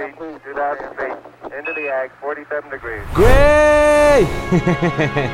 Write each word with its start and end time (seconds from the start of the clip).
Into 0.00 1.74
the 1.74 1.90
ag, 1.90 2.10
47 2.20 2.70
degrees. 2.70 3.02
¡Güey! 3.14 4.24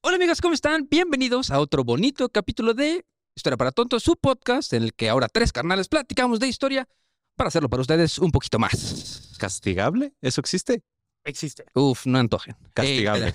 Hola 0.00 0.16
amigos, 0.16 0.40
¿cómo 0.40 0.54
están? 0.54 0.88
Bienvenidos 0.90 1.52
a 1.52 1.60
otro 1.60 1.84
bonito 1.84 2.28
capítulo 2.28 2.74
de 2.74 3.06
Historia 3.36 3.56
para 3.56 3.70
Tontos, 3.70 4.02
su 4.02 4.16
podcast 4.16 4.72
en 4.72 4.82
el 4.82 4.94
que 4.94 5.08
ahora 5.08 5.28
tres 5.28 5.52
carnales 5.52 5.86
platicamos 5.86 6.40
de 6.40 6.48
historia 6.48 6.88
para 7.36 7.48
hacerlo 7.48 7.68
para 7.68 7.82
ustedes 7.82 8.18
un 8.18 8.32
poquito 8.32 8.58
más. 8.58 9.36
¿Castigable? 9.38 10.12
¿Eso 10.20 10.40
existe? 10.40 10.82
Existe. 11.26 11.64
Uf, 11.74 12.06
no 12.06 12.18
antojen. 12.18 12.54
Castigable. 12.72 13.34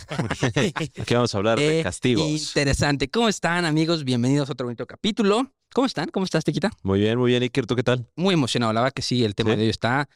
Eh, 0.56 0.72
Aquí 1.02 1.14
vamos 1.14 1.36
a 1.36 1.38
hablar 1.38 1.60
de 1.60 1.82
eh, 1.82 1.84
castigos. 1.84 2.26
Interesante. 2.26 3.10
¿Cómo 3.10 3.28
están 3.28 3.66
amigos? 3.66 4.06
Bienvenidos 4.06 4.48
a 4.48 4.54
otro 4.54 4.66
bonito 4.66 4.88
capítulo. 4.88 5.52
¿Cómo 5.74 5.88
están? 5.88 6.08
¿Cómo 6.08 6.24
estás, 6.24 6.46
Tequita? 6.46 6.72
Muy 6.84 7.02
bien, 7.02 7.20
muy 7.20 7.32
bien. 7.32 7.44
Iker, 7.44 7.66
¿tú 7.66 7.76
qué 7.76 7.84
tal? 7.84 8.08
Muy 8.16 8.34
emocionado. 8.34 8.72
La 8.72 8.80
verdad 8.80 8.94
que 8.94 9.02
sí, 9.02 9.26
el 9.26 9.36
tema 9.36 9.52
¿Sí? 9.52 9.58
de 9.58 9.64
hoy 9.64 9.70
está 9.70 10.08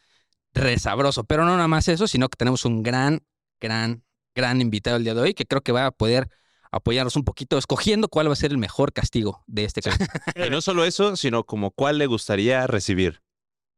resabroso. 0.54 1.26
Pero 1.26 1.44
no 1.44 1.52
nada 1.52 1.68
más 1.68 1.90
eso, 1.90 2.08
sino 2.08 2.30
que 2.30 2.38
tenemos 2.38 2.64
un 2.64 2.82
gran, 2.82 3.22
gran, 3.60 4.06
gran 4.34 4.62
invitado 4.62 4.96
el 4.96 5.04
día 5.04 5.14
de 5.14 5.20
hoy 5.20 5.34
que 5.34 5.46
creo 5.46 5.62
que 5.62 5.74
va 5.74 5.88
a 5.88 5.92
poder 5.92 6.30
apoyarnos 6.72 7.18
un 7.18 7.26
poquito 7.26 7.58
escogiendo 7.58 8.08
cuál 8.08 8.30
va 8.30 8.34
a 8.34 8.38
ser 8.38 8.52
el 8.52 8.58
mejor 8.58 8.94
castigo 8.94 9.44
de 9.48 9.66
este 9.66 9.82
caso. 9.82 9.98
Y 10.36 10.50
no 10.50 10.62
solo 10.62 10.86
eso, 10.86 11.18
sino 11.18 11.44
como 11.44 11.72
cuál 11.72 11.98
le 11.98 12.06
gustaría 12.06 12.68
recibir. 12.68 13.22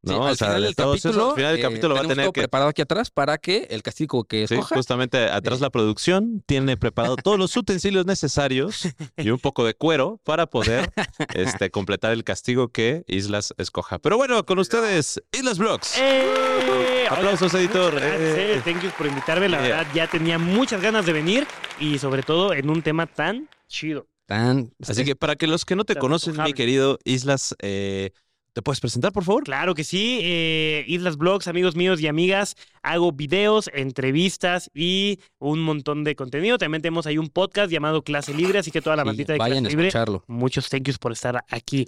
Sí, 0.03 0.13
¿No? 0.13 0.25
al 0.27 0.33
o 0.33 0.35
sea, 0.35 0.47
final 0.49 0.61
de 0.61 0.67
del 0.67 0.75
todos 0.75 0.97
esos, 0.97 1.17
al 1.17 1.35
final 1.35 1.51
del 1.53 1.59
eh, 1.59 1.63
capítulo 1.63 1.95
va 1.95 2.01
a 2.01 2.03
tener 2.03 2.25
todo 2.25 2.33
que. 2.33 2.41
preparado 2.41 2.69
aquí 2.69 2.81
atrás 2.83 3.09
para 3.09 3.37
que 3.39 3.67
el 3.71 3.81
castigo 3.81 4.23
que 4.25 4.47
Sí, 4.47 4.53
escoja 4.53 4.75
justamente 4.75 5.25
atrás 5.29 5.57
Eh. 5.59 5.61
la 5.63 5.69
producción 5.71 6.43
tiene 6.45 6.77
preparado 6.77 7.15
todos 7.17 7.39
los 7.39 7.57
utensilios 7.57 8.05
necesarios 8.05 8.83
y 9.17 9.29
un 9.31 9.39
poco 9.39 9.65
de 9.65 9.73
cuero 9.73 10.21
para 10.23 10.45
poder 10.45 10.91
este, 11.33 11.71
completar 11.71 12.13
el 12.13 12.23
castigo 12.23 12.67
que 12.69 13.03
Islas 13.07 13.53
escoja. 13.57 13.97
Pero 13.99 14.17
bueno, 14.17 14.45
con 14.45 14.59
ustedes, 14.59 15.21
Islas 15.31 15.57
Vlogs. 15.57 15.97
¡Eh! 15.97 17.05
Aplausos, 17.09 17.53
Oigan, 17.53 17.61
editor. 17.67 17.95
gracias, 17.95 18.21
Eh. 18.21 18.61
Thank 18.63 18.83
you 18.83 18.89
por 18.97 19.07
invitarme. 19.07 19.49
La 19.49 19.59
verdad, 19.61 19.87
ya 19.93 20.07
tenía 20.07 20.37
muchas 20.37 20.81
ganas 20.81 21.05
de 21.05 21.13
venir 21.13 21.47
y 21.79 21.97
sobre 21.97 22.21
todo 22.23 22.53
en 22.53 22.69
un 22.69 22.81
tema 22.81 23.07
tan 23.07 23.49
chido. 23.67 24.07
tan... 24.25 24.71
Así 24.87 25.03
que 25.05 25.15
para 25.15 25.35
que 25.35 25.47
los 25.47 25.65
que 25.65 25.75
no 25.75 25.85
te 25.85 25.95
Tan 25.95 26.01
conocen, 26.01 26.37
mi 26.43 26.53
querido 26.53 26.99
Islas, 27.05 27.55
eh, 27.61 28.11
¿te 28.57 28.63
puedes 28.63 28.79
presentar, 28.79 29.11
por 29.13 29.23
favor? 29.23 29.43
Claro 29.43 29.75
que 29.75 29.83
sí. 29.83 30.19
eh, 30.23 30.83
Islas 30.87 31.15
Blogs, 31.15 31.47
amigos 31.47 31.75
míos 31.75 32.01
y 32.01 32.07
amigas. 32.07 32.55
Hago 32.81 33.11
videos, 33.11 33.69
entrevistas 33.71 34.71
y 34.73 35.19
un 35.37 35.59
montón 35.61 36.03
de 36.03 36.15
contenido. 36.15 36.57
También 36.57 36.81
tenemos 36.81 37.05
ahí 37.05 37.19
un 37.19 37.29
podcast 37.29 37.71
llamado 37.71 38.01
Clase 38.03 38.33
Libre, 38.33 38.57
así 38.57 38.71
que 38.71 38.81
toda 38.81 38.95
la 38.95 39.03
sí, 39.03 39.05
maldita 39.05 39.33
de 39.33 39.37
vayan 39.37 39.57
a 39.57 39.61
Clase 39.61 39.75
Libre. 39.75 39.87
escucharlo. 39.89 40.23
Muchos 40.25 40.69
thank 40.69 40.87
yous 40.87 40.97
por 40.97 41.11
estar 41.11 41.45
aquí. 41.51 41.87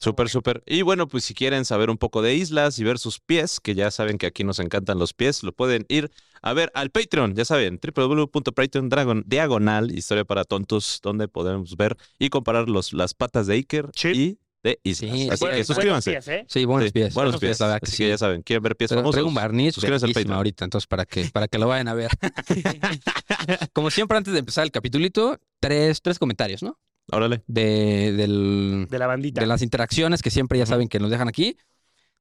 Súper, 0.00 0.28
súper. 0.28 0.64
Y 0.66 0.82
bueno, 0.82 1.06
pues 1.06 1.22
si 1.24 1.32
quieren 1.32 1.64
saber 1.64 1.88
un 1.90 1.96
poco 1.96 2.22
de 2.22 2.34
Islas 2.34 2.78
y 2.80 2.84
ver 2.84 2.98
sus 2.98 3.20
pies, 3.20 3.60
que 3.60 3.76
ya 3.76 3.92
saben 3.92 4.18
que 4.18 4.26
aquí 4.26 4.42
nos 4.42 4.58
encantan 4.58 4.98
los 4.98 5.14
pies, 5.14 5.44
lo 5.44 5.52
pueden 5.52 5.86
ir 5.88 6.10
a 6.42 6.52
ver 6.54 6.72
al 6.74 6.90
Patreon, 6.90 7.34
ya 7.36 7.44
saben, 7.44 7.78
www.patreon 7.80 9.22
diagonal 9.24 9.92
historia 9.96 10.24
para 10.24 10.44
tontos, 10.44 10.98
donde 11.02 11.28
podemos 11.28 11.76
ver 11.76 11.96
y 12.18 12.28
comparar 12.30 12.68
los, 12.68 12.92
las 12.92 13.14
patas 13.14 13.46
de 13.46 13.54
Iker 13.54 13.90
Sí. 13.94 14.08
y 14.08 14.38
de 14.64 14.80
Islas. 14.82 15.12
Sí, 15.12 15.28
Así 15.30 15.36
sí, 15.36 15.44
que 15.44 15.44
Buenos 15.46 15.66
suscríbanse. 15.68 16.10
días, 16.10 16.28
¿eh? 16.28 16.46
Sí, 16.48 16.64
buenos 16.64 16.86
Sí, 16.86 16.92
pies. 16.92 17.14
Buenos 17.14 17.36
pies. 17.38 17.60
Así 17.60 17.86
sí. 17.92 17.96
que 17.98 18.08
ya 18.08 18.18
saben, 18.18 18.42
quieren 18.42 18.62
ver 18.62 18.76
pies 18.76 18.88
Pero 18.88 19.00
famosos. 19.02 19.14
traigo 19.14 19.28
un 19.28 19.34
barniz 19.34 19.74
suscríbanse 19.74 20.06
al 20.06 20.12
Patreon. 20.12 20.36
ahorita, 20.36 20.64
entonces 20.64 20.86
para 20.88 21.04
que, 21.04 21.24
para 21.26 21.46
que 21.46 21.58
lo 21.58 21.68
vayan 21.68 21.86
a 21.88 21.94
ver. 21.94 22.10
Como 23.72 23.90
siempre, 23.90 24.16
antes 24.18 24.32
de 24.32 24.40
empezar 24.40 24.64
el 24.64 24.70
capitulito, 24.72 25.38
tres, 25.60 26.00
tres 26.02 26.18
comentarios, 26.18 26.62
¿no? 26.62 26.78
Órale. 27.12 27.42
De, 27.46 28.12
del, 28.16 28.86
De 28.90 28.98
la 28.98 29.06
bandita. 29.06 29.40
de 29.40 29.46
las 29.46 29.60
interacciones 29.62 30.22
que 30.22 30.30
siempre 30.30 30.58
ya 30.58 30.66
saben 30.66 30.88
que 30.88 30.98
nos 30.98 31.10
dejan 31.10 31.28
aquí. 31.28 31.56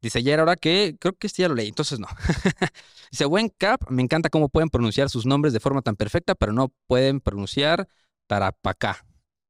Dice 0.02 0.20
ayer 0.20 0.38
ahora 0.42 0.58
que 0.58 0.98
creo 1.00 1.14
que 1.14 1.28
este 1.28 1.44
ya 1.44 1.48
lo 1.48 1.56
leí, 1.56 1.70
entonces 1.70 1.98
no. 1.98 2.08
Dice, 3.12 3.24
buen 3.24 3.48
cap, 3.48 3.82
me 3.90 4.02
encanta 4.02 4.30
cómo 4.30 4.50
pueden 4.50 4.70
pronunciar 4.70 5.10
sus 5.10 5.26
nombres 5.26 5.54
de 5.54 5.62
forma 5.62 5.82
tan 5.82 5.96
perfecta, 5.96 6.36
pero 6.36 6.52
no 6.52 6.74
pueden 6.88 7.22
pronunciar 7.22 7.88
Tarapacá. 8.28 9.06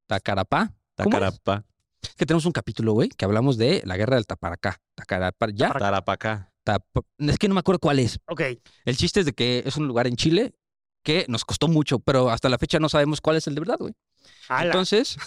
Tacarapá. 0.06 0.74
¿Cómo 0.96 1.10
es? 2.03 2.09
Es 2.09 2.16
que 2.16 2.25
tenemos 2.25 2.46
un 2.46 2.52
capítulo, 2.52 2.94
güey, 2.94 3.09
que 3.09 3.25
hablamos 3.25 3.58
de 3.58 3.81
la 3.86 3.97
guerra 3.97 4.16
del 4.16 4.25
Taparacá. 4.25 4.80
Tacarapá, 4.96 5.47
¿ya? 5.53 5.72
Tarapacá. 5.72 6.52
Tapa- 6.64 7.02
Es 7.18 7.38
que 7.38 7.47
no 7.47 7.53
me 7.56 7.59
acuerdo 7.59 7.80
cuál 7.80 8.00
es. 8.00 8.19
Ok. 8.28 8.41
El 8.86 8.97
chiste 8.97 9.22
es 9.22 9.25
de 9.25 9.34
que 9.34 9.64
es 9.66 9.75
un 9.78 9.88
lugar 9.88 10.08
en 10.08 10.16
Chile 10.16 10.53
que 11.03 11.25
nos 11.28 11.44
costó 11.44 11.68
mucho, 11.68 12.00
pero 12.00 12.30
hasta 12.30 12.47
la 12.47 12.58
fecha 12.58 12.80
no 12.80 12.88
sabemos 12.88 13.19
cuál 13.19 13.36
es 13.36 13.47
el 13.47 13.56
de 13.56 13.59
verdad, 13.62 13.78
güey. 13.80 13.94
Entonces, 14.62 15.18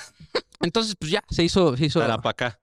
entonces, 0.62 0.94
pues 0.98 1.10
ya, 1.10 1.22
se 1.28 1.44
hizo, 1.44 1.76
se 1.76 1.84
hizo 1.86 2.00
Tarapacá. 2.00 2.58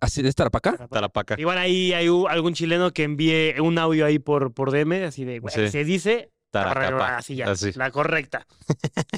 así 0.00 0.22
de 0.22 0.32
Tarapacá. 0.32 0.86
Tarapacá. 0.88 1.34
Igual 1.38 1.58
ahí 1.58 1.92
hay 1.92 2.06
algún 2.28 2.54
chileno 2.54 2.92
que 2.92 3.02
envíe 3.02 3.58
un 3.60 3.78
audio 3.78 4.06
ahí 4.06 4.20
por, 4.20 4.52
por 4.54 4.70
DM, 4.70 5.04
así 5.06 5.24
de, 5.24 5.40
güey, 5.40 5.52
Sí. 5.52 5.68
se 5.70 5.84
dice 5.84 6.30
Taracapá. 6.52 7.16
así 7.16 7.34
ya, 7.34 7.50
Así. 7.50 7.72
la 7.72 7.90
correcta. 7.90 8.46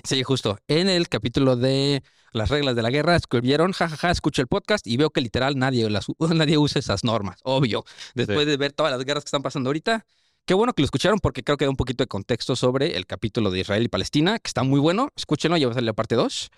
Sí, 0.05 0.23
justo. 0.23 0.57
En 0.69 0.89
el 0.89 1.09
capítulo 1.11 1.57
de 1.57 2.03
las 2.35 2.51
reglas 2.51 2.75
de 2.75 2.83
la 2.83 2.91
guerra 2.91 3.17
escribieron, 3.17 3.73
jajaja, 3.73 4.11
escucho 4.11 4.43
el 4.43 4.49
podcast 4.49 4.87
y 4.87 4.97
veo 4.97 5.11
que 5.11 5.21
literal 5.21 5.57
nadie, 5.57 5.89
las, 5.89 6.07
nadie 6.35 6.59
usa 6.59 6.81
esas 6.81 7.05
normas, 7.05 7.39
obvio. 7.45 7.85
Después 8.15 8.47
de 8.47 8.57
ver 8.57 8.73
todas 8.73 8.93
las 8.93 9.05
guerras 9.05 9.25
que 9.25 9.29
están 9.29 9.43
pasando 9.43 9.71
ahorita, 9.71 10.05
qué 10.45 10.55
bueno 10.55 10.75
que 10.75 10.83
lo 10.83 10.85
escucharon 10.85 11.21
porque 11.21 11.45
creo 11.45 11.57
que 11.57 11.65
da 11.65 11.71
un 11.71 11.77
poquito 11.77 12.03
de 12.03 12.09
contexto 12.09 12.57
sobre 12.57 12.97
el 12.97 13.07
capítulo 13.07 13.51
de 13.51 13.61
Israel 13.61 13.85
y 13.85 13.89
Palestina, 13.89 14.39
que 14.39 14.49
está 14.49 14.65
muy 14.65 14.81
bueno. 14.81 15.11
Escúchenlo, 15.17 15.57
ya 15.57 15.69
va 15.69 15.73
a 15.73 15.75
salir 15.75 15.87
la 15.87 15.93
parte 15.93 16.17
2. 16.17 16.51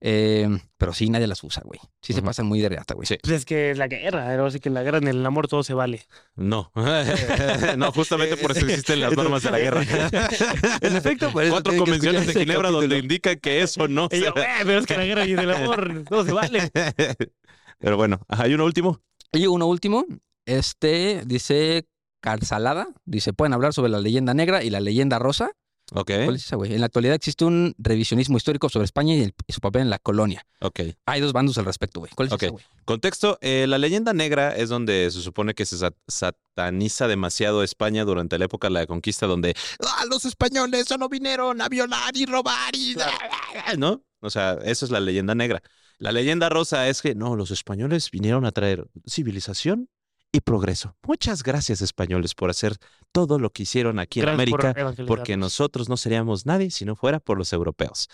Pero 0.00 0.92
sí, 0.94 1.10
nadie 1.10 1.26
las 1.26 1.44
usa, 1.44 1.62
güey. 1.64 1.78
Sí 2.00 2.12
se 2.12 2.22
pasan 2.22 2.46
muy 2.46 2.60
de 2.60 2.70
reata, 2.70 2.94
güey. 2.94 3.06
Sí. 3.06 3.18
Pues 3.22 3.34
es 3.34 3.44
que 3.44 3.70
es 3.70 3.78
la 3.78 3.86
guerra, 3.86 4.24
pero 4.28 4.46
así 4.46 4.58
que 4.58 4.70
en 4.70 4.74
la 4.74 4.82
guerra, 4.82 4.98
en 4.98 5.08
el 5.08 5.24
amor 5.24 5.46
todo 5.46 5.62
se 5.62 5.74
vale. 5.74 6.06
No. 6.36 6.72
no, 7.76 7.92
justamente 7.92 8.36
por 8.38 8.52
eso 8.52 8.66
existen 8.66 9.00
las 9.00 9.14
normas 9.14 9.42
de 9.42 9.50
la 9.50 9.58
guerra. 9.58 9.82
En 10.80 10.96
efecto, 10.96 11.30
por 11.32 11.42
eso 11.42 11.52
Cuatro 11.52 11.76
convenciones 11.76 12.26
de 12.26 12.34
Ginebra 12.34 12.70
donde 12.70 12.98
indican 12.98 13.38
que 13.38 13.60
eso 13.62 13.88
no 13.88 14.08
Y 14.10 14.16
se 14.16 14.24
yo, 14.24 14.32
"Güey, 14.32 14.46
pero 14.64 14.78
es 14.78 14.86
que 14.86 14.94
en 14.94 15.00
la 15.00 15.06
guerra 15.06 15.26
y 15.26 15.32
en 15.32 15.38
el 15.38 15.50
amor 15.50 16.04
todo 16.08 16.24
se 16.24 16.32
vale. 16.32 16.70
Pero 17.78 17.96
bueno, 17.96 18.20
hay 18.28 18.52
uno 18.54 18.64
último. 18.66 19.00
Y 19.32 19.46
uno 19.46 19.66
último, 19.66 20.04
este 20.44 21.22
dice 21.24 21.86
Calzalada, 22.20 22.88
dice, 23.06 23.32
pueden 23.32 23.54
hablar 23.54 23.72
sobre 23.72 23.90
la 23.90 24.00
leyenda 24.00 24.34
negra 24.34 24.62
y 24.62 24.70
la 24.70 24.80
leyenda 24.80 25.18
rosa. 25.18 25.52
Ok, 25.92 26.06
¿Cuál 26.24 26.36
es 26.36 26.44
esa, 26.44 26.56
güey? 26.56 26.72
En 26.72 26.80
la 26.80 26.86
actualidad 26.86 27.14
existe 27.16 27.44
un 27.44 27.74
revisionismo 27.78 28.36
histórico 28.36 28.68
sobre 28.68 28.84
España 28.84 29.14
y, 29.14 29.22
el- 29.22 29.34
y 29.46 29.52
su 29.52 29.60
papel 29.60 29.82
en 29.82 29.90
la 29.90 29.98
colonia. 29.98 30.46
ok. 30.60 30.80
Hay 31.06 31.20
dos 31.20 31.32
bandos 31.32 31.58
al 31.58 31.64
respecto, 31.64 31.98
güey. 32.00 32.12
¿Cuál 32.14 32.28
es 32.28 32.32
Ok. 32.34 32.42
esa, 32.44 32.52
güey? 32.52 32.64
Contexto, 32.84 33.38
eh, 33.40 33.66
la 33.68 33.76
leyenda 33.78 34.12
negra 34.12 34.54
es 34.54 34.68
donde 34.68 35.10
se 35.10 35.20
supone 35.20 35.54
que 35.54 35.66
se 35.66 35.76
sat- 35.76 35.96
sataniza 36.06 37.08
demasiado 37.08 37.62
España 37.64 38.04
durante 38.04 38.38
la 38.38 38.44
época 38.44 38.68
de 38.68 38.74
la 38.74 38.86
conquista, 38.86 39.26
donde 39.26 39.54
"Ah, 39.84 40.04
los 40.08 40.24
españoles 40.24 40.86
solo 40.86 41.08
vinieron 41.08 41.60
a 41.60 41.68
violar 41.68 42.16
y 42.16 42.26
robar 42.26 42.74
y... 42.74 42.94
¿No? 43.78 44.02
O 44.20 44.30
sea, 44.30 44.58
eso 44.64 44.84
es 44.84 44.90
la 44.90 45.00
leyenda 45.00 45.34
negra. 45.34 45.62
La 45.98 46.12
leyenda 46.12 46.48
rosa 46.48 46.88
es 46.88 47.02
que, 47.02 47.14
no, 47.14 47.36
los 47.36 47.50
españoles 47.50 48.10
vinieron 48.10 48.44
a 48.44 48.52
traer 48.52 48.86
civilización 49.06 49.88
y 50.32 50.40
progreso. 50.40 50.96
Muchas 51.06 51.42
gracias, 51.42 51.80
españoles, 51.82 52.34
por 52.34 52.50
hacer 52.50 52.76
todo 53.12 53.38
lo 53.38 53.50
que 53.50 53.64
hicieron 53.64 53.98
aquí 53.98 54.20
en 54.20 54.26
Gracias 54.26 54.36
América, 54.54 54.74
porque 55.06 55.36
nosotros 55.36 55.88
no 55.88 55.96
seríamos 55.96 56.46
nadie 56.46 56.70
si 56.70 56.84
no 56.84 56.96
fuera 56.96 57.20
por 57.20 57.38
los 57.38 57.52
europeos. 57.52 58.08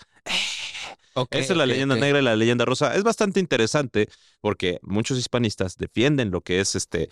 Ok, 1.13 1.33
Esa 1.33 1.53
es 1.53 1.57
la 1.57 1.65
leyenda 1.65 1.95
negra 1.95 2.19
y 2.19 2.21
la 2.23 2.35
leyenda 2.35 2.63
rosa. 2.63 2.95
Es 2.95 3.03
bastante 3.03 3.39
interesante 3.39 4.07
porque 4.39 4.77
muchos 4.83 5.17
hispanistas 5.17 5.75
defienden 5.75 6.29
lo 6.29 6.41
que 6.41 6.59
es 6.59 6.75
este, 6.75 7.09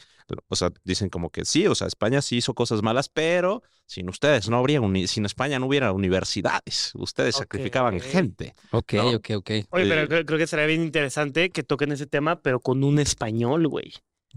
o 0.47 0.55
sea, 0.55 0.71
dicen 0.83 1.09
como 1.09 1.31
que 1.31 1.43
sí, 1.43 1.65
o 1.65 1.73
sea, 1.73 1.87
España 1.87 2.21
sí 2.21 2.37
hizo 2.37 2.53
cosas 2.53 2.83
malas, 2.83 3.09
pero 3.09 3.63
sin 3.87 4.07
ustedes 4.07 4.47
no 4.47 4.57
habría, 4.57 4.79
uni- 4.79 5.07
sin 5.07 5.25
España 5.25 5.57
no 5.57 5.65
hubiera 5.65 5.91
universidades, 5.91 6.91
ustedes 6.93 7.35
sacrificaban 7.35 7.99
gente. 7.99 8.53
Ok, 8.71 8.93
¿no? 8.93 9.09
ok, 9.09 9.29
ok. 9.37 9.49
Oye, 9.71 9.85
pero 9.87 10.01
Eh, 10.01 10.07
creo, 10.07 10.25
creo 10.25 10.37
que 10.39 10.47
sería 10.47 10.67
bien 10.67 10.83
interesante 10.83 11.49
que 11.49 11.63
toquen 11.63 11.91
ese 11.91 12.05
tema, 12.05 12.41
pero 12.41 12.59
con 12.59 12.83
un 12.83 12.99
español, 12.99 13.67
güey. 13.67 13.91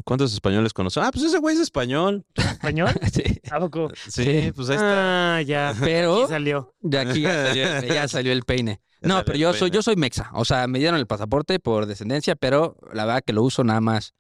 ¿Cuántos 0.05 0.33
españoles 0.33 0.73
conocen? 0.73 1.03
Ah, 1.03 1.11
pues 1.13 1.25
ese 1.25 1.39
güey 1.39 1.55
es 1.57 1.61
español. 1.63 2.25
¿Español? 2.35 2.91
Sí. 3.13 3.23
¿A 3.51 3.59
poco? 3.59 3.91
Sí, 4.09 4.53
pues 4.55 4.69
ahí 4.71 4.77
está. 4.77 5.37
Ah, 5.37 5.43
ya. 5.43 5.75
Pero 5.81 6.29
salió. 6.29 6.75
de 6.81 6.99
aquí 6.99 7.21
ya 7.23 7.47
salió, 7.47 7.83
ya 7.95 8.09
salió 8.09 8.33
el 8.33 8.43
peine. 8.43 8.81
Ya 9.01 9.09
No, 9.09 9.25
pero 9.25 9.39
yo 9.39 9.53
soy, 9.55 9.71
yo 9.71 9.81
soy 9.81 9.95
mexa. 9.97 10.31
O 10.35 10.45
sea, 10.45 10.67
me 10.67 10.79
dieron 10.81 10.99
el 10.99 11.07
pasaporte 11.07 11.61
por 11.61 11.87
descendencia, 11.87 12.35
pero 12.35 12.77
la 12.93 13.05
verdad 13.05 13.23
que 13.25 13.33
lo 13.33 13.45
uso 13.45 13.63
nada 13.63 13.81
más. 13.81 14.13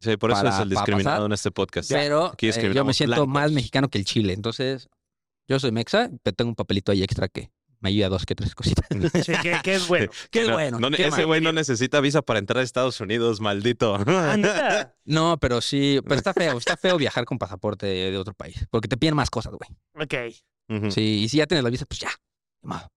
Sí, 0.00 0.16
por 0.16 0.30
eso 0.32 0.42
para- 0.42 0.56
es 0.56 0.62
el 0.62 0.68
discriminado 0.68 1.16
pasar. 1.16 1.26
en 1.26 1.32
este 1.32 1.50
podcast. 1.52 1.90
Pero 1.90 2.26
Aquí 2.26 2.48
eh, 2.48 2.72
yo 2.74 2.84
me 2.84 2.92
siento 2.92 3.14
blancos. 3.16 3.28
más 3.32 3.52
mexicano 3.52 3.88
que 3.88 3.98
el 3.98 4.04
chile. 4.04 4.32
Entonces, 4.32 4.88
yo 5.48 5.60
soy 5.60 5.70
mexa, 5.70 6.10
pero 6.24 6.34
tengo 6.34 6.48
un 6.50 6.54
papelito 6.56 6.90
ahí 6.90 7.02
extra 7.04 7.28
que 7.28 7.50
me 7.86 7.90
ayuda 7.90 8.06
a 8.06 8.08
dos 8.10 8.26
que 8.26 8.34
tres 8.34 8.54
cositas. 8.54 8.86
Sí, 9.24 9.32
que, 9.42 9.56
que 9.62 9.74
es 9.76 9.86
bueno. 9.88 10.10
Qué 10.30 10.44
No, 10.46 10.52
bueno. 10.54 10.80
no, 10.80 10.90
qué 10.90 11.06
ese 11.06 11.24
güey 11.24 11.40
no 11.40 11.52
necesita 11.52 12.00
visa 12.00 12.20
para 12.22 12.38
entrar 12.40 12.58
a 12.60 12.64
Estados 12.64 13.00
Unidos, 13.00 13.40
maldito. 13.40 13.96
Ah. 14.06 14.90
No, 15.04 15.38
pero 15.38 15.60
sí, 15.60 16.00
pero 16.04 16.16
está 16.16 16.34
feo, 16.34 16.58
está 16.58 16.76
feo 16.76 16.96
viajar 16.96 17.24
con 17.24 17.38
pasaporte 17.38 17.86
de, 17.86 18.10
de 18.10 18.18
otro 18.18 18.34
país, 18.34 18.66
porque 18.70 18.88
te 18.88 18.96
piden 18.96 19.14
más 19.14 19.30
cosas, 19.30 19.52
güey. 19.54 19.70
Ok. 19.94 20.90
Sí, 20.90 21.22
y 21.22 21.28
si 21.28 21.36
ya 21.36 21.46
tienes 21.46 21.62
la 21.62 21.70
visa, 21.70 21.86
pues 21.86 22.00
ya. 22.00 22.10
modo. 22.62 22.80
Ah, 22.80 22.88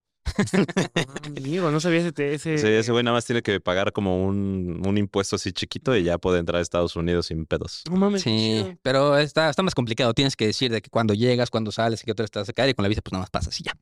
Amigo, 1.25 1.71
no 1.71 1.80
sabía 1.80 2.00
ese. 2.00 2.33
ese... 2.33 2.57
Sí, 2.57 2.68
ese 2.68 2.91
güey 2.91 3.03
nada 3.03 3.15
más 3.15 3.25
tiene 3.25 3.41
que 3.41 3.59
pagar 3.59 3.91
como 3.91 4.25
un, 4.25 4.81
un 4.86 4.97
impuesto 4.97 5.36
así 5.36 5.51
chiquito 5.51 5.95
y 5.95 6.03
ya 6.03 6.18
puede 6.18 6.39
entrar 6.39 6.59
a 6.59 6.62
Estados 6.62 6.95
Unidos 6.95 7.27
sin 7.27 7.45
pedos. 7.45 7.83
No 7.89 7.97
mames. 7.97 8.21
Sí, 8.24 8.65
pero 8.81 9.18
está, 9.18 9.50
está 9.50 9.63
más 9.63 9.75
complicado. 9.75 10.13
Tienes 10.13 10.36
que 10.36 10.45
decir 10.47 10.71
de 10.71 10.81
que 10.81 10.89
cuando 10.89 11.13
llegas, 11.13 11.50
cuando 11.50 11.71
sales, 11.71 12.01
y 12.01 12.06
que 12.06 12.12
otra 12.12 12.24
vez 12.24 12.31
te 12.31 12.39
vas 12.39 12.50
a 12.50 12.53
caer 12.53 12.69
y 12.69 12.74
con 12.74 12.83
la 12.83 12.89
visa 12.89 13.01
pues 13.01 13.12
nada 13.13 13.21
más 13.24 13.30
pasas 13.30 13.59
y 13.59 13.63
ya. 13.63 13.74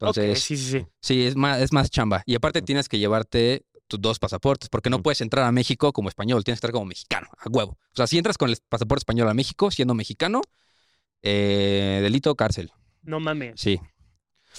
Entonces, 0.00 0.40
sí, 0.42 0.56
sí, 0.56 0.70
sí. 0.80 0.86
sí, 1.00 1.26
es 1.26 1.36
más, 1.36 1.60
es 1.60 1.72
más 1.72 1.90
chamba. 1.90 2.22
Y 2.26 2.34
aparte 2.34 2.62
tienes 2.62 2.88
que 2.88 2.98
llevarte 2.98 3.64
tus 3.88 4.00
dos 4.00 4.18
pasaportes, 4.18 4.68
porque 4.68 4.90
no 4.90 5.02
puedes 5.02 5.20
entrar 5.22 5.46
a 5.46 5.52
México 5.52 5.92
como 5.92 6.08
español, 6.08 6.44
tienes 6.44 6.60
que 6.60 6.66
entrar 6.66 6.72
como 6.74 6.86
mexicano, 6.86 7.26
a 7.38 7.48
huevo. 7.48 7.72
O 7.72 7.96
sea, 7.96 8.06
si 8.06 8.18
entras 8.18 8.36
con 8.38 8.50
el 8.50 8.56
pasaporte 8.68 9.00
español 9.00 9.28
a 9.28 9.34
México, 9.34 9.70
siendo 9.70 9.94
mexicano, 9.94 10.42
eh, 11.22 12.00
delito, 12.02 12.34
cárcel. 12.36 12.70
No 13.02 13.18
mames. 13.20 13.60
Sí. 13.60 13.80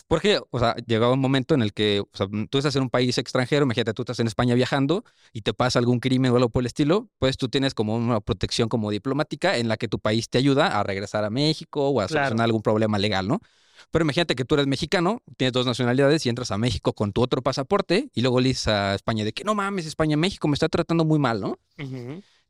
Porque, 0.07 0.39
o 0.49 0.59
sea, 0.59 0.75
llegaba 0.87 1.13
un 1.13 1.19
momento 1.19 1.55
en 1.55 1.61
el 1.61 1.73
que 1.73 1.99
o 2.01 2.09
sea, 2.13 2.27
tú 2.49 2.57
estás 2.57 2.75
en 2.75 2.83
un 2.83 2.89
país 2.89 3.17
extranjero, 3.17 3.65
imagínate, 3.65 3.93
tú 3.93 4.03
estás 4.03 4.19
en 4.19 4.27
España 4.27 4.55
viajando 4.55 5.03
y 5.33 5.41
te 5.41 5.53
pasa 5.53 5.79
algún 5.79 5.99
crimen 5.99 6.31
o 6.31 6.35
algo 6.35 6.49
por 6.49 6.61
el 6.61 6.67
estilo, 6.67 7.09
pues 7.17 7.37
tú 7.37 7.49
tienes 7.49 7.73
como 7.73 7.95
una 7.95 8.19
protección 8.21 8.69
como 8.69 8.91
diplomática 8.91 9.57
en 9.57 9.67
la 9.67 9.77
que 9.77 9.87
tu 9.87 9.99
país 9.99 10.29
te 10.29 10.37
ayuda 10.37 10.79
a 10.79 10.83
regresar 10.83 11.25
a 11.25 11.29
México 11.29 11.89
o 11.89 12.01
a 12.01 12.07
Claro. 12.07 12.25
solucionar 12.25 12.45
algún 12.45 12.61
problema 12.61 12.97
legal, 12.97 13.27
¿no? 13.27 13.39
Pero 13.91 14.03
imagínate 14.03 14.35
que 14.35 14.45
tú 14.45 14.55
eres 14.55 14.67
mexicano, 14.67 15.21
tienes 15.37 15.53
dos 15.53 15.65
nacionalidades 15.65 16.25
y 16.25 16.29
entras 16.29 16.51
a 16.51 16.57
México 16.57 16.93
con 16.93 17.11
tu 17.11 17.21
otro 17.21 17.41
pasaporte 17.41 18.09
y 18.13 18.21
luego 18.21 18.39
le 18.39 18.49
dices 18.49 18.67
a 18.67 18.95
España 18.95 19.23
de 19.23 19.33
que 19.33 19.43
no 19.43 19.55
mames, 19.55 19.85
España, 19.85 20.17
México 20.17 20.47
me 20.47 20.53
está 20.53 20.69
tratando 20.69 21.05
muy 21.05 21.19
mal, 21.19 21.41
¿no? 21.41 21.57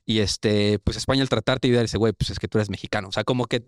Y 0.05 0.19
este, 0.19 0.79
pues 0.79 0.97
España 0.97 1.21
al 1.21 1.29
tratarte 1.29 1.67
y 1.67 1.71
dice, 1.71 1.97
güey, 1.97 2.13
pues 2.13 2.31
es 2.31 2.39
que 2.39 2.47
tú 2.47 2.57
eres 2.57 2.69
mexicano. 2.69 3.09
O 3.09 3.11
sea, 3.11 3.23
como 3.23 3.45
que, 3.45 3.63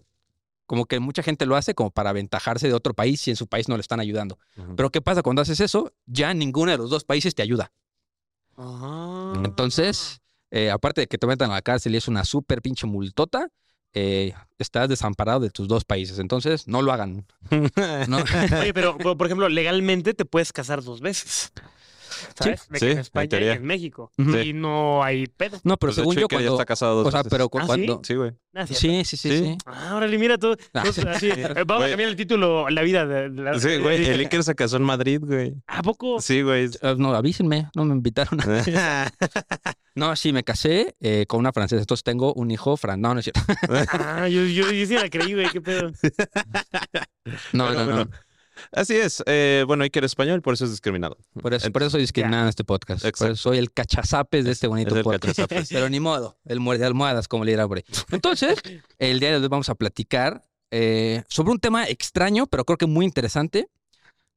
como 0.65 0.85
que 0.85 0.99
mucha 0.99 1.21
gente 1.21 1.45
lo 1.45 1.55
hace 1.55 1.75
como 1.75 1.91
para 1.91 2.09
aventajarse 2.09 2.67
de 2.67 2.73
otro 2.73 2.93
país 2.93 3.21
si 3.21 3.29
en 3.29 3.35
su 3.35 3.47
país 3.47 3.69
no 3.69 3.77
le 3.77 3.81
están 3.81 3.99
ayudando. 3.99 4.39
Pero 4.75 4.89
¿qué 4.89 5.01
pasa 5.01 5.21
cuando 5.21 5.41
haces 5.41 5.59
eso? 5.59 5.93
Ya 6.05 6.33
ninguno 6.33 6.71
de 6.71 6.77
los 6.77 6.89
dos 6.89 7.03
países 7.03 7.35
te 7.35 7.43
ayuda. 7.43 7.71
Ah. 8.57 9.33
Entonces, 9.45 10.21
eh, 10.49 10.71
aparte 10.71 11.01
de 11.01 11.07
que 11.07 11.17
te 11.17 11.27
metan 11.27 11.51
a 11.51 11.55
la 11.55 11.61
cárcel 11.61 11.93
y 11.93 11.97
es 11.97 12.07
una 12.07 12.25
súper 12.25 12.61
pinche 12.61 12.87
multota, 12.87 13.49
eh, 13.93 14.33
estás 14.59 14.89
desamparado 14.89 15.41
de 15.41 15.49
tus 15.49 15.67
dos 15.67 15.83
países. 15.83 16.19
Entonces, 16.19 16.67
no 16.67 16.81
lo 16.81 16.91
hagan. 16.91 17.25
No, 18.07 18.17
Oye, 18.59 18.73
pero 18.73 18.97
por 18.97 19.17
por 19.17 19.27
ejemplo, 19.27 19.49
legalmente 19.49 20.13
te 20.13 20.25
puedes 20.25 20.53
casar 20.53 20.83
dos 20.83 21.01
veces. 21.01 21.51
¿Sabes? 22.35 22.67
De 22.69 22.73
que 22.73 22.79
sí, 22.79 22.85
en 22.85 22.91
en 22.91 22.97
España 22.99 23.39
y 23.39 23.43
en 23.47 23.63
México. 23.65 24.11
Y 24.17 24.53
no 24.53 25.03
hay 25.03 25.27
pedo. 25.27 25.57
no, 25.63 25.77
pero 25.77 25.89
Pues 25.89 25.95
de 25.97 26.01
según 26.01 26.13
hecho, 26.13 26.21
yo, 26.21 26.27
que 26.27 26.35
ya 26.35 26.39
cuando. 26.41 26.53
está 26.55 26.65
casado 26.65 26.95
dos 26.97 27.07
O 27.07 27.11
sea, 27.11 27.19
veces. 27.21 27.29
pero 27.31 27.49
cu- 27.49 27.59
¿Ah, 27.59 27.61
sí? 27.61 27.67
cuando. 27.67 28.01
Sí, 28.03 28.13
güey. 28.15 28.31
Ah. 28.53 28.67
Sí, 28.67 28.73
sí, 28.75 29.03
sí, 29.05 29.17
Sí. 29.17 29.29
sí. 29.39 29.57
Ah, 29.65 29.95
órale, 29.95 30.17
mira 30.17 30.37
tú. 30.37 30.55
Ah, 30.73 30.79
Entonces, 30.85 31.05
así, 31.05 31.29
eh, 31.29 31.63
vamos 31.65 31.85
a 31.85 31.89
cambiar 31.89 32.09
el 32.09 32.15
título 32.15 32.69
La 32.69 32.81
vida 32.81 33.05
de, 33.05 33.29
de 33.29 33.41
la. 33.41 33.59
Sí, 33.59 33.77
güey. 33.77 34.05
El 34.05 34.19
Iker 34.21 34.43
se 34.43 34.55
casó 34.55 34.77
en 34.77 34.83
Madrid, 34.83 35.19
güey. 35.21 35.53
¿A 35.67 35.81
poco? 35.81 36.19
Sí, 36.21 36.41
güey. 36.41 36.69
Eh, 36.81 36.95
No, 36.97 37.13
avísenme, 37.13 37.69
no 37.75 37.85
me 37.85 37.93
invitaron. 37.95 38.39
No, 39.93 40.15
sí, 40.15 40.31
me 40.31 40.41
casé 40.45 40.95
eh, 41.01 41.25
con 41.27 41.41
una 41.41 41.51
francesa, 41.51 41.81
entonces 41.81 42.01
tengo 42.05 42.33
un 42.35 42.49
hijo 42.49 42.77
francés. 42.77 43.01
No, 43.01 43.13
no 43.13 43.19
es 43.19 43.25
cierto. 43.25 43.41
Ah, 43.91 44.25
yo, 44.29 44.41
yo, 44.45 44.71
yo 44.71 44.85
sí 44.85 44.93
la 44.95 45.09
creí, 45.09 45.33
güey, 45.33 45.49
qué 45.49 45.59
pedo. 45.59 45.91
No, 47.53 47.71
no, 47.73 47.85
no. 47.85 48.09
Así 48.71 48.95
es. 48.95 49.23
Eh, 49.25 49.63
bueno, 49.67 49.83
Iker 49.83 50.03
es 50.03 50.11
español, 50.11 50.41
por 50.41 50.53
eso 50.53 50.65
es 50.65 50.71
discriminado. 50.71 51.17
Por 51.41 51.53
eso, 51.53 51.71
por 51.71 51.81
eso 51.83 51.91
soy 51.91 52.01
discriminado 52.01 52.43
en 52.43 52.49
este 52.49 52.63
podcast. 52.63 53.01
Por 53.01 53.09
Exacto. 53.09 53.33
eso 53.33 53.41
soy 53.43 53.57
el 53.57 53.71
cachazapes 53.71 54.45
de 54.45 54.51
este 54.51 54.67
bonito 54.67 54.91
Es 54.91 54.97
el 54.97 55.03
podcast. 55.03 55.23
cachazapes. 55.25 55.69
Pero 55.69 55.89
ni 55.89 55.99
modo, 55.99 56.37
el 56.45 56.59
muerde 56.59 56.85
almohadas, 56.85 57.27
como 57.27 57.45
le 57.45 57.51
dirá 57.51 57.67
por 57.67 57.77
ahí. 57.77 57.83
Entonces, 58.11 58.59
el 58.99 59.19
día 59.19 59.31
de 59.31 59.37
hoy 59.37 59.47
vamos 59.47 59.69
a 59.69 59.75
platicar 59.75 60.43
eh, 60.71 61.23
sobre 61.27 61.51
un 61.51 61.59
tema 61.59 61.87
extraño, 61.87 62.47
pero 62.47 62.63
creo 62.65 62.77
que 62.77 62.85
muy 62.85 63.05
interesante, 63.05 63.67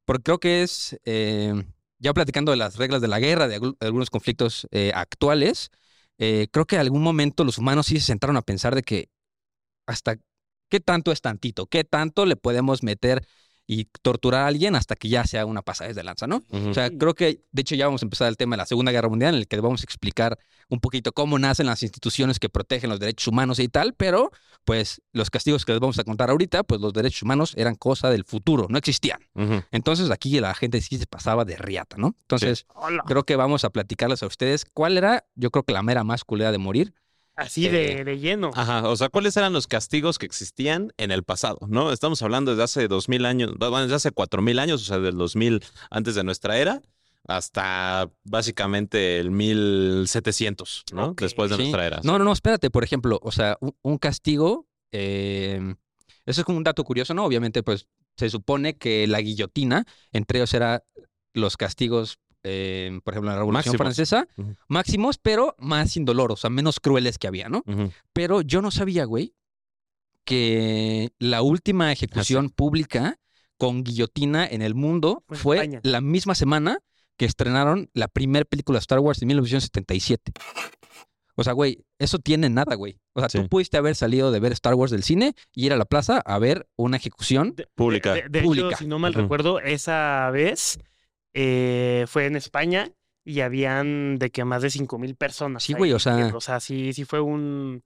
porque 0.04 0.22
creo 0.24 0.38
que 0.38 0.62
es, 0.62 0.98
eh, 1.04 1.54
ya 1.98 2.12
platicando 2.12 2.50
de 2.50 2.56
las 2.56 2.76
reglas 2.76 3.00
de 3.00 3.08
la 3.08 3.20
guerra, 3.20 3.48
de 3.48 3.60
algu- 3.60 3.76
algunos 3.80 4.10
conflictos 4.10 4.66
eh, 4.70 4.92
actuales, 4.94 5.70
creo 6.16 6.64
que 6.66 6.76
en 6.76 6.80
algún 6.80 7.02
momento 7.02 7.44
los 7.44 7.58
humanos 7.58 7.86
sí 7.86 7.98
se 7.98 8.06
sentaron 8.06 8.36
a 8.36 8.42
pensar 8.42 8.74
de 8.74 8.82
que 8.82 9.08
hasta 9.86 10.16
qué 10.70 10.80
tanto 10.80 11.12
es 11.12 11.20
tantito, 11.20 11.66
qué 11.66 11.84
tanto 11.84 12.24
le 12.24 12.36
podemos 12.36 12.82
meter 12.82 13.26
y 13.66 13.86
torturar 14.02 14.42
a 14.42 14.46
alguien 14.46 14.76
hasta 14.76 14.94
que 14.94 15.08
ya 15.08 15.24
sea 15.24 15.46
una 15.46 15.62
pasada 15.62 15.92
de 15.92 16.04
lanza, 16.04 16.26
¿no? 16.26 16.42
O 16.50 16.74
sea, 16.74 16.90
creo 16.90 17.14
que 17.14 17.40
de 17.50 17.62
hecho 17.62 17.74
ya 17.74 17.86
vamos 17.86 18.02
a 18.02 18.06
empezar 18.06 18.28
el 18.28 18.36
tema 18.36 18.56
de 18.56 18.58
la 18.58 18.66
Segunda 18.66 18.92
Guerra 18.92 19.08
Mundial, 19.08 19.34
en 19.34 19.40
el 19.40 19.48
que 19.48 19.58
vamos 19.60 19.80
a 19.80 19.84
explicar 19.84 20.38
un 20.68 20.80
poquito 20.80 21.12
cómo 21.12 21.38
nacen 21.38 21.66
las 21.66 21.82
instituciones 21.82 22.38
que 22.38 22.48
protegen 22.48 22.90
los 22.90 23.00
derechos 23.00 23.28
humanos 23.28 23.58
y 23.58 23.68
tal, 23.68 23.94
pero 23.94 24.30
pues 24.64 25.02
los 25.12 25.30
castigos 25.30 25.64
que 25.64 25.72
les 25.72 25.80
vamos 25.80 25.98
a 25.98 26.04
contar 26.04 26.30
ahorita, 26.30 26.62
pues 26.62 26.80
los 26.80 26.92
derechos 26.92 27.22
humanos 27.22 27.54
eran 27.56 27.74
cosa 27.74 28.10
del 28.10 28.24
futuro, 28.24 28.66
no 28.68 28.78
existían. 28.78 29.20
Entonces 29.70 30.10
aquí 30.10 30.38
la 30.40 30.54
gente 30.54 30.80
sí 30.80 30.98
se 30.98 31.06
pasaba 31.06 31.44
de 31.44 31.56
riata, 31.56 31.96
¿no? 31.98 32.14
Entonces 32.22 32.66
creo 33.06 33.24
que 33.24 33.36
vamos 33.36 33.64
a 33.64 33.70
platicarles 33.70 34.22
a 34.22 34.26
ustedes 34.26 34.64
cuál 34.64 34.98
era, 34.98 35.24
yo 35.34 35.50
creo 35.50 35.64
que 35.64 35.72
la 35.72 35.82
mera 35.82 36.04
más 36.04 36.24
culera 36.24 36.52
de 36.52 36.58
morir. 36.58 36.94
Así 37.36 37.66
Eh, 37.66 37.70
de, 37.70 38.04
de 38.04 38.18
lleno. 38.18 38.50
Ajá, 38.54 38.88
o 38.88 38.96
sea, 38.96 39.08
¿cuáles 39.08 39.36
eran 39.36 39.52
los 39.52 39.66
castigos 39.66 40.18
que 40.18 40.26
existían 40.26 40.92
en 40.96 41.10
el 41.10 41.24
pasado? 41.24 41.58
¿No? 41.68 41.90
Estamos 41.92 42.22
hablando 42.22 42.52
desde 42.52 42.62
hace 42.64 42.88
dos 42.88 43.08
mil 43.08 43.24
años, 43.26 43.54
bueno, 43.58 43.82
desde 43.82 43.96
hace 43.96 44.10
cuatro 44.12 44.40
mil 44.42 44.58
años, 44.58 44.82
o 44.82 44.84
sea, 44.84 44.98
del 44.98 45.16
2000 45.16 45.62
antes 45.90 46.14
de 46.14 46.22
nuestra 46.24 46.58
era, 46.58 46.80
hasta 47.26 48.10
básicamente 48.22 49.18
el 49.18 49.30
1700, 49.30 50.84
¿no? 50.92 51.14
Después 51.18 51.50
de 51.50 51.56
Sí. 51.56 51.62
nuestra 51.62 51.86
era. 51.86 52.00
No, 52.04 52.18
no, 52.18 52.24
no, 52.24 52.32
espérate, 52.32 52.70
por 52.70 52.84
ejemplo, 52.84 53.18
o 53.22 53.32
sea, 53.32 53.56
un, 53.60 53.74
un 53.82 53.98
castigo, 53.98 54.68
eh, 54.92 55.74
eso 56.26 56.40
es 56.40 56.44
como 56.44 56.58
un 56.58 56.64
dato 56.64 56.84
curioso, 56.84 57.14
¿no? 57.14 57.24
Obviamente, 57.24 57.62
pues 57.62 57.88
se 58.16 58.30
supone 58.30 58.76
que 58.76 59.06
la 59.06 59.20
guillotina, 59.20 59.84
entre 60.12 60.38
ellos 60.38 60.54
era 60.54 60.84
los 61.32 61.56
castigos, 61.56 62.18
eh, 62.44 63.00
por 63.02 63.14
ejemplo, 63.14 63.30
en 63.30 63.34
la 63.36 63.40
Revolución 63.40 63.72
Máximos. 63.72 63.78
Francesa, 63.78 64.28
máximos, 64.68 65.18
pero 65.18 65.56
más 65.58 65.96
indoloros, 65.96 66.38
o 66.38 66.42
sea, 66.42 66.50
menos 66.50 66.78
crueles 66.78 67.18
que 67.18 67.26
había, 67.26 67.48
¿no? 67.48 67.64
Pero 68.12 68.42
yo 68.42 68.62
no 68.62 68.70
sabía, 68.70 69.04
güey, 69.06 69.34
que 70.24 71.10
la 71.18 71.42
última 71.42 71.92
ejecución 71.92 72.50
pública 72.50 73.18
con 73.58 73.84
guillotina 73.84 74.46
en 74.46 74.62
el 74.62 74.74
mundo 74.74 75.22
Fue 75.28 75.36
en 75.36 75.40
fue 75.42 75.56
España. 75.56 75.80
la 75.84 76.00
misma 76.00 76.34
semana 76.34 76.78
que 77.16 77.24
estrenaron 77.26 77.90
la 77.94 78.08
primera 78.08 78.44
película 78.44 78.76
de 78.78 78.80
Star 78.80 78.98
Wars 79.00 79.22
en 79.22 79.28
1977. 79.28 80.32
O 81.36 81.44
sea, 81.44 81.52
güey, 81.52 81.84
eso 81.98 82.18
tiene 82.18 82.48
nada, 82.48 82.74
güey. 82.76 83.00
O 83.12 83.20
sea, 83.20 83.28
Sí. 83.28 83.38
tú 83.38 83.48
pudiste 83.48 83.76
haber 83.76 83.94
salido 83.96 84.30
de 84.32 84.40
ver 84.40 84.52
Star 84.52 84.74
Wars 84.74 84.90
del 84.92 85.02
cine 85.02 85.34
y 85.52 85.66
ir 85.66 85.72
a 85.72 85.76
la 85.76 85.84
plaza 85.84 86.18
a 86.24 86.38
ver 86.38 86.68
una 86.76 86.96
ejecución. 86.96 87.54
De- 87.56 87.66
Pública. 87.74 88.14
De, 88.14 88.28
de 88.28 88.38
hecho, 88.38 88.46
Pública. 88.48 88.76
si 88.76 88.86
no 88.86 88.98
mal 88.98 89.14
recuerdo, 89.14 89.60
esa 89.60 90.30
vez 90.32 90.78
eh, 91.34 92.04
fue 92.08 92.26
en 92.26 92.36
España 92.36 92.90
y 93.24 93.40
habían 93.40 94.16
de 94.18 94.30
que 94.30 94.44
más 94.44 94.62
de 94.62 94.70
5 94.70 94.98
mil 94.98 95.14
personas. 95.16 95.62
Sí, 95.64 95.72
güey, 95.74 95.92
o 95.92 95.98
sea-. 95.98 96.32
O 96.34 96.40
sea, 96.40 96.60
sí, 96.60 96.92
sí 96.92 97.04
fue 97.04 97.20
un, 97.20 97.82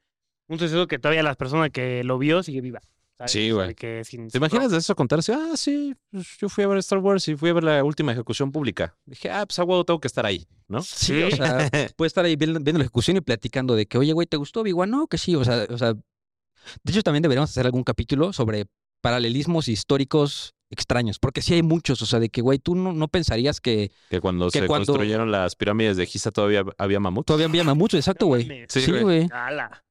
un 0.48 0.58
suceso 0.58 0.86
que 0.86 0.98
todavía 0.98 1.22
las 1.22 1.36
personas 1.36 1.70
que 1.70 2.04
lo 2.04 2.18
vio 2.18 2.42
sigue 2.42 2.60
viva. 2.60 2.80
¿sabes? 3.16 3.32
Sí, 3.32 3.50
güey. 3.50 3.74
sin- 4.04 4.28
¿Te 4.28 4.38
imaginas 4.38 4.70
de 4.70 4.78
eso 4.78 4.94
contarse? 4.94 5.32
Ah, 5.32 5.56
sí, 5.56 5.92
pues, 6.10 6.36
yo 6.40 6.48
fui 6.48 6.62
a 6.62 6.68
ver 6.68 6.78
Star 6.78 7.00
Wars 7.00 7.26
y 7.26 7.34
fui 7.34 7.50
a 7.50 7.52
ver 7.52 7.64
la 7.64 7.82
última 7.82 8.12
ejecución 8.12 8.52
pública. 8.52 8.96
Dije, 9.06 9.28
ah, 9.30 9.44
pues 9.44 9.58
a 9.58 9.64
huevo 9.64 9.84
tengo 9.84 9.98
que 9.98 10.06
estar 10.06 10.24
ahí, 10.24 10.46
¿no? 10.68 10.82
Sí, 10.82 11.20
o 11.24 11.30
sea, 11.32 11.68
puedes 11.96 12.10
estar 12.10 12.24
ahí 12.24 12.36
viendo, 12.36 12.60
viendo 12.60 12.78
la 12.78 12.84
ejecución 12.84 13.16
y 13.16 13.20
platicando 13.20 13.74
de 13.74 13.86
que, 13.86 13.98
oye, 13.98 14.12
güey, 14.12 14.28
¿te 14.28 14.36
gustó 14.36 14.60
Obi-Wan? 14.60 14.90
No, 14.90 15.08
que 15.08 15.18
sí, 15.18 15.34
o 15.34 15.44
sea, 15.44 15.66
o 15.68 15.76
sea, 15.78 15.94
de 15.94 16.92
hecho 16.92 17.02
también 17.02 17.22
deberíamos 17.22 17.50
hacer 17.50 17.66
algún 17.66 17.82
capítulo 17.82 18.32
sobre 18.32 18.66
paralelismos 19.00 19.66
históricos 19.68 20.54
extraños, 20.70 21.18
porque 21.18 21.40
sí 21.42 21.54
hay 21.54 21.62
muchos, 21.62 22.02
o 22.02 22.06
sea, 22.06 22.20
de 22.20 22.28
que, 22.28 22.40
güey, 22.42 22.58
tú 22.58 22.74
no, 22.74 22.92
no 22.92 23.08
pensarías 23.08 23.60
que 23.60 23.90
Que 24.10 24.20
cuando 24.20 24.50
Que 24.50 24.60
se 24.60 24.66
cuando- 24.66 24.86
construyeron 24.86 25.30
las 25.32 25.56
pirámides 25.56 25.96
de 25.96 26.06
Giza 26.06 26.30
todavía 26.30 26.64
había 26.76 27.00
mamuts. 27.00 27.26
todavía 27.26 27.46
había 27.46 27.64
mamuts, 27.64 27.94
exacto, 27.94 28.26
güey. 28.26 28.44
Sí, 28.68 28.80
Sí, 28.82 28.92
güey. 29.00 29.28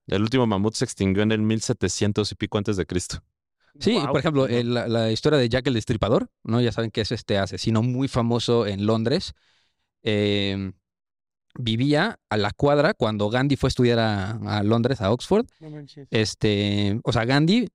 El 0.07 0.21
último 0.21 0.45
mamut 0.47 0.73
se 0.75 0.85
extinguió 0.85 1.23
en 1.23 1.31
el 1.31 1.41
1700 1.41 2.31
y 2.31 2.35
pico 2.35 2.57
antes 2.57 2.77
de 2.77 2.85
Cristo. 2.85 3.23
Sí, 3.79 3.99
por 4.07 4.19
ejemplo, 4.19 4.47
el- 4.47 4.73
la, 4.73 4.87
la 4.87 5.11
historia 5.11 5.37
de 5.37 5.49
Jack 5.49 5.67
el 5.67 5.73
Destripador, 5.75 6.29
¿no? 6.43 6.61
Ya 6.61 6.71
saben 6.71 6.89
que 6.91 7.01
es 7.01 7.11
este 7.11 7.37
asesino 7.37 7.81
muy 7.83 8.07
famoso 8.07 8.65
en 8.65 8.85
Londres. 8.85 9.33
Eh, 10.03 10.71
vivía 11.59 12.19
a 12.29 12.37
la 12.37 12.51
cuadra 12.51 12.93
cuando 12.93 13.29
Gandhi 13.29 13.55
fue 13.55 13.67
a 13.67 13.69
estudiar 13.69 13.99
a, 13.99 14.31
a 14.59 14.63
Londres, 14.63 15.01
a 15.01 15.11
Oxford. 15.11 15.45
No 15.59 15.69
manches. 15.71 16.07
Este, 16.11 16.99
o 17.03 17.11
sea, 17.11 17.25
Gandhi 17.25 17.67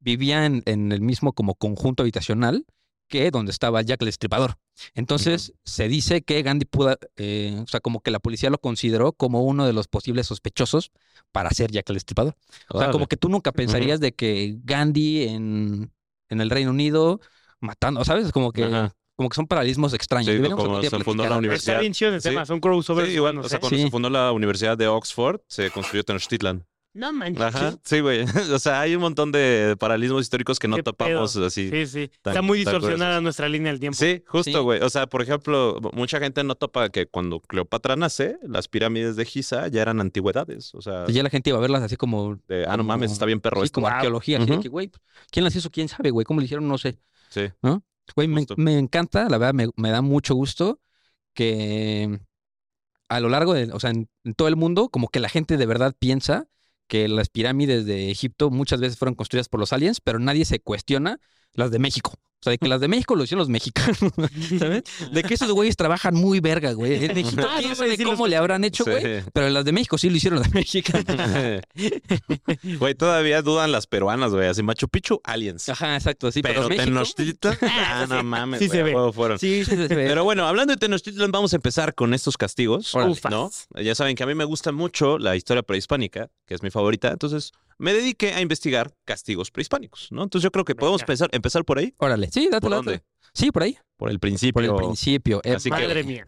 vivía 0.00 0.46
en, 0.46 0.62
en 0.66 0.92
el 0.92 1.00
mismo 1.00 1.32
como 1.32 1.54
conjunto 1.54 2.02
habitacional 2.02 2.64
que 3.08 3.30
donde 3.30 3.52
estaba 3.52 3.82
Jack 3.82 4.02
el 4.02 4.08
Estripador. 4.08 4.56
Entonces, 4.94 5.52
se 5.64 5.86
dice 5.88 6.22
que 6.22 6.42
Gandhi 6.42 6.64
pudo, 6.66 6.98
eh, 7.16 7.56
o 7.62 7.66
sea, 7.68 7.78
como 7.80 8.00
que 8.00 8.10
la 8.10 8.18
policía 8.18 8.50
lo 8.50 8.58
consideró 8.58 9.12
como 9.12 9.44
uno 9.44 9.64
de 9.64 9.72
los 9.72 9.86
posibles 9.86 10.26
sospechosos 10.26 10.90
para 11.30 11.50
ser 11.50 11.70
Jack 11.70 11.88
el 11.90 11.96
Estripador. 11.98 12.34
O 12.68 12.80
sea, 12.80 12.90
como 12.90 13.06
que 13.06 13.16
tú 13.16 13.28
nunca 13.28 13.52
pensarías 13.52 14.00
de 14.00 14.12
que 14.12 14.56
Gandhi 14.64 15.22
en, 15.28 15.92
en 16.28 16.40
el 16.40 16.50
Reino 16.50 16.70
Unido 16.72 17.20
matando, 17.60 18.04
¿sabes? 18.04 18.32
Como 18.32 18.50
que, 18.50 18.68
como 19.14 19.28
que 19.28 19.34
son 19.36 19.46
paralelismos 19.46 19.94
extraños. 19.94 20.34
Sí, 20.34 20.42
como 20.50 20.82
se 20.82 20.90
fundó 20.90 21.22
la 21.22 21.28
platicar. 21.28 21.38
universidad. 21.38 21.74
Está 21.76 21.80
bien 21.80 21.92
chido 21.92 22.10
ese 22.10 22.20
Sí. 22.22 22.28
tema, 22.30 22.44
son 22.44 22.58
crossovers. 22.60 23.08
Sí, 23.08 23.14
igual, 23.14 23.38
o 23.38 23.48
sea, 23.48 23.60
cuando 23.60 23.76
Sí. 23.78 23.84
se 23.84 23.90
fundó 23.90 24.10
la 24.10 24.32
Universidad 24.32 24.76
de 24.76 24.88
Oxford, 24.88 25.40
se 25.48 25.70
construyó 25.70 26.02
Tenochtitlan. 26.02 26.66
No 26.96 27.12
manches. 27.12 27.42
Ajá, 27.42 27.76
sí, 27.84 28.00
güey. 28.00 28.24
O 28.52 28.58
sea, 28.58 28.80
hay 28.80 28.94
un 28.94 29.02
montón 29.02 29.30
de 29.32 29.76
paralelismos 29.78 30.22
históricos 30.22 30.58
que 30.58 30.66
no 30.68 30.76
topamos 30.82 31.34
pedo. 31.34 31.46
así. 31.46 31.68
Sí, 31.70 31.86
sí. 31.86 32.10
tan- 32.22 32.32
Está 32.32 32.42
muy 32.42 32.58
distorsionada 32.58 33.20
nuestra 33.20 33.48
línea 33.48 33.70
del 33.70 33.80
tiempo. 33.80 33.96
Sí, 33.98 34.22
justo, 34.26 34.50
Sí. 34.50 34.58
güey. 34.58 34.80
O 34.80 34.88
sea, 34.88 35.06
por 35.06 35.20
ejemplo, 35.22 35.78
mucha 35.92 36.18
gente 36.18 36.42
no 36.42 36.54
topa 36.54 36.88
que 36.88 37.06
cuando 37.06 37.40
Cleopatra 37.40 37.96
nace, 37.96 38.38
las 38.42 38.68
pirámides 38.68 39.16
de 39.16 39.24
Giza 39.26 39.68
ya 39.68 39.82
eran 39.82 40.00
antigüedades. 40.00 40.74
O 40.74 40.80
sea, 40.80 41.04
Y 41.06 41.12
ya 41.12 41.22
la 41.22 41.30
gente 41.30 41.50
iba 41.50 41.58
a 41.58 41.62
verlas 41.62 41.82
así 41.82 41.96
como. 41.96 42.38
de, 42.48 42.64
ah, 42.64 42.70
no 42.70 42.78
como- 42.78 42.88
mames, 42.88 43.12
está 43.12 43.26
bien 43.26 43.40
perro 43.40 43.60
sí, 43.60 43.66
esto. 43.66 43.74
como 43.74 43.88
Wow. 43.88 43.94
arqueología. 43.96 44.38
así 44.38 44.46
de 44.46 44.52
Ujú. 44.54 44.62
que, 44.62 44.68
güey, 44.68 44.90
¿quién 45.30 45.44
las 45.44 45.54
hizo? 45.54 45.70
¿Quién 45.70 45.88
sabe, 45.88 46.10
güey? 46.10 46.24
¿Cómo 46.24 46.40
le 46.40 46.44
hicieron? 46.46 46.66
No 46.66 46.78
sé. 46.78 46.98
Sí. 47.28 47.42
Güey, 48.14 48.28
me, 48.28 48.78
encanta, 48.78 49.28
la 49.28 49.36
verdad, 49.36 49.52
me, 49.54 49.68
me 49.76 49.90
da 49.90 50.00
mucho 50.00 50.34
gusto 50.34 50.80
que 51.34 52.20
a 53.08 53.20
lo 53.20 53.28
largo 53.28 53.54
de, 53.54 53.70
o 53.72 53.78
sea, 53.80 53.90
en, 53.90 54.08
en 54.24 54.34
todo 54.34 54.48
el 54.48 54.56
mundo, 54.56 54.88
como 54.88 55.08
que 55.08 55.20
la 55.20 55.28
gente 55.28 55.56
de 55.56 55.66
verdad 55.66 55.94
piensa 55.98 56.46
que 56.86 57.08
las 57.08 57.28
pirámides 57.28 57.86
de 57.86 58.10
Egipto 58.10 58.50
muchas 58.50 58.80
veces 58.80 58.98
fueron 58.98 59.14
construidas 59.14 59.48
por 59.48 59.60
los 59.60 59.72
aliens, 59.72 60.00
pero 60.00 60.18
nadie 60.18 60.44
se 60.44 60.60
cuestiona 60.60 61.20
las 61.52 61.70
de 61.70 61.78
México. 61.78 62.14
O 62.38 62.42
sea, 62.46 62.50
de 62.50 62.58
que 62.58 62.68
las 62.68 62.80
de 62.82 62.86
México 62.88 63.16
lo 63.16 63.24
hicieron 63.24 63.40
los 63.40 63.48
mexicanos, 63.48 63.96
¿sabes? 64.58 64.82
De 65.10 65.22
que 65.22 65.34
esos 65.34 65.50
güeyes 65.50 65.74
trabajan 65.74 66.14
muy 66.14 66.38
verga, 66.40 66.72
güey. 66.72 67.04
En 67.06 67.16
Egipto, 67.16 67.46
Ah, 67.48 67.56
quién 67.58 67.70
no, 67.70 67.74
sabe 67.76 67.96
cómo 68.04 68.26
le 68.26 68.36
habrán 68.36 68.62
hecho, 68.62 68.84
Sí. 68.84 68.90
güey. 68.90 69.22
Pero 69.32 69.48
las 69.48 69.64
de 69.64 69.72
México 69.72 69.96
sí 69.96 70.10
lo 70.10 70.16
hicieron 70.16 70.38
los 70.40 70.50
mexicanos. 70.54 71.04
Güey, 72.78 72.94
todavía 72.94 73.42
dudan 73.42 73.72
las 73.72 73.86
peruanas, 73.86 74.32
güey. 74.32 74.48
Así 74.48 74.62
Machu 74.62 74.88
Picchu, 74.88 75.20
aliens. 75.24 75.68
Ajá, 75.68 75.94
exacto, 75.96 76.30
sí. 76.30 76.42
Pero, 76.42 76.54
Pero 76.54 76.68
México, 76.68 76.84
Tenochtitlan, 76.86 77.58
ah, 77.62 78.06
no 78.08 78.22
mames, 78.22 78.60
sí 78.60 78.66
güey, 78.66 78.76
se 78.76 78.80
a 78.80 78.84
ve. 78.84 78.94
huevo 78.94 79.12
fueron. 79.12 79.38
Sí, 79.38 79.64
sí, 79.64 79.70
se 79.70 79.76
ve. 79.88 80.06
Pero 80.06 80.24
bueno, 80.24 80.46
hablando 80.46 80.72
de 80.72 80.76
Tenochtitlan, 80.78 81.32
vamos 81.32 81.52
a 81.52 81.56
empezar 81.56 81.94
con 81.94 82.14
estos 82.14 82.36
castigos, 82.36 82.94
Órale. 82.94 83.12
Ufas. 83.12 83.30
¿no? 83.32 83.50
Ya 83.82 83.94
saben 83.94 84.14
que 84.16 84.22
a 84.22 84.26
mí 84.26 84.34
me 84.34 84.44
gusta 84.44 84.72
mucho 84.72 85.18
la 85.18 85.36
historia 85.36 85.62
prehispánica, 85.62 86.28
que 86.46 86.54
es 86.54 86.62
mi 86.62 86.70
favorita, 86.70 87.10
entonces 87.10 87.52
me 87.78 87.92
dediqué 87.92 88.32
a 88.34 88.40
investigar 88.40 88.94
castigos 89.04 89.50
prehispánicos, 89.50 90.08
¿no? 90.10 90.22
Entonces 90.22 90.44
yo 90.44 90.50
creo 90.50 90.64
que 90.64 90.74
podemos 90.74 91.02
pensar, 91.04 91.28
empezar 91.32 91.64
por 91.64 91.78
ahí, 91.78 91.94
Órale, 91.98 92.30
sí, 92.30 92.48
date 92.48 92.62
¿Por 92.62 92.70
la 92.70 92.76
dónde? 92.76 93.02
Sí, 93.34 93.50
por 93.50 93.62
ahí. 93.64 93.78
por 93.96 94.10
el 94.10 94.18
principio. 94.18 94.52
Por 94.54 94.64
el 94.64 94.74
principio. 94.74 95.40
eh, 95.44 95.52
Así 95.54 95.70
que- 95.70 95.76
Madre 95.76 96.04
mía. 96.04 96.26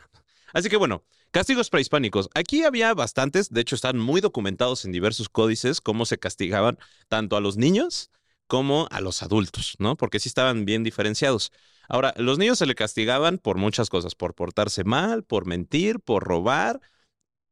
Así 0.53 0.69
que 0.71 0.77
bueno, 0.77 1.05
castigos 1.31 1.69
prehispánicos. 1.71 2.29
Aquí 2.35 2.65
había 2.65 2.93
bastantes, 2.95 3.51
de 3.51 3.61
hecho 3.61 3.75
están 3.75 3.99
muy 3.99 4.21
documentados 4.21 4.85
en 4.85 4.93
diversos 4.93 5.29
códices 5.29 5.81
cómo 5.81 6.07
se 6.07 6.19
castigaban 6.19 6.79
tanto 7.09 7.37
a 7.37 7.41
los 7.41 7.57
niños 7.59 8.11
como 8.47 8.89
a 8.91 9.01
los 9.03 9.23
adultos, 9.23 9.75
¿no? 9.79 9.97
Porque 9.97 10.21
sí 10.21 10.29
estaban 10.31 10.65
bien 10.65 10.83
diferenciados. 10.85 11.53
Ahora, 11.87 12.15
los 12.17 12.39
niños 12.39 12.59
se 12.59 12.67
le 12.67 12.75
castigaban 12.75 13.39
por 13.39 13.57
muchas 13.59 13.91
cosas, 13.91 14.15
por 14.15 14.35
portarse 14.35 14.85
mal, 14.85 15.23
por 15.23 15.47
mentir, 15.47 16.01
por 16.01 16.25
robar, 16.25 16.81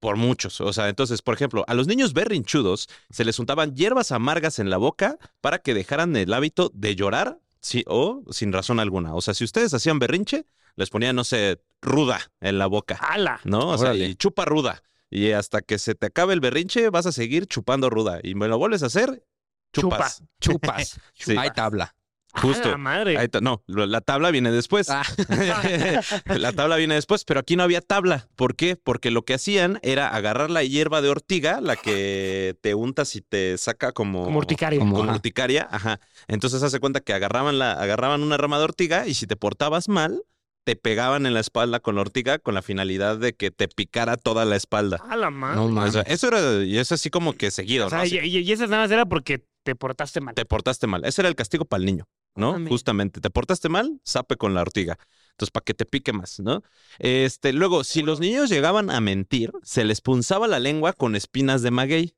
por 0.00 0.17
muchos. 0.17 0.61
O 0.61 0.73
sea, 0.73 0.88
entonces, 0.88 1.23
por 1.23 1.35
ejemplo, 1.35 1.65
a 1.69 1.75
los 1.75 1.87
niños 1.87 2.12
berrinchudos 2.12 2.88
se 3.11 3.25
les 3.25 3.38
untaban 3.38 3.75
hierbas 3.75 4.12
amargas 4.12 4.59
en 4.59 4.71
la 4.71 4.76
boca 4.76 5.19
para 5.41 5.59
que 5.59 5.75
dejaran 5.75 6.15
el 6.17 6.33
hábito 6.33 6.71
de 6.75 6.95
llorar 6.97 7.41
sí, 7.61 7.85
o 7.87 8.23
sin 8.31 8.53
razón 8.53 8.81
alguna. 8.81 9.15
O 9.15 9.21
sea, 9.21 9.35
si 9.35 9.45
ustedes 9.45 9.75
hacían 9.75 9.99
berrinche, 9.99 10.47
les 10.76 10.91
ponían, 10.91 11.17
no 11.17 11.25
sé, 11.25 11.62
ruda 11.81 12.21
en 12.41 12.59
la 12.59 12.67
boca. 12.67 12.99
¡Hala! 13.00 13.41
¿no? 13.45 13.71
O 13.71 13.79
sea, 13.79 13.95
y 13.95 14.15
chupa 14.15 14.45
ruda. 14.45 14.83
Y 15.11 15.33
hasta 15.33 15.62
que 15.62 15.79
se 15.79 15.95
te 15.95 16.07
acabe 16.07 16.35
el 16.35 16.41
berrinche, 16.41 16.91
vas 16.91 17.07
a 17.07 17.12
seguir 17.12 17.47
chupando 17.47 17.91
ruda. 17.91 18.21
Y 18.23 18.35
me 18.35 18.49
lo 18.49 18.59
vuelves 18.59 18.83
a 18.83 18.87
hacer, 18.87 19.25
chupas. 19.73 20.23
Chupas. 20.41 21.00
Sí. 21.15 21.35
Hay 21.37 21.50
tabla. 21.50 21.96
Justo. 22.40 22.69
¡A 22.69 22.73
la 22.73 22.76
madre! 22.78 23.19
Ahí 23.19 23.28
no, 23.40 23.62
la 23.66 24.00
tabla 24.00 24.31
viene 24.31 24.50
después. 24.52 24.88
Ah. 24.90 25.02
la 26.26 26.52
tabla 26.52 26.76
viene 26.76 26.95
después, 26.95 27.25
pero 27.25 27.40
aquí 27.40 27.57
no 27.57 27.62
había 27.62 27.81
tabla. 27.81 28.28
¿Por 28.37 28.57
qué? 28.57 28.76
Porque 28.76 29.11
lo 29.11 29.25
que 29.25 29.35
hacían 29.35 29.78
era 29.83 30.09
agarrar 30.09 30.50
la 30.50 30.62
hierba 30.64 31.00
de 31.02 31.09
ortiga, 31.09 31.61
la 31.61 31.76
que 31.76 32.55
te 32.61 32.75
untas 32.75 33.16
y 33.16 33.21
te 33.23 33.57
saca 33.59 33.93
como... 33.93 34.25
Como 34.25 34.38
urticaria. 34.38 34.78
Como- 34.78 34.93
Como 34.97 35.05
Ajá. 35.11 35.14
urticaria, 35.16 35.69
ajá. 35.71 36.00
Entonces 36.28 36.62
hace 36.62 36.81
cuenta 36.81 37.00
que 37.00 37.12
agarraban, 37.12 37.59
la, 37.59 37.73
agarraban 37.73 38.23
una 38.23 38.37
rama 38.37 38.59
de 38.59 38.64
ortiga 38.64 39.07
y 39.07 39.14
si 39.14 39.26
te 39.26 39.37
portabas 39.37 39.88
mal, 39.88 40.23
te 40.64 40.75
pegaban 40.76 41.26
en 41.26 41.35
la 41.35 41.40
espalda 41.40 41.81
con 41.81 41.95
la 41.95 42.00
ortiga 42.00 42.38
con 42.38 42.55
la 42.55 42.62
finalidad 42.62 43.19
de 43.19 43.35
que 43.35 43.50
te 43.50 43.69
picara 43.69 44.16
toda 44.16 44.45
la 44.45 44.57
espalda. 44.57 44.99
¡A 45.09 45.16
la 45.16 45.31
madre! 45.31 45.57
No 45.57 45.64
O 45.66 45.69
mames. 45.69 45.93
sea, 45.93 46.02
eso 46.02 46.28
era, 46.28 46.64
y 46.64 46.78
eso 46.78 46.95
así 46.95 47.09
como 47.11 47.35
que 47.35 47.50
seguido, 47.50 47.87
o 47.87 47.90
sea, 47.90 48.00
¿no? 48.00 48.05
Y, 48.07 48.19
y- 48.19 48.38
y 48.38 48.52
esa 48.52 48.66
nada 48.66 48.83
más 48.83 48.90
era 48.90 49.07
porque 49.07 49.45
te 49.64 49.75
portaste 49.76 50.21
mal. 50.21 50.35
te 50.35 50.45
portaste 50.45 50.87
mal. 50.87 51.05
Ese 51.05 51.21
era 51.23 51.28
el 51.28 51.35
castigo 51.37 51.64
para 51.64 51.81
el 51.81 51.87
niño, 51.87 52.05
¿no? 52.37 52.59
Justamente, 52.69 53.21
te 53.21 53.31
portaste 53.31 53.69
mal, 53.69 54.00
sape 54.05 54.37
con 54.37 54.55
la 54.55 54.62
ortiga. 54.62 54.99
Entonces, 55.31 55.50
para 55.50 55.64
que 55.64 55.75
te 55.75 55.85
pique 55.85 56.14
más, 56.14 56.40
¿no? 56.40 56.62
Este, 56.99 57.52
luego, 57.52 57.85
si 57.85 58.02
los 58.02 58.21
niños 58.21 58.49
llegaban 58.49 58.90
a 58.90 59.00
mentir, 59.02 59.52
se 59.62 59.85
les 59.85 60.00
punzaba 60.00 60.49
la 60.49 60.59
lengua 60.59 60.95
con 60.95 61.14
espinas 61.14 61.61
de 61.61 61.71
maguey. 61.71 62.14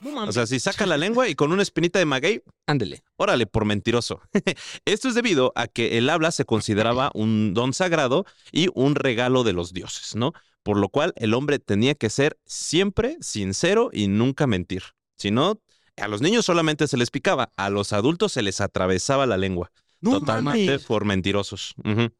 No. 0.00 0.22
O 0.22 0.32
sea, 0.32 0.46
si 0.46 0.60
saca 0.60 0.86
la 0.86 0.96
lengua 0.96 1.28
y 1.28 1.34
con 1.34 1.50
una 1.50 1.62
espinita 1.62 1.98
de 1.98 2.04
maguey, 2.04 2.42
Ándele. 2.66 3.02
órale, 3.16 3.46
por 3.46 3.64
mentiroso. 3.64 4.20
Esto 4.84 5.08
es 5.08 5.14
debido 5.16 5.52
a 5.56 5.66
que 5.66 5.98
el 5.98 6.08
habla 6.08 6.30
se 6.30 6.44
consideraba 6.44 7.10
un 7.14 7.54
don 7.54 7.72
sagrado 7.72 8.24
y 8.52 8.68
un 8.74 8.94
regalo 8.94 9.42
de 9.42 9.52
los 9.52 9.72
dioses, 9.72 10.14
¿no? 10.14 10.32
Por 10.62 10.76
lo 10.78 10.88
cual 10.88 11.12
el 11.16 11.34
hombre 11.34 11.58
tenía 11.58 11.94
que 11.96 12.08
ser 12.08 12.38
siempre 12.46 13.16
sincero 13.20 13.90
y 13.92 14.06
nunca 14.06 14.46
mentir. 14.46 14.82
Si 15.16 15.30
no, 15.30 15.60
a 15.96 16.08
los 16.08 16.20
niños 16.22 16.44
solamente 16.44 16.86
se 16.88 16.96
les 16.96 17.10
picaba, 17.10 17.50
a 17.56 17.70
los 17.70 17.92
adultos 17.92 18.32
se 18.32 18.42
les 18.42 18.60
atravesaba 18.60 19.26
la 19.26 19.36
lengua. 19.36 19.70
no 20.00 20.18
totalmente 20.20 20.66
mames. 20.72 20.84
por 20.84 21.04
mentirosos. 21.04 21.74
Ujú. 21.84 22.10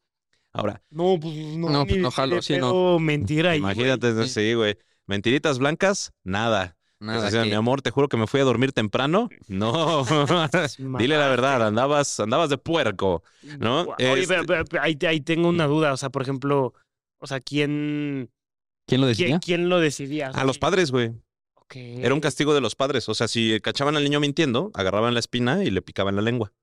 Ahora, 0.53 0.81
No, 0.89 1.17
pues 1.21 1.35
no. 1.57 1.69
No, 1.69 1.85
pues, 1.85 1.99
no 1.99 2.11
jalo, 2.11 2.41
sí, 2.41 2.57
no. 2.57 2.97
Mentira 2.99 3.51
ahí. 3.51 3.59
güey. 3.59 3.73
imagínate, 3.73 4.27
sí, 4.27 4.53
güey. 4.53 4.77
Mentiritas 5.05 5.59
blancas, 5.59 6.13
nada. 6.23 6.77
Nada. 6.99 7.29
Que- 7.29 7.41
mi 7.49 7.53
amor, 7.53 7.81
te 7.81 7.91
juro 7.91 8.07
que 8.07 8.15
me 8.17 8.25
fui 8.25 8.39
a 8.39 8.45
dormir 8.45 8.71
temprano. 8.71 9.29
No. 9.47 10.05
Dile 10.97 11.17
la 11.17 11.27
verdad, 11.27 11.67
andabas, 11.67 12.19
andabas 12.21 12.49
de 12.49 12.57
puerco. 12.57 13.21
¿no? 13.59 13.81
Oye, 13.81 14.21
Este- 14.21 14.27
pero- 14.27 14.45
pero- 14.45 14.65
pero 14.65 14.81
ahí, 14.83 14.97
ahí 15.07 15.19
tengo 15.21 15.49
una 15.49 15.67
duda. 15.67 15.91
O 15.93 15.97
sea, 15.97 16.09
por 16.09 16.21
ejemplo, 16.21 16.73
o 17.19 17.27
sea, 17.27 17.41
¿quién, 17.41 18.31
¿Quién 18.87 19.01
lo 19.01 19.07
quién, 19.07 19.17
decía? 19.17 19.39
quién 19.43 19.67
lo 19.69 19.79
decidía? 19.81 20.29
O 20.29 20.33
sea, 20.33 20.41
A 20.41 20.45
los 20.45 20.57
padres, 20.57 20.89
güey. 20.89 21.11
Era 21.73 22.13
un 22.13 22.21
castigo 22.21 22.53
de 22.53 22.61
los 22.61 22.75
padres. 22.75 23.09
O 23.09 23.13
sea, 23.13 23.27
si 23.27 23.59
cachaban 23.61 23.95
al 23.95 24.03
niño 24.03 24.19
mintiendo, 24.19 24.71
agarraban 24.73 25.13
la 25.13 25.19
espina 25.19 25.63
y 25.63 25.71
le 25.71 25.81
picaban 25.81 26.15
la 26.15 26.21
lengua. 26.21 26.53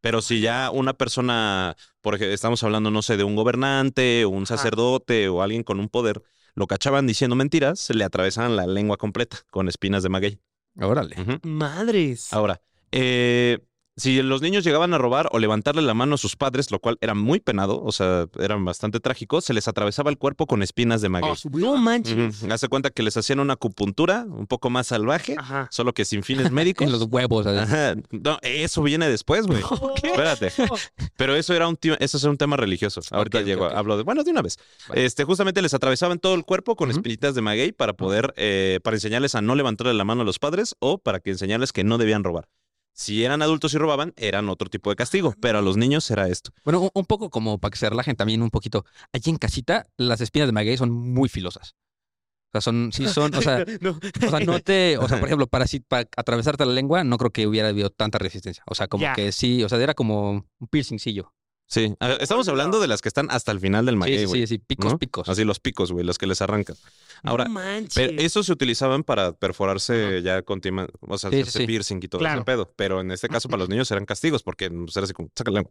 Pero 0.00 0.22
si 0.22 0.40
ya 0.40 0.70
una 0.70 0.94
persona, 0.94 1.76
porque 2.00 2.32
estamos 2.32 2.62
hablando, 2.62 2.90
no 2.90 3.02
sé, 3.02 3.16
de 3.16 3.24
un 3.24 3.36
gobernante, 3.36 4.24
un 4.24 4.46
sacerdote 4.46 5.28
o 5.28 5.42
alguien 5.42 5.62
con 5.62 5.78
un 5.78 5.88
poder, 5.88 6.22
lo 6.54 6.66
cachaban 6.66 7.06
diciendo 7.06 7.36
mentiras, 7.36 7.90
le 7.90 8.04
atravesaban 8.04 8.56
la 8.56 8.66
lengua 8.66 8.96
completa 8.96 9.38
con 9.50 9.68
espinas 9.68 10.02
de 10.02 10.08
maguey. 10.08 10.40
Órale. 10.80 11.16
Ujú. 11.20 11.38
Madres. 11.42 12.32
Ahora, 12.32 12.60
eh, 12.92 13.58
si 13.96 14.22
los 14.22 14.40
niños 14.40 14.64
llegaban 14.64 14.94
a 14.94 14.98
robar 14.98 15.28
o 15.32 15.38
levantarle 15.38 15.82
la 15.82 15.92
mano 15.94 16.14
a 16.14 16.18
sus 16.18 16.36
padres, 16.36 16.70
lo 16.70 16.78
cual 16.78 16.96
era 17.00 17.14
muy 17.14 17.40
penado, 17.40 17.82
o 17.82 17.92
sea, 17.92 18.26
era 18.38 18.56
bastante 18.56 18.98
trágico, 19.00 19.40
se 19.40 19.52
les 19.52 19.68
atravesaba 19.68 20.10
el 20.10 20.16
cuerpo 20.16 20.46
con 20.46 20.62
espinas 20.62 21.00
de 21.02 21.08
maguey. 21.10 21.32
no 21.52 21.76
manches. 21.76 22.44
Hace 22.44 22.68
cuenta 22.68 22.90
que 22.90 23.02
les 23.02 23.16
hacían 23.16 23.40
una 23.40 23.54
acupuntura 23.54 24.24
un 24.28 24.46
poco 24.46 24.70
más 24.70 24.86
salvaje, 24.86 25.34
Ajá. 25.38 25.68
solo 25.70 25.92
que 25.92 26.04
sin 26.04 26.22
fines 26.22 26.50
médicos. 26.52 26.86
En 26.86 26.92
los 26.92 27.02
huevos. 27.10 27.46
Ajá. 27.46 27.94
No, 28.10 28.38
eso 28.42 28.82
viene 28.82 29.08
después, 29.08 29.46
güey. 29.46 29.62
Espérate. 30.02 30.52
Pero 31.16 31.34
eso 31.36 31.52
era 31.54 31.68
un 31.68 31.78
eso 31.98 32.16
es 32.16 32.24
un 32.24 32.36
tema 32.36 32.56
religioso. 32.56 33.00
Ahorita 33.10 33.38
Ok, 33.38 33.42
ok, 33.42 33.46
llego, 33.46 33.66
ok. 33.66 33.72
hablo 33.74 33.96
de, 33.96 34.02
bueno, 34.02 34.22
de 34.24 34.30
una 34.30 34.42
vez. 34.42 34.56
Vale. 34.88 35.04
Este, 35.04 35.24
justamente 35.24 35.60
les 35.62 35.74
atravesaban 35.74 36.18
todo 36.18 36.34
el 36.34 36.44
cuerpo 36.44 36.76
con 36.76 36.90
espinitas 36.90 37.34
de 37.34 37.42
maguey 37.42 37.72
para 37.72 37.92
poder, 37.92 38.32
eh, 38.36 38.80
para 38.82 38.96
enseñarles 38.96 39.34
a 39.34 39.42
no 39.42 39.54
levantarle 39.54 39.94
la 39.94 40.04
mano 40.04 40.22
a 40.22 40.24
los 40.24 40.38
padres 40.38 40.74
o 40.78 40.98
para 40.98 41.20
que 41.20 41.30
enseñarles 41.30 41.72
que 41.72 41.84
no 41.84 41.98
debían 41.98 42.24
robar. 42.24 42.48
Si 42.92 43.24
eran 43.24 43.40
adultos 43.40 43.72
y 43.74 43.78
robaban, 43.78 44.12
eran 44.16 44.48
otro 44.48 44.68
tipo 44.68 44.90
de 44.90 44.96
castigo, 44.96 45.34
pero 45.40 45.58
a 45.58 45.62
los 45.62 45.76
niños 45.76 46.10
era 46.10 46.28
esto. 46.28 46.50
Bueno, 46.64 46.90
un, 46.92 47.04
poco 47.06 47.30
como 47.30 47.58
para 47.58 47.70
que 47.70 47.78
se 47.78 47.88
relajen 47.88 48.16
también 48.16 48.42
un 48.42 48.50
poquito. 48.50 48.84
Allí 49.12 49.30
en 49.30 49.38
casita, 49.38 49.86
las 49.96 50.20
espinas 50.20 50.48
de 50.48 50.52
maguey 50.52 50.76
son 50.76 50.90
muy 50.90 51.28
filosas. 51.28 51.74
O 52.48 52.52
sea, 52.52 52.60
son, 52.60 52.90
sí 52.92 53.06
son, 53.06 53.32
o 53.34 53.40
sea, 53.40 53.64
No. 53.80 53.90
o 54.26 54.30
sea, 54.30 54.40
no 54.40 54.58
te, 54.60 54.98
o 54.98 55.08
sea, 55.08 55.18
por 55.20 55.28
ejemplo, 55.28 55.46
para, 55.46 55.66
si- 55.66 55.80
para 55.80 56.08
atravesarte 56.16 56.66
la 56.66 56.72
lengua, 56.72 57.04
no 57.04 57.16
creo 57.16 57.30
que 57.30 57.46
hubiera 57.46 57.68
habido 57.68 57.90
tanta 57.90 58.18
resistencia. 58.18 58.64
O 58.66 58.74
sea, 58.74 58.88
como 58.88 59.04
que 59.14 59.32
sí, 59.32 59.62
o 59.62 59.68
sea, 59.68 59.78
era 59.78 59.94
como 59.94 60.30
un 60.32 60.68
piercingcillo. 60.68 61.32
Sí, 61.70 61.94
estamos 62.18 62.48
hablando 62.48 62.80
de 62.80 62.88
las 62.88 63.00
que 63.00 63.08
están 63.08 63.28
hasta 63.30 63.52
el 63.52 63.60
final 63.60 63.86
del 63.86 63.94
Sí, 63.94 63.98
maguey, 64.00 64.18
sí, 64.18 64.24
güey. 64.24 64.40
sí, 64.40 64.46
sí, 64.56 64.58
picos, 64.58 64.92
¿no? 64.92 64.98
picos. 64.98 65.28
Así 65.28 65.44
los 65.44 65.60
picos, 65.60 65.92
güey, 65.92 66.04
los 66.04 66.18
que 66.18 66.26
les 66.26 66.42
arrancan. 66.42 66.74
Ahora, 67.22 67.44
no 67.44 67.50
manches. 67.50 67.94
pero 67.94 68.20
esos 68.20 68.46
se 68.46 68.52
utilizaban 68.52 69.04
para 69.04 69.32
perforarse 69.32 70.20
ya 70.22 70.42
con 70.42 70.60
tima- 70.60 70.88
o 71.00 71.16
sea, 71.16 71.30
Sí, 71.30 71.44
sí, 71.44 71.50
sí. 71.60 71.66
piercing 71.66 72.00
y 72.02 72.08
todo 72.08 72.18
Claro. 72.18 72.40
ese 72.40 72.44
pedo. 72.44 72.72
Pero 72.74 73.00
en 73.00 73.12
este 73.12 73.28
caso, 73.28 73.48
para 73.48 73.60
los 73.60 73.68
niños 73.68 73.88
eran 73.92 74.04
castigos, 74.04 74.42
porque 74.42 74.68
pues, 74.68 74.96
era 74.96 75.04
así 75.04 75.12
como, 75.12 75.30
sácale, 75.36 75.62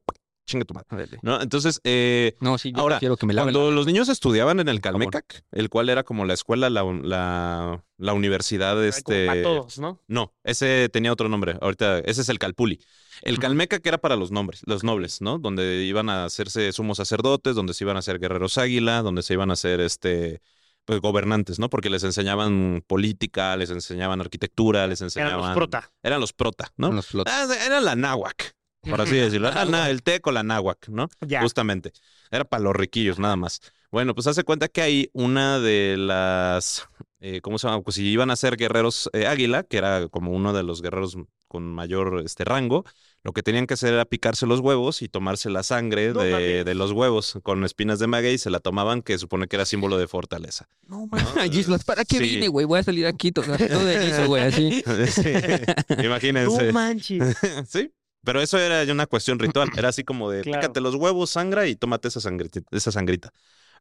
chinga 0.49 0.65
tu 0.65 0.73
madre. 0.73 1.07
Entonces, 1.41 1.79
eh, 1.83 2.35
No, 2.41 2.57
sí, 2.57 2.71
yo 2.71 2.79
Ahora, 2.81 2.99
quiero 2.99 3.15
que 3.17 3.25
me 3.25 3.33
laven 3.33 3.53
cuando 3.53 3.69
la- 3.69 3.75
los 3.75 3.85
niños 3.85 4.09
estudiaban 4.09 4.59
en 4.59 4.67
el. 4.67 4.81
Calmecac, 4.81 5.45
el 5.51 5.69
cual 5.69 5.89
era 5.89 6.03
como 6.03 6.25
la 6.25 6.33
escuela, 6.33 6.69
la, 6.69 6.83
la, 6.83 7.83
la 7.97 8.13
universidad, 8.13 8.83
este... 8.83 9.27
para 9.27 9.41
todos, 9.43 9.79
¿no? 9.79 10.01
No, 10.07 10.33
ese 10.43 10.89
tenía 10.91 11.13
otro 11.13 11.29
nombre. 11.29 11.57
Ahorita, 11.61 11.99
ese 11.99 12.21
es 12.21 12.29
el 12.29 12.39
Calpuli. 12.39 12.79
El. 13.21 13.37
Calmecac 13.39 13.85
era 13.85 13.97
para 13.97 14.15
los 14.15 14.31
nombres, 14.31 14.61
los 14.65 14.83
nobles, 14.83 15.21
¿no? 15.21 15.37
Donde 15.39 15.83
iban 15.83 16.09
a 16.09 16.25
hacerse 16.25 16.71
sumos 16.71 16.97
sacerdotes, 16.97 17.55
donde 17.55 17.73
se 17.73 17.83
iban 17.83 17.95
a 17.95 17.99
hacer 17.99 18.19
guerreros 18.19 18.57
águila, 18.57 19.01
donde 19.01 19.23
se 19.23 19.33
iban 19.33 19.49
a 19.49 19.53
hacer 19.53 19.79
este 19.81 20.41
pues 20.85 21.01
gobernantes, 21.01 21.59
¿no? 21.59 21.69
Porque 21.69 21.91
les 21.91 22.03
enseñaban 22.03 22.83
política, 22.87 23.55
les 23.57 23.69
enseñaban 23.69 24.21
arquitectura, 24.21 24.87
les 24.87 25.01
enseñaban. 25.01 25.33
Eran 25.35 25.45
los 25.47 25.55
prota. 25.55 25.91
Eran 26.01 26.19
los 26.19 26.33
prota, 26.33 26.71
¿no? 26.77 26.91
los 26.91 27.05
flotes. 27.05 27.31
Ah, 27.31 27.45
era 27.63 27.79
la 27.79 27.95
náhuac, 27.95 28.55
por 28.81 29.01
así 29.01 29.15
decirlo. 29.15 29.51
Na- 29.69 29.89
el 29.89 30.03
té 30.03 30.19
con 30.21 30.33
la 30.33 30.43
náhuac, 30.43 30.87
¿no? 30.89 31.09
Ya. 31.21 31.41
Justamente. 31.41 31.91
Era 32.31 32.45
para 32.45 32.63
los 32.63 32.75
riquillos, 32.75 33.19
nada 33.19 33.35
más. 33.35 33.61
Bueno, 33.91 34.13
pues 34.13 34.27
hace 34.27 34.43
cuenta 34.43 34.67
que 34.67 34.81
ahí 34.81 35.09
una 35.13 35.59
de 35.59 35.95
las. 35.97 36.87
eh, 37.19 37.41
¿Cómo 37.41 37.57
se 37.57 37.67
llama? 37.67 37.81
Pues 37.81 37.95
si 37.95 38.05
iban 38.07 38.29
a 38.29 38.35
ser 38.35 38.55
guerreros 38.55 39.09
eh, 39.13 39.25
águila, 39.25 39.63
que 39.63 39.77
era 39.77 40.07
como 40.09 40.31
uno 40.31 40.53
de 40.53 40.63
los 40.63 40.81
guerreros 40.81 41.17
con 41.47 41.63
mayor 41.73 42.21
este, 42.23 42.45
rango, 42.45 42.85
lo 43.23 43.33
que 43.33 43.41
tenían 43.41 43.65
que 43.65 43.73
hacer 43.73 43.93
era 43.93 44.05
picarse 44.05 44.45
los 44.45 44.59
huevos 44.59 45.01
y 45.01 45.09
tomarse 45.09 45.49
la 45.49 45.63
sangre 45.63 46.13
No 46.13 46.21
de, 46.21 46.75
los 46.75 46.91
huevos 46.91 47.39
con 47.41 47.63
espinas 47.65 47.97
de 47.97 48.05
maguey, 48.05 48.37
se 48.37 48.51
la 48.51 48.59
tomaban, 48.59 49.01
que 49.01 49.17
supone 49.17 49.47
que 49.47 49.55
era 49.55 49.65
símbolo 49.65 49.97
de 49.97 50.07
fortaleza. 50.07 50.69
No 50.87 51.07
manches, 51.07 51.67
¿para 51.83 52.05
qué 52.05 52.19
Sí. 52.19 52.23
vine, 52.23 52.47
güey? 52.47 52.67
Voy 52.67 52.79
a 52.79 52.83
salir 52.83 53.07
aquí 53.07 53.31
todo, 53.31 53.45
todo 53.57 53.83
de 53.85 54.07
eso, 54.09 54.27
güey, 54.27 54.43
así. 54.43 54.83
Sí, 55.09 56.03
Imagínense. 56.03 56.67
No 56.67 56.73
manches. 56.73 57.35
sí. 57.67 57.91
Pero 58.23 58.41
eso 58.41 58.57
era 58.57 58.83
ya 58.83 58.93
una 58.93 59.07
cuestión 59.07 59.39
ritual. 59.39 59.69
Era 59.77 59.89
así 59.89 60.03
como 60.03 60.29
de 60.29 60.41
Claro. 60.41 60.61
pícate 60.61 60.81
los 60.81 60.95
huevos, 60.95 61.29
sangra 61.29 61.67
y 61.67 61.75
tómate 61.75 62.07
esa 62.09 62.19
sangrita, 62.19 62.59
esa 62.71 62.91
sangrita. 62.91 63.31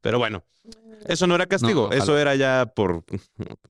Pero 0.00 0.18
bueno, 0.18 0.44
eso 1.06 1.26
no 1.26 1.34
era 1.34 1.46
castigo, 1.46 1.90
eso 1.92 2.18
era 2.18 2.34
ya 2.34 2.70
por 2.74 3.04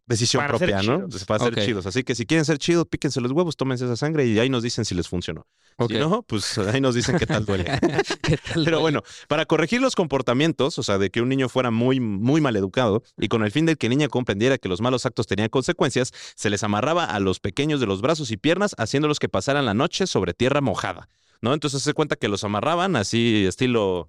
decisión 0.06 0.42
Para 0.42 0.58
propia, 0.58 0.82
¿no? 0.82 1.06
chidos. 1.06 1.24
Para 1.24 1.44
ser 1.44 1.64
chidos. 1.64 1.86
Así 1.86 2.02
que 2.02 2.14
si 2.14 2.26
quieren 2.26 2.44
ser 2.44 2.58
chidos, 2.58 2.86
píquense 2.86 3.20
los 3.20 3.32
huevos, 3.32 3.56
tómense 3.56 3.84
esa 3.84 3.96
sangre 3.96 4.26
y 4.26 4.38
ahí 4.38 4.48
nos 4.48 4.62
dicen 4.62 4.84
si 4.84 4.94
les 4.94 5.08
funcionó. 5.08 5.46
Ok. 5.76 5.92
Si 5.92 5.98
no, 5.98 6.22
pues 6.22 6.58
ahí 6.58 6.80
nos 6.80 6.94
dicen 6.94 7.18
qué 7.18 7.26
tal 7.26 7.44
duele. 7.44 7.64
¿Qué 8.22 8.38
tal, 8.38 8.64
Pero 8.64 8.80
bueno, 8.80 9.02
para 9.28 9.46
corregir 9.46 9.80
los 9.80 9.94
comportamientos, 9.94 10.78
o 10.78 10.82
sea, 10.82 10.98
de 10.98 11.10
que 11.10 11.20
un 11.20 11.28
niño 11.28 11.48
fuera 11.48 11.70
muy, 11.70 12.00
muy 12.00 12.40
mal 12.40 12.56
educado 12.56 13.02
y 13.16 13.28
con 13.28 13.44
el 13.44 13.52
fin 13.52 13.66
de 13.66 13.76
que 13.76 13.86
el 13.86 13.90
niño 13.90 14.08
comprendiera 14.08 14.58
que 14.58 14.68
los 14.68 14.80
malos 14.80 15.06
actos 15.06 15.26
tenían 15.26 15.48
consecuencias, 15.48 16.12
se 16.34 16.50
les 16.50 16.62
amarraba 16.64 17.04
a 17.04 17.20
los 17.20 17.40
pequeños 17.40 17.80
de 17.80 17.86
los 17.86 18.00
brazos 18.00 18.30
y 18.30 18.36
piernas, 18.36 18.74
haciéndolos 18.78 19.18
que 19.18 19.28
pasaran 19.28 19.66
la 19.66 19.74
noche 19.74 20.06
sobre 20.06 20.34
tierra 20.34 20.60
mojada, 20.60 21.08
¿no? 21.40 21.54
Entonces 21.54 21.82
se 21.82 21.94
cuenta 21.94 22.16
que 22.16 22.28
los 22.28 22.42
amarraban 22.42 22.96
así, 22.96 23.44
estilo 23.46 24.08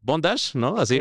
bondage, 0.00 0.52
¿no? 0.54 0.76
Así, 0.76 1.00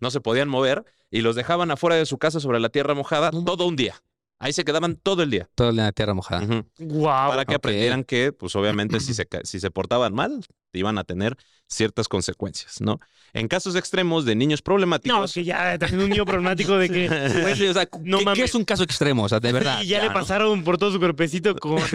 no 0.00 0.10
se 0.10 0.20
podían 0.20 0.48
mover 0.48 0.84
y 1.10 1.20
los 1.20 1.36
dejaban 1.36 1.70
afuera 1.70 1.96
de 1.96 2.06
su 2.06 2.18
casa 2.18 2.40
sobre 2.40 2.60
la 2.60 2.68
tierra 2.68 2.94
mojada 2.94 3.30
todo 3.30 3.66
un 3.66 3.76
día. 3.76 4.02
Ahí 4.40 4.52
se 4.52 4.64
quedaban 4.64 4.94
todo 4.96 5.24
el 5.24 5.30
día. 5.30 5.48
Toda 5.56 5.72
la 5.72 5.90
tierra 5.90 6.14
mojada. 6.14 6.64
Guau. 6.78 7.30
para 7.30 7.44
que 7.44 7.54
aprendieran 7.56 8.04
que, 8.04 8.32
pues 8.32 8.54
obviamente, 8.54 9.00
si 9.00 9.12
se, 9.12 9.26
si 9.42 9.58
se 9.58 9.70
portaban 9.70 10.14
mal, 10.14 10.44
iban 10.72 10.96
a 10.98 11.04
tener 11.04 11.36
ciertas 11.68 12.08
consecuencias, 12.08 12.80
¿no? 12.80 12.98
En 13.34 13.46
casos 13.46 13.76
extremos 13.76 14.24
de 14.24 14.34
niños 14.34 14.60
No, 14.60 14.64
problemáticos, 14.64 15.30
es 15.30 15.34
que 15.34 15.44
ya 15.44 15.76
también 15.78 16.00
un 16.02 16.08
niño 16.08 16.24
problemático 16.24 16.78
de 16.78 16.88
que 16.88 17.08
o 17.70 17.72
sea, 17.74 17.86
No 18.02 18.18
¿qué, 18.20 18.24
mames. 18.24 18.38
qué 18.38 18.44
es 18.46 18.54
un 18.54 18.64
caso 18.64 18.82
extremo? 18.84 19.24
O 19.24 19.28
sea, 19.28 19.38
de 19.38 19.52
verdad. 19.52 19.82
y 19.82 19.86
ya, 19.88 20.00
le 20.00 20.08
¿no? 20.08 20.14
pasaron 20.14 20.64
por 20.64 20.78
todo 20.78 20.90
su 20.92 20.98
cuerpecito 20.98 21.54
con 21.56 21.72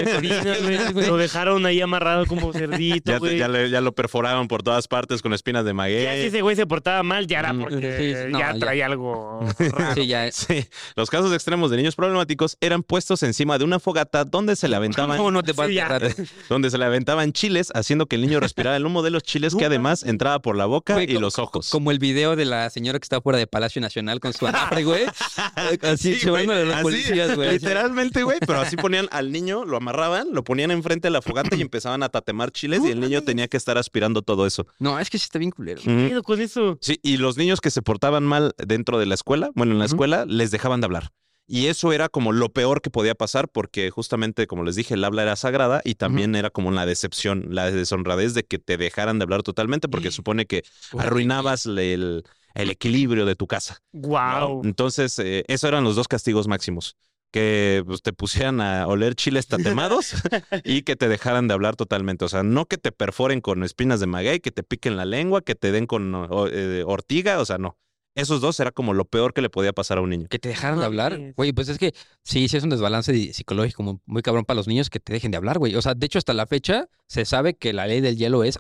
güey. 0.94 1.08
Lo 1.08 1.18
dejaron 1.18 1.66
ahí 1.66 1.82
amarrado 1.82 2.28
como 2.28 2.54
cerdito, 2.54 3.12
ya, 3.14 3.18
güey. 3.18 3.38
ya, 3.40 3.48
le- 3.48 3.72
ya 3.72 3.82
lo 3.82 3.94
perforaron 3.94 4.48
por 4.48 4.62
todas 4.62 4.88
partes 4.88 5.24
con 5.24 5.34
espinas 5.34 5.66
de 5.66 5.70
Ya 5.70 5.74
si 5.74 5.76
maguey. 5.76 6.06
ese 6.28 6.42
güey 6.42 6.56
se 6.56 6.68
portaba 6.68 7.02
mal, 7.02 7.26
ya 7.26 7.40
era 7.40 7.54
porque 7.56 8.26
sí, 8.28 8.32
no, 8.32 8.38
ya 8.40 8.54
traía 8.60 8.86
algo 8.86 9.40
raro. 9.58 9.96
Sí, 9.96 10.06
ya. 10.06 10.32
Sí, 10.32 10.66
los 10.96 11.10
casos 11.10 11.34
extremos 11.34 11.72
de 11.72 11.78
niños 11.78 11.96
problemáticos 11.96 12.58
eran 12.62 12.84
puestos 12.84 13.24
encima 13.24 13.58
de 13.58 13.64
una 13.66 13.80
fogata 13.80 14.24
donde 14.24 14.56
se 14.56 14.68
le 14.68 14.76
aventaban, 14.76 15.18
¿Cómo 15.18 15.32
no 15.32 15.42
te 15.42 15.54
Sí, 15.54 16.24
donde 16.50 16.70
se 16.70 16.78
le 16.78 16.86
aventaban 16.86 17.34
chiles, 17.34 17.72
haciendo 17.74 18.06
que 18.06 18.18
el 18.18 18.22
niño 18.22 18.40
respirara 18.40 18.78
el 18.78 18.86
humo 18.86 19.02
de 19.02 19.10
los 19.10 19.24
chiles 19.24 19.56
que 19.64 19.68
además 19.68 20.04
entraba 20.04 20.42
por 20.42 20.58
la 20.58 20.66
boca 20.66 20.96
Güey, 20.96 21.10
y 21.10 21.18
los 21.18 21.40
ojos. 21.40 21.70
Como 21.70 21.92
el 21.92 21.98
video 21.98 22.36
de 22.36 22.44
la 22.44 22.70
señora 22.70 23.00
que 23.00 23.06
está 23.06 23.22
fuera 23.22 23.40
de 23.40 23.48
Palacio 23.48 23.82
Nacional 23.82 24.20
con 24.20 24.34
su 24.34 24.46
anafre, 24.46 24.84
güey. 24.84 25.06
Así, 25.82 26.16
Sí, 26.16 26.28
güey, 26.28 26.42
llevándole 26.44 26.62
a 26.62 26.66
los 26.66 26.76
así, 26.76 26.84
policías, 26.84 27.36
güey. 27.38 27.52
Literalmente, 27.54 28.24
güey, 28.24 28.40
pero 28.42 28.60
así 28.60 28.76
ponían 28.76 29.08
al 29.12 29.32
niño, 29.32 29.64
lo 29.64 29.78
amarraban, 29.78 30.34
lo 30.34 30.44
ponían 30.44 30.70
enfrente 30.72 31.08
de 31.08 31.12
la 31.12 31.22
fogata 31.22 31.56
y 31.56 31.62
empezaban 31.62 32.04
a 32.04 32.10
tatemar 32.10 32.52
chiles 32.52 32.82
y 32.84 32.92
el 32.92 33.00
niño 33.00 33.24
tenía 33.24 33.48
que 33.48 33.56
estar 33.56 33.78
aspirando 33.78 34.22
todo 34.22 34.46
eso. 34.46 34.68
No, 34.80 35.00
es 35.00 35.10
que 35.10 35.18
sí 35.18 35.24
está 35.24 35.40
bien 35.40 35.52
culero. 35.52 35.82
¿Qué 35.82 36.08
pedo 36.10 36.24
con 36.24 36.42
eso? 36.42 36.78
Sí, 36.82 37.00
y 37.02 37.16
los 37.16 37.38
niños 37.38 37.62
que 37.62 37.72
se 37.72 37.82
portaban 37.82 38.26
mal 38.26 38.54
dentro 38.58 39.00
de 39.00 39.06
la 39.06 39.14
escuela, 39.16 39.52
bueno, 39.56 39.72
en 39.72 39.80
la 39.80 39.86
escuela, 39.86 40.26
les 40.28 40.52
dejaban 40.52 40.82
de 40.82 40.86
hablar. 40.86 41.12
Y 41.46 41.68
eso 41.68 41.92
era 41.92 42.08
como 42.08 42.32
lo 42.32 42.50
peor 42.54 42.82
que 42.82 42.90
podía 42.90 43.16
pasar 43.16 43.50
porque 43.50 43.90
justamente, 43.90 44.48
como 44.48 44.64
les 44.64 44.76
dije, 44.76 44.94
el 44.94 45.04
habla 45.04 45.24
era 45.24 45.36
sagrada 45.36 45.82
y 45.84 45.96
también 45.96 46.36
era 46.36 46.50
como 46.50 46.72
la 46.72 46.86
decepción, 46.86 47.48
la 47.50 47.70
deshonradez 47.70 48.34
de 48.34 48.44
que 48.44 48.60
te 48.60 48.78
dejaran 48.78 49.20
de 49.20 49.24
hablar 49.24 49.44
totalmente 49.44 49.90
porque 49.90 50.12
supone 50.12 50.46
que 50.46 50.64
arruinabas 50.98 51.66
el, 51.66 52.24
el 52.54 52.70
equilibrio 52.70 53.26
de 53.26 53.36
tu 53.36 53.48
casa. 53.48 53.80
Wow. 53.92 54.62
Entonces, 54.64 55.20
eh, 55.20 55.44
esos 55.48 55.68
eran 55.68 55.84
los 55.84 55.96
dos 55.96 56.08
castigos 56.08 56.48
máximos. 56.48 56.96
Que 57.32 57.84
pues, 57.88 58.04
te 58.04 58.14
pusieran 58.14 58.62
a 58.62 58.86
oler 58.86 59.16
chiles 59.16 59.48
tatemados 59.48 60.14
y 60.64 60.84
que 60.84 60.96
te 60.96 61.08
dejaran 61.08 61.48
de 61.48 61.56
hablar 61.56 61.76
totalmente. 61.76 62.26
O 62.26 62.30
sea, 62.30 62.44
no 62.44 62.68
que 62.68 62.78
te 62.78 62.92
perforen 62.92 63.42
con 63.42 63.64
espinas 63.64 64.00
de 64.00 64.06
maguey, 64.06 64.40
que 64.40 64.52
te 64.52 64.62
piquen 64.62 64.98
la 64.98 65.06
lengua, 65.06 65.42
que 65.42 65.56
te 65.56 65.72
den 65.72 65.88
con 65.88 66.14
eh, 66.52 66.84
ortiga. 66.86 67.40
O 67.40 67.46
sea, 67.46 67.58
no. 67.58 67.80
Esos 68.16 68.42
dos 68.42 68.60
era 68.60 68.72
como 68.72 68.94
lo 68.94 69.06
peor 69.06 69.34
que 69.34 69.42
le 69.42 69.50
podía 69.50 69.74
pasar 69.74 69.98
a 69.98 70.02
un 70.02 70.10
niño. 70.10 70.28
Que 70.30 70.40
te 70.40 70.50
dejaran 70.50 70.80
de 70.80 70.86
hablar. 70.86 71.34
Güey, 71.36 71.52
pues 71.52 71.70
es 71.70 71.80
que 71.80 71.94
sí, 72.24 72.48
sí 72.48 72.58
es 72.58 72.64
un 72.64 72.70
desbalance 72.70 73.34
psicológico 73.34 73.82
muy, 73.82 73.98
muy 74.06 74.22
cabrón 74.22 74.46
para 74.46 74.58
los 74.58 74.68
niños 74.68 74.90
que 74.90 75.00
te 75.00 75.14
dejen 75.14 75.32
de 75.32 75.38
hablar, 75.38 75.58
güey. 75.58 75.76
O 75.76 75.82
sea, 75.82 75.96
de 75.96 76.06
hecho, 76.06 76.20
hasta 76.20 76.34
la 76.34 76.46
fecha 76.46 76.88
se 77.08 77.26
sabe 77.26 77.56
que 77.56 77.74
la 77.74 77.88
ley 77.88 78.02
del 78.02 78.18
hielo 78.18 78.44
es 78.44 78.60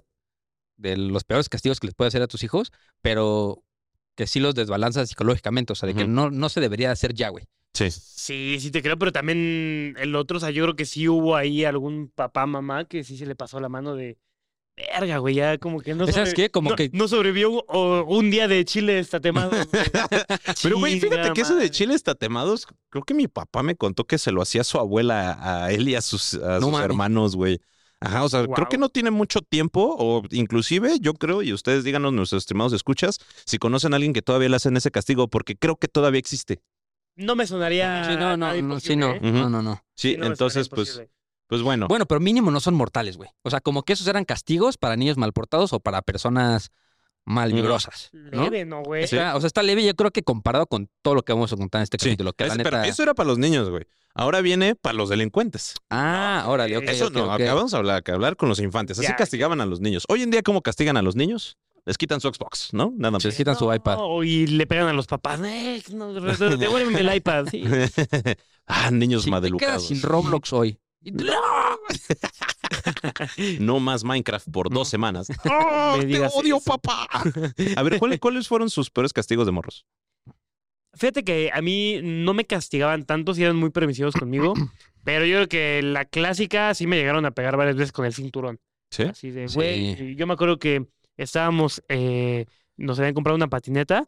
de 0.77 0.97
los 0.97 1.23
peores 1.23 1.49
castigos 1.49 1.79
que 1.79 1.87
les 1.87 1.93
puede 1.93 2.07
hacer 2.07 2.23
a 2.23 2.27
tus 2.27 2.43
hijos, 2.43 2.71
pero 3.01 3.63
que 4.15 4.25
sí 4.25 4.39
los 4.39 4.55
desbalanza 4.55 5.05
psicológicamente. 5.05 5.73
O 5.73 5.75
sea, 5.75 5.87
de 5.87 5.93
que 5.93 6.07
no, 6.07 6.31
no 6.31 6.49
se 6.49 6.59
debería 6.59 6.91
hacer 6.91 7.13
ya, 7.13 7.29
güey. 7.29 7.45
Sí. 7.73 7.89
Sí, 7.91 8.57
sí 8.59 8.71
te 8.71 8.81
creo, 8.81 8.97
pero 8.97 9.11
también 9.11 9.95
el 9.99 10.15
otro, 10.15 10.37
o 10.37 10.39
sea, 10.39 10.51
yo 10.51 10.63
creo 10.63 10.75
que 10.75 10.85
sí 10.85 11.07
hubo 11.07 11.35
ahí 11.35 11.65
algún 11.65 12.11
papá, 12.13 12.45
mamá 12.45 12.85
que 12.85 13.03
sí 13.03 13.17
se 13.17 13.25
le 13.25 13.35
pasó 13.35 13.59
la 13.59 13.69
mano 13.69 13.95
de 13.95 14.17
verga, 14.75 15.17
güey, 15.19 15.35
ya 15.35 15.57
como 15.57 15.79
que 15.81 15.93
no 15.93 16.07
¿Sabes 16.07 16.33
qué? 16.33 16.49
Como 16.49 16.71
no, 16.71 16.75
que- 16.75 16.89
no 16.93 17.07
sobrevivió 17.07 17.51
o- 17.67 18.03
un 18.05 18.31
día 18.31 18.47
de 18.47 18.65
chile 18.65 18.99
estatemado. 18.99 19.51
Pero, 20.63 20.79
güey, 20.79 20.99
fíjate 20.99 21.33
que 21.33 21.41
eso 21.41 21.53
de 21.53 21.61
madre. 21.61 21.71
chiles 21.71 22.03
tatemados, 22.03 22.67
creo 22.89 23.03
que 23.03 23.13
mi 23.13 23.27
papá 23.27 23.63
me 23.63 23.75
contó 23.75 24.05
que 24.05 24.17
se 24.17 24.31
lo 24.31 24.41
hacía 24.41 24.63
su 24.63 24.79
abuela 24.79 25.37
a 25.39 25.71
él 25.71 25.87
y 25.89 25.95
a 25.95 26.01
sus, 26.01 26.33
a 26.35 26.55
No 26.55 26.61
sus 26.61 26.71
mames. 26.71 26.85
hermanos, 26.85 27.35
güey. 27.35 27.59
Ajá, 27.99 28.23
o 28.25 28.29
sea, 28.29 28.45
creo 28.45 28.67
que 28.67 28.77
no 28.77 28.89
tiene 28.89 29.11
mucho 29.11 29.39
tiempo, 29.39 29.95
o 29.97 30.23
inclusive 30.31 30.97
yo 30.99 31.13
creo, 31.13 31.41
y 31.41 31.53
ustedes 31.53 31.85
díganos, 31.85 32.11
nuestros 32.11 32.43
estimados 32.43 32.73
escuchas, 32.73 33.17
si 33.45 33.59
conocen 33.59 33.93
a 33.93 33.95
alguien 33.95 34.11
que 34.11 34.21
todavía 34.21 34.49
le 34.49 34.57
hacen 34.57 34.75
ese 34.75 34.91
castigo, 34.91 35.29
porque 35.29 35.55
creo 35.55 35.77
que 35.77 35.87
todavía 35.87 36.19
existe. 36.19 36.61
No 37.15 37.35
me 37.37 37.47
sonaría. 37.47 38.03
Sí, 38.05 38.15
no, 38.17 38.35
no, 38.35 38.53
no, 38.61 38.79
sí, 38.81 38.95
no, 38.97 39.11
¿eh? 39.11 39.19
No, 39.21 39.49
no, 39.49 39.61
no. 39.61 39.75
Sí, 39.95 40.11
Sí, 40.11 40.17
no 40.17 40.21
me 40.25 40.27
entonces, 40.31 40.67
pues, 40.67 40.89
imposible. 40.89 41.11
Pues 41.47 41.61
bueno. 41.61 41.87
Bueno, 41.87 42.05
pero 42.05 42.19
mínimo 42.19 42.51
no 42.51 42.59
son 42.59 42.73
mortales, 42.75 43.17
güey. 43.17 43.29
O 43.43 43.49
sea, 43.49 43.61
como 43.61 43.83
que 43.83 43.93
esos 43.93 44.07
eran 44.07 44.25
castigos 44.25 44.77
para 44.77 44.95
niños 44.95 45.17
mal 45.17 45.33
portados 45.33 45.73
o 45.73 45.79
para 45.79 46.01
personas 46.01 46.71
malvibrosas, 47.25 48.09
¿no? 48.11 48.43
Leve, 48.43 48.65
¿no, 48.65 48.83
güey? 48.83 49.03
Está- 49.05 49.35
o 49.35 49.39
sea, 49.39 49.47
está 49.47 49.63
leve, 49.63 49.85
yo 49.85 49.95
creo 49.95 50.11
que 50.11 50.23
comparado 50.23 50.67
con 50.67 50.89
todo 51.01 51.15
lo 51.15 51.23
que 51.23 51.31
vamos 51.33 51.53
a 51.53 51.55
contar 51.55 51.79
en 51.79 51.83
este 51.83 51.97
Sí, 51.99 52.05
capítulo. 52.09 52.33
Que 52.33 52.45
la 52.47 52.53
es- 52.53 52.57
pero 52.57 52.77
neta... 52.77 52.87
eso 52.89 53.01
era 53.03 53.13
para 53.13 53.27
los 53.27 53.37
niños, 53.37 53.69
güey. 53.69 53.85
Ahora 54.15 54.41
viene 54.41 54.75
para 54.75 54.93
los 54.93 55.09
delincuentes. 55.09 55.73
Ah, 55.89 56.43
órale, 56.47 56.77
ok. 56.77 56.83
Eso 56.83 57.09
no, 57.09 57.25
ok. 57.33 57.41
acabamos 57.41 57.71
de 57.71 57.77
hablar, 57.77 58.03
que 58.03 58.11
hablar 58.11 58.35
con 58.35 58.49
los 58.49 58.59
infantes. 58.59 58.99
Así 58.99 59.07
Ya. 59.07 59.15
castigaban 59.15 59.59
a 59.61 59.65
los 59.65 59.79
niños. 59.79 60.03
Hoy 60.09 60.21
en 60.21 60.31
día, 60.31 60.43
¿cómo 60.43 60.61
castigan 60.61 60.97
a 60.97 61.01
los 61.01 61.15
niños? 61.15 61.57
Les 61.85 61.97
quitan 61.97 62.21
su 62.21 62.27
Xbox, 62.31 62.69
¿no? 62.73 62.93
Nada 62.95 63.11
más. 63.11 63.25
Les 63.25 63.35
quitan 63.35 63.55
su 63.57 63.73
iPad. 63.73 63.97
No, 63.97 64.23
y 64.23 64.45
le 64.47 64.67
pegan 64.67 64.87
a 64.87 64.93
los 64.93 65.07
papás. 65.07 65.39
Eh, 65.43 65.81
no, 65.93 66.13
devuélveme 66.13 66.99
el 66.99 67.15
iPad. 67.15 67.45
Sí. 67.51 67.63
ah, 68.67 68.91
niños 68.91 69.21
Sí, 69.23 69.25
te 69.27 69.31
madelucados. 69.31 69.73
quedas 69.87 69.87
sin 69.87 70.01
Roblox 70.01 70.53
hoy. 70.53 70.77
No 73.59 73.79
más 73.79 74.03
Minecraft 74.03 74.49
por 74.51 74.69
dos 74.69 74.87
semanas. 74.89 75.29
Me 75.29 75.35
¡Oh, 75.51 75.97
te 75.99 76.19
odio, 76.27 76.57
eso. 76.57 76.65
papá! 76.65 77.07
A 77.75 77.83
ver, 77.83 77.99
¿cuáles, 77.99 78.19
¿cuáles 78.19 78.47
fueron 78.47 78.69
sus 78.69 78.89
peores 78.89 79.13
castigos 79.13 79.45
de 79.45 79.51
morros? 79.51 79.85
Fíjate 80.95 81.23
que 81.23 81.49
a 81.51 81.61
mí 81.61 81.99
no 82.03 82.33
me 82.35 82.45
castigaban 82.45 83.03
tanto, 83.05 83.33
si 83.33 83.43
eran 83.43 83.55
muy 83.55 83.71
permisivos 83.71 84.13
conmigo. 84.13 84.53
pero 85.03 85.25
yo 85.25 85.37
creo 85.37 85.47
que 85.49 85.81
la 85.81 86.05
clásica 86.05 86.73
sí 86.75 86.85
me 86.87 86.97
llegaron 86.97 87.25
a 87.25 87.31
pegar 87.31 87.57
varias 87.57 87.75
veces 87.75 87.91
con 87.91 88.05
el 88.05 88.13
cinturón. 88.13 88.59
¿Sí? 88.91 89.03
Así 89.03 89.31
de, 89.31 89.47
güey. 89.47 90.15
Yo 90.15 90.27
me 90.27 90.33
acuerdo 90.33 90.59
que 90.59 90.85
estábamos, 91.17 91.81
eh, 91.89 92.45
nos 92.77 92.99
habían 92.99 93.15
comprado 93.15 93.35
una 93.35 93.47
patineta 93.49 94.07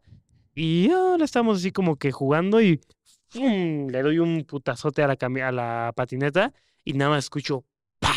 y 0.54 0.90
ahora 0.90 1.24
estábamos 1.24 1.58
así 1.58 1.72
como 1.72 1.96
que 1.96 2.12
jugando 2.12 2.62
y 2.62 2.80
¡fum! 3.28 3.88
le 3.88 4.02
doy 4.02 4.20
un 4.20 4.44
putazote 4.44 5.02
a 5.02 5.08
la, 5.08 5.16
cami- 5.16 5.42
a 5.42 5.50
la 5.50 5.92
patineta 5.96 6.52
y 6.86 6.94
nada 6.94 7.10
más 7.10 7.24
escucho 7.24 7.64
¡pa! 7.98 8.14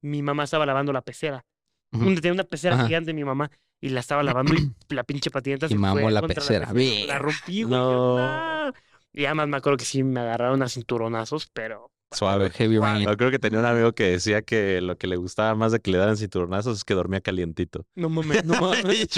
Mi 0.00 0.22
mamá 0.22 0.44
estaba 0.44 0.66
lavando 0.66 0.92
la 0.92 1.02
pecera. 1.02 1.44
Tenía 1.92 2.32
una 2.32 2.42
pecera 2.42 2.74
Ajá. 2.74 2.86
gigante 2.86 3.14
mi 3.14 3.22
mamá 3.22 3.50
y 3.80 3.90
la 3.90 4.00
estaba 4.00 4.24
lavando 4.24 4.54
y 4.54 4.72
la 4.94 5.04
pinche 5.04 5.30
patineta 5.30 5.66
Y 5.66 5.70
se 5.70 5.74
mamó 5.76 6.00
fue 6.00 6.10
la 6.10 6.22
pecera. 6.22 6.66
La, 6.66 6.72
Bien. 6.72 7.08
rompí, 7.18 7.62
güey. 7.62 7.78
No. 7.78 8.72
Y 9.12 9.26
además 9.26 9.46
me 9.46 9.56
acuerdo 9.58 9.76
que 9.76 9.84
sí 9.84 10.02
me 10.02 10.20
agarraron 10.20 10.62
a 10.62 10.68
cinturonazos, 10.68 11.48
pero 11.52 11.92
Suave. 12.14 12.50
Heavy 12.50 12.78
rain. 12.78 13.04
Yo 13.06 13.16
creo 13.16 13.30
que 13.30 13.38
tenía 13.38 13.58
un 13.58 13.66
amigo 13.66 13.92
que 13.92 14.04
decía 14.04 14.42
que 14.42 14.80
lo 14.80 14.96
que 14.96 15.06
le 15.06 15.16
gustaba 15.16 15.54
más 15.54 15.72
de 15.72 15.80
que 15.80 15.90
le 15.90 15.98
daran 15.98 16.16
cinturonazos 16.16 16.78
es 16.78 16.84
que 16.84 16.94
dormía 16.94 17.20
calientito. 17.20 17.86
no 17.94 18.08
mames, 18.08 18.44
no 18.44 18.60
mames. 18.60 19.08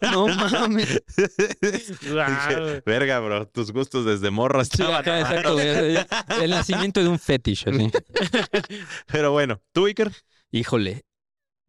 No 0.00 0.26
mames. 0.28 1.02
Dije, 1.60 2.82
Verga, 2.84 3.20
bro, 3.20 3.46
tus 3.46 3.72
gustos 3.72 4.04
desde 4.04 4.30
morro 4.30 4.60
estaban. 4.60 5.00
exacto. 5.00 5.58
El 5.58 6.50
nacimiento 6.50 7.00
de 7.02 7.08
un 7.08 7.18
fetish, 7.18 7.68
así. 7.68 7.90
Pero 9.06 9.32
bueno, 9.32 9.60
¿tú, 9.72 9.86
Iker? 9.86 10.12
Híjole. 10.50 11.04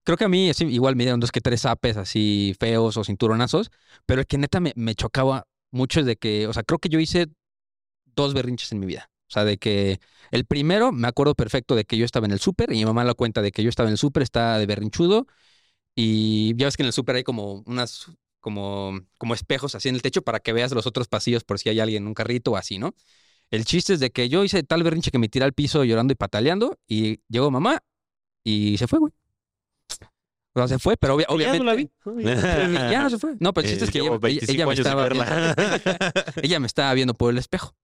Creo 0.04 0.18
que 0.18 0.24
a 0.26 0.30
mí 0.30 0.50
así, 0.50 0.66
igual 0.66 0.96
me 0.96 1.04
dieron 1.04 1.20
dos 1.20 1.32
que 1.32 1.42
tres 1.42 1.66
apes 1.66 1.98
así 1.98 2.56
feos 2.60 2.98
o 2.98 3.04
cinturonazos, 3.04 3.70
pero 4.08 4.22
el 4.22 4.28
que 4.28 4.38
neta 4.40 4.60
me, 4.60 4.74
me 4.76 4.96
chocaba 4.96 5.46
mucho 5.72 6.00
es 6.00 6.06
de 6.08 6.16
que, 6.16 6.48
o 6.48 6.54
sea, 6.54 6.64
creo 6.64 6.80
que 6.80 6.90
yo 6.90 7.00
hice 7.00 7.28
dos 8.16 8.34
berrinches 8.34 8.72
en 8.72 8.80
mi 8.80 8.88
vida. 8.88 9.12
O 9.30 9.32
sea, 9.32 9.46
de 9.46 9.58
que 9.58 10.00
el 10.32 10.46
primero 10.46 10.92
me 10.92 11.08
acuerdo 11.08 11.36
perfecto 11.36 11.76
de 11.76 11.86
que 11.86 11.98
yo 11.98 12.06
estaba 12.06 12.26
en 12.26 12.32
el 12.32 12.40
súper 12.40 12.72
y 12.72 12.78
mi 12.78 12.86
mamá 12.86 13.04
la 13.04 13.14
cuenta 13.14 13.42
de 13.44 13.52
que 13.52 13.62
yo 13.64 13.70
estaba 13.70 13.88
en 13.90 13.94
el 13.94 13.98
súper, 14.00 14.24
estaba 14.24 14.58
de 14.58 14.66
berrinchudo 14.66 15.28
y 15.96 16.56
ya 16.56 16.66
ves 16.66 16.78
que 16.78 16.84
en 16.84 16.88
el 16.88 16.94
súper 16.94 17.16
hay 17.18 17.24
como 17.24 17.64
unas 17.66 18.08
como, 18.40 19.00
como 19.18 19.34
espejos 19.34 19.76
así 19.76 19.90
en 19.90 19.96
el 19.96 20.02
techo 20.02 20.22
para 20.22 20.40
que 20.40 20.54
veas 20.54 20.72
los 20.72 20.88
otros 20.88 21.08
pasillos 21.08 21.44
por 21.44 21.60
si 21.60 21.70
hay 21.70 21.80
alguien 21.80 22.04
en 22.04 22.08
un 22.08 22.14
carrito 22.14 22.52
o 22.52 22.58
así, 22.58 22.80
¿no? 22.80 22.96
El 23.52 23.66
chiste 23.66 23.94
es 23.94 24.00
de 24.00 24.12
que 24.12 24.30
yo 24.30 24.44
hice 24.44 24.64
tal 24.64 24.82
berrinche 24.84 25.12
que 25.12 25.18
me 25.20 25.28
tiré 25.30 25.46
al 25.46 25.54
piso 25.54 25.84
llorando 25.84 26.14
y 26.14 26.16
pataleando 26.16 26.80
y 26.88 27.20
llegó 27.28 27.52
mamá 27.52 27.84
y 28.44 28.78
se 28.78 28.88
fue, 28.88 29.00
güey. 29.00 29.12
O 30.54 30.60
sea, 30.60 30.68
se 30.68 30.80
fue, 30.80 30.98
pero 30.98 31.16
obvia- 31.16 31.28
Ya 31.28 31.34
obviamente. 31.34 31.60
no 31.60 31.66
la 31.66 31.76
vi. 31.76 31.90
Ya 32.92 33.04
no 33.04 33.10
se 33.10 33.20
fue. 33.20 33.36
No, 33.40 33.54
pero 33.54 33.68
el 33.68 33.72
chiste 33.74 33.86
es 33.86 33.92
que 33.92 34.00
ella, 34.00 34.06
Llevo 34.12 34.16
ella- 34.16 34.40
25 34.40 34.54
ella 34.54 34.66
me 34.66 34.74
estaba, 34.74 36.34
ella 36.42 36.60
me 36.60 36.68
estaba 36.68 36.94
viendo 36.94 37.14
por 37.14 37.32
el 37.32 37.38
espejo. 37.38 37.76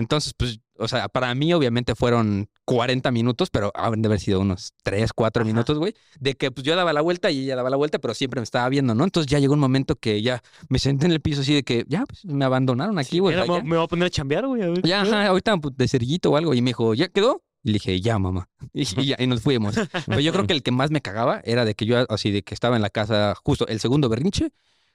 Entonces, 0.00 0.34
pues, 0.36 0.58
o 0.78 0.88
sea, 0.88 1.08
para 1.08 1.32
mí 1.34 1.52
obviamente 1.54 1.94
fueron 1.94 2.48
40 2.64 3.10
minutos, 3.12 3.50
pero 3.50 3.70
han 3.74 4.02
de 4.02 4.08
haber 4.08 4.18
sido 4.18 4.40
unos 4.40 4.72
3, 4.82 5.12
4 5.12 5.42
Ajá. 5.42 5.46
minutos, 5.52 5.78
güey, 5.78 5.94
de 6.18 6.34
que 6.34 6.50
pues 6.50 6.64
yo 6.66 6.74
daba 6.74 6.92
la 6.92 7.00
vuelta 7.02 7.30
y 7.30 7.44
ella 7.44 7.54
daba 7.54 7.70
la 7.70 7.76
vuelta, 7.76 7.98
pero 8.00 8.14
siempre 8.14 8.40
me 8.40 8.44
estaba 8.44 8.68
viendo, 8.68 8.94
¿no? 8.94 9.04
Entonces 9.04 9.30
ya 9.30 9.38
llegó 9.38 9.54
un 9.54 9.60
momento 9.60 9.94
que 9.96 10.20
ya 10.22 10.42
me 10.68 10.78
senté 10.78 11.06
en 11.06 11.12
el 11.12 11.20
piso 11.20 11.42
así 11.42 11.54
de 11.54 11.62
que 11.62 11.84
ya, 11.86 12.04
pues 12.06 12.24
me 12.24 12.44
abandonaron 12.44 12.98
aquí, 12.98 13.20
güey. 13.20 13.36
Me, 13.36 13.62
me 13.62 13.76
voy 13.76 13.84
a 13.84 13.88
poner 13.88 14.06
a 14.06 14.10
chambear, 14.10 14.46
güey. 14.46 14.62
Ya, 14.82 15.02
ajá, 15.02 15.26
ahorita 15.28 15.56
pues, 15.58 15.76
de 15.76 15.86
cerillito 15.86 16.30
o 16.32 16.36
algo. 16.36 16.54
Y 16.54 16.62
me 16.62 16.70
dijo, 16.70 16.94
¿ya 16.94 17.08
quedó? 17.08 17.42
Y 17.62 17.68
le 17.68 17.72
dije, 17.74 18.00
ya, 18.00 18.18
mamá. 18.18 18.48
Y, 18.72 18.82
y 19.02 19.06
ya, 19.08 19.16
y 19.18 19.26
nos 19.26 19.42
fuimos. 19.42 19.76
Pero 20.06 20.20
yo 20.20 20.32
creo 20.32 20.46
que 20.46 20.54
el 20.54 20.62
que 20.62 20.70
más 20.70 20.90
me 20.90 21.02
cagaba 21.02 21.42
era 21.44 21.64
de 21.66 21.74
que 21.74 21.84
yo, 21.84 22.06
así, 22.08 22.30
de 22.30 22.42
que 22.42 22.54
estaba 22.54 22.76
en 22.76 22.82
la 22.82 22.88
casa, 22.90 23.34
justo 23.44 23.66
el 23.68 23.80
segundo 23.80 24.08
berrinche. 24.08 24.46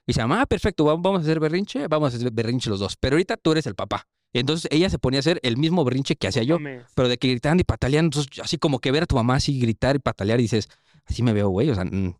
Y 0.08 0.14
dice, 0.14 0.22
ah, 0.24 0.46
perfecto, 0.48 0.86
va- 0.86 0.96
vamos 0.96 1.20
a 1.20 1.24
hacer 1.24 1.40
berrinche, 1.40 1.88
vamos 1.88 2.14
a 2.14 2.18
hacer 2.18 2.32
berrinche 2.32 2.70
los 2.72 2.80
dos. 2.80 2.96
Pero 3.00 3.16
ahorita 3.16 3.38
tú 3.38 3.52
eres 3.52 3.66
el 3.68 3.76
papá. 3.76 4.08
Entonces 4.40 4.68
ella 4.70 4.90
se 4.90 5.00
ponía 5.00 5.20
a 5.20 5.22
hacer 5.22 5.40
el 5.44 5.56
mismo 5.56 5.86
berrinche 5.86 6.18
que 6.18 6.28
hacía 6.28 6.44
yo, 6.44 6.60
pero 6.94 7.08
de 7.08 7.18
que 7.18 7.30
gritaban 7.30 7.60
y 7.60 7.64
pataleaban. 7.64 8.06
Entonces, 8.06 8.40
así 8.42 8.58
como 8.58 8.80
que 8.80 8.92
ver 8.92 9.04
a 9.04 9.06
tu 9.06 9.16
mamá 9.16 9.36
así 9.36 9.60
gritar 9.60 9.96
y 9.96 10.00
patalear 10.00 10.40
y 10.40 10.44
dices, 10.44 10.68
así 11.06 11.24
me 11.24 11.32
veo, 11.32 11.50
güey. 11.50 11.70
O 11.70 11.76
sea, 11.76 11.86
mm. 11.86 12.16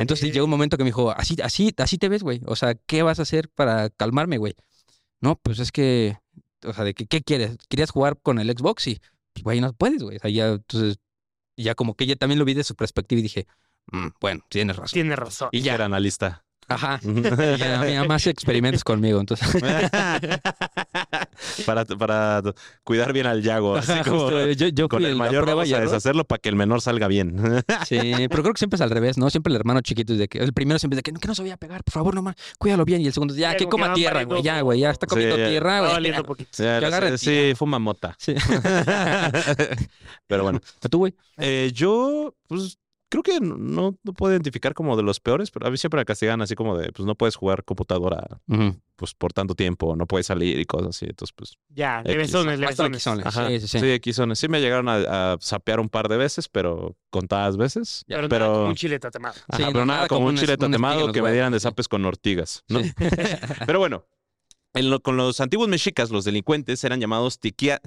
entonces 0.00 0.32
llegó 0.32 0.44
un 0.44 0.50
momento 0.50 0.76
que 0.76 0.82
me 0.82 0.88
dijo, 0.88 1.12
así, 1.12 1.36
así, 1.42 1.72
así 1.76 1.98
te 1.98 2.08
ves, 2.08 2.24
güey. 2.24 2.40
O 2.46 2.56
sea, 2.56 2.74
¿qué 2.74 3.04
vas 3.04 3.20
a 3.20 3.22
hacer 3.22 3.48
para 3.48 3.88
calmarme, 3.90 4.38
güey? 4.38 4.56
No, 5.20 5.36
pues 5.36 5.60
es 5.60 5.70
que, 5.70 6.18
o 6.64 6.72
sea, 6.72 6.82
de 6.82 6.94
que, 6.94 7.06
¿qué 7.06 7.22
quieres? 7.22 7.56
¿Querías 7.68 7.90
jugar 7.90 8.18
con 8.20 8.40
el 8.40 8.50
Xbox? 8.50 8.88
Y, 8.88 9.00
pues, 9.32 9.44
güey, 9.44 9.60
no 9.60 9.72
puedes, 9.74 10.02
güey. 10.02 10.16
O 10.16 10.20
sea, 10.20 10.30
ya, 10.30 10.48
entonces, 10.48 10.98
ya 11.56 11.76
como 11.76 11.94
que 11.94 12.04
ella 12.04 12.16
también 12.16 12.40
lo 12.40 12.44
vi 12.44 12.54
de 12.54 12.64
su 12.64 12.74
perspectiva 12.74 13.20
y 13.20 13.22
dije, 13.22 13.46
"Mm, 13.92 14.08
bueno, 14.20 14.44
tienes 14.48 14.76
razón. 14.76 14.94
Tienes 14.94 15.18
razón. 15.18 15.50
Y 15.52 15.60
ya, 15.60 15.74
Era 15.74 15.84
analista. 15.84 16.45
Ajá. 16.68 17.00
Y 17.02 17.22
ya, 17.58 17.82
mi 17.86 17.94
mamá 17.96 18.16
hace 18.16 18.30
experimentos 18.30 18.84
conmigo, 18.84 19.20
entonces. 19.20 19.48
para, 21.66 21.84
para 21.84 22.42
cuidar 22.84 23.12
bien 23.12 23.26
al 23.26 23.42
Yago. 23.42 23.76
Así 23.76 23.92
Ajá, 23.92 24.04
como, 24.04 24.20
justo, 24.22 24.50
yo, 24.52 24.68
yo 24.68 24.88
con 24.88 25.04
el 25.04 25.16
mayor 25.16 25.46
vamos 25.46 25.68
y 25.68 25.74
a 25.74 25.80
deshacerlo 25.80 26.24
para 26.24 26.38
que 26.38 26.48
el 26.48 26.56
menor 26.56 26.80
salga 26.80 27.08
bien. 27.08 27.36
Sí, 27.86 27.98
pero 28.28 28.42
creo 28.42 28.54
que 28.54 28.58
siempre 28.58 28.76
es 28.76 28.80
al 28.80 28.90
revés, 28.90 29.18
¿no? 29.18 29.30
Siempre 29.30 29.52
el 29.52 29.56
hermano 29.56 29.80
chiquito 29.80 30.12
es 30.14 30.18
de 30.18 30.28
que 30.28 30.38
el 30.38 30.52
primero 30.52 30.78
siempre 30.78 30.94
es 30.94 30.98
de 30.98 31.02
que 31.02 31.12
no, 31.12 31.20
que 31.20 31.28
no 31.28 31.34
se 31.34 31.42
vaya 31.42 31.54
a 31.54 31.56
pegar, 31.56 31.84
por 31.84 31.92
favor, 31.92 32.14
nomás, 32.14 32.34
cuídalo 32.58 32.84
bien. 32.84 33.00
Y 33.02 33.06
el 33.06 33.12
segundo, 33.12 33.34
ya, 33.34 33.52
Ya, 33.52 33.56
que 33.56 33.68
coma 33.68 33.92
tierra, 33.94 34.24
güey, 34.24 34.42
ya, 34.42 34.60
güey, 34.60 34.80
ya 34.80 34.90
está 34.90 35.06
Sí, 35.06 35.10
comiendo 35.10 35.36
ya. 35.38 35.48
tierra, 35.48 35.80
güey. 35.80 36.12
agarre 36.66 37.18
sí, 37.18 37.52
fuma 37.56 37.78
mota. 37.78 38.14
Sí. 38.18 38.34
Pero 40.26 40.42
bueno, 40.42 40.60
¿Tú, 40.90 40.98
güey? 40.98 41.14
eh, 41.38 41.70
yo, 41.74 42.34
pues, 42.48 42.78
creo 43.08 43.22
que 43.22 43.40
no, 43.40 43.96
no 44.02 44.12
puedo 44.12 44.32
identificar 44.32 44.74
como 44.74 44.96
de 44.96 45.02
los 45.02 45.20
peores, 45.20 45.50
pero 45.50 45.66
a 45.66 45.70
mí 45.70 45.76
siempre 45.76 45.98
me 46.00 46.04
castigan 46.04 46.40
así 46.42 46.54
como 46.54 46.76
de, 46.76 46.90
pues, 46.92 47.06
no 47.06 47.14
puedes 47.14 47.36
jugar 47.36 47.64
computadora, 47.64 48.26
pues, 48.96 49.14
por 49.14 49.32
tanto 49.32 49.54
tiempo, 49.54 49.94
no 49.96 50.06
puedes 50.06 50.26
salir 50.26 50.58
y 50.58 50.64
cosas 50.64 50.88
así. 50.88 51.06
Entonces, 51.06 51.32
pues, 51.36 51.56
Ya, 51.68 52.02
levesones, 52.02 52.58
levesones. 52.58 53.02
Sí, 53.02 53.60
sí, 53.60 53.68
sí. 53.68 53.78
Sí, 53.80 53.92
aquí 53.92 54.12
son. 54.12 54.34
Sí 54.36 54.48
me 54.48 54.60
llegaron 54.60 54.88
a, 54.88 55.36
sapear 55.40 55.80
un 55.80 55.88
par 55.88 56.08
de 56.08 56.16
veces, 56.16 56.48
pero 56.48 56.96
contadas 57.10 57.56
veces. 57.56 58.04
Ya, 58.08 58.16
Pero, 58.16 58.28
pero- 58.28 58.44
nada, 58.46 58.56
como 58.58 58.68
un 58.70 58.74
chile 58.74 58.98
tatemado. 58.98 59.34
Ajá, 59.48 59.56
Sí, 59.56 59.62
pero 59.66 59.72
no, 59.80 59.86
nada 59.86 59.96
nada 59.98 60.08
como 60.08 60.18
como 60.18 60.28
un 60.28 60.34
un 60.34 60.40
chile 60.40 60.52
es- 60.54 60.58
un 60.58 60.70
tatemado 60.70 60.94
stick 60.94 61.00
en 61.02 61.06
los 61.08 61.14
que 61.14 61.22
me 61.22 61.32
dieran 61.32 61.52
de 61.52 61.60
sí. 61.60 61.62
zapes 61.64 61.88
con 61.88 62.04
ortigas, 62.04 62.64
¿no? 62.68 62.80
Pero 63.66 63.78
bueno, 63.78 64.04
en 64.74 64.90
lo- 64.90 65.00
con 65.00 65.16
los 65.16 65.40
antiguos 65.40 65.68
mexicas, 65.68 66.10
los 66.10 66.24
delincuentes 66.24 66.82
eran 66.84 67.00
llamados 67.00 67.38
tiquia, 67.38 67.80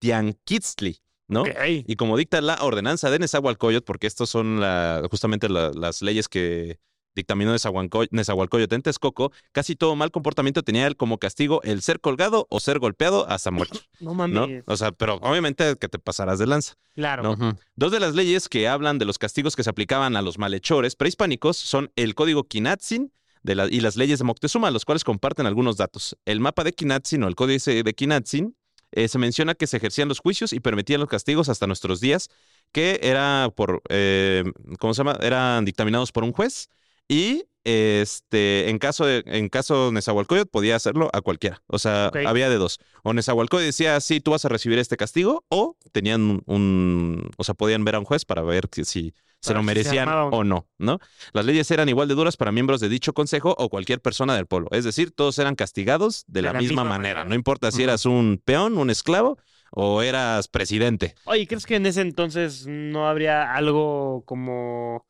tianquitztli, 0.00 0.98
¿no? 1.32 1.44
Y 1.86 1.96
como 1.96 2.16
dicta 2.16 2.40
la 2.40 2.58
ordenanza 2.62 3.10
de 3.10 3.18
Nezahualcóyotl, 3.18 3.84
porque 3.84 4.06
estos 4.06 4.30
son 4.30 4.60
la- 4.60 5.02
justamente 5.10 5.48
la- 5.48 5.70
las 5.72 6.02
leyes 6.02 6.28
que 6.28 6.78
dictaminó 7.14 7.52
Nezahualcó- 7.52 8.08
Nezahualcóyotl 8.10 8.74
en 8.74 8.80
Texcoco, 8.82 9.32
casi 9.52 9.76
todo 9.76 9.94
mal 9.96 10.10
comportamiento 10.10 10.62
tenía 10.62 10.90
como 10.94 11.18
castigo 11.18 11.60
el 11.62 11.82
ser 11.82 12.00
colgado 12.00 12.46
o 12.48 12.58
ser 12.58 12.78
golpeado 12.78 13.28
hasta 13.28 13.50
muerto, 13.50 13.80
No 14.00 14.10
¿no? 14.14 14.14
mames. 14.14 14.64
O 14.66 14.76
sea, 14.78 14.92
pero 14.92 15.16
obviamente 15.16 15.76
que 15.76 15.88
te 15.88 15.98
pasarás 15.98 16.38
de 16.38 16.46
lanza. 16.46 16.74
Claro. 16.94 17.22
No. 17.36 17.58
Dos 17.76 17.92
de 17.92 18.00
las 18.00 18.14
leyes 18.14 18.48
que 18.48 18.66
hablan 18.66 18.98
de 18.98 19.04
los 19.04 19.18
castigos 19.18 19.56
que 19.56 19.62
se 19.62 19.68
aplicaban 19.70 20.16
a 20.16 20.22
los 20.22 20.38
malhechores 20.38 20.96
prehispánicos 20.96 21.56
son 21.58 21.90
el 21.96 22.14
Código 22.14 22.44
Quinatzin 22.44 23.12
de 23.42 23.56
la- 23.56 23.66
y 23.68 23.80
las 23.80 23.96
leyes 23.96 24.18
de 24.20 24.24
Moctezuma, 24.24 24.70
los 24.70 24.84
cuales 24.86 25.04
comparten 25.04 25.46
algunos 25.46 25.76
datos. 25.76 26.16
El 26.24 26.40
mapa 26.40 26.64
de 26.64 26.72
Quinatzin 26.72 27.24
o 27.24 27.28
el 27.28 27.34
Código 27.34 27.62
de 27.84 27.92
Quinatzin 27.94 28.56
eh, 28.92 29.08
se 29.08 29.18
menciona 29.18 29.54
que 29.54 29.66
se 29.66 29.76
ejercían 29.78 30.08
los 30.08 30.20
juicios 30.20 30.52
y 30.52 30.60
permitían 30.60 31.00
los 31.00 31.08
castigos 31.08 31.48
hasta 31.48 31.66
nuestros 31.66 32.00
días, 32.00 32.28
que 32.72 33.00
era 33.02 33.50
por, 33.54 33.82
eh, 33.88 34.44
¿cómo 34.78 34.94
se 34.94 34.98
llama? 35.00 35.18
Eran 35.22 35.64
dictaminados 35.64 36.12
por 36.12 36.24
un 36.24 36.32
juez 36.32 36.68
y 37.08 37.44
este, 37.64 38.68
en 38.70 38.78
caso 38.78 39.04
de, 39.06 39.22
en 39.26 39.48
caso 39.48 39.86
de 39.86 39.92
Nezahualcóyotl 39.92 40.50
podía 40.50 40.74
hacerlo 40.76 41.10
a 41.12 41.20
cualquiera. 41.20 41.62
O 41.68 41.78
sea, 41.78 42.10
había 42.24 42.48
de 42.50 42.56
dos. 42.56 42.80
O 43.04 43.12
Nezahualcóyotl 43.12 43.66
decía, 43.66 44.00
sí, 44.00 44.20
tú 44.20 44.32
vas 44.32 44.44
a 44.44 44.48
recibir 44.48 44.78
este 44.78 44.96
castigo, 44.96 45.44
o 45.48 45.76
tenían 45.92 46.22
un, 46.22 46.42
un- 46.46 47.30
o 47.36 47.44
sea, 47.44 47.54
podían 47.54 47.84
ver 47.84 47.94
a 47.96 47.98
un 48.00 48.04
juez 48.04 48.24
para 48.24 48.42
ver 48.42 48.68
si 48.84 49.14
se 49.42 49.54
lo 49.54 49.60
se 49.60 49.66
merecían 49.66 50.08
o 50.08 50.44
no, 50.44 50.68
¿no? 50.78 51.00
Las 51.32 51.44
leyes 51.44 51.70
eran 51.70 51.88
igual 51.88 52.06
de 52.08 52.14
duras 52.14 52.36
para 52.36 52.52
miembros 52.52 52.80
de 52.80 52.88
dicho 52.88 53.12
consejo 53.12 53.54
o 53.58 53.68
cualquier 53.68 54.00
persona 54.00 54.36
del 54.36 54.46
pueblo. 54.46 54.68
Es 54.70 54.84
decir, 54.84 55.10
todos 55.10 55.38
eran 55.38 55.56
castigados 55.56 56.24
de, 56.28 56.42
la, 56.42 56.52
misma, 56.52 56.84
manera. 56.84 57.24
No 57.24 57.34
importa 57.34 57.72
si 57.72 57.82
eras 57.82 58.06
un 58.06 58.40
peón, 58.42 58.78
un 58.78 58.88
esclavo 58.88 59.38
o 59.72 60.02
eras 60.02 60.46
presidente. 60.46 61.16
Oye, 61.24 61.46
¿crees 61.48 61.66
que 61.66 61.76
en 61.76 61.86
ese 61.86 62.02
entonces 62.02 62.66
no 62.66 63.08
habría 63.08 63.52
algo 63.52 64.22
como... 64.26 65.06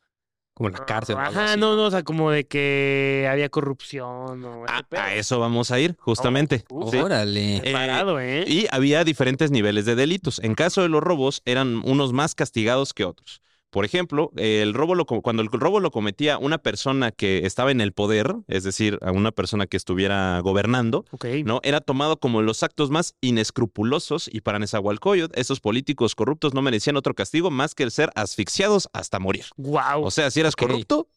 Como 0.54 0.68
la 0.68 0.84
cárcel. 0.84 1.16
o 1.16 1.18
algo 1.18 1.30
Ajá, 1.30 1.52
así. 1.52 1.60
no, 1.60 1.76
no, 1.76 1.84
o 1.84 1.90
sea, 1.90 2.02
como 2.02 2.30
de 2.30 2.46
que 2.46 3.26
había 3.30 3.48
corrupción 3.48 4.44
o... 4.44 4.64
ese 4.66 5.00
A, 5.00 5.14
eso 5.14 5.40
vamos 5.40 5.70
a 5.70 5.80
ir, 5.80 5.96
justamente. 5.98 6.64
Uf, 6.70 6.90
Sí. 6.90 6.98
Órale. 6.98 7.56
Eh, 7.56 7.72
Parado, 7.72 8.20
¿eh? 8.20 8.44
Y 8.46 8.66
había 8.70 9.02
diferentes 9.04 9.50
niveles 9.50 9.84
de 9.84 9.94
delitos. 9.94 10.38
En 10.40 10.54
caso 10.54 10.82
de 10.82 10.88
los 10.88 11.02
robos, 11.02 11.42
eran 11.44 11.82
unos 11.84 12.12
más 12.12 12.34
castigados 12.34 12.94
que 12.94 13.04
otros. 13.04 13.42
Por 13.72 13.86
ejemplo, 13.86 14.30
el 14.36 14.74
robo 14.74 14.94
lo, 14.94 15.06
cuando 15.06 15.40
el 15.40 15.48
robo 15.50 15.80
lo 15.80 15.90
cometía 15.90 16.36
una 16.36 16.58
persona 16.58 17.10
que 17.10 17.46
estaba 17.46 17.70
en 17.70 17.80
el 17.80 17.92
poder, 17.92 18.36
es 18.46 18.64
decir, 18.64 18.98
a 19.00 19.12
una 19.12 19.32
persona 19.32 19.66
que 19.66 19.78
estuviera 19.78 20.38
gobernando. 20.40 21.06
¿no? 21.46 21.60
Era 21.62 21.80
tomado 21.80 22.18
como 22.18 22.42
los 22.42 22.62
actos 22.62 22.90
más 22.90 23.14
inescrupulosos 23.22 24.28
y 24.30 24.42
para 24.42 24.58
Nezahualcóyotl, 24.58 25.40
esos 25.40 25.60
políticos 25.60 26.14
corruptos 26.14 26.52
no 26.52 26.60
merecían 26.60 26.98
otro 26.98 27.14
castigo 27.14 27.50
más 27.50 27.74
que 27.74 27.84
el 27.84 27.92
ser 27.92 28.10
asfixiados 28.14 28.90
hasta 28.92 29.18
morir. 29.18 29.46
Wow. 29.56 30.04
O 30.04 30.10
sea, 30.10 30.30
si 30.30 30.40
eras 30.40 30.54
corrupto, 30.54 31.08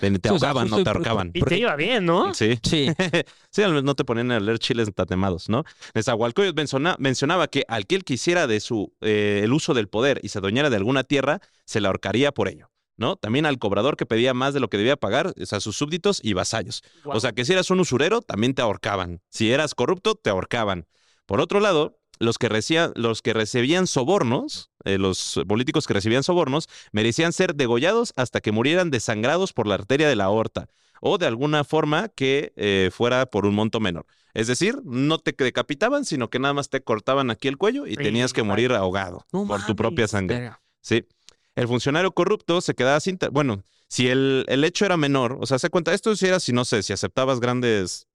te, 0.00 0.18
te 0.18 0.28
ahogaban, 0.28 0.68
no 0.68 0.82
te 0.82 0.88
ahorcaban. 0.90 1.30
y 1.34 1.42
te 1.42 1.58
iba 1.58 1.74
bien, 1.76 2.04
¿no? 2.04 2.34
Sí. 2.34 2.58
Sí. 2.62 2.88
Sí, 3.50 3.62
al 3.62 3.70
menos 3.70 3.84
no 3.84 3.94
te 3.94 4.04
ponían 4.04 4.30
a 4.30 4.40
leer 4.40 4.58
chiles 4.58 4.92
tatemados, 4.94 5.48
¿no? 5.48 5.64
Nezahualcóyotl 5.94 6.54
menciona- 6.60 6.96
mencionaba 6.98 7.48
que 7.48 7.64
aquel 7.68 8.04
que 8.04 8.14
hiciera 8.14 8.46
de 8.46 8.60
su 8.60 8.92
eh, 9.00 9.40
el 9.42 9.52
uso 9.52 9.74
del 9.74 9.88
poder 9.88 10.20
y 10.22 10.28
se 10.28 10.38
adueñara 10.38 10.70
de 10.70 10.76
alguna 10.76 11.04
tierra, 11.04 11.40
se 11.64 11.80
la 11.80 11.88
ahorcaría 11.88 12.32
por 12.32 12.48
ello. 12.48 12.70
¿no? 12.96 13.14
También 13.14 13.46
al 13.46 13.58
cobrador 13.60 13.96
que 13.96 14.06
pedía 14.06 14.34
más 14.34 14.54
de 14.54 14.60
lo 14.60 14.68
que 14.68 14.76
debía 14.76 14.96
pagar, 14.96 15.32
o 15.40 15.46
sea, 15.46 15.60
sus 15.60 15.76
súbditos 15.76 16.20
y 16.22 16.32
vasallos. 16.32 16.82
O 17.04 17.20
sea, 17.20 17.30
que 17.32 17.44
si 17.44 17.52
eras 17.52 17.70
un 17.70 17.78
usurero, 17.78 18.22
también 18.22 18.54
te 18.54 18.62
ahorcaban. 18.62 19.20
Si 19.30 19.52
eras 19.52 19.76
corrupto, 19.76 20.16
te 20.16 20.30
ahorcaban. 20.30 20.86
Por 21.24 21.40
otro 21.40 21.60
lado, 21.60 22.00
los 22.18 22.38
que, 22.38 22.48
recibían, 22.48 22.92
los 22.94 23.22
que 23.22 23.32
recibían 23.32 23.86
sobornos, 23.86 24.70
eh, 24.84 24.98
los 24.98 25.40
políticos 25.46 25.86
que 25.86 25.94
recibían 25.94 26.22
sobornos, 26.22 26.68
merecían 26.92 27.32
ser 27.32 27.54
degollados 27.54 28.12
hasta 28.16 28.40
que 28.40 28.52
murieran 28.52 28.90
desangrados 28.90 29.52
por 29.52 29.66
la 29.66 29.74
arteria 29.74 30.08
de 30.08 30.16
la 30.16 30.24
aorta 30.24 30.68
o 31.00 31.18
de 31.18 31.26
alguna 31.26 31.64
forma 31.64 32.08
que 32.08 32.52
eh, 32.56 32.90
fuera 32.92 33.26
por 33.26 33.46
un 33.46 33.54
monto 33.54 33.80
menor. 33.80 34.06
Es 34.34 34.46
decir, 34.46 34.80
no 34.84 35.18
te 35.18 35.34
decapitaban, 35.36 36.04
sino 36.04 36.28
que 36.30 36.38
nada 36.38 36.54
más 36.54 36.68
te 36.68 36.82
cortaban 36.82 37.30
aquí 37.30 37.48
el 37.48 37.56
cuello 37.56 37.86
y 37.86 37.96
tenías 37.96 38.32
que 38.32 38.42
morir 38.42 38.72
ahogado 38.72 39.24
No 39.32 39.46
por 39.46 39.64
tu 39.64 39.74
propia 39.74 40.08
sangre. 40.08 40.52
Sí. 40.80 41.06
El 41.54 41.66
funcionario 41.66 42.12
corrupto 42.12 42.60
se 42.60 42.74
quedaba 42.74 43.00
sin... 43.00 43.18
Bueno, 43.32 43.62
si 43.88 44.08
el, 44.08 44.44
el 44.48 44.64
hecho 44.64 44.84
era 44.84 44.96
menor, 44.96 45.38
o 45.40 45.46
sea, 45.46 45.58
se 45.58 45.70
cuenta, 45.70 45.94
esto 45.94 46.14
si 46.14 46.26
era, 46.26 46.40
si 46.40 46.52
no 46.52 46.64
sé, 46.64 46.82
si 46.82 46.92
aceptabas 46.92 47.40
grandes 47.40 48.07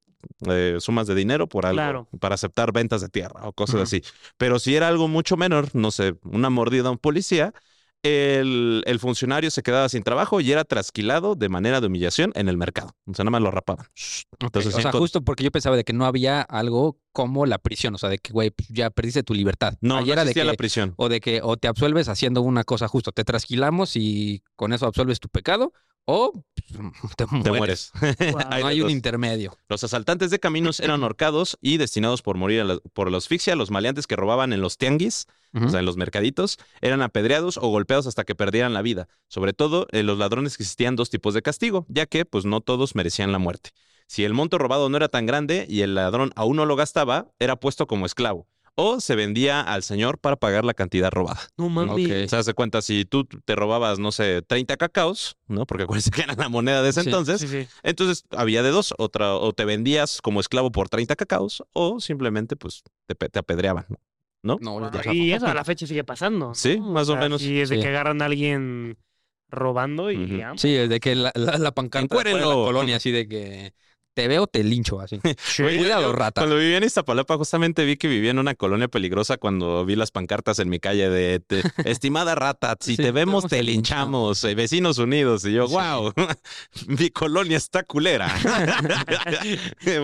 eh, 0.48 0.78
sumas 0.80 1.08
de 1.08 1.16
dinero 1.16 1.48
por 1.48 1.66
algo, 1.66 1.78
Claro. 1.78 2.08
para 2.20 2.36
aceptar 2.36 2.72
ventas 2.72 3.02
de 3.02 3.10
tierra 3.10 3.42
o 3.48 3.54
cosas 3.54 3.82
así. 3.82 4.02
Pero 4.38 4.60
si 4.60 4.76
era 4.76 4.88
algo 4.88 5.08
mucho 5.08 5.38
menor, 5.38 5.70
no 5.74 5.92
sé, 5.92 6.16
una 6.24 6.50
mordida 6.50 6.90
a 6.90 6.92
un 6.92 6.98
policía, 6.98 7.54
el, 8.04 8.84
el 8.86 9.00
funcionario 9.00 9.50
se 9.50 9.64
quedaba 9.64 9.88
sin 9.88 10.04
trabajo 10.04 10.42
y 10.42 10.52
era 10.52 10.66
trasquilado 10.66 11.36
de 11.36 11.48
manera 11.48 11.80
de 11.80 11.88
humillación 11.88 12.34
en 12.36 12.50
el 12.50 12.58
mercado. 12.58 12.92
O 13.06 13.14
sea, 13.14 13.24
nada 13.24 13.32
más 13.32 13.42
lo 13.42 13.50
rapaban. 13.52 13.86
Entonces, 14.42 14.76
o 14.76 14.82
sea, 14.82 14.92
justo 14.92 15.22
porque 15.22 15.44
yo 15.46 15.52
pensaba 15.52 15.78
de 15.78 15.86
que 15.86 15.94
no 15.94 16.06
había 16.06 16.42
algo 16.42 16.98
como 17.14 17.46
la 17.46 17.60
prisión, 17.60 17.96
o 17.96 17.98
sea, 17.98 18.10
de 18.10 18.18
que, 18.18 18.34
güey, 18.34 18.50
pues, 18.52 18.68
ya 18.68 18.90
perdiste 18.90 19.24
tu 19.24 19.34
libertad. 19.34 19.76
no, 19.80 20.02
no 20.02 20.06
era 20.06 20.26
de 20.26 20.32
existía 20.32 20.44
que, 20.44 20.48
la 20.48 20.54
prisión. 20.56 20.94
o 20.98 21.08
de 21.08 21.22
que 21.22 21.40
o 21.44 21.56
te 21.56 21.70
absuelves 21.70 22.10
haciendo 22.10 22.42
una 22.42 22.66
cosa 22.66 22.90
justo, 22.90 23.14
te 23.14 23.24
trasquilamos 23.24 23.96
y 23.96 24.44
con 24.58 24.74
eso 24.74 24.86
absuelves 24.86 25.22
tu 25.22 25.30
pecado, 25.30 25.72
o 26.06 26.32
pues, 26.34 27.14
te 27.44 27.52
mueres. 27.52 27.92
Te 28.18 28.32
No 28.34 28.40
hay 28.50 28.82
un 28.82 28.90
intermedio. 28.90 29.58
Los 29.70 29.84
asaltantes 29.84 30.32
de 30.32 30.40
caminos 30.40 30.80
eran 30.80 31.04
ahorcados 31.04 31.58
y 31.62 31.78
destinados 31.78 32.22
por 32.22 32.38
morir 32.38 32.66
la- 32.66 32.80
por 32.94 33.12
la 33.12 33.18
asfixia. 33.18 33.56
Los 33.56 33.72
maleantes 33.72 34.08
que 34.08 34.16
robaban 34.16 34.54
en 34.54 34.62
los 34.62 34.78
tianguis, 34.78 35.28
o 35.54 35.70
sea, 35.70 35.80
en 35.80 35.86
los 35.86 35.98
mercaditos, 35.98 36.58
eran 36.82 37.02
apedreados 37.02 37.58
o 37.58 37.68
golpeados 37.70 38.08
hasta 38.08 38.24
que 38.24 38.36
perdieran 38.36 38.74
la 38.74 38.82
vida. 38.82 39.08
Sobre 39.28 39.54
todo, 39.54 39.88
en 39.92 40.06
los 40.08 40.18
ladrones 40.18 40.54
existían 40.54 40.96
dos 40.96 41.10
tipos 41.10 41.34
de 41.34 41.42
castigo, 41.42 41.86
ya 41.90 42.06
que 42.06 42.26
pues 42.26 42.46
no 42.46 42.62
todos 42.62 42.96
merecían 42.96 43.32
la 43.32 43.40
muerte. 43.40 43.70
Si 44.08 44.24
el 44.26 44.34
monto 44.34 44.58
robado 44.58 44.90
no 44.90 44.98
era 44.98 45.08
tan 45.10 45.26
grande 45.26 45.66
y 45.70 45.82
el 45.82 45.96
ladrón 45.96 46.32
aún 46.36 46.58
no 46.58 46.66
lo 46.66 46.76
gastaba, 46.76 47.28
era 47.40 47.56
puesto 47.56 47.88
como 47.88 48.06
esclavo. 48.06 48.48
O 48.76 49.00
se 49.00 49.16
vendía 49.16 49.62
al 49.62 49.84
señor 49.84 50.18
para 50.18 50.36
pagar 50.36 50.66
la 50.66 50.74
cantidad 50.74 51.12
robada. 51.12 51.40
No 51.58 51.70
mames. 51.70 51.92
Ok. 52.08 52.26
O 52.26 52.28
sea, 52.30 52.42
se 52.44 52.54
cuenta, 52.56 52.82
si 52.82 53.06
tú 53.06 53.26
te 53.26 53.56
robabas, 53.56 54.00
no 54.00 54.12
sé, 54.12 54.42
30 54.42 54.78
cacaos, 54.78 55.38
¿no? 55.48 55.66
Porque 55.68 55.84
acuérdense 55.84 56.10
que 56.10 56.22
era 56.24 56.34
la 56.36 56.50
moneda 56.50 56.82
de 56.82 56.90
ese 56.90 57.02
Sí. 57.04 57.10
entonces. 57.10 57.40
Sí, 57.42 57.48
sí. 57.48 57.68
Entonces 57.84 58.24
había 58.32 58.64
de 58.64 58.72
dos, 58.72 58.94
otra, 58.98 59.36
o 59.36 59.54
te 59.54 59.66
vendías 59.66 60.22
como 60.22 60.40
esclavo 60.40 60.72
por 60.72 60.90
30 60.90 61.16
cacaos, 61.16 61.64
o 61.74 62.00
simplemente 62.00 62.56
pues 62.56 62.82
te, 63.06 63.14
pe- 63.14 63.30
te 63.30 63.38
apedreaban. 63.40 63.86
¿no? 64.46 64.58
No, 64.60 64.80
Guau, 64.80 64.92
ya- 64.92 65.14
Y 65.14 65.32
eso 65.32 65.46
a 65.48 65.54
la 65.54 65.64
fecha 65.64 65.86
sigue 65.88 66.04
pasando. 66.04 66.48
¿no? 66.48 66.56
Sí, 66.56 66.78
más 66.80 67.08
o 67.10 67.16
menos. 67.16 67.42
Sí, 67.42 67.62
es 67.62 67.70
de 67.70 67.76
Sí. 67.78 67.82
que 67.84 67.88
agarran 67.90 68.22
a 68.22 68.26
alguien 68.26 68.98
robando 69.50 70.12
y 70.12 70.18
Ujú. 70.26 70.36
ya. 70.38 70.54
Sí, 70.58 70.74
de 70.74 71.00
que 71.00 71.16
la, 71.16 71.32
la, 71.36 71.58
la 71.60 71.72
pancarta 71.74 72.24
de 72.24 72.34
la 72.34 72.42
colonia, 72.44 72.96
así 72.98 73.12
de 73.12 73.28
que 73.28 73.74
te 74.14 74.28
veo, 74.28 74.48
te 74.48 74.64
lincho, 74.64 75.00
así. 75.02 75.20
Oye, 75.64 75.78
Cuidado, 75.78 76.04
yo 76.04 76.12
rata. 76.14 76.42
Cuando 76.42 76.58
vivía 76.58 76.78
en 76.78 76.84
Iztapalapa, 76.84 77.38
justamente 77.38 77.84
vi 77.86 77.98
que 77.98 78.08
vivía 78.08 78.32
en 78.32 78.40
una 78.40 78.56
colonia 78.56 78.88
peligrosa 78.88 79.38
cuando 79.38 79.86
vi 79.86 79.96
las 79.96 80.12
pancartas 80.12 80.60
en 80.60 80.70
mi 80.70 80.80
calle 80.80 81.10
de, 81.10 81.40
te- 81.40 81.64
estimada 81.86 82.36
rata, 82.36 82.76
si 82.80 82.96
Sí, 82.96 83.02
te 83.02 83.12
vemos 83.12 83.46
te 83.48 83.64
linchamos, 83.64 84.44
eh, 84.44 84.56
vecinos 84.56 84.98
unidos. 84.98 85.46
Y 85.46 85.54
yo, 85.54 85.68
Sí. 85.68 85.74
wow, 85.74 86.14
mi 86.88 87.10
colonia 87.10 87.58
está 87.58 87.84
culera. 87.84 88.32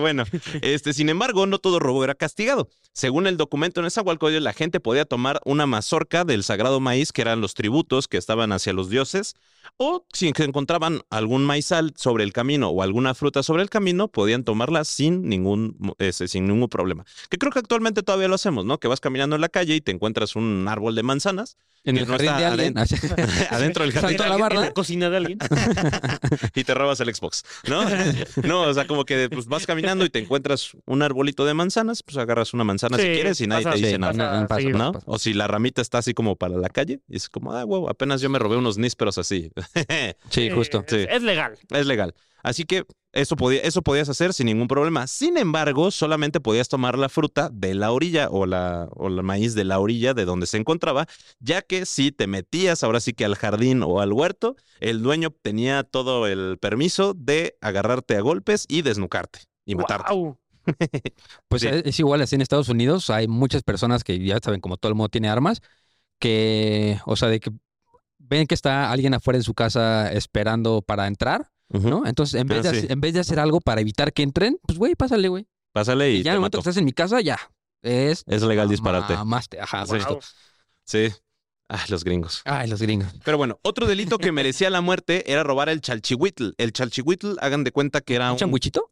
bueno, 0.00 0.24
este, 0.62 0.92
sin 0.92 1.08
embargo, 1.08 1.46
no 1.46 1.58
todo 1.58 1.78
robo 1.78 2.04
era 2.04 2.14
castigado. 2.14 2.68
Según 2.92 3.26
el 3.26 3.36
documento 3.36 3.80
en 3.80 3.84
Nezahualcóyotl, 3.84 4.42
la 4.44 4.52
gente 4.52 4.80
podía 4.80 5.04
tomar 5.04 5.40
una 5.44 5.66
mazorca 5.66 6.24
del 6.24 6.42
sagrado 6.44 6.80
maíz, 6.80 7.12
que 7.12 7.22
eran 7.22 7.40
los 7.40 7.54
tributos 7.54 8.08
que 8.08 8.16
estaban 8.16 8.52
hacia 8.52 8.72
los 8.72 8.90
dioses, 8.90 9.34
o 9.76 10.04
si 10.12 10.28
encontraban 10.28 11.02
algún 11.10 11.44
maizal 11.44 11.92
sobre 11.96 12.24
el 12.24 12.32
camino 12.32 12.68
o 12.70 12.82
alguna 12.82 13.14
fruta 13.14 13.42
sobre 13.42 13.62
el 13.62 13.70
camino, 13.70 13.99
podían 14.08 14.44
tomarla 14.44 14.84
sin 14.84 15.28
ningún, 15.28 15.76
ese, 15.98 16.28
sin 16.28 16.46
ningún 16.46 16.68
problema. 16.68 17.04
Que 17.28 17.38
creo 17.38 17.52
que 17.52 17.58
actualmente 17.58 18.02
todavía 18.02 18.28
lo 18.28 18.34
hacemos, 18.34 18.64
¿no? 18.64 18.78
Que 18.78 18.88
vas 18.88 19.00
caminando 19.00 19.36
en 19.36 19.42
la 19.42 19.48
calle 19.48 19.74
y 19.74 19.80
te 19.80 19.90
encuentras 19.92 20.36
un 20.36 20.66
árbol 20.68 20.94
de 20.94 21.02
manzanas 21.02 21.56
En 21.84 21.94
Que 21.96 22.02
el 22.02 22.06
no 22.08 22.12
jardín 22.12 22.28
está 22.28 22.38
de 22.40 22.44
alguien. 22.46 22.74
adentro 23.50 23.84
del 23.84 23.92
jardín 23.92 24.18
la 24.18 24.34
¿En 24.50 24.60
la 24.60 24.72
cocina 24.72 25.08
de 25.10 25.16
alguien? 25.16 25.38
y 26.54 26.64
te 26.64 26.74
robas 26.74 27.00
el 27.00 27.14
Xbox, 27.14 27.42
¿no? 27.68 27.84
No, 28.42 28.62
o 28.62 28.74
sea, 28.74 28.86
como 28.86 29.04
que 29.04 29.28
pues, 29.30 29.46
vas 29.46 29.66
caminando 29.66 30.04
y 30.04 30.10
te 30.10 30.18
encuentras 30.18 30.72
un 30.86 31.02
arbolito 31.02 31.44
de 31.44 31.54
manzanas, 31.54 32.02
pues 32.02 32.16
agarras 32.18 32.52
una 32.54 32.64
manzana 32.64 32.96
si 32.98 33.04
quieres 33.04 33.40
y 33.40 33.46
nadie 33.46 33.64
pasa- 33.64 33.74
te 33.76 33.78
dice 33.80 33.92
sí, 33.92 33.98
nada. 33.98 34.12
pasa- 34.12 34.22
nada. 34.24 34.46
pasa- 34.46 34.60
seguido. 34.60 34.78
¿No? 34.78 34.92
pasa. 34.92 35.04
O 35.08 35.18
si 35.18 35.32
la 35.32 35.46
ramita 35.46 35.80
está 35.82 35.98
así 35.98 36.12
como 36.14 36.36
para 36.36 36.56
la 36.56 36.68
calle, 36.68 37.00
y 37.08 37.16
es 37.16 37.28
como, 37.28 37.52
ah, 37.52 37.64
huevo, 37.64 37.88
apenas 37.88 38.20
yo 38.20 38.28
me 38.30 38.38
robé 38.38 38.56
unos 38.56 38.76
nísperos 38.78 39.16
así. 39.18 39.50
Sí, 40.30 40.42
Eh, 40.48 40.52
justo. 40.54 40.84
Sí. 40.86 40.96
Es, 40.96 41.08
es 41.16 41.22
legal. 41.22 41.58
es 41.70 41.86
legal. 41.86 42.14
Así 42.42 42.64
que 42.64 42.84
eso, 43.12 43.36
podía, 43.36 43.60
eso 43.62 43.82
podías 43.82 44.08
hacer 44.08 44.32
sin 44.32 44.46
ningún 44.46 44.68
problema. 44.68 45.06
Sin 45.06 45.36
embargo, 45.36 45.90
solamente 45.90 46.40
podías 46.40 46.68
tomar 46.68 46.96
la 46.98 47.08
fruta 47.08 47.50
de 47.52 47.74
la 47.74 47.92
orilla 47.92 48.28
o 48.30 48.46
la, 48.46 48.88
o 48.92 49.08
el 49.08 49.22
maíz 49.22 49.54
de 49.54 49.64
la 49.64 49.78
orilla 49.80 50.14
de 50.14 50.24
donde 50.24 50.46
se 50.46 50.56
encontraba, 50.58 51.06
ya 51.40 51.62
que 51.62 51.86
si 51.86 52.12
te 52.12 52.26
metías 52.26 52.82
ahora 52.84 53.00
sí 53.00 53.12
que 53.12 53.24
al 53.24 53.34
jardín 53.36 53.82
o 53.82 54.00
al 54.00 54.12
huerto, 54.12 54.56
el 54.80 55.02
dueño 55.02 55.30
tenía 55.42 55.82
todo 55.82 56.26
el 56.26 56.58
permiso 56.58 57.14
de 57.14 57.56
agarrarte 57.60 58.16
a 58.16 58.20
golpes 58.20 58.64
y 58.68 58.82
desnucarte 58.82 59.40
y 59.64 59.74
matarte. 59.74 60.12
Guau. 60.12 60.38
Pues 61.48 61.62
Sí. 61.62 61.68
es, 61.68 61.82
es 61.84 61.98
igual 61.98 62.20
así 62.22 62.34
en 62.36 62.42
Estados 62.42 62.68
Unidos. 62.68 63.10
Hay 63.10 63.28
muchas 63.28 63.62
personas 63.62 64.04
que 64.04 64.18
ya 64.24 64.38
saben, 64.42 64.60
como 64.60 64.76
todo 64.76 64.90
el 64.90 64.94
mundo 64.96 65.08
tiene 65.08 65.28
armas, 65.28 65.60
que, 66.18 67.00
o 67.06 67.16
sea, 67.16 67.28
de 67.28 67.40
que 67.40 67.50
ven 68.18 68.46
que 68.46 68.54
está 68.54 68.90
alguien 68.90 69.14
afuera 69.14 69.38
de 69.38 69.44
su 69.44 69.54
casa 69.54 70.12
esperando 70.12 70.82
para 70.82 71.06
entrar, 71.06 71.50
¿no? 71.70 72.04
Entonces, 72.06 72.40
en 72.40 72.46
vez, 72.48 72.58
Ah, 72.58 72.62
de, 72.62 72.70
sí. 72.70 72.76
hacer- 72.78 72.92
en 72.92 73.00
vez 73.00 73.14
de 73.14 73.20
hacer 73.20 73.38
algo 73.40 73.60
para 73.60 73.80
evitar 73.80 74.12
que 74.12 74.22
entren, 74.22 74.58
pues, 74.66 74.78
güey, 74.78 74.94
pásale, 74.94 75.28
güey. 75.28 75.46
Pásale 75.72 76.10
y, 76.12 76.16
Y 76.16 76.22
ya 76.22 76.32
en 76.32 76.34
el 76.34 76.40
momento 76.40 76.58
que 76.58 76.60
estás 76.60 76.76
en 76.76 76.84
mi 76.84 76.92
casa, 76.92 77.20
ya. 77.20 77.38
Es. 77.82 78.24
Es 78.26 78.42
legal 78.42 78.68
dispararte. 78.68 79.14
Mamaste. 79.14 79.60
Ajá, 79.60 79.86
Sí. 79.86 79.96
Guau. 79.98 80.18
Sí. 80.84 81.08
Ah, 81.68 81.84
los 81.88 82.02
gringos. 82.02 82.42
Ay, 82.44 82.68
los 82.68 82.82
gringos. 82.82 83.08
Pero 83.24 83.38
bueno, 83.38 83.60
otro 83.62 83.86
delito 83.86 84.18
que 84.18 84.32
merecía 84.32 84.68
la 84.70 84.80
muerte 84.80 85.32
era 85.32 85.44
robar 85.44 85.68
el 85.68 85.80
chalchihuitl. 85.80 86.50
El 86.58 86.72
chalchihuitl, 86.72 87.34
hagan 87.40 87.62
de 87.62 87.70
cuenta 87.70 88.00
que 88.00 88.16
era 88.16 88.26
¿Un 88.26 88.32
un... 88.32 88.38
changuichito? 88.38 88.90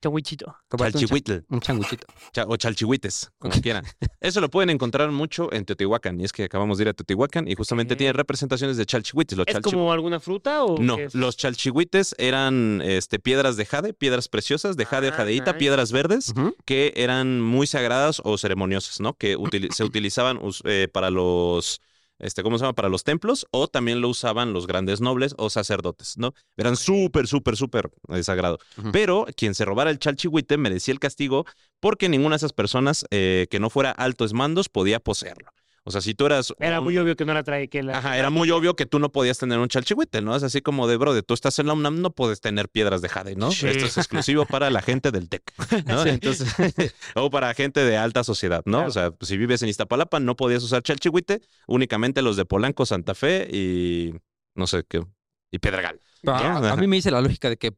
Changuichito. 0.00 0.54
Chalchihuitl. 0.76 1.32
Un 1.48 1.60
changuichito. 1.60 2.06
Cha- 2.32 2.44
o 2.46 2.56
chalchihuites, 2.56 3.30
como 3.38 3.52
quieran. 3.60 3.84
Eso 4.20 4.40
lo 4.40 4.48
pueden 4.48 4.70
encontrar 4.70 5.10
mucho 5.10 5.52
en 5.52 5.64
Teotihuacán. 5.64 6.20
Y 6.20 6.24
es 6.24 6.32
que 6.32 6.44
acabamos 6.44 6.78
de 6.78 6.82
ir 6.84 6.88
a 6.88 6.92
Teotihuacán 6.94 7.48
y 7.48 7.54
justamente 7.56 7.94
Ok. 7.94 7.98
tiene 7.98 8.12
representaciones 8.12 8.76
de 8.76 8.86
chalchihuites. 8.86 9.36
Los 9.36 9.46
¿Es 9.48 9.56
chalchi- 9.56 9.62
como 9.72 9.92
alguna 9.92 10.20
fruta 10.20 10.64
o 10.64 10.78
No, 10.78 10.96
los 11.14 11.36
chalchihuites 11.36 12.14
eran 12.18 12.80
este, 12.84 13.18
piedras 13.18 13.56
de 13.56 13.66
jade, 13.66 13.92
piedras 13.92 14.28
preciosas 14.28 14.76
de 14.76 14.84
jade 14.86 15.08
o 15.08 15.12
Ah, 15.12 15.16
jadeíta, 15.16 15.52
nice. 15.52 15.58
piedras 15.58 15.90
verdes 15.92 16.32
que 16.64 16.92
eran 16.96 17.40
muy 17.40 17.66
sagradas 17.66 18.20
o 18.24 18.38
ceremoniosas, 18.38 19.00
¿no? 19.00 19.14
Que 19.14 19.36
se 19.72 19.84
utilizaban 19.84 20.40
eh, 20.64 20.88
para 20.92 21.10
los, 21.10 21.80
este, 22.18 22.42
¿cómo 22.42 22.58
se 22.58 22.62
llama? 22.62 22.74
Para 22.74 22.88
los 22.88 23.04
templos 23.04 23.46
o 23.50 23.68
también 23.68 24.00
lo 24.00 24.08
usaban 24.08 24.52
los 24.52 24.66
grandes 24.66 25.00
nobles 25.00 25.34
o 25.38 25.50
sacerdotes, 25.50 26.18
¿no? 26.18 26.34
Eran 26.56 26.76
súper, 26.76 27.26
súper, 27.26 27.56
súper 27.56 27.90
sagrado. 28.22 28.58
Pero 28.92 29.26
quien 29.36 29.54
se 29.54 29.64
robara 29.64 29.90
el 29.90 29.98
chalchihuite 29.98 30.56
merecía 30.56 30.92
el 30.92 31.00
castigo 31.00 31.46
porque 31.80 32.08
ninguna 32.08 32.34
de 32.34 32.38
esas 32.38 32.52
personas 32.52 33.06
eh, 33.10 33.46
que 33.50 33.60
no 33.60 33.70
fuera 33.70 33.90
altos 33.90 34.32
mandos 34.32 34.68
podía 34.68 35.00
poseerlo. 35.00 35.50
O 35.88 35.90
sea, 35.90 36.02
si 36.02 36.12
tú 36.14 36.26
eras... 36.26 36.52
Era 36.58 36.80
un- 36.80 36.84
muy 36.84 36.98
obvio 36.98 37.16
que 37.16 37.24
no 37.24 37.32
la 37.32 37.42
trae 37.42 37.68
que 37.68 37.82
la 37.82 37.96
Ajá, 37.96 38.18
era 38.18 38.28
muy 38.28 38.50
obvio 38.50 38.76
que 38.76 38.84
tú 38.84 38.98
no 38.98 39.10
podías 39.10 39.38
tener 39.38 39.58
un 39.58 39.68
chalchihuite, 39.68 40.20
¿no? 40.20 40.36
Es 40.36 40.42
así 40.42 40.60
como 40.60 40.86
de, 40.86 40.98
bro, 40.98 41.14
de 41.14 41.22
tú 41.22 41.32
estás 41.32 41.58
en 41.60 41.66
la 41.66 41.72
UNAM, 41.72 42.02
no 42.02 42.10
puedes 42.10 42.42
tener 42.42 42.68
piedras 42.68 43.00
de 43.00 43.08
jade, 43.08 43.36
¿no? 43.36 43.50
Sí. 43.50 43.66
Esto 43.68 43.86
es 43.86 43.96
exclusivo 43.96 44.44
para 44.44 44.68
la 44.68 44.82
gente 44.82 45.10
del 45.10 45.30
TEC, 45.30 45.42
¿no? 45.86 46.02
Entonces, 46.06 46.54
o 47.14 47.30
para 47.30 47.54
gente 47.54 47.80
de 47.80 47.96
alta 47.96 48.22
sociedad, 48.22 48.62
¿no? 48.66 48.84
Claro. 48.84 48.88
O 48.88 48.92
sea, 48.92 49.12
si 49.22 49.38
vives 49.38 49.62
en 49.62 49.70
Iztapalapa, 49.70 50.20
no 50.20 50.36
podías 50.36 50.62
usar 50.62 50.82
chalchihuite, 50.82 51.40
únicamente 51.66 52.20
los 52.20 52.36
de 52.36 52.44
Polanco, 52.44 52.84
Santa 52.84 53.14
Fe 53.14 53.48
y 53.50 54.12
no 54.54 54.66
sé 54.66 54.84
qué, 54.86 55.02
y 55.50 55.58
Pedregal. 55.58 56.02
Pero 56.20 56.34
a, 56.36 56.58
Ajá. 56.58 56.72
a 56.72 56.76
mí 56.76 56.86
me 56.86 56.96
dice 56.96 57.10
la 57.10 57.22
lógica 57.22 57.48
de 57.48 57.56
que, 57.56 57.72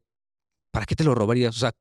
¿para 0.71 0.85
qué 0.85 0.97
te 0.97 1.05
lo 1.05 1.15
robarías? 1.15 1.55
O 1.55 1.59
sea, 1.59 1.71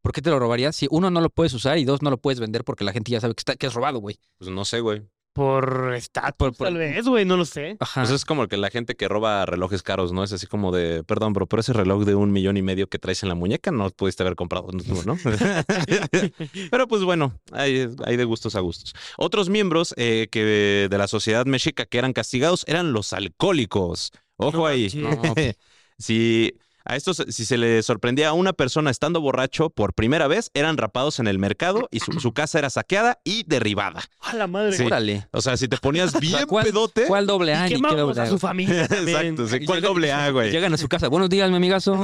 ¿por 0.00 0.12
qué 0.12 0.22
te 0.22 0.30
lo 0.30 0.38
robarías 0.38 0.74
si 0.74 0.86
uno 0.90 1.10
no 1.10 1.20
lo 1.20 1.28
puedes 1.28 1.52
usar 1.52 1.76
y 1.76 1.84
dos 1.84 2.00
no 2.00 2.08
lo 2.08 2.16
puedes 2.18 2.40
vender 2.40 2.64
porque 2.64 2.84
la 2.84 2.92
gente 2.94 3.10
ya 3.12 3.20
sabe 3.20 3.34
que, 3.34 3.40
está, 3.40 3.56
que 3.56 3.66
es 3.66 3.74
robado, 3.74 3.98
güey? 3.98 4.18
Pues 4.38 4.50
no 4.50 4.64
sé, 4.64 4.80
güey. 4.80 5.02
Por 5.36 5.92
estatus, 5.94 6.34
Por- 6.38 6.56
por- 6.56 6.66
tal 6.68 6.78
vez, 6.78 7.06
güey, 7.06 7.26
no 7.26 7.36
lo 7.36 7.44
sé. 7.44 7.76
Ajá. 7.78 8.00
Pues 8.00 8.10
es 8.10 8.24
como 8.24 8.48
que 8.48 8.56
la 8.56 8.70
gente 8.70 8.94
que 8.96 9.06
roba 9.06 9.44
relojes 9.44 9.82
caros, 9.82 10.10
¿no? 10.12 10.24
Es 10.24 10.32
así 10.32 10.46
como 10.46 10.72
de, 10.72 11.04
perdón, 11.04 11.34
bro, 11.34 11.46
pero 11.46 11.60
ese 11.60 11.74
reloj 11.74 12.04
de 12.04 12.14
un 12.14 12.32
millón 12.32 12.56
y 12.56 12.62
medio 12.62 12.88
que 12.88 12.98
traes 12.98 13.22
en 13.22 13.28
la 13.28 13.34
muñeca 13.34 13.70
no 13.70 13.90
pudiste 13.90 14.22
haber 14.22 14.34
comprado, 14.34 14.68
¿no? 15.04 15.18
pero 16.70 16.88
pues 16.88 17.02
bueno, 17.04 17.38
hay, 17.52 17.86
hay 18.04 18.16
de 18.16 18.24
gustos 18.24 18.56
a 18.56 18.60
gustos. 18.60 18.94
Otros 19.18 19.50
miembros 19.50 19.94
eh, 19.98 20.28
que 20.30 20.88
de 20.90 20.98
la 20.98 21.06
sociedad 21.06 21.44
mexica 21.44 21.84
que 21.84 21.98
eran 21.98 22.14
castigados 22.14 22.64
eran 22.66 22.92
los 22.92 23.12
alcohólicos 23.12 24.12
Ojo 24.38 24.58
No 24.58 24.66
ahí. 24.66 24.90
No, 24.94 25.20
pues. 25.34 25.56
si 25.98 26.54
a 26.88 26.96
estos, 26.96 27.24
si 27.28 27.44
se 27.44 27.58
le 27.58 27.82
sorprendía 27.82 28.28
a 28.28 28.32
una 28.32 28.52
persona 28.52 28.90
estando 28.90 29.20
borracho 29.20 29.70
por 29.70 29.92
primera 29.94 30.26
vez, 30.28 30.50
eran 30.54 30.76
rapados 30.76 31.18
en 31.18 31.26
el 31.26 31.38
mercado 31.38 31.88
y 31.90 32.00
su, 32.00 32.12
su 32.20 32.32
casa 32.32 32.58
era 32.58 32.70
saqueada 32.70 33.18
y 33.24 33.44
derribada. 33.46 34.02
A 34.20 34.34
la 34.34 34.46
madre. 34.46 34.72
Sí. 34.76 34.84
Órale. 34.84 35.26
O 35.32 35.40
sea, 35.40 35.56
si 35.56 35.68
te 35.68 35.76
ponías 35.76 36.18
bien 36.20 36.46
¿Cuál- 36.46 36.64
pedote. 36.66 37.06
¿Cuál 37.06 37.26
doble 37.26 37.54
A? 37.54 37.66
Y 37.68 37.74
qué 37.74 37.78
doble 37.96 38.20
a 38.20 38.24
A? 38.24 38.26
su 38.28 38.38
familia. 38.38 38.84
Exacto, 38.90 39.46
sí. 39.48 39.64
¿Cuál 39.66 39.80
llegan- 39.80 39.82
doble 39.92 40.12
A, 40.12 40.30
güey? 40.32 40.50
Llegan 40.50 40.72
a 40.74 40.76
su 40.76 40.88
casa. 40.88 41.08
Buenos 41.08 41.28
días, 41.28 41.50
mi 41.50 41.56
amigazo. 41.56 41.94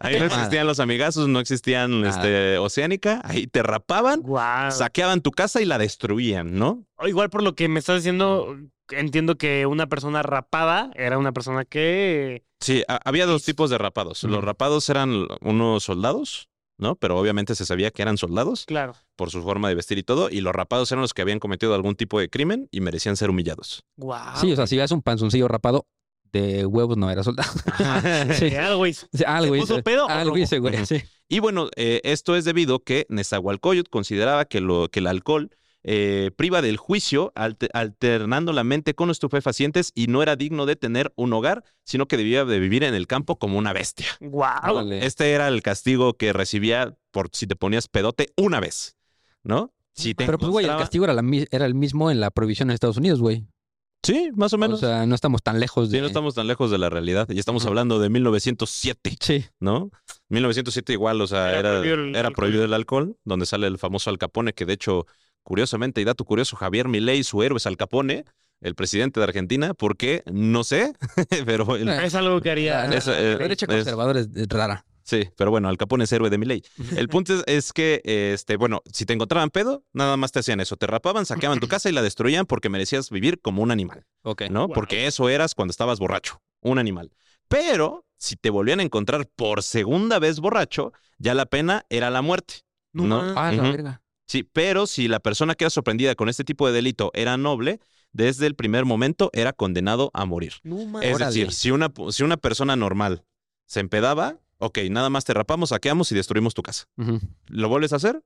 Ahí 0.00 0.18
no 0.18 0.24
existían 0.26 0.66
los 0.66 0.80
amigazos, 0.80 1.28
no 1.28 1.40
existían 1.40 2.04
este, 2.04 2.58
Oceánica. 2.58 3.20
Ahí 3.24 3.46
te 3.46 3.62
rapaban, 3.62 4.22
saqueaban 4.70 5.20
tu 5.20 5.30
casa 5.30 5.60
y 5.60 5.64
la 5.64 5.78
destruían, 5.78 6.54
¿no? 6.58 6.84
O 6.96 7.08
Igual 7.08 7.30
por 7.30 7.42
lo 7.42 7.54
que 7.54 7.68
me 7.68 7.80
estás 7.80 7.96
diciendo, 7.96 8.56
entiendo 8.90 9.36
que 9.36 9.66
una 9.66 9.86
persona 9.88 10.22
rapada 10.22 10.90
era 10.94 11.18
una 11.18 11.32
persona 11.32 11.64
que... 11.64 12.44
Sí, 12.60 12.82
ha- 12.88 13.00
había 13.04 13.26
dos 13.26 13.44
tipos 13.44 13.70
de 13.70 13.78
rapados. 13.78 14.22
Los 14.24 14.42
rapados 14.44 14.88
eran 14.88 15.26
unos 15.40 15.84
soldados, 15.84 16.48
¿no? 16.78 16.96
Pero 16.96 17.18
obviamente 17.18 17.54
se 17.54 17.66
sabía 17.66 17.90
que 17.90 18.02
eran 18.02 18.16
soldados 18.18 18.64
Claro. 18.66 18.94
por 19.16 19.30
su 19.30 19.42
forma 19.42 19.68
de 19.68 19.74
vestir 19.74 19.98
y 19.98 20.02
todo. 20.02 20.30
Y 20.30 20.40
los 20.40 20.54
rapados 20.54 20.90
eran 20.92 21.02
los 21.02 21.14
que 21.14 21.22
habían 21.22 21.38
cometido 21.40 21.74
algún 21.74 21.94
tipo 21.94 22.18
de 22.18 22.28
crimen 22.30 22.68
y 22.70 22.80
merecían 22.80 23.16
ser 23.16 23.30
humillados. 23.30 23.84
Guau. 23.96 24.36
Sí, 24.40 24.52
o 24.52 24.56
sea, 24.56 24.66
si 24.66 24.76
veas 24.76 24.90
un 24.92 25.02
panzoncillo 25.02 25.48
rapado, 25.48 25.86
de 26.32 26.66
huevos 26.66 26.96
no 26.96 27.10
era 27.10 27.22
soldado. 27.22 27.52
Sí. 28.38 28.46
Eh, 28.46 28.58
algo 28.58 28.86
hizo. 28.86 29.06
O 29.12 29.16
sea, 29.16 29.36
algo 29.36 29.54
¿Se 29.54 29.60
puso 29.60 29.74
hizo. 29.74 29.82
pedo 29.84 30.08
güey. 30.60 30.84
Sí. 30.86 31.02
Y 31.28 31.38
bueno, 31.38 31.68
eh, 31.76 32.00
esto 32.04 32.34
es 32.36 32.44
debido 32.44 32.82
que 32.82 33.06
Nezahualcóyotl 33.08 33.88
consideraba 33.90 34.44
que, 34.44 34.60
lo, 34.60 34.88
que 34.90 34.98
el 35.00 35.06
alcohol 35.06 35.50
eh, 35.84 36.30
priva 36.36 36.62
del 36.62 36.76
juicio, 36.78 37.32
alte- 37.36 37.68
alternando 37.74 38.52
la 38.52 38.64
mente 38.64 38.94
con 38.94 39.10
estupefacientes 39.10 39.92
y 39.94 40.06
no 40.06 40.22
era 40.22 40.34
digno 40.36 40.64
de 40.66 40.76
tener 40.76 41.12
un 41.16 41.32
hogar, 41.34 41.62
sino 41.84 42.06
que 42.08 42.16
debía 42.16 42.44
de 42.44 42.58
vivir 42.58 42.82
en 42.84 42.94
el 42.94 43.06
campo 43.06 43.38
como 43.38 43.58
una 43.58 43.72
bestia. 43.72 44.06
Guau. 44.20 44.74
Órale. 44.76 45.04
Este 45.06 45.32
era 45.32 45.48
el 45.48 45.62
castigo 45.62 46.14
que 46.14 46.32
recibía 46.32 46.96
por 47.10 47.28
si 47.32 47.46
te 47.46 47.54
ponías 47.56 47.86
pedote 47.88 48.32
una 48.36 48.60
vez, 48.60 48.96
¿no? 49.42 49.72
Si 49.92 50.14
te 50.14 50.24
Pero 50.26 50.38
pues, 50.38 50.50
güey, 50.50 50.66
el 50.66 50.76
castigo 50.76 51.04
era, 51.04 51.12
la 51.14 51.22
era 51.50 51.66
el 51.66 51.74
mismo 51.74 52.10
en 52.10 52.18
la 52.18 52.30
prohibición 52.30 52.70
en 52.70 52.74
Estados 52.74 52.96
Unidos, 52.96 53.20
güey. 53.20 53.46
Sí, 54.02 54.30
más 54.34 54.52
o 54.52 54.56
O 54.56 54.58
menos. 54.58 54.80
sea, 54.80 55.06
no 55.06 55.14
estamos 55.14 55.42
tan 55.42 55.58
lejos 55.60 55.90
de... 55.90 55.96
Sí, 55.96 56.00
no 56.02 56.06
estamos 56.06 56.34
tan 56.34 56.46
lejos 56.46 56.70
de 56.70 56.76
la 56.76 56.90
realidad. 56.90 57.26
Y 57.30 57.38
estamos 57.38 57.64
hablando 57.64 57.98
de 57.98 58.10
1907, 58.10 59.16
Sí. 59.20 59.44
¿no? 59.60 59.90
1907 60.28 60.92
igual, 60.92 61.20
o 61.22 61.26
sea, 61.26 61.50
Era 61.58 61.60
era, 61.60 61.70
prohibido 61.80 61.94
el 61.94 62.08
era 62.10 62.18
alcohol. 62.28 62.34
prohibido 62.34 62.64
el 62.64 62.74
alcohol, 62.74 63.16
donde 63.24 63.46
sale 63.46 63.66
el 63.66 63.78
famoso 63.78 64.10
Al 64.10 64.18
Capone, 64.18 64.52
que 64.52 64.66
de 64.66 64.74
hecho, 64.74 65.06
curiosamente, 65.44 66.00
y 66.00 66.04
dato 66.04 66.24
curioso, 66.24 66.56
Javier 66.56 66.88
Milei, 66.88 67.22
su 67.22 67.42
héroe 67.42 67.58
es 67.58 67.66
Al 67.66 67.76
Capone, 67.76 68.24
el 68.60 68.74
presidente 68.74 69.20
de 69.20 69.24
Argentina, 69.24 69.74
porque 69.74 70.22
no 70.26 70.64
sé, 70.64 70.94
pero 71.46 71.76
el- 71.76 71.88
Eh, 71.88 72.06
Es 72.06 72.14
algo 72.14 72.40
que 72.40 72.50
haría... 72.50 72.86
La, 72.88 72.96
Eso, 72.96 73.10
la 73.12 73.20
eh, 73.20 73.36
derecha 73.36 73.66
es- 73.66 73.72
conservadora 73.74 74.20
es, 74.20 74.28
es 74.34 74.48
rara. 74.48 74.84
sí, 75.02 75.28
pero 75.36 75.50
bueno, 75.50 75.68
Al 75.68 75.76
Capone 75.76 76.04
es 76.04 76.12
héroe 76.12 76.30
de 76.30 76.38
Milei. 76.38 76.62
El 76.96 77.08
punto 77.08 77.34
es, 77.34 77.44
es 77.46 77.72
que, 77.74 78.00
este, 78.04 78.56
bueno, 78.56 78.82
si 78.90 79.04
te 79.04 79.12
encontraban 79.12 79.50
pedo, 79.50 79.84
nada 79.92 80.16
más 80.16 80.32
te 80.32 80.38
hacían 80.38 80.60
eso, 80.60 80.76
te 80.76 80.86
rapaban, 80.86 81.26
saqueaban 81.26 81.60
tu 81.60 81.68
casa 81.68 81.88
y 81.90 81.92
la 81.92 82.00
destruían 82.02 82.46
porque 82.46 82.70
merecías 82.70 83.10
vivir 83.10 83.40
como 83.40 83.62
un 83.62 83.70
animal. 83.70 84.06
Ok. 84.22 84.44
¿no? 84.50 84.66
Wow. 84.68 84.74
Porque 84.74 85.06
eso 85.06 85.28
eras 85.28 85.54
cuando 85.54 85.70
estabas 85.72 85.98
borracho, 85.98 86.40
un 86.62 86.78
animal. 86.78 87.10
Pero 87.48 88.06
si 88.16 88.36
te 88.36 88.48
volvían 88.48 88.80
a 88.80 88.82
encontrar 88.82 89.26
por 89.36 89.62
segunda 89.62 90.18
vez 90.18 90.40
borracho, 90.40 90.92
ya 91.18 91.34
la 91.34 91.44
pena 91.44 91.84
era 91.90 92.08
la 92.08 92.22
muerte. 92.22 92.62
No 92.94 93.06
¿no? 93.06 93.34
Ah, 93.38 93.52
la 93.52 93.62
verga. 93.64 94.00
Sí, 94.26 94.42
pero 94.42 94.86
si 94.86 95.08
la 95.08 95.20
persona 95.20 95.54
que 95.54 95.64
era 95.64 95.70
sorprendida 95.70 96.14
con 96.14 96.28
este 96.28 96.44
tipo 96.44 96.66
de 96.66 96.72
delito 96.72 97.10
era 97.14 97.36
noble, 97.36 97.80
desde 98.12 98.46
el 98.46 98.54
primer 98.54 98.84
momento 98.84 99.30
era 99.32 99.52
condenado 99.52 100.10
a 100.14 100.24
morir. 100.24 100.54
No. 100.62 101.00
Es 101.00 101.14
Órale. 101.14 101.26
decir, 101.26 101.52
si 101.52 101.70
una, 101.70 101.92
si 102.10 102.22
una 102.22 102.36
persona 102.36 102.76
normal 102.76 103.24
se 103.66 103.80
empedaba, 103.80 104.38
ok, 104.58 104.78
nada 104.90 105.10
más 105.10 105.24
te 105.24 105.34
rapamos, 105.34 105.70
saqueamos 105.70 106.10
y 106.12 106.14
destruimos 106.14 106.54
tu 106.54 106.62
casa. 106.62 106.84
¿Lo 107.48 107.68
vuelves 107.68 107.92
a 107.92 107.96
hacer? 107.96 108.22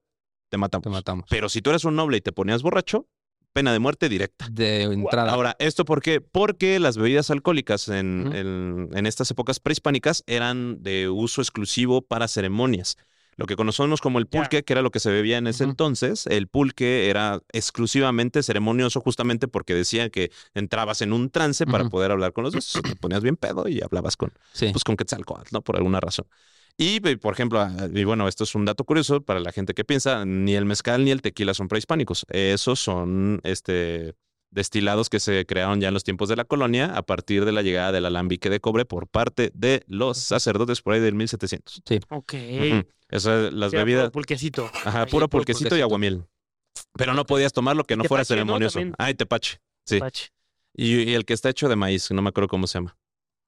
Te 0.51 0.57
matamos. 0.57 0.85
Te 0.85 0.91
matamos. 0.91 1.27
Pero 1.31 1.49
si 1.49 1.63
tú 1.63 1.71
eres 1.71 1.85
un 1.85 1.97
noble 1.97 2.19
y 2.19 2.21
te 2.21 2.33
ponías 2.33 2.63
borracho, 2.63 3.07
pena 3.53 3.73
de 3.73 3.79
muerte 3.81 4.09
directa. 4.09 4.47
De 4.51 4.83
entrada. 4.83 5.33
Ahora, 5.33 5.57
¿esto 5.59 5.85
por 5.85 6.01
qué? 6.01 6.21
Porque 6.21 6.79
las 6.79 6.97
bebidas 6.97 7.31
alcohólicas 7.31 7.89
en- 7.89 8.89
en 8.95 9.07
estas 9.07 9.31
épocas 9.31 9.59
prehispánicas 9.59 10.23
eran 10.27 10.83
de 10.83 11.09
uso 11.09 11.41
exclusivo 11.41 12.03
para 12.03 12.29
ceremonias. 12.29 12.97
Lo 13.39 13.47
que 13.47 13.55
conocemos 13.55 14.01
como 14.01 14.19
el 14.19 14.27
pulque, 14.27 14.65
que 14.65 14.73
era 14.73 14.83
lo 14.83 14.91
que 14.91 14.99
se 14.99 15.13
bebía 15.13 15.39
en 15.39 15.47
ese 15.47 15.63
entonces, 15.63 16.27
el 16.27 16.49
pulque 16.49 17.09
era 17.09 17.41
exclusivamente 17.53 18.43
ceremonioso 18.43 19.01
justamente 19.01 19.47
porque 19.47 19.77
decía 19.77 20.11
que 20.11 20.33
entrabas 20.55 21.03
en 21.03 21.13
un 21.13 21.31
trance 21.31 21.65
para 21.65 21.89
poder 21.89 22.11
hablar 22.11 22.33
con 22.33 22.43
los 22.43 22.53
dioses. 22.53 22.83
Te 22.83 22.97
ponías 22.97 23.23
bien 23.23 23.37
pedo 23.37 23.69
y 23.69 23.81
hablabas 23.81 24.17
con, 24.17 24.33
sí. 24.53 24.71
pues, 24.73 24.83
con 24.83 24.97
Quetzalcóatl, 24.97 25.51
¿no? 25.53 25.63
Por 25.63 25.77
alguna 25.77 26.01
razón. 26.01 26.27
Y, 26.77 26.99
por 26.99 27.33
ejemplo, 27.33 27.61
ah, 27.61 27.89
y 27.95 28.03
bueno, 28.03 28.27
esto 28.27 28.43
es 28.43 28.57
un 28.57 28.65
dato 28.65 28.83
curioso 28.83 29.21
para 29.21 29.39
la 29.39 29.53
gente 29.53 29.73
que 29.73 29.85
piensa, 29.85 30.25
ni 30.25 30.57
el 30.57 30.65
mezcal 30.65 31.05
ni 31.05 31.13
el 31.13 31.23
tequila 31.23 31.55
son 31.55 31.69
prehispánicos. 31.69 32.27
Esos 32.31 32.81
son 32.81 33.41
este, 33.45 34.17
destilados 34.51 35.11
que 35.11 35.21
se 35.21 35.47
crearon 35.47 35.81
ya 35.81 35.89
en 35.89 35.95
los 35.95 36.03
tiempos 36.03 36.29
de 36.29 36.35
la 36.35 36.45
colonia 36.45 36.97
a 36.97 37.03
partir 37.03 37.45
de 37.45 37.53
la 37.53 37.63
llegada 37.63 37.93
del 37.93 38.05
alambique 38.05 38.51
de 38.51 38.59
cobre 38.59 38.85
por 38.85 39.07
parte 39.07 39.53
de 39.55 39.85
los 39.87 40.19
sacerdotes 40.19 40.83
por 40.83 40.95
ahí 40.95 41.01
del 41.01 41.15
1700. 41.15 41.83
Ok. 42.11 42.35
Ujú. 43.11 43.17
Eso, 43.17 43.51
las 43.51 43.73
era 43.73 43.85
bebidas, 43.85 44.03
puro 44.05 44.13
Pulquecito. 44.13 44.71
ajá, 44.85 45.07
puro 45.07 45.29
pulquecito 45.29 45.77
y 45.77 45.81
aguamiel. 45.81 46.25
Pero 46.97 47.15
no 47.15 47.25
podías 47.25 47.53
tomarlo 47.53 47.85
que 47.85 47.97
no 47.97 48.05
fuera 48.05 48.23
Tepache, 48.25 48.35
¿no? 48.35 48.45
ceremonioso. 48.45 48.79
También. 48.79 48.95
Ay, 48.99 49.15
tepache. 49.15 49.61
Sí. 49.85 49.99
Pache. 49.99 50.29
Y, 50.75 51.11
y 51.11 51.15
el 51.15 51.25
que 51.25 51.35
está 51.35 51.49
hecho 51.49 51.69
de 51.69 51.77
maíz, 51.77 52.11
no 52.11 52.23
me 52.23 52.29
acuerdo 52.29 52.49
cómo 52.49 52.67
se 52.67 52.79
llama. 52.79 52.97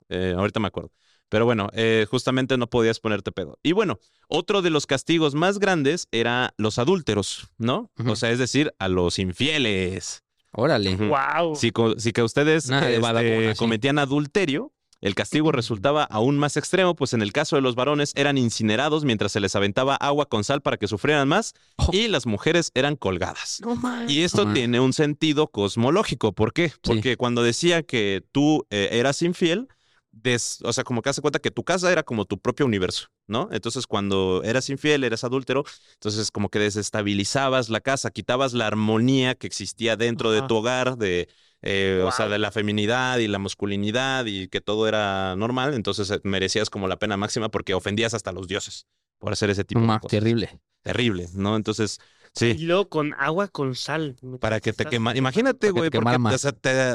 Eh, 0.09 0.35
ahorita 0.37 0.59
me 0.61 0.67
acuerdo. 0.67 0.91
Pero 1.29 1.45
bueno, 1.45 1.69
eh, 1.75 2.07
justamente 2.11 2.57
no 2.59 2.69
podías 2.69 2.99
ponerte 2.99 3.31
pedo. 3.31 3.59
Y 3.63 3.71
bueno, 3.71 4.01
otro 4.27 4.63
de 4.63 4.71
los 4.71 4.87
castigos 4.87 5.37
más 5.37 5.61
grandes 5.61 6.09
era 6.11 6.55
los 6.57 6.79
adúlteros, 6.81 7.49
¿no? 7.57 7.93
O 8.05 8.17
sea, 8.17 8.33
es 8.33 8.41
decir, 8.41 8.75
a 8.81 8.89
los 8.89 9.21
infieles. 9.21 10.25
Órale. 10.51 10.95
Ujú. 10.95 11.05
Wow. 11.05 11.55
Si, 11.55 11.73
si 11.99 12.13
que 12.13 12.23
ustedes 12.25 12.69
este, 12.69 12.99
badabona, 12.99 13.53
sí. 13.53 13.59
cometían 13.59 14.01
adulterio, 14.01 14.73
el 15.01 15.15
castigo 15.15 15.51
resultaba 15.53 16.05
aún 16.05 16.39
más 16.39 16.57
extremo, 16.57 16.95
pues 16.95 17.13
en 17.15 17.23
el 17.23 17.33
caso 17.33 17.57
de 17.57 17.63
los 17.63 17.75
varones 17.75 18.13
eran 18.17 18.37
incinerados 18.39 19.05
mientras 19.05 19.33
se 19.33 19.41
les 19.41 19.57
aventaba 19.57 19.95
agua 19.97 20.27
con 20.27 20.45
sal 20.45 20.61
para 20.61 20.77
que 20.77 20.87
sufrieran 20.89 21.27
más 21.29 21.55
Oh. 21.77 21.89
y 21.93 22.09
las 22.09 22.27
mujeres 22.27 22.71
eran 22.75 22.97
colgadas. 22.97 23.61
No 23.65 23.75
mames. 23.77 24.11
Y 24.11 24.23
esto 24.23 24.53
tiene 24.53 24.81
un 24.81 24.93
sentido 24.93 25.47
cosmológico. 25.49 26.33
¿Por 26.33 26.53
qué? 26.53 26.73
Porque 26.83 27.17
cuando 27.17 27.43
decía 27.43 27.83
que 27.83 28.23
tú 28.33 28.67
eh, 28.71 28.89
eras 28.93 29.23
infiel, 29.23 29.69
des- 30.13 30.59
o 30.65 30.73
sea, 30.73 30.85
como 30.85 31.01
que 31.03 31.09
hace 31.09 31.23
cuenta 31.23 31.39
que 31.39 31.51
tu 31.53 31.63
casa 31.65 31.91
era 31.91 32.03
como 32.03 32.25
tu 32.25 32.39
propio 32.39 32.67
universo, 32.67 33.07
¿no? 33.29 33.49
Entonces, 33.53 33.87
cuando 33.87 34.43
eras 34.45 34.69
infiel, 34.69 35.05
eras 35.05 35.23
adúltero, 35.25 35.65
entonces 35.95 36.31
como 36.33 36.49
que 36.51 36.59
desestabilizabas 36.59 37.69
la 37.69 37.81
casa, 37.81 38.11
quitabas 38.11 38.53
la 38.53 38.67
armonía 38.67 39.35
que 39.35 39.47
existía 39.47 39.97
dentro 39.97 40.31
de 40.33 40.43
tu 40.43 40.57
hogar, 40.57 40.99
de, 40.99 41.29
eh, 41.63 42.03
o 42.07 42.11
sea, 42.13 42.29
de 42.29 42.39
la 42.39 42.51
feminidad 42.51 43.19
y 43.19 43.29
la 43.29 43.39
masculinidad 43.39 44.25
y 44.27 44.49
que 44.49 44.61
todo 44.61 44.89
era 44.89 45.35
normal, 45.37 45.75
entonces 45.75 46.11
eh, 46.11 46.21
merecías 46.25 46.71
como 46.71 46.89
la 46.89 46.99
pena 46.99 47.17
máxima 47.17 47.49
porque 47.51 47.75
ofendías 47.75 48.15
hasta 48.15 48.31
a 48.31 48.33
los 48.33 48.49
dioses 48.49 48.87
por 49.19 49.33
hacer 49.33 49.51
ese 49.51 49.65
tipo 49.65 49.81
No 49.81 49.93
de 49.93 49.99
cosas. 50.01 50.11
terrible. 50.19 50.61
Terrible, 50.83 51.27
¿no? 51.35 51.57
Entonces, 51.57 51.99
sí. 52.33 52.55
Y 52.59 52.63
luego 52.63 52.89
con 52.89 53.13
agua 53.19 53.49
con 53.49 53.75
sal. 53.75 54.17
Para 54.41 54.61
que 54.61 54.73
te 54.73 54.87
quema. 54.87 55.15
Imagínate, 55.15 55.73
güey, 55.73 55.91
porque 55.91 56.11
te- 56.13 56.19
más. 56.19 56.41
se, 56.41 56.53
te, 56.55 56.95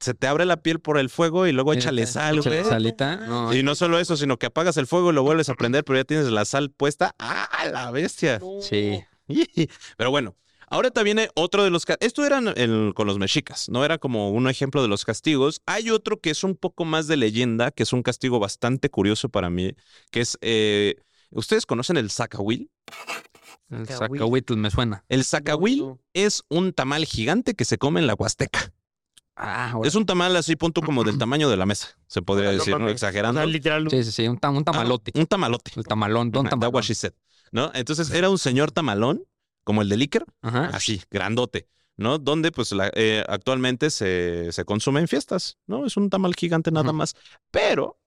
se 0.00 0.14
te 0.14 0.26
abre 0.26 0.46
la 0.46 0.62
piel 0.62 0.80
por 0.80 0.98
el 0.98 1.08
fuego 1.10 1.46
y 1.46 1.52
luego 1.52 1.72
échale 1.72 2.06
sal, 2.08 2.40
güey. 2.42 2.64
salita. 2.64 3.18
No, 3.18 3.54
Y 3.54 3.62
no 3.62 3.76
solo 3.76 4.00
eso, 4.00 4.16
sino 4.16 4.36
que 4.36 4.46
apagas 4.46 4.76
el 4.78 4.88
fuego 4.88 5.12
y 5.12 5.14
lo 5.14 5.22
vuelves 5.22 5.48
a 5.48 5.54
prender, 5.54 5.84
pero 5.84 6.00
ya 6.00 6.04
tienes 6.04 6.26
la 6.32 6.44
sal 6.44 6.70
puesta. 6.72 7.14
¡Ah, 7.20 7.48
la 7.72 7.92
bestia! 7.92 8.40
No. 8.40 8.60
Sí. 8.62 9.00
Pero 9.96 10.10
bueno, 10.10 10.34
ahorita 10.70 11.02
viene 11.02 11.28
otro 11.34 11.62
de 11.64 11.70
los... 11.70 11.84
Esto 12.00 12.24
era 12.24 12.38
el- 12.38 12.92
con 12.94 13.06
los 13.06 13.18
mexicas, 13.18 13.68
¿no? 13.68 13.84
Era 13.84 13.98
como 13.98 14.30
un 14.30 14.48
ejemplo 14.48 14.80
de 14.82 14.88
los 14.88 15.04
castigos. 15.04 15.60
Hay 15.66 15.90
otro 15.90 16.18
que 16.20 16.30
es 16.30 16.42
un 16.44 16.56
poco 16.56 16.84
más 16.84 17.06
de 17.06 17.16
leyenda, 17.18 17.70
que 17.70 17.82
es 17.82 17.92
un 17.92 18.02
castigo 18.02 18.38
bastante 18.38 18.88
curioso 18.90 19.28
para 19.28 19.50
mí, 19.50 19.72
que 20.10 20.20
es... 20.22 20.38
eh, 20.40 20.94
¿Ustedes 21.32 21.64
conocen 21.64 21.96
el 21.96 22.10
zacahuil? 22.10 22.70
El 23.70 23.86
Zacahuil. 23.86 24.18
sacahuitl 24.18 24.56
me 24.56 24.70
suena. 24.70 25.04
El 25.08 25.24
zacahuil 25.24 25.78
no. 25.80 25.98
es 26.12 26.42
un 26.48 26.72
tamal 26.72 27.04
gigante 27.04 27.54
que 27.54 27.64
se 27.64 27.78
come 27.78 28.00
en 28.00 28.08
la 28.08 28.14
Huasteca. 28.14 28.72
Ah, 29.36 29.78
Es 29.84 29.94
un 29.94 30.04
tamal 30.04 30.34
así, 30.36 30.56
punto 30.56 30.82
como 30.82 31.02
del 31.04 31.16
tamaño 31.18 31.48
de 31.48 31.56
la 31.56 31.64
mesa, 31.66 31.96
se 32.08 32.20
podría 32.20 32.50
No 32.50 32.58
decir, 32.58 32.72
¿no? 32.74 32.80
mames. 32.80 32.90
O 32.90 32.94
Exagerando. 32.94 33.40
sea, 33.40 33.46
literal. 33.46 33.86
Sí, 33.88 34.02
sí, 34.04 34.12
sí. 34.12 34.28
Un, 34.28 34.38
tam- 34.38 34.56
un 34.56 34.64
tamalote. 34.64 35.12
Ah, 35.14 35.20
un 35.20 35.26
tamalote. 35.26 35.70
El 35.76 35.84
tamalón, 35.84 36.30
don 36.32 36.44
tamalón. 36.48 36.60
That's 36.60 36.74
what 36.74 36.82
she 36.82 36.94
said, 36.94 37.12
¿no? 37.52 37.70
Entonces 37.74 38.10
era 38.10 38.28
un 38.28 38.38
señor 38.38 38.70
tamalón, 38.72 39.22
como 39.64 39.82
el 39.82 39.88
de 39.88 39.96
Licker, 39.96 40.24
Ajá. 40.42 40.66
así, 40.72 41.02
grandote, 41.10 41.68
¿no? 41.96 42.18
Donde 42.18 42.50
pues 42.50 42.72
la- 42.72 42.90
eh, 42.94 43.24
actualmente 43.28 43.90
se, 43.90 44.50
se 44.52 44.64
consume 44.64 45.00
en 45.00 45.08
fiestas, 45.08 45.58
¿no? 45.66 45.86
Es 45.86 45.96
un 45.96 46.10
tamal 46.10 46.34
gigante 46.34 46.70
nada 46.70 46.92
más. 46.92 47.14
Pero 47.50 47.99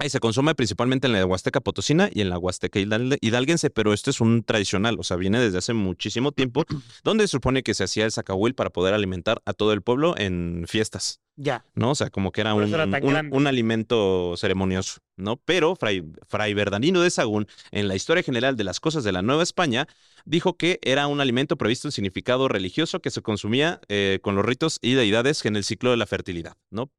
Ahí 0.00 0.10
se 0.10 0.20
consume 0.20 0.54
principalmente 0.54 1.08
en 1.08 1.12
la 1.12 1.26
Huasteca 1.26 1.60
Potosina 1.60 2.08
y 2.12 2.20
en 2.20 2.30
la 2.30 2.38
Huasteca 2.38 2.78
hidal- 2.78 3.18
hidalguense, 3.20 3.68
pero 3.68 3.92
este 3.92 4.10
es 4.10 4.20
un 4.20 4.44
tradicional, 4.44 4.96
o 5.00 5.02
sea, 5.02 5.16
viene 5.16 5.40
desde 5.40 5.58
hace 5.58 5.72
muchísimo 5.72 6.30
tiempo, 6.30 6.64
donde 7.02 7.24
se 7.26 7.32
supone 7.32 7.64
que 7.64 7.74
se 7.74 7.82
hacía 7.82 8.04
el 8.04 8.12
zacahuil 8.12 8.54
para 8.54 8.70
poder 8.70 8.94
alimentar 8.94 9.42
a 9.44 9.54
todo 9.54 9.72
el 9.72 9.82
pueblo 9.82 10.14
en 10.16 10.66
fiestas, 10.68 11.18
Ya. 11.34 11.64
¿no? 11.74 11.90
O 11.90 11.94
sea, 11.96 12.10
como 12.10 12.30
que 12.30 12.42
era 12.42 12.54
un, 12.54 12.72
era 12.72 13.24
un 13.32 13.46
alimento 13.48 14.34
ceremonioso, 14.36 15.00
¿no? 15.16 15.36
Pero 15.44 15.74
Fray, 15.74 16.04
Fray 16.28 16.54
Bernardino 16.54 17.00
de 17.02 17.10
Sagún, 17.10 17.48
en 17.72 17.88
la 17.88 17.96
historia 17.96 18.22
general 18.22 18.56
de 18.56 18.62
las 18.62 18.78
cosas 18.78 19.02
de 19.02 19.10
la 19.10 19.22
Nueva 19.22 19.42
España, 19.42 19.88
dijo 20.24 20.56
que 20.56 20.78
era 20.82 21.08
un 21.08 21.20
alimento 21.20 21.56
previsto 21.56 21.88
en 21.88 21.92
significado 21.92 22.46
religioso 22.46 23.00
que 23.00 23.10
se 23.10 23.20
consumía 23.20 23.80
eh, 23.88 24.20
con 24.22 24.36
los 24.36 24.44
ritos 24.44 24.78
y 24.80 24.94
deidades 24.94 25.44
en 25.44 25.56
el 25.56 25.64
ciclo 25.64 25.90
de 25.90 25.96
la 25.96 26.06
fertilidad, 26.06 26.54
¿no? 26.70 26.92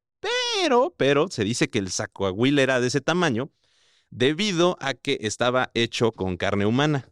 Pero, 0.70 0.94
pero 0.96 1.28
se 1.30 1.44
dice 1.44 1.72
que 1.72 1.80
el 1.80 1.90
zacahuil 1.90 2.60
era 2.60 2.80
de 2.80 2.88
ese 2.88 3.02
tamaño 3.02 3.50
debido 4.12 4.78
a 4.80 4.94
que 4.94 5.18
estaba 5.22 5.72
hecho 5.74 6.12
con 6.12 6.38
carne 6.38 6.68
humana, 6.68 7.10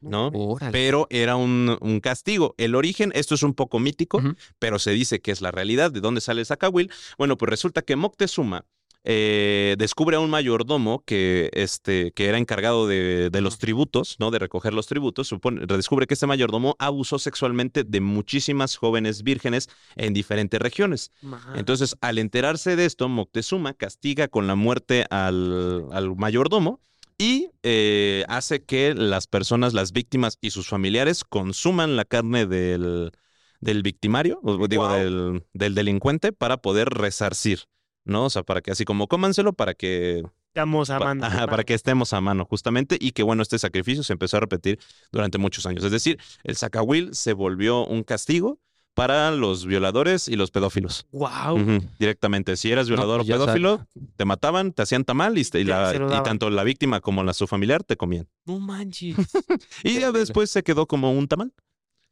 ¿no? 0.00 0.28
Órale. 0.28 0.72
Pero 0.72 1.06
era 1.10 1.36
un, 1.36 1.76
un 1.82 2.00
castigo. 2.00 2.54
El 2.56 2.74
origen, 2.74 3.12
esto 3.14 3.34
es 3.34 3.42
un 3.42 3.52
poco 3.52 3.80
mítico, 3.80 4.22
pero 4.58 4.78
se 4.78 4.92
dice 4.92 5.20
que 5.20 5.30
es 5.30 5.42
la 5.42 5.50
realidad. 5.50 5.90
¿De 5.90 6.00
dónde 6.00 6.22
sale 6.22 6.40
el 6.40 6.46
zacahuil? 6.46 6.90
Bueno, 7.18 7.36
pues 7.36 7.50
resulta 7.50 7.82
que 7.82 7.96
Moctezuma 7.96 8.64
eh, 9.04 9.76
descubre 9.78 10.16
a 10.16 10.20
un 10.20 10.30
mayordomo 10.30 11.02
que, 11.04 11.50
este, 11.52 12.12
que 12.12 12.26
era 12.26 12.38
encargado 12.38 12.86
de, 12.86 13.30
de 13.30 13.40
los 13.40 13.58
tributos, 13.58 14.16
¿no? 14.18 14.30
De 14.30 14.38
recoger 14.38 14.74
los 14.74 14.86
tributos. 14.86 15.28
Supone, 15.28 15.66
descubre 15.66 16.06
que 16.06 16.14
este 16.14 16.26
mayordomo 16.26 16.76
abusó 16.78 17.18
sexualmente 17.18 17.84
de 17.84 18.00
muchísimas 18.00 18.76
jóvenes 18.76 19.22
vírgenes 19.22 19.68
en 19.96 20.12
diferentes 20.12 20.60
regiones. 20.60 21.12
Entonces, 21.54 21.96
al 22.00 22.18
enterarse 22.18 22.76
de 22.76 22.84
esto, 22.84 23.08
Moctezuma 23.08 23.74
castiga 23.74 24.28
con 24.28 24.46
la 24.46 24.54
muerte 24.54 25.06
al, 25.10 25.86
al 25.92 26.14
mayordomo 26.16 26.80
y 27.18 27.50
eh, 27.62 28.24
hace 28.28 28.64
que 28.64 28.94
las 28.94 29.26
personas, 29.26 29.74
las 29.74 29.92
víctimas 29.92 30.38
y 30.40 30.50
sus 30.50 30.68
familiares 30.68 31.22
consuman 31.22 31.96
la 31.96 32.06
carne 32.06 32.46
del, 32.46 33.12
del 33.60 33.82
victimario, 33.82 34.40
digo, 34.68 34.88
del, 34.88 35.44
del 35.52 35.74
delincuente, 35.74 36.32
para 36.32 36.58
poder 36.58 36.88
resarcir, 36.88 37.64
¿no? 38.04 38.24
O 38.26 38.30
sea, 38.30 38.42
para 38.42 38.60
que 38.60 38.70
así 38.70 38.84
como 38.84 39.06
cómanselo, 39.08 39.52
para 39.52 39.74
que 39.74 40.22
Estamos 40.48 40.88
Pa- 40.88 40.96
amando. 40.96 41.26
ajá, 41.26 41.46
para 41.46 41.62
que 41.64 41.74
estemos 41.74 42.12
a 42.12 42.20
mano, 42.20 42.44
justamente, 42.44 42.96
y 43.00 43.12
que 43.12 43.22
bueno, 43.22 43.42
este 43.42 43.58
sacrificio 43.58 44.02
se 44.02 44.12
empezó 44.12 44.36
a 44.36 44.40
repetir 44.40 44.78
durante 45.12 45.38
muchos 45.38 45.64
años. 45.66 45.84
Es 45.84 45.92
decir, 45.92 46.18
el 46.42 46.56
zacahuil 46.56 47.14
se 47.14 47.32
volvió 47.34 47.86
un 47.86 48.02
castigo 48.02 48.58
para 48.94 49.30
los 49.30 49.64
violadores 49.64 50.26
y 50.26 50.34
los 50.34 50.50
pedófilos. 50.50 51.06
Wow. 51.12 51.80
Directamente. 52.00 52.56
Si 52.56 52.72
eras 52.72 52.88
violador 52.88 53.18
pues 53.24 53.30
o 53.30 53.32
pedófilo, 53.44 53.86
te 54.16 54.24
mataban, 54.24 54.72
te 54.72 54.82
hacían 54.82 55.04
tamal 55.04 55.38
y, 55.38 55.44
la- 55.64 56.22
tanto 56.24 56.50
la 56.50 56.64
víctima 56.64 57.00
como 57.00 57.22
la, 57.22 57.32
su 57.32 57.46
familiar 57.46 57.84
te 57.84 57.96
comían. 57.96 58.28
No 58.44 58.58
manches. 58.58 59.14
Y 59.84 60.00
ya 60.00 60.10
después 60.10 60.50
se 60.50 60.64
quedó 60.64 60.86
como 60.86 61.12
un 61.12 61.28
tamal, 61.28 61.52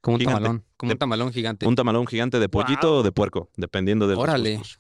Como 0.01 0.15
un 0.15 0.21
gigante. 0.21 0.41
tamalón. 0.43 0.65
Como 0.77 0.91
De- 0.91 0.95
un 0.95 0.99
tamalón 0.99 1.33
gigante. 1.33 1.67
un 1.67 1.75
tamalón 1.75 2.07
gigante 2.07 2.39
de 2.39 2.49
pollito 2.49 2.99
o 2.99 3.03
de 3.03 3.11
puerco, 3.11 3.51
dependiendo 3.57 4.07
de 4.07 4.15
los 4.15 4.23
Órale. 4.23 4.59
gustos. 4.59 4.79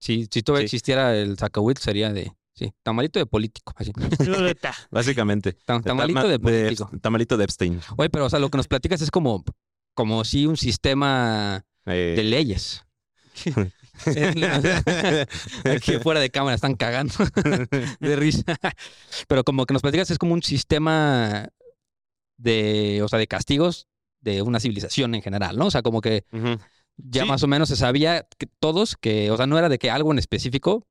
Ey, 0.00 0.24
Si, 0.24 0.28
si 0.30 0.42
todavía 0.42 0.68
Sí. 0.68 0.76
existiera 0.76 1.16
el 1.16 1.36
zacahuil, 1.38 1.76
sería 1.76 2.12
de. 2.12 2.32
Sí, 2.54 2.72
tamalito 2.82 3.18
de 3.20 3.26
político. 3.26 3.72
Así. 3.76 3.92
Básicamente. 4.90 5.56
Tam- 5.66 5.82
tamalito 5.82 6.20
Tama- 6.20 6.30
de 6.32 6.38
político. 6.40 6.90
tamalito 7.00 7.36
de 7.36 7.44
Epstein. 7.44 7.80
Oye, 7.96 8.10
pero 8.10 8.26
o 8.26 8.30
sea, 8.30 8.38
lo 8.40 8.48
que 8.50 8.56
nos 8.56 8.66
platicas 8.68 9.00
es 9.02 9.10
como, 9.10 9.44
como 9.94 10.24
si 10.24 10.46
un 10.46 10.56
sistema 10.56 11.64
Eh, 11.86 12.14
de 12.16 12.24
leyes. 12.24 12.84
Aquí 15.64 15.92
fuera 16.02 16.20
de 16.20 16.30
cámara 16.30 16.54
están 16.54 16.74
cagando 16.74 17.14
de 18.00 18.16
risa. 18.16 18.56
Pero 19.28 19.44
como 19.44 19.66
que 19.66 19.72
nos 19.74 19.82
platicas 19.82 20.10
es 20.10 20.18
como 20.18 20.34
un 20.34 20.42
sistema 20.42 21.48
de, 22.36 23.00
o 23.02 23.08
sea, 23.08 23.18
de 23.18 23.26
castigos 23.26 23.86
de 24.20 24.42
una 24.42 24.60
civilización 24.60 25.14
en 25.14 25.22
general, 25.22 25.56
¿no? 25.56 25.66
O 25.66 25.70
sea, 25.70 25.82
como 25.82 26.00
que. 26.00 26.24
Ya 26.98 27.22
Sí. 27.22 27.28
más 27.28 27.42
o 27.42 27.46
menos 27.46 27.68
se 27.68 27.76
sabía 27.76 28.26
que 28.38 28.46
todos 28.46 28.96
que, 28.96 29.30
o 29.30 29.36
sea, 29.36 29.46
no 29.46 29.56
era 29.58 29.68
de 29.68 29.78
que 29.78 29.90
algo 29.90 30.12
en 30.12 30.18
específico 30.18 30.86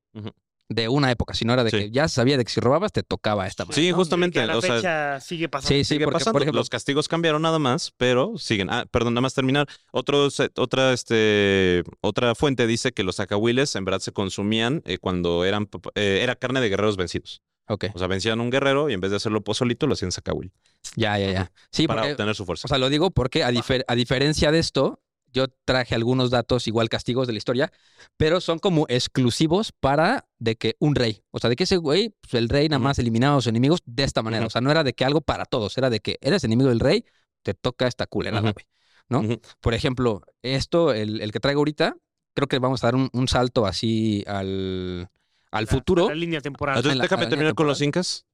de 0.70 0.88
una 0.88 1.10
época, 1.10 1.32
sino 1.32 1.54
era 1.54 1.64
de 1.64 1.70
Sí. 1.70 1.76
que 1.78 1.90
ya 1.90 2.08
sabía 2.08 2.36
de 2.36 2.44
que 2.44 2.50
si 2.50 2.60
robabas 2.60 2.92
te 2.92 3.02
tocaba 3.02 3.46
esta 3.46 3.64
madre. 3.64 3.80
Sí, 3.80 3.88
¿no? 3.90 3.96
justamente. 3.96 4.44
La 4.46 4.58
o 4.58 4.60
sea, 4.60 5.18
sigue 5.20 5.48
pasando. 5.48 5.68
Sí, 5.68 5.84
sí, 5.84 5.94
sigue 5.94 6.04
porque, 6.04 6.18
pasando. 6.18 6.32
por 6.34 6.42
ejemplo, 6.42 6.60
los 6.60 6.68
castigos 6.68 7.08
cambiaron 7.08 7.40
nada 7.40 7.58
más, 7.58 7.94
pero 7.96 8.36
siguen. 8.36 8.68
Ah, 8.70 8.84
perdón, 8.90 9.14
nada 9.14 9.22
más 9.22 9.32
terminar. 9.32 9.66
Otros, 9.92 10.38
eh, 10.40 10.50
otra, 10.56 10.92
este, 10.92 11.84
otra 12.02 12.34
fuente 12.34 12.66
dice 12.66 12.92
que 12.92 13.02
los 13.02 13.18
acahuiles 13.18 13.74
en 13.76 13.86
verdad 13.86 14.00
se 14.00 14.12
consumían 14.12 14.82
eh, 14.84 14.98
cuando 14.98 15.46
eran, 15.46 15.70
eh, 15.94 16.20
era 16.22 16.36
carne 16.36 16.60
de 16.60 16.68
guerreros 16.68 16.98
vencidos. 16.98 17.40
ok, 17.70 17.86
O 17.94 17.98
sea, 17.98 18.06
vencían 18.08 18.38
a 18.38 18.42
un 18.42 18.50
guerrero 18.50 18.90
y 18.90 18.94
en 18.94 19.00
vez 19.00 19.10
de 19.10 19.16
hacerlo 19.18 19.42
pozolito, 19.42 19.86
lo 19.86 19.92
hacían 19.94 20.10
zacahuil 20.12 20.52
ya, 20.96 21.18
ya, 21.18 21.30
ya. 21.30 21.52
Sí, 21.70 21.86
para 21.86 22.00
porque, 22.02 22.12
obtener 22.12 22.34
su 22.34 22.44
fuerza. 22.46 22.66
o 22.66 22.68
sea, 22.68 22.78
lo 22.78 22.88
digo 22.88 23.10
porque 23.10 23.42
a, 23.44 23.50
difer- 23.50 23.84
a 23.88 23.94
diferencia 23.94 24.50
de 24.52 24.58
esto, 24.58 25.00
yo 25.38 25.46
traje 25.64 25.94
algunos 25.94 26.30
datos, 26.30 26.66
igual 26.68 26.88
castigos 26.88 27.26
de 27.26 27.32
la 27.32 27.38
historia, 27.38 27.72
pero 28.16 28.40
son 28.40 28.58
como 28.58 28.86
exclusivos 28.88 29.72
para 29.72 30.26
de 30.38 30.56
que 30.56 30.76
un 30.78 30.94
rey, 30.94 31.22
o 31.30 31.38
sea, 31.38 31.48
de 31.50 31.56
que 31.56 31.64
ese 31.64 31.76
güey, 31.78 32.14
pues 32.20 32.34
el 32.34 32.48
rey 32.48 32.68
nada 32.68 32.78
más 32.78 32.98
eliminaba 32.98 33.34
a 33.34 33.36
los 33.38 33.46
enemigos 33.46 33.80
de 33.86 34.04
esta 34.04 34.22
manera, 34.22 34.46
o 34.46 34.50
sea, 34.50 34.60
no 34.60 34.70
era 34.70 34.84
de 34.84 34.92
que 34.92 35.04
algo 35.04 35.20
para 35.20 35.44
todos, 35.44 35.76
era 35.78 35.90
de 35.90 36.00
que 36.00 36.18
eres 36.20 36.44
enemigo 36.44 36.68
del 36.68 36.80
rey, 36.80 37.04
te 37.42 37.54
toca 37.54 37.86
esta 37.86 38.06
culerada, 38.06 38.50
Ujú. 38.50 38.52
güey. 38.54 38.66
¿no? 39.08 39.38
Por 39.60 39.72
ejemplo, 39.74 40.22
esto, 40.42 40.92
el, 40.92 41.20
el 41.22 41.32
que 41.32 41.40
traigo 41.40 41.60
ahorita, 41.60 41.96
creo 42.34 42.46
que 42.46 42.58
vamos 42.58 42.84
a 42.84 42.88
dar 42.88 42.94
un, 42.94 43.08
un 43.12 43.26
salto 43.26 43.64
así 43.64 44.22
al, 44.26 45.08
al 45.50 45.64
La- 45.64 45.70
futuro. 45.70 46.08
La 46.08 46.14
línea 46.14 46.40
temporal. 46.40 46.76
Entonces, 46.76 47.00
déjame 47.00 47.24
la 47.24 47.28
terminar 47.30 47.54
con 47.54 47.66
los 47.66 47.80
incas. 47.80 48.26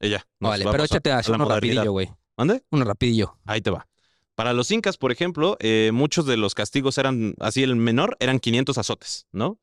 Y 0.00 0.10
ya. 0.10 0.26
nos 0.40 0.50
Vale, 0.50 0.64
pero 0.70 0.84
échate 0.84 1.12
así 1.12 1.30
uno 1.30 1.48
rapidillo, 1.48 1.92
güey. 1.92 2.10
¿Mande? 2.36 2.62
Uno 2.70 2.84
rapidillo. 2.84 3.38
Ahí 3.46 3.60
te 3.60 3.70
va. 3.70 3.86
Para 4.36 4.52
los 4.52 4.70
incas, 4.70 4.96
por 4.98 5.10
ejemplo, 5.10 5.56
eh, 5.60 5.90
muchos 5.92 6.26
de 6.26 6.36
los 6.36 6.54
castigos 6.54 6.98
eran, 6.98 7.34
así 7.40 7.62
el 7.64 7.74
menor, 7.74 8.16
eran 8.20 8.38
500 8.38 8.78
azotes, 8.78 9.26
¿no? 9.32 9.58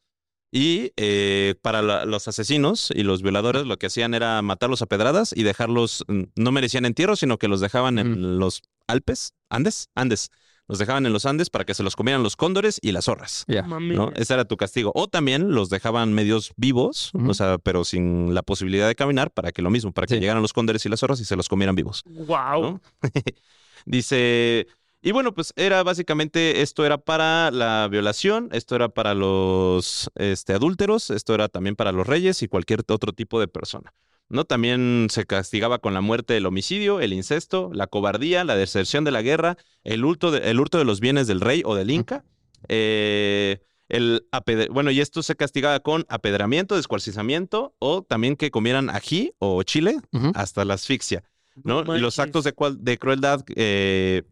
Y 0.52 0.92
eh, 0.98 1.56
para 1.62 1.82
la- 1.82 2.06
los 2.06 2.28
asesinos 2.28 2.90
y 2.94 3.04
los 3.04 3.22
violadores 3.24 3.66
lo 3.66 3.78
que 3.78 3.88
hacían 3.88 4.14
era 4.14 4.42
matarlos 4.42 4.82
a 4.82 4.86
pedradas 4.88 5.34
y 5.36 5.44
dejarlos, 5.44 6.04
mm, 6.08 6.24
no 6.36 6.52
merecían 6.52 6.86
entierro, 6.86 7.16
sino 7.16 7.38
que 7.38 7.48
los 7.48 7.60
dejaban 7.62 7.98
en 7.98 8.38
los 8.40 8.62
Alpes, 8.88 9.34
Andes, 9.50 9.88
Andes. 9.96 10.30
Los 10.68 10.78
dejaban 10.80 11.06
en 11.06 11.12
los 11.14 11.26
Andes 11.26 11.50
para 11.50 11.66
que 11.66 11.74
se 11.74 11.84
los 11.84 11.96
comieran 11.96 12.24
los 12.24 12.36
cóndores 12.38 12.80
y 12.82 12.94
las 12.94 13.06
zorras. 13.06 13.44
Ya. 13.48 13.64
Mami. 13.64 13.96
¿no? 13.96 14.12
Ese 14.16 14.34
era 14.34 14.46
tu 14.46 14.56
castigo. 14.56 14.92
O 14.96 15.08
también 15.08 15.52
los 15.54 15.70
dejaban 15.70 16.14
medios 16.14 16.54
vivos, 16.56 17.12
o 17.14 17.34
sea, 17.34 17.58
pero 17.58 17.84
sin 17.84 18.34
la 18.34 18.44
posibilidad 18.44 18.88
de 18.88 18.96
caminar, 18.96 19.30
para 19.32 19.52
que 19.52 19.62
lo 19.62 19.70
mismo, 19.70 19.92
para 19.92 20.08
que 20.08 20.14
Sí. 20.16 20.20
llegaran 20.22 20.42
los 20.42 20.54
cóndores 20.54 20.86
y 20.86 20.90
las 20.90 21.00
zorras 21.02 21.20
y 21.20 21.26
se 21.26 21.36
los 21.36 21.50
comieran 21.50 21.76
vivos. 21.76 22.04
Wow. 22.06 22.62
¿no? 22.62 22.82
Dice, 23.86 24.68
y 25.02 25.12
bueno, 25.12 25.34
pues 25.34 25.54
era 25.56 25.84
básicamente, 25.84 26.62
esto 26.62 26.86
era 26.86 26.98
para 26.98 27.52
la 27.52 27.88
violación, 27.92 28.50
esto 28.54 28.76
era 28.76 28.90
para 28.90 29.14
los 29.14 30.10
este, 30.16 30.54
adúlteros, 30.54 31.10
esto 31.10 31.36
era 31.36 31.50
también 31.50 31.76
para 31.76 31.92
los 31.92 32.08
reyes 32.08 32.42
y 32.42 32.48
cualquier 32.48 32.84
otro 32.88 33.12
tipo 33.12 33.40
de 33.40 33.48
persona. 33.48 33.94
¿no? 34.30 34.46
También 34.46 35.08
se 35.10 35.26
castigaba 35.26 35.80
con 35.80 35.94
la 35.94 36.02
muerte 36.02 36.38
el 36.38 36.46
homicidio, 36.46 37.02
el 37.02 37.14
incesto, 37.14 37.70
la 37.74 37.88
cobardía, 37.88 38.44
la 38.44 38.56
deserción 38.56 39.04
de 39.04 39.12
la 39.12 39.22
guerra, 39.22 39.58
el 39.84 40.06
hurto 40.06 40.32
de, 40.32 40.50
el 40.50 40.60
hurto 40.60 40.78
de 40.78 40.86
los 40.86 41.00
bienes 41.00 41.28
del 41.28 41.42
rey 41.42 41.64
o 41.66 41.76
del 41.76 41.92
inca. 41.92 42.24
eh, 42.70 43.60
el 43.90 44.26
bueno, 44.72 44.90
y 44.90 45.02
esto 45.02 45.22
se 45.22 45.36
castigaba 45.36 45.82
con 45.82 46.06
apedramiento, 46.10 46.76
descuartizamiento 46.76 47.76
o 47.78 48.02
también 48.02 48.36
que 48.36 48.50
comieran 48.50 48.90
ají 48.90 49.34
o 49.38 49.62
chile 49.64 49.98
hasta 50.34 50.66
la 50.66 50.76
asfixia. 50.76 51.24
¿No? 51.64 51.96
Y 51.96 52.00
los 52.00 52.20
actos 52.20 52.44
de, 52.44 52.54
cual- 52.54 52.78
de 52.84 52.98
crueldad 52.98 53.44
eh, 53.56 54.24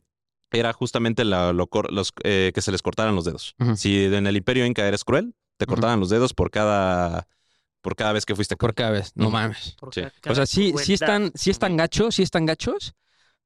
era 0.52 0.74
justamente 0.74 1.24
la- 1.26 1.54
lo 1.54 1.70
los, 1.90 2.12
eh, 2.24 2.52
que 2.54 2.62
se 2.62 2.72
les 2.72 2.82
cortaran 2.82 3.16
los 3.16 3.26
dedos. 3.26 3.56
Si 3.76 4.06
en 4.06 4.28
el 4.28 4.38
imperio 4.38 4.66
inca 4.66 4.88
eres 4.88 5.04
cruel, 5.04 5.34
te 5.58 5.66
cortaban 5.66 6.00
los 6.00 6.10
dedos 6.10 6.34
por 6.34 6.50
cada, 6.52 7.28
por 7.82 7.96
cada 7.96 8.14
vez 8.14 8.26
que 8.26 8.36
fuiste 8.36 8.56
Por 8.58 8.74
cruel. 8.74 8.76
cada 8.88 8.92
vez. 9.00 9.12
No 9.16 9.30
mames. 9.30 9.76
Porque 9.80 10.10
Sí. 10.24 10.30
O 10.30 10.36
sea, 10.36 10.46
sí, 10.46 10.74
sí 10.84 10.94
están, 10.94 11.32
sí 11.36 11.50
están 11.52 11.78
gachos, 11.78 12.16
sí 12.16 12.24
están 12.24 12.46
gachos, 12.46 12.94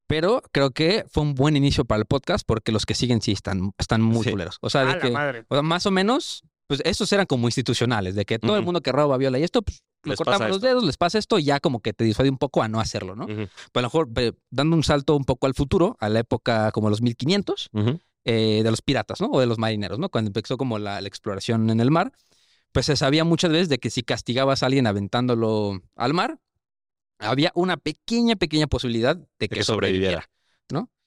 pero 0.08 0.42
creo 0.52 0.72
que 0.72 1.06
fue 1.10 1.24
un 1.24 1.36
buen 1.36 1.56
inicio 1.58 1.84
para 1.86 2.00
el 2.00 2.06
podcast 2.06 2.46
porque 2.48 2.72
los 2.72 2.86
que 2.86 2.94
siguen 2.96 3.22
sí 3.22 3.32
están, 3.34 3.72
están 3.78 4.02
muy 4.02 4.24
Sí. 4.24 4.32
culeros. 4.32 4.58
O 4.62 4.70
sea, 4.70 4.82
A 4.82 4.86
de 4.86 4.92
la 4.94 5.00
que, 5.00 5.12
madre. 5.12 5.46
o 5.48 5.56
sea, 5.56 5.62
más 5.62 5.86
o 5.86 5.92
menos, 5.92 6.44
pues 6.68 6.82
estos 6.86 7.12
eran 7.12 7.26
como 7.28 7.48
institucionales, 7.48 8.16
de 8.16 8.26
que 8.26 8.40
todo 8.40 8.56
el 8.58 8.64
mundo 8.64 8.82
que 8.82 8.92
roba, 8.92 9.18
viola 9.18 9.38
y 9.40 9.44
esto, 9.44 9.62
pues 9.62 9.84
Les 10.06 10.18
cortamos 10.18 10.50
los 10.50 10.62
dedos, 10.62 10.84
les 10.84 10.98
pasa 10.98 11.18
esto 11.18 11.40
y 11.40 11.44
ya 11.44 11.60
como 11.60 11.82
que 11.82 11.94
te 11.94 12.04
disuade 12.04 12.30
un 12.30 12.38
poco 12.38 12.64
a 12.64 12.68
no 12.68 12.80
hacerlo, 12.80 13.16
¿no? 13.16 13.26
Pues 13.26 13.50
a 13.74 13.82
lo 13.82 13.88
mejor 13.88 14.10
dando 14.50 14.76
un 14.76 14.84
salto 14.84 15.16
un 15.16 15.26
poco 15.26 15.48
al 15.48 15.54
futuro, 15.54 15.98
a 16.00 16.10
la 16.10 16.20
época 16.20 16.72
como 16.72 16.90
los 16.90 17.02
1500, 17.02 17.70
ujú. 17.74 18.00
eh, 18.24 18.62
de 18.64 18.72
los 18.72 18.82
piratas, 18.82 19.22
¿no? 19.22 19.28
O 19.32 19.40
de 19.40 19.46
los 19.46 19.58
marineros, 19.58 20.00
¿no? 20.00 20.10
Cuando 20.10 20.30
empezó 20.30 20.58
como 20.58 20.80
la, 20.80 21.02
la 21.02 21.08
exploración 21.08 21.70
en 21.70 21.80
el 21.80 21.92
mar, 21.92 22.12
pues 22.72 22.86
se 22.88 22.96
sabía 22.96 23.24
muchas 23.24 23.52
veces 23.52 23.70
de 23.70 23.78
que 23.78 23.90
si 23.90 24.04
castigabas 24.04 24.64
a 24.64 24.66
alguien 24.68 24.88
aventándolo 24.88 25.82
al 25.96 26.14
mar, 26.14 26.40
había 27.20 27.52
una 27.56 27.78
pequeña, 27.78 28.36
pequeña 28.36 28.68
posibilidad 28.68 29.16
de 29.16 29.50
que, 29.50 29.56
que 29.56 29.64
sobreviviera. 29.64 30.22
sobreviviera. 30.22 30.30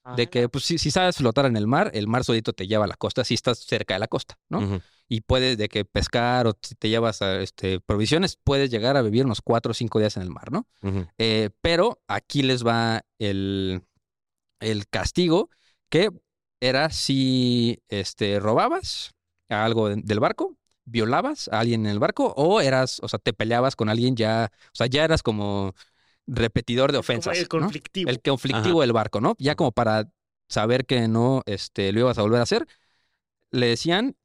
Ah, 0.09 0.14
De 0.16 0.28
que, 0.28 0.49
pues, 0.49 0.64
si, 0.64 0.78
si 0.78 0.90
sabes 0.90 1.16
flotar 1.16 1.44
en 1.44 1.57
el 1.57 1.66
mar, 1.66 1.90
el 1.92 2.07
mar 2.07 2.24
solito 2.24 2.55
te 2.55 2.66
lleva 2.66 2.86
a 2.86 2.88
la 2.88 2.96
costa 2.96 3.24
si 3.24 3.34
estás 3.34 3.59
cerca 3.59 3.92
de 3.92 4.01
la 4.01 4.09
costa, 4.09 4.38
¿no? 4.49 4.80
Y 5.09 5.22
puedes 5.22 5.56
de 5.56 5.68
que 5.68 5.84
pescar 5.84 6.46
o 6.46 6.59
si 6.61 6.74
te 6.74 6.88
llevas 6.88 7.22
a, 7.22 7.40
este, 7.40 7.80
provisiones, 7.80 8.36
puedes 8.36 8.70
llegar 8.70 8.96
a 8.96 9.02
vivir 9.02 9.24
unos 9.24 9.40
cuatro 9.40 9.70
o 9.70 9.74
cinco 9.74 9.98
días 9.98 10.16
en 10.16 10.22
el 10.22 10.30
mar, 10.30 10.52
¿no? 10.52 10.66
Eh, 11.16 11.50
pero 11.61 12.00
aquí 12.06 12.42
les 12.42 12.66
va 12.66 13.02
el, 13.18 13.82
el 14.61 14.86
castigo 14.88 15.50
que 15.88 16.11
era 16.61 16.90
si 16.90 17.80
este, 17.88 18.38
robabas 18.40 19.12
algo 19.48 19.88
de- 19.88 20.02
del 20.02 20.20
barco, 20.20 20.56
violabas 20.84 21.48
a 21.48 21.61
alguien 21.61 21.86
en 21.86 21.92
el 21.92 21.98
barco 21.98 22.34
o 22.36 22.61
eras, 22.61 23.00
o 23.02 23.09
sea, 23.09 23.18
te 23.18 23.32
peleabas 23.32 23.76
con 23.76 23.88
alguien 23.88 24.16
ya, 24.16 24.50
o 24.52 24.74
sea, 24.74 24.86
ya 24.86 25.04
eras 25.04 25.22
como 25.22 25.74
repetidor 26.26 26.92
de 26.92 26.96
como 26.96 27.00
ofensas. 27.00 27.38
El 27.38 27.44
¿no? 27.44 27.48
conflictivo. 27.48 28.11
El 28.11 28.20
conflictivo 28.20 28.80
del 28.82 28.92
barco, 28.92 29.20
¿no? 29.20 29.34
Ya 29.38 29.54
como 29.54 29.72
para 29.72 30.11
saber 30.48 30.86
que 30.86 31.09
no 31.09 31.42
este, 31.46 31.92
lo 31.92 32.00
ibas 32.00 32.18
a 32.18 32.22
volver 32.22 32.40
a 32.40 32.44
hacer, 32.44 32.66
le 33.50 33.66
decían 33.66 34.16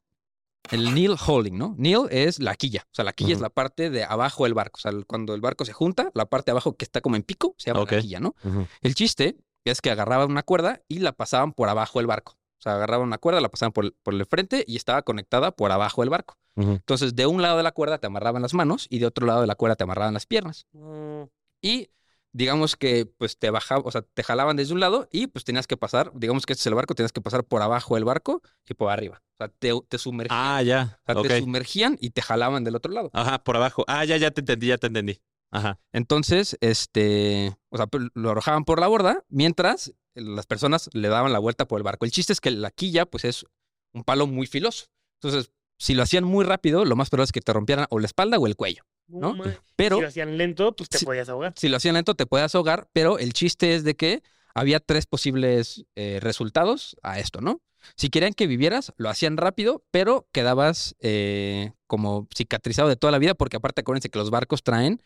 el 0.71 0.93
Neil 0.93 1.15
Holding, 1.27 1.57
¿no? 1.57 1.75
Neil 1.77 2.07
es 2.09 2.39
la 2.39 2.55
quilla. 2.55 2.83
O 2.91 2.95
sea, 2.95 3.05
la 3.05 3.13
quilla 3.13 3.33
es 3.33 3.41
la 3.41 3.49
parte 3.49 3.89
de 3.89 4.03
abajo 4.03 4.45
del 4.45 4.53
barco. 4.53 4.77
O 4.77 4.81
sea, 4.81 4.91
cuando 5.07 5.35
el 5.35 5.41
barco 5.41 5.65
se 5.65 5.73
junta, 5.73 6.09
la 6.13 6.25
parte 6.25 6.45
de 6.47 6.51
abajo 6.53 6.75
que 6.77 6.85
está 6.85 7.01
como 7.01 7.15
en 7.15 7.23
pico 7.23 7.53
se 7.57 7.69
llama 7.69 7.81
la 7.81 8.01
quilla, 8.01 8.19
¿no? 8.19 8.35
El 8.81 8.95
chiste 8.95 9.37
es 9.65 9.81
que 9.81 9.91
agarraban 9.91 10.29
una 10.31 10.43
cuerda 10.43 10.81
y 10.87 10.99
la 10.99 11.11
pasaban 11.11 11.53
por 11.53 11.69
abajo 11.69 11.99
del 11.99 12.07
barco. 12.07 12.33
O 12.59 12.61
sea, 12.63 12.75
agarraban 12.75 13.07
una 13.07 13.17
cuerda, 13.17 13.41
la 13.41 13.49
pasaban 13.49 13.73
por, 13.73 13.85
el- 13.85 13.93
por 14.03 14.13
el 14.13 14.25
frente 14.25 14.63
y 14.67 14.77
estaba 14.77 15.01
conectada 15.01 15.51
por 15.51 15.71
abajo 15.71 16.01
del 16.01 16.09
barco. 16.09 16.37
Entonces, 16.55 17.15
de 17.15 17.25
un 17.25 17.41
lado 17.41 17.57
de 17.57 17.63
la 17.63 17.71
cuerda 17.71 17.97
te 17.97 18.07
amarraban 18.07 18.41
las 18.41 18.53
manos 18.53 18.87
y 18.89 18.99
de 18.99 19.05
otro 19.07 19.25
lado 19.25 19.41
de 19.41 19.47
la 19.47 19.55
cuerda 19.55 19.75
te 19.75 19.83
amarraban 19.83 20.13
las 20.13 20.25
piernas. 20.25 20.65
Mm, 20.71 21.23
Y 21.61 21.89
digamos 22.33 22.75
que 22.75 23.05
pues 23.05 23.37
te 23.37 23.49
bajaban, 23.49 23.83
o 23.85 23.91
sea, 23.91 24.01
te 24.01 24.23
jalaban 24.23 24.57
desde 24.57 24.73
un 24.73 24.79
lado 24.79 25.07
y 25.11 25.27
pues 25.27 25.45
tenías 25.45 25.67
que 25.67 25.77
pasar, 25.77 26.11
digamos 26.15 26.45
que 26.45 26.53
este 26.53 26.61
es 26.61 26.67
el 26.67 26.75
barco, 26.75 26.95
tenías 26.95 27.13
que 27.13 27.21
pasar 27.21 27.43
por 27.43 27.61
abajo 27.61 27.95
del 27.95 28.03
barco 28.03 28.41
y 28.67 28.73
por 28.73 28.91
arriba. 28.91 29.21
O 29.33 29.37
sea, 29.37 29.47
te, 29.47 29.71
te 29.87 29.97
sumergían. 29.97 30.39
Ah, 30.39 30.61
ya. 30.61 30.99
o 31.07 31.13
sea, 31.13 31.21
te 31.21 31.39
sumergían 31.39 31.97
y 32.01 32.09
te 32.09 32.21
jalaban 32.21 32.63
del 32.63 32.75
otro 32.75 32.91
lado. 32.91 33.09
Ajá, 33.13 33.43
por 33.43 33.55
abajo. 33.55 33.85
Ah, 33.87 34.03
ya, 34.03 34.17
ya 34.17 34.31
te 34.31 34.41
entendí, 34.41 34.67
ya 34.67 34.77
te 34.77 34.87
entendí. 34.87 35.21
Ajá. 35.51 35.79
Entonces, 35.91 36.57
este, 36.61 37.55
o 37.69 37.77
sea, 37.77 37.85
pues, 37.87 38.05
lo 38.15 38.31
arrojaban 38.31 38.65
por 38.65 38.79
la 38.79 38.87
borda 38.87 39.23
mientras 39.29 39.93
las 40.15 40.47
personas 40.47 40.89
le 40.93 41.07
daban 41.07 41.31
la 41.31 41.39
vuelta 41.39 41.67
por 41.67 41.79
el 41.79 41.83
barco. 41.83 42.05
El 42.05 42.11
chiste 42.11 42.33
es 42.33 42.41
que 42.41 42.51
la 42.51 42.71
quilla, 42.71 43.05
pues 43.05 43.25
es 43.25 43.45
un 43.93 44.03
palo 44.03 44.25
muy 44.25 44.47
filoso. 44.47 44.87
Entonces, 45.21 45.51
si 45.77 45.93
lo 45.93 46.03
hacían 46.03 46.23
muy 46.23 46.45
rápido, 46.45 46.85
lo 46.85 46.95
más 46.95 47.09
probable 47.09 47.25
es 47.25 47.31
que 47.31 47.41
te 47.41 47.53
rompieran 47.53 47.85
o 47.89 47.99
la 47.99 48.07
espalda 48.07 48.39
o 48.39 48.47
el 48.47 48.55
cuello. 48.55 48.83
¿No? 49.19 49.35
Pero 49.75 49.97
Si 49.97 50.01
lo 50.01 50.07
hacían 50.07 50.37
lento, 50.37 50.75
pues 50.75 50.89
te 50.89 50.99
podías 51.05 51.29
ahogar. 51.29 51.53
si 51.55 51.69
lo 51.69 51.77
hacían 51.77 51.95
lento, 51.95 52.15
te 52.15 52.25
puedes 52.25 52.53
ahogar, 52.55 52.87
pero 52.93 53.19
el 53.19 53.33
chiste 53.33 53.75
es 53.75 53.83
de 53.83 53.95
que 53.95 54.23
había 54.55 54.79
tres 54.79 55.05
posibles 55.05 55.85
eh, 55.95 56.19
resultados 56.21 56.95
a 57.03 57.19
esto, 57.19 57.41
¿no? 57.41 57.61
Si 57.97 58.09
querían 58.09 58.33
que 58.33 58.47
vivieras, 58.47 58.93
lo 58.97 59.09
hacían 59.09 59.35
rápido, 59.37 59.83
pero 59.91 60.27
quedabas 60.31 60.95
eh, 60.99 61.73
como 61.87 62.27
cicatrizado 62.33 62.87
de 62.87 62.95
toda 62.95 63.11
la 63.11 63.19
vida, 63.19 63.33
porque 63.33 63.57
aparte 63.57 63.81
acuérdense 63.81 64.09
que 64.09 64.19
los 64.19 64.29
barcos 64.29 64.63
traen 64.63 65.01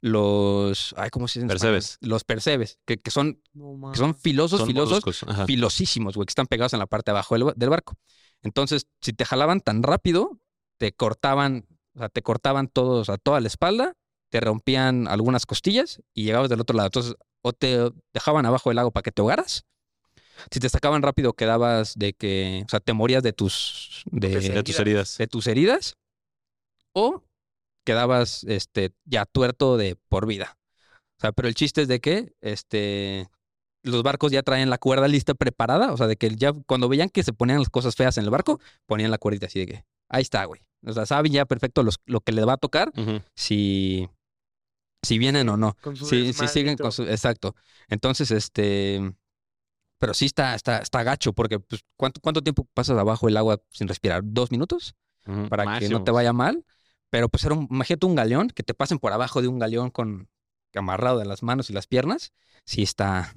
los, 0.00 0.94
ay, 0.96 1.10
¿cómo 1.10 1.28
se 1.28 1.40
dice? 1.40 1.44
en 1.46 1.56
español? 1.56 1.74
Percebes. 1.76 1.98
Los 2.00 2.24
percebes, 2.24 2.78
que, 2.84 2.98
que 2.98 3.10
son, 3.10 3.40
No, 3.54 3.90
que 3.92 3.98
son 3.98 4.14
filosos, 4.14 4.58
Son 4.60 4.68
filosos, 4.68 5.02
filosísimos, 5.46 6.14
güey, 6.14 6.26
que 6.26 6.30
están 6.30 6.46
pegados 6.46 6.72
en 6.72 6.78
la 6.78 6.86
parte 6.86 7.10
de 7.10 7.16
abajo 7.16 7.36
del, 7.38 7.52
del 7.56 7.70
barco. 7.70 7.94
Entonces, 8.42 8.86
si 9.00 9.12
te 9.12 9.24
jalaban 9.24 9.60
tan 9.60 9.82
rápido, 9.82 10.38
te 10.78 10.92
cortaban, 10.92 11.66
o 11.96 11.98
sea, 11.98 12.08
te 12.08 12.22
cortaban 12.22 12.68
todos 12.68 13.08
a 13.08 13.16
toda 13.16 13.40
la 13.40 13.48
espalda, 13.48 13.94
te 14.30 14.40
rompían 14.40 15.08
algunas 15.08 15.46
costillas 15.46 16.02
y 16.14 16.24
llegabas 16.24 16.50
del 16.50 16.60
otro 16.60 16.76
lado. 16.76 16.88
Entonces, 16.88 17.14
o 17.42 17.52
te 17.52 17.90
dejaban 18.12 18.44
abajo 18.44 18.70
del 18.70 18.76
lago 18.76 18.90
para 18.90 19.02
que 19.02 19.12
te 19.12 19.22
ahogaras. 19.22 19.64
Si 20.50 20.60
te 20.60 20.68
sacaban 20.68 21.02
rápido, 21.02 21.32
quedabas 21.32 21.94
de 21.96 22.12
que, 22.12 22.62
o 22.66 22.68
sea, 22.68 22.80
te 22.80 22.92
morías 22.92 23.22
de 23.22 23.32
tus, 23.32 24.02
de, 24.10 24.28
De 24.28 24.62
tus 24.62 24.78
heridas. 24.78 25.16
de 25.16 25.26
tus 25.26 25.46
heridas, 25.46 25.96
o 26.92 27.22
quedabas, 27.84 28.44
este, 28.44 28.92
ya 29.04 29.24
tuerto 29.24 29.78
de 29.78 29.96
por 30.08 30.26
vida. 30.26 30.58
O 31.16 31.20
sea, 31.20 31.32
pero 31.32 31.48
el 31.48 31.54
chiste 31.54 31.82
es 31.82 31.88
de 31.88 32.00
que, 32.00 32.34
este, 32.42 33.28
los 33.82 34.02
barcos 34.02 34.32
ya 34.32 34.42
traen 34.42 34.68
la 34.68 34.78
cuerda 34.78 35.08
lista 35.08 35.34
preparada, 35.34 35.92
o 35.92 35.96
sea, 35.96 36.06
de 36.06 36.16
que 36.16 36.34
ya 36.36 36.52
cuando 36.66 36.88
veían 36.88 37.08
que 37.08 37.22
se 37.22 37.32
ponían 37.32 37.60
las 37.60 37.70
cosas 37.70 37.94
feas 37.94 38.18
en 38.18 38.24
el 38.24 38.30
barco, 38.30 38.60
ponían 38.84 39.10
la 39.10 39.18
cuerdita 39.18 39.46
así 39.46 39.60
de 39.60 39.66
que, 39.66 39.84
ahí 40.08 40.22
está, 40.22 40.44
güey. 40.44 40.60
O 40.86 40.92
sea, 40.92 41.04
saben 41.06 41.32
ya 41.32 41.44
perfecto 41.44 41.82
los- 41.82 42.00
lo 42.06 42.20
que 42.20 42.32
les 42.32 42.46
va 42.46 42.54
a 42.54 42.56
tocar 42.58 42.92
si, 43.34 44.08
si 45.02 45.18
vienen 45.18 45.48
o 45.48 45.56
no. 45.56 45.76
Con 45.82 45.96
su 45.96 46.06
Sí, 46.06 46.32
sí 46.32 46.48
siguen 46.48 46.76
con 46.76 46.92
su. 46.92 47.02
Exacto. 47.04 47.54
Entonces, 47.88 48.30
este. 48.30 49.14
Pero 49.98 50.12
sí 50.12 50.26
está, 50.26 50.54
está, 50.54 50.78
está 50.78 51.02
gacho, 51.02 51.32
porque 51.32 51.58
pues, 51.58 51.82
¿cuánto, 51.96 52.20
¿cuánto 52.20 52.42
tiempo 52.42 52.66
pasas 52.74 52.98
abajo 52.98 53.28
el 53.28 53.36
agua 53.36 53.60
sin 53.70 53.88
respirar? 53.88 54.22
¿Dos 54.24 54.50
minutos? 54.50 54.94
Para 55.48 55.64
que 55.78 55.88
no 55.88 56.04
te 56.04 56.10
vaya 56.10 56.32
mal. 56.32 56.64
Pero 57.08 57.28
pues 57.28 57.44
era 57.44 57.54
un, 57.54 57.66
imagínate 57.70 58.04
un 58.06 58.14
galeón, 58.14 58.48
que 58.48 58.62
te 58.62 58.74
pasen 58.74 58.98
por 58.98 59.12
abajo 59.12 59.40
de 59.40 59.48
un 59.48 59.58
galeón 59.58 59.90
con 59.90 60.28
amarrado 60.74 61.18
de 61.18 61.24
las 61.24 61.42
manos 61.42 61.70
y 61.70 61.72
las 61.72 61.86
piernas. 61.86 62.32
Sí 62.66 62.82
está, 62.82 63.34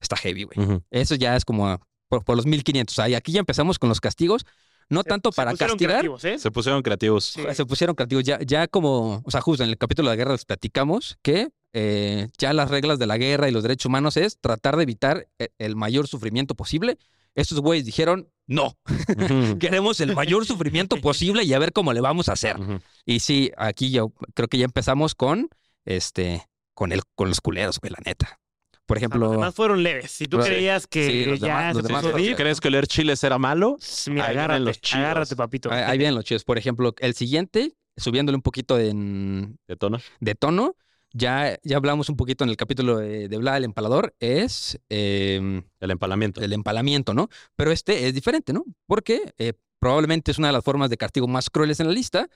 está 0.00 0.16
heavy, 0.16 0.44
güey. 0.44 0.58
Eso 0.90 1.16
ya 1.16 1.34
es 1.34 1.44
como 1.44 1.80
por, 2.08 2.24
por 2.24 2.36
los 2.36 2.46
1500. 2.46 2.94
O 2.94 2.96
sea, 2.96 3.08
y 3.08 3.14
aquí 3.16 3.32
ya 3.32 3.40
empezamos 3.40 3.78
con 3.80 3.88
los 3.88 4.00
castigos. 4.00 4.46
No 4.90 5.02
Se- 5.02 5.08
tanto 5.08 5.32
se 5.32 5.36
para 5.36 5.50
pusieron 5.50 5.74
castigar, 5.76 5.92
creativos, 6.00 6.24
¿eh? 6.24 6.38
Se 6.38 6.50
pusieron 6.50 6.82
creativos. 6.82 7.24
Sí. 7.24 7.42
se 7.54 7.64
pusieron 7.66 7.94
creativos. 7.94 8.24
Ya, 8.24 8.38
ya 8.40 8.68
como, 8.68 9.22
o 9.24 9.30
sea, 9.30 9.40
justo 9.40 9.62
en 9.64 9.70
el 9.70 9.78
capítulo 9.78 10.08
de 10.08 10.16
la 10.16 10.16
guerra 10.16 10.32
les 10.32 10.44
platicamos 10.44 11.18
que 11.22 11.48
eh, 11.74 12.28
ya 12.38 12.52
las 12.54 12.70
reglas 12.70 12.98
de 12.98 13.06
la 13.06 13.18
guerra 13.18 13.48
y 13.48 13.52
los 13.52 13.62
derechos 13.62 13.86
humanos 13.86 14.16
es 14.16 14.38
tratar 14.40 14.76
de 14.76 14.84
evitar 14.84 15.28
e- 15.38 15.50
el 15.58 15.76
mayor 15.76 16.06
sufrimiento 16.08 16.54
posible. 16.54 16.96
Estos 17.34 17.60
güeyes 17.60 17.84
dijeron, 17.84 18.28
no, 18.46 18.76
queremos 19.60 20.00
el 20.00 20.14
mayor 20.14 20.44
sufrimiento 20.46 20.96
posible 20.96 21.44
y 21.44 21.52
a 21.52 21.58
ver 21.58 21.72
cómo 21.72 21.92
le 21.92 22.00
vamos 22.00 22.28
a 22.28 22.32
hacer. 22.32 22.56
Y 23.04 23.20
sí, 23.20 23.52
aquí 23.56 23.90
yo 23.90 24.12
creo 24.34 24.48
que 24.48 24.58
ya 24.58 24.64
empezamos 24.64 25.14
con, 25.14 25.48
este, 25.84 26.46
con, 26.74 26.92
el, 26.92 27.02
con 27.14 27.28
los 27.28 27.40
culeros, 27.40 27.78
güey, 27.78 27.92
la 27.92 27.98
neta. 28.04 28.40
Por 28.88 28.96
O 28.96 29.00
sea, 29.00 29.04
ejemplo, 29.06 29.20
los 29.20 29.30
demás 29.32 29.54
fueron 29.54 29.82
leves. 29.82 30.10
Si 30.10 30.26
tú 30.26 30.38
creías 30.38 30.86
que 30.86 31.06
Sí, 31.06 31.24
los 31.26 31.38
ya 31.40 31.46
demás- 31.58 31.74
los 31.74 31.82
se 31.82 31.88
demás 31.88 32.00
puso 32.02 32.10
fueron 32.12 32.26
deep, 32.26 32.36
¿Crees 32.38 32.60
que 32.60 32.70
leer 32.70 32.86
chiles 32.86 33.22
era 33.22 33.38
malo? 33.38 33.76
pues, 33.76 34.08
mira, 34.08 34.24
Ahí 34.24 34.30
agárrate, 34.36 34.60
los 34.60 34.80
chidos. 34.80 35.04
agárrate, 35.04 35.36
papito. 35.36 35.70
ahí 35.70 35.82
ahí 35.82 35.98
vienen 35.98 36.14
los 36.14 36.24
chidos. 36.24 36.42
Por 36.44 36.56
ejemplo, 36.56 36.94
el 36.98 37.14
siguiente, 37.14 37.74
subiéndole 37.98 38.36
un 38.36 38.42
poquito 38.42 38.78
en, 38.78 39.58
De 39.68 39.76
tono. 39.76 39.98
de 40.20 40.34
tono, 40.34 40.74
ya, 41.12 41.58
ya 41.62 41.76
hablamos 41.76 42.08
un 42.08 42.16
poquito 42.16 42.44
en 42.44 42.50
el 42.50 42.56
capítulo 42.56 42.96
de, 42.98 43.28
de 43.28 43.36
Vlad 43.36 43.58
el 43.58 43.64
Empalador, 43.64 44.14
es 44.20 44.78
em, 44.88 45.62
El 45.80 45.90
empalamiento. 45.90 46.40
el 46.40 46.52
empalamiento, 46.54 47.12
¿no? 47.12 47.28
Pero 47.56 47.70
este 47.72 48.08
es 48.08 48.14
diferente, 48.14 48.54
¿no? 48.54 48.64
Porque 48.86 49.32
eh, 49.36 49.52
probablemente 49.78 50.30
es 50.30 50.38
una 50.38 50.46
de 50.48 50.54
las 50.54 50.64
formas 50.64 50.88
de 50.88 50.96
castigo 50.96 51.28
más 51.28 51.50
crueles 51.50 51.78
en 51.80 51.88
la 51.88 51.92
lista, 51.92 52.28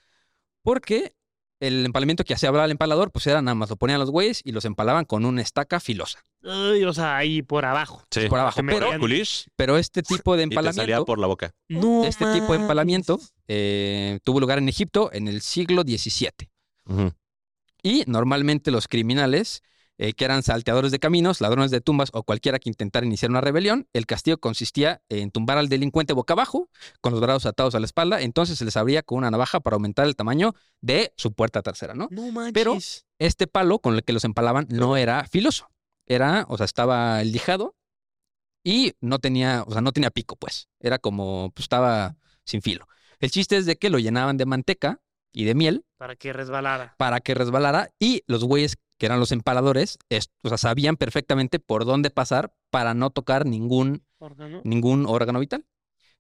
porque 0.63 1.15
el 1.67 1.87
empalamiento 1.87 2.25
que 2.25 2.35
hacía 2.35 2.51
Vlad 2.51 2.65
el 2.67 2.73
Empalador, 2.73 3.11
pues 3.13 3.27
era 3.27 3.41
nada 3.41 3.55
más, 3.55 3.71
lo 3.71 3.77
ponían 3.77 4.01
los 4.01 4.11
güeyes 4.11 4.41
y 4.45 4.53
los 4.53 4.65
empalaban 4.65 5.05
con 5.05 5.25
una 5.25 5.43
estaca 5.43 5.79
filosa. 5.81 6.25
Ay, 6.45 6.83
o 6.85 6.93
sea, 6.93 7.17
ahí 7.17 7.43
por 7.43 7.65
abajo. 7.65 8.03
Sí. 8.11 8.27
por 8.29 8.41
abajo, 8.41 8.61
pero- 8.67 8.91
Pero 9.57 9.79
este 9.79 10.03
tipo 10.03 10.37
de 10.37 10.43
y 10.45 10.49
te 10.49 10.55
salía 10.57 10.71
empalamiento, 10.73 11.05
por 11.05 11.19
la 11.21 11.27
boca. 11.29 11.53
No 11.69 12.05
este 12.05 12.25
tipo 12.35 12.53
de 12.53 12.59
empalamiento 12.59 13.21
eh, 13.47 14.19
tuvo 14.25 14.41
lugar 14.41 14.59
en 14.59 14.69
Egipto 14.69 15.11
en 15.13 15.29
el 15.29 15.41
siglo 15.41 15.83
XVII. 15.83 16.49
Y 17.83 18.05
normalmente 18.07 18.71
los 18.71 18.89
criminales, 18.89 19.63
eh, 20.05 20.15
que 20.15 20.25
eran 20.25 20.43
salteadores 20.43 20.91
de 20.91 20.99
caminos, 20.99 21.41
ladrones 21.41 21.71
de 21.71 21.81
tumbas 21.81 22.11
o 22.13 22.25
cualquiera 22.25 22.59
que 22.59 22.69
intentara 22.69 23.07
iniciar 23.07 23.31
una 23.31 23.41
rebelión, 23.41 23.87
el 23.93 24.05
castigo 24.07 24.39
consistía 24.39 25.01
en 25.09 25.31
tumbar 25.31 25.59
al 25.59 25.69
delincuente 25.69 26.13
boca 26.13 26.33
abajo, 26.35 26.69
con 27.01 27.13
los 27.13 27.21
brazos 27.21 27.47
atados 27.47 27.75
a 27.77 27.79
la 27.81 27.87
espalda, 27.87 28.21
entonces 28.21 28.59
se 28.59 28.65
les 28.65 28.77
abría 28.77 29.03
con 29.03 29.19
una 29.19 29.31
navaja 29.31 29.61
para 29.61 29.75
aumentar 29.75 30.07
el 30.07 30.17
tamaño 30.17 30.55
de 30.81 31.13
su 31.17 31.33
puerta 31.35 31.63
trasera, 31.63 31.95
¿no? 31.95 32.09
No 32.11 32.33
manches. 32.33 32.53
Pero- 32.53 32.77
Este 33.21 33.47
palo 33.47 33.79
con 33.79 33.95
el 33.95 34.03
que 34.03 34.13
los 34.13 34.25
empalaban 34.25 34.67
no 34.71 34.97
era 34.97 35.25
filoso, 35.29 35.69
era, 36.07 36.47
o 36.49 36.57
sea, 36.57 36.65
estaba 36.67 37.23
lijado 37.23 37.77
y 38.65 38.95
no 39.01 39.19
tenía, 39.21 39.65
o 39.67 39.73
sea, 39.73 39.81
no 39.83 39.93
tenía 39.93 40.11
pico, 40.11 40.35
pues, 40.37 40.69
era 40.81 40.99
como, 40.99 41.53
pues 41.55 41.65
estaba 41.65 42.17
sin 42.45 42.63
filo. 42.63 42.89
El 43.21 43.31
chiste 43.31 43.57
es 43.57 43.67
de 43.67 43.77
que 43.77 43.91
lo 43.91 44.01
llenaban 44.01 44.37
de 44.37 44.47
manteca 44.47 45.01
y 45.33 45.45
de 45.45 45.55
miel 45.55 45.85
Para 45.97 46.17
que 46.17 46.33
resbalara. 46.33 46.95
para 46.99 47.21
que 47.21 47.35
resbalara 47.35 47.91
y 48.01 48.23
los 48.27 48.43
güeyes 48.45 48.77
que 49.03 49.07
eran 49.07 49.19
los 49.19 49.33
empaladores, 49.33 49.99
es- 50.11 50.31
o 50.45 50.49
sea, 50.49 50.59
sabían 50.59 50.97
perfectamente 50.97 51.59
por 51.59 51.85
dónde 51.85 52.11
pasar 52.11 52.55
para 52.71 52.95
no 52.95 53.11
tocar 53.11 53.47
ningún, 53.47 54.05
Órgano. 54.21 54.61
ningún 54.63 55.07
órgano 55.09 55.41
vital. 55.41 55.67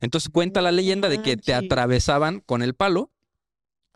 Entonces 0.01 0.28
cuenta 0.30 0.61
la 0.62 0.72
leyenda 0.72 1.09
de 1.09 1.22
que 1.22 1.37
te 1.37 1.55
atravesaban 1.55 2.41
con 2.41 2.61
el 2.61 2.74
palo. 2.74 3.12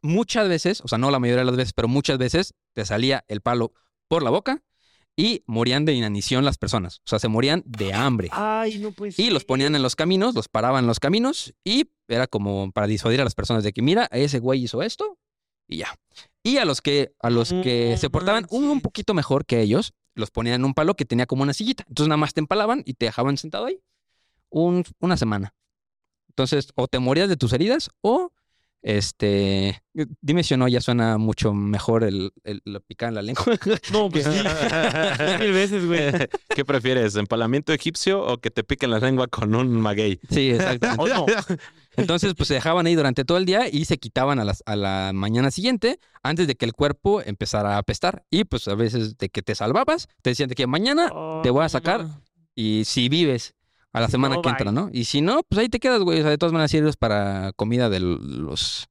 Muchas 0.03 0.49
veces, 0.49 0.83
o 0.83 0.87
sea, 0.87 0.99
no 0.99 1.11
la 1.11 1.19
mayoría 1.19 1.41
de 1.41 1.47
las 1.47 1.57
veces, 1.57 1.73
pero 1.73 1.89
muchas 1.89 2.17
veces 2.17 2.55
te 2.75 2.85
salía 2.85 3.25
el 3.27 3.41
palo 3.41 3.73
por 4.07 4.23
la 4.23 4.31
boca 4.31 4.63
y 5.17 5.43
morían 5.47 5.85
de 5.85 5.93
inanición 5.95 6.45
las 6.45 6.57
personas. 6.57 6.99
O 6.99 7.09
sea, 7.09 7.19
se 7.19 7.27
morían 7.27 7.65
de 7.67 7.93
hambre. 7.93 8.29
Ay, 8.31 8.79
no 8.79 8.93
puede 8.93 9.15
Y 9.17 9.31
los 9.31 9.45
ponían 9.45 9.75
en 9.75 9.83
los 9.83 9.97
caminos, 9.97 10.37
los 10.37 10.47
paraban 10.47 10.85
en 10.85 10.87
los 10.87 11.01
caminos 11.01 11.55
y 11.65 11.91
era 12.07 12.29
como 12.29 12.71
para 12.71 12.87
disuadir 12.87 13.21
a 13.21 13.25
las 13.25 13.35
personas 13.35 13.65
de 13.65 13.73
que 13.73 13.83
mira, 13.83 14.09
ese 14.13 14.39
güey 14.39 14.63
hizo 14.63 14.81
esto 14.81 15.19
y 15.69 15.79
ya. 15.79 15.95
Y 16.43 16.59
a 16.59 16.65
los 16.65 16.81
que 16.81 17.13
a 17.21 17.31
los 17.31 17.51
que 17.53 17.91
No 17.93 17.97
se 17.99 18.11
portaban 18.11 18.47
un, 18.51 18.63
un 18.63 18.69
manches. 18.69 18.83
poquito 18.85 19.15
mejor 19.15 19.47
que 19.47 19.61
ellos, 19.61 19.95
los 20.15 20.31
ponían 20.31 20.57
en 20.57 20.65
un 20.65 20.75
palo 20.75 20.95
que 20.95 21.05
tenía 21.05 21.27
como 21.27 21.43
una 21.43 21.53
sillita. 21.53 21.85
Entonces 21.89 22.09
nada 22.09 22.17
más 22.19 22.35
te 22.35 22.41
empalaban 22.41 22.83
y 22.87 22.95
te 22.95 23.07
dejaban 23.07 23.37
sentado 23.37 23.67
ahí 23.67 23.81
un- 24.49 24.85
una 25.01 25.17
semana. 25.17 25.55
Entonces, 26.29 26.69
o 26.75 26.87
te 26.87 26.99
morías 26.99 27.29
de 27.29 27.37
tus 27.37 27.53
heridas 27.53 27.91
o 28.03 28.31
Este, 28.83 29.83
dime 30.21 30.45
si 30.45 30.55
o 30.55 30.57
no, 30.57 30.69
ya 30.69 30.81
suena 30.81 31.19
mucho 31.19 31.53
mejor 31.53 32.05
el, 32.05 32.31
el, 32.45 32.63
lo 32.65 32.81
picar 32.81 33.09
en 33.09 33.17
la 33.17 33.23
lengua. 33.23 33.45
No, 33.93 34.09
pues 34.11 34.25
sí. 34.25 34.31
Mil 35.41 35.53
veces, 35.53 35.85
güey. 35.85 36.13
¿Qué 36.55 36.65
prefieres? 36.65 37.17
¿Empalamiento 37.17 37.73
egipcio 37.73 38.25
o 38.25 38.39
que 38.39 38.51
te 38.51 38.63
piquen 38.63 38.91
la 38.91 39.01
lengua 39.01 39.27
con 39.27 39.55
un 39.55 39.73
maguey? 39.73 40.21
Sí, 40.31 40.51
exacto. 40.51 40.89
O 40.99 41.09
no. 41.09 41.27
Entonces, 41.97 42.35
pues 42.37 42.49
se 42.49 42.55
dejaban 42.55 42.87
ahí 42.87 42.95
durante 42.95 43.25
todo 43.25 43.39
el 43.39 43.47
día 43.47 43.69
y 43.69 43.87
se 43.87 43.99
quitaban 43.99 44.39
a, 44.39 44.45
las, 44.45 44.63
a 44.67 44.77
la 44.77 45.13
mañana 45.15 45.51
siguiente 45.51 45.99
antes 46.23 46.47
de 46.47 46.55
que 46.55 46.67
el 46.67 46.73
cuerpo 46.73 47.23
empezara 47.23 47.75
a 47.75 47.79
apestar. 47.79 48.25
Y 48.31 48.45
pues 48.45 48.69
a 48.69 48.75
veces 48.75 49.17
de 49.17 49.31
que 49.31 49.43
te 49.43 49.55
salvabas, 49.55 50.07
te 50.23 50.31
decían 50.31 50.49
de 50.49 50.55
que 50.55 50.67
mañana 50.67 51.11
te 51.43 51.51
voy 51.51 51.65
a 51.65 51.69
sacar 51.69 51.97
Oh, 51.97 52.21
y 52.55 52.85
si 52.85 53.09
vives 53.09 53.55
a 53.97 54.01
la 54.03 54.09
semana 54.09 54.35
No, 54.35 54.43
que 54.43 54.51
entra. 54.51 54.73
¿no? 54.73 54.91
Y 54.93 55.05
si 55.05 55.23
no, 55.23 55.43
pues 55.49 55.59
ahí 55.59 55.69
te 55.71 55.81
quedas, 55.81 56.01
güey. 56.03 56.19
O 56.19 56.23
sea, 56.23 56.31
de 56.31 56.37
todas 56.37 56.53
maneras 56.53 56.71
sirves 56.71 56.97
para 56.97 57.53
comida 57.57 57.89
de 57.89 58.01
los 58.01 58.89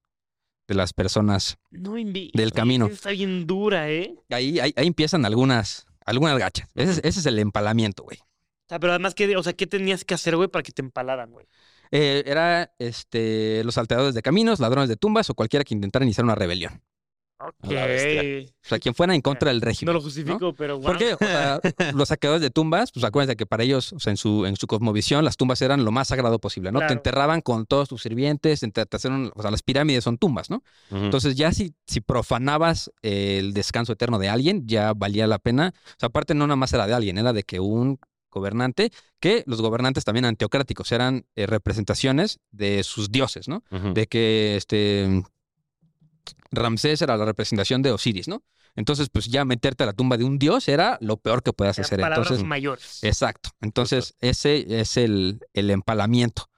de 0.68 0.74
las 0.74 0.93
personas. 0.93 1.58
No 1.70 1.93
Del 1.93 2.51
camino. 2.51 2.88
Está 2.88 3.12
bien 3.12 3.45
dura, 3.45 3.88
¿eh? 3.91 4.16
Ahí, 4.32 4.60
ahí, 4.60 4.74
ahí 4.76 4.88
empiezan 4.88 5.24
algunas, 5.24 5.86
algunas 6.06 6.39
gachas. 6.39 6.68
Ese 6.74 6.93
es, 6.93 6.97
ese 7.03 7.20
es 7.20 7.26
el 7.28 7.38
empalamiento, 7.38 8.01
güey. 8.01 8.18
O 8.18 8.68
sea, 8.68 8.80
pero 8.80 8.93
además, 8.93 9.14
¿qué, 9.14 9.38
o 9.38 9.43
sea, 9.43 9.53
¿qué 9.53 9.68
tenías 9.68 10.03
que 10.03 10.16
hacer, 10.16 10.36
güey, 10.36 10.49
para 10.49 10.64
que 10.64 10.72
te 10.72 10.82
empalaran, 10.82 11.32
güey? 11.32 11.45
Eh, 11.91 12.24
era 12.26 12.74
este, 12.80 13.64
los 13.64 13.76
salteadores 13.76 14.16
de 14.16 14.24
caminos, 14.24 14.60
ladrones 14.60 14.89
de 14.89 14.95
tumbas 14.95 15.30
o 15.30 15.36
cualquiera 15.36 15.64
que 15.64 15.76
intentara 15.76 16.03
iniciar 16.03 16.26
una 16.26 16.34
rebelión. 16.34 16.82
Ok. 17.38 17.55
O 17.63 18.67
sea, 18.67 18.79
quien 18.79 18.95
fuera 18.95 19.13
en 19.13 19.21
contra 19.21 19.49
del 19.51 19.61
régimen. 19.61 19.88
No 19.93 19.99
lo 19.99 20.01
justifico, 20.01 20.53
pero 20.53 20.77
wow. 20.77 20.86
¿Por 20.86 20.97
qué? 20.97 21.13
O 21.13 21.17
sea, 21.17 21.59
los 21.93 22.07
saqueadores 22.09 22.41
de 22.41 22.49
tumbas, 22.49 22.91
pues 22.91 23.03
acuérdense 23.03 23.36
que 23.36 23.45
para 23.45 23.63
ellos, 23.63 23.93
o 23.93 23.99
sea, 23.99 24.11
en 24.11 24.17
su, 24.17 24.45
en 24.45 24.55
su 24.55 24.67
cosmovisión, 24.67 25.25
las 25.25 25.36
tumbas 25.38 25.61
eran 25.61 25.83
lo 25.83 25.91
más 25.91 26.07
sagrado 26.07 26.39
posible, 26.39 26.71
¿no? 26.71 26.79
Te 26.88 26.93
enterraban 26.93 27.41
con 27.41 27.65
todos 27.65 27.89
tus 27.89 28.01
sirvientes, 28.01 28.61
te, 28.61 28.69
te 28.71 28.95
hacían- 28.97 29.31
o 29.36 29.41
sea, 29.41 29.51
las 29.51 29.63
pirámides 29.63 30.03
son 30.03 30.17
tumbas, 30.17 30.49
¿no? 30.49 30.63
Entonces 30.91 31.36
ya 31.36 31.51
si, 31.51 31.73
si 31.88 31.99
profanabas 32.01 32.91
el 33.01 33.53
descanso 33.53 33.93
eterno 33.93 34.17
de 34.17 34.29
alguien, 34.29 34.65
ya 34.67 34.93
valía 34.93 35.27
la 35.27 35.39
pena. 35.39 35.73
O 35.88 35.95
sea, 35.99 36.07
aparte 36.07 36.33
no 36.36 36.47
nada 36.47 36.55
más 36.55 36.71
era 36.73 36.88
de 36.88 36.93
alguien, 36.93 37.17
era 37.17 37.33
de 37.33 37.43
que 37.43 37.59
un 37.59 37.99
gobernante, 38.31 38.91
que 39.21 39.43
los 39.45 39.61
gobernantes 39.61 40.03
también 40.03 40.25
anteocráticos 40.25 40.91
eran 40.91 41.25
eh, 41.36 41.45
representaciones 41.47 42.39
de 42.51 42.83
sus 42.83 43.09
dioses, 43.11 43.47
¿no? 43.47 43.63
De 43.93 44.07
que 44.07 44.55
este 44.57 45.23
Ramsés 46.56 47.01
era 47.01 47.18
la 47.18 47.26
representación 47.26 47.82
de 47.82 47.91
Osiris, 47.91 48.28
¿no? 48.28 48.43
Entonces, 48.76 49.10
pues 49.10 49.26
ya 49.28 49.45
meterte 49.45 49.84
a 49.84 49.86
la 49.86 49.93
tumba 49.93 50.18
de 50.18 50.24
un 50.26 50.38
dios 50.38 50.68
era 50.68 50.97
lo 51.01 51.18
peor 51.18 51.43
que 51.43 51.53
puedas 51.53 51.80
hacer. 51.80 51.99
palabras 51.99 52.28
Entonces, 52.28 52.45
mayores. 52.47 52.99
exacto. 53.03 53.51
Entonces, 53.62 54.16
ese 54.20 54.66
es 54.82 54.97
el, 54.97 55.39
el 55.53 55.70
empalamiento. 55.70 56.49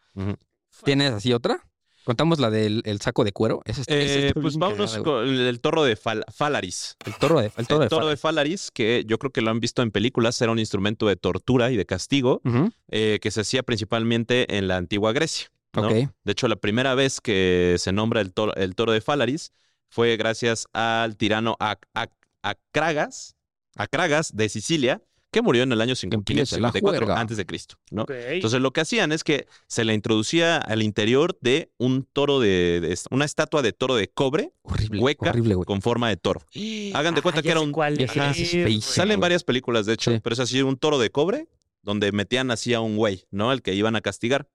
¿Tienes 0.84 1.12
así 1.14 1.34
otra? 1.34 1.64
Contamos 2.04 2.40
la 2.40 2.50
del 2.50 2.82
el 2.86 3.02
saco 3.02 3.26
de 3.26 3.34
cuero. 3.34 3.62
Eh, 3.66 4.28
está 4.30 4.40
pues 4.40 4.56
vámonos 4.56 4.98
con 5.00 5.28
el 5.28 5.60
toro 5.60 5.84
de 5.84 5.98
Fal- 5.98 6.24
Falaris. 6.34 6.96
El 7.06 7.16
toro 7.16 7.42
de, 7.42 7.52
el 7.58 7.68
toro 7.68 7.82
el 7.82 7.86
de 7.86 7.90
toro 7.90 8.02
Fala. 8.04 8.10
de 8.12 8.18
Falaris, 8.18 8.72
que 8.72 9.04
yo 9.06 9.20
creo 9.20 9.32
que 9.34 9.42
lo 9.42 9.52
han 9.52 9.60
visto 9.60 9.82
en 9.82 9.92
películas, 9.92 10.42
era 10.42 10.52
un 10.54 10.60
instrumento 10.60 11.06
de 11.08 11.18
tortura 11.18 11.70
y 11.70 11.76
de 11.76 11.86
castigo 11.86 12.42
eh, 12.90 13.20
que 13.22 13.30
se 13.30 13.42
hacía 13.42 13.62
principalmente 13.64 14.58
en 14.58 14.70
la 14.70 14.78
antigua 14.78 15.12
Grecia. 15.12 15.50
¿no? 15.74 15.88
Ok. 15.90 15.94
De 16.24 16.32
hecho, 16.32 16.48
la 16.48 16.56
primera 16.56 16.96
vez 16.96 17.20
que 17.20 17.76
se 17.78 17.92
nombra 17.92 18.22
el 18.22 18.34
toro, 18.34 18.56
el 18.56 18.74
toro 18.76 18.94
de 18.94 19.02
Falaris 19.02 19.52
fue 19.90 20.18
gracias 20.18 20.68
al 20.74 21.16
tirano 21.18 21.56
Ac- 21.60 21.88
Ac- 21.94 22.12
Acragas, 22.42 23.36
Acragas 23.76 24.36
de 24.36 24.50
Sicilia, 24.50 25.02
que 25.30 25.42
murió 25.42 25.64
en 25.64 25.72
el 25.72 25.82
año 25.82 25.94
empiece 26.02 26.60
la 26.60 26.72
554 26.72 27.06
juerga. 27.06 27.20
antes 27.22 27.38
de 27.38 27.46
Cristo. 27.46 27.76
Entonces 27.92 28.62
lo 28.62 28.72
que 28.72 28.82
hacían 28.82 29.12
es 29.12 29.24
que 29.24 29.46
se 29.68 29.84
le 29.84 29.94
introducía 29.94 30.58
al 30.58 30.82
interior 30.82 31.38
de 31.42 31.70
un 31.78 32.04
toro 32.06 32.40
de, 32.40 32.80
de- 32.82 32.98
una 33.12 33.26
estatua 33.26 33.62
de 33.62 33.74
toro 33.74 33.96
de 33.96 34.08
cobre 34.08 34.54
Horrible. 34.64 35.02
hueca 35.02 35.30
Horrible, 35.30 35.56
con 35.66 35.82
forma 35.82 36.10
de 36.10 36.16
toro. 36.18 36.42
Hagan 36.94 37.14
de 37.14 37.22
cuenta 37.22 37.42
Ah, 37.42 37.44
que 37.44 37.52
era 37.52 37.60
un 37.60 37.72
cuál 37.72 37.98
Ajá. 38.04 38.32
es. 38.32 38.86
Salen 38.86 39.20
varias 39.20 39.44
películas, 39.44 39.86
de 39.86 39.94
hecho, 39.94 40.12
Sí. 40.12 40.20
pero 40.24 40.34
es 40.34 40.40
así 40.40 40.62
un 40.62 40.78
toro 40.78 40.98
de 40.98 41.10
cobre 41.10 41.48
donde 41.84 42.12
metían 42.12 42.50
así 42.52 42.74
a 42.74 42.80
un 42.82 42.96
güey, 42.98 43.26
¿no? 43.30 43.52
El 43.52 43.62
que 43.62 43.74
iban 43.74 43.96
a 43.96 44.02
castigar. 44.02 44.48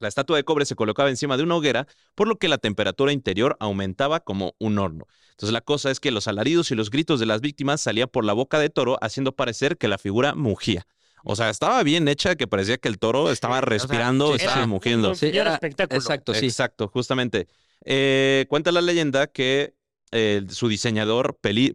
La 0.00 0.08
estatua 0.08 0.36
de 0.36 0.44
cobre 0.44 0.64
se 0.64 0.76
colocaba 0.76 1.10
encima 1.10 1.36
de 1.36 1.42
una 1.42 1.56
hoguera, 1.56 1.86
por 2.14 2.28
lo 2.28 2.36
que 2.36 2.48
la 2.48 2.58
temperatura 2.58 3.12
interior 3.12 3.56
aumentaba 3.58 4.20
como 4.20 4.54
un 4.58 4.78
horno. 4.78 5.06
Entonces 5.30 5.52
la 5.52 5.60
cosa 5.60 5.90
es 5.90 5.98
que 5.98 6.10
los 6.10 6.28
alaridos 6.28 6.70
y 6.70 6.74
los 6.76 6.90
gritos 6.90 7.18
de 7.18 7.26
las 7.26 7.40
víctimas 7.40 7.80
salían 7.80 8.08
por 8.08 8.24
la 8.24 8.32
boca 8.32 8.58
de 8.58 8.70
toro, 8.70 8.96
haciendo 9.00 9.32
parecer 9.32 9.76
que 9.76 9.88
la 9.88 9.98
figura 9.98 10.34
mugía. 10.34 10.86
O 11.24 11.34
sea, 11.34 11.50
estaba 11.50 11.82
bien 11.82 12.06
hecha, 12.06 12.36
que 12.36 12.46
parecía 12.46 12.78
que 12.78 12.88
el 12.88 12.98
toro 12.98 13.30
estaba 13.32 13.54
o 13.54 13.60
sea, 13.60 13.66
respirando, 13.66 14.28
sí, 14.28 14.36
estaba 14.36 14.58
era 14.58 14.66
mugiendo. 14.66 15.14
Sí, 15.16 15.26
era 15.26 15.54
espectáculo. 15.54 15.98
Exacto, 16.00 16.32
sí. 16.32 16.46
Exacto, 16.46 16.88
justamente. 16.88 17.48
Eh, 17.84 18.46
cuenta 18.48 18.70
la 18.70 18.80
leyenda 18.80 19.26
que 19.26 19.74
eh, 20.12 20.44
su 20.48 20.68
diseñador, 20.68 21.36
Peri- 21.42 21.74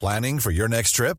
Planning 0.00 0.40
for 0.40 0.52
your 0.52 0.70
next 0.70 0.96
trip? 0.96 1.18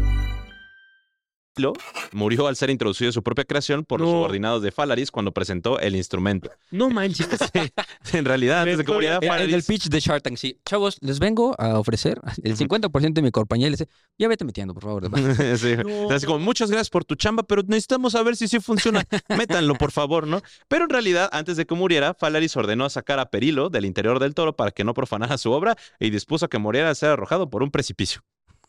Murió 2.11 2.47
al 2.47 2.55
ser 2.55 2.69
introducido 2.69 3.09
en 3.09 3.13
su 3.13 3.23
propia 3.23 3.45
creación 3.45 3.83
por 3.85 4.01
los 4.01 4.09
subordinados 4.09 4.61
de 4.61 4.71
Falaris 4.71 5.11
cuando 5.11 5.31
presentó 5.31 5.79
el 5.79 5.95
instrumento. 5.95 6.49
No 6.71 6.89
manches. 6.89 7.27
En 8.13 8.25
realidad, 8.25 8.61
antes 8.61 8.79
de 8.79 8.83
que 8.83 8.91
muriera 8.91 9.17
El, 9.17 9.23
el 9.23 9.29
Falaris, 9.29 9.65
pitch 9.65 9.89
de 9.89 9.99
Shark 9.99 10.23
Tank, 10.23 10.37
sí. 10.37 10.59
Chavos, 10.65 10.97
les 11.01 11.19
vengo 11.19 11.55
a 11.59 11.79
ofrecer 11.79 12.19
el 12.43 12.57
50% 12.57 13.13
de 13.13 13.21
mi 13.21 13.31
compañía. 13.31 13.67
Y 13.67 13.71
les 13.71 13.79
dice, 13.79 13.91
ya 14.17 14.27
vete 14.27 14.43
metiendo, 14.43 14.73
por 14.73 14.83
favor. 14.83 15.09
Sí. 15.57 15.75
No. 15.77 16.09
Así 16.11 16.25
como, 16.25 16.39
muchas 16.39 16.69
gracias 16.69 16.89
por 16.89 17.05
tu 17.05 17.15
chamba, 17.15 17.43
pero 17.43 17.63
necesitamos 17.63 18.13
saber 18.13 18.35
si 18.35 18.47
sí 18.47 18.59
funciona. 18.59 19.03
Métanlo, 19.29 19.75
por 19.75 19.91
favor, 19.91 20.27
¿no? 20.27 20.41
Pero 20.67 20.85
en 20.85 20.89
realidad, 20.89 21.29
antes 21.31 21.57
de 21.57 21.65
que 21.65 21.75
muriera, 21.75 22.13
Falaris 22.13 22.55
ordenó 22.55 22.89
sacar 22.89 23.19
a 23.19 23.29
Perilo 23.29 23.69
del 23.69 23.85
interior 23.85 24.19
del 24.19 24.33
toro 24.33 24.55
para 24.55 24.71
que 24.71 24.83
no 24.83 24.93
profanara 24.93 25.37
su 25.37 25.51
obra 25.51 25.75
y 25.99 26.09
dispuso 26.09 26.49
que 26.49 26.57
muriera 26.57 26.89
al 26.89 26.95
ser 26.95 27.09
arrojado 27.09 27.49
por 27.49 27.63
un 27.63 27.71
precipicio. 27.71 28.21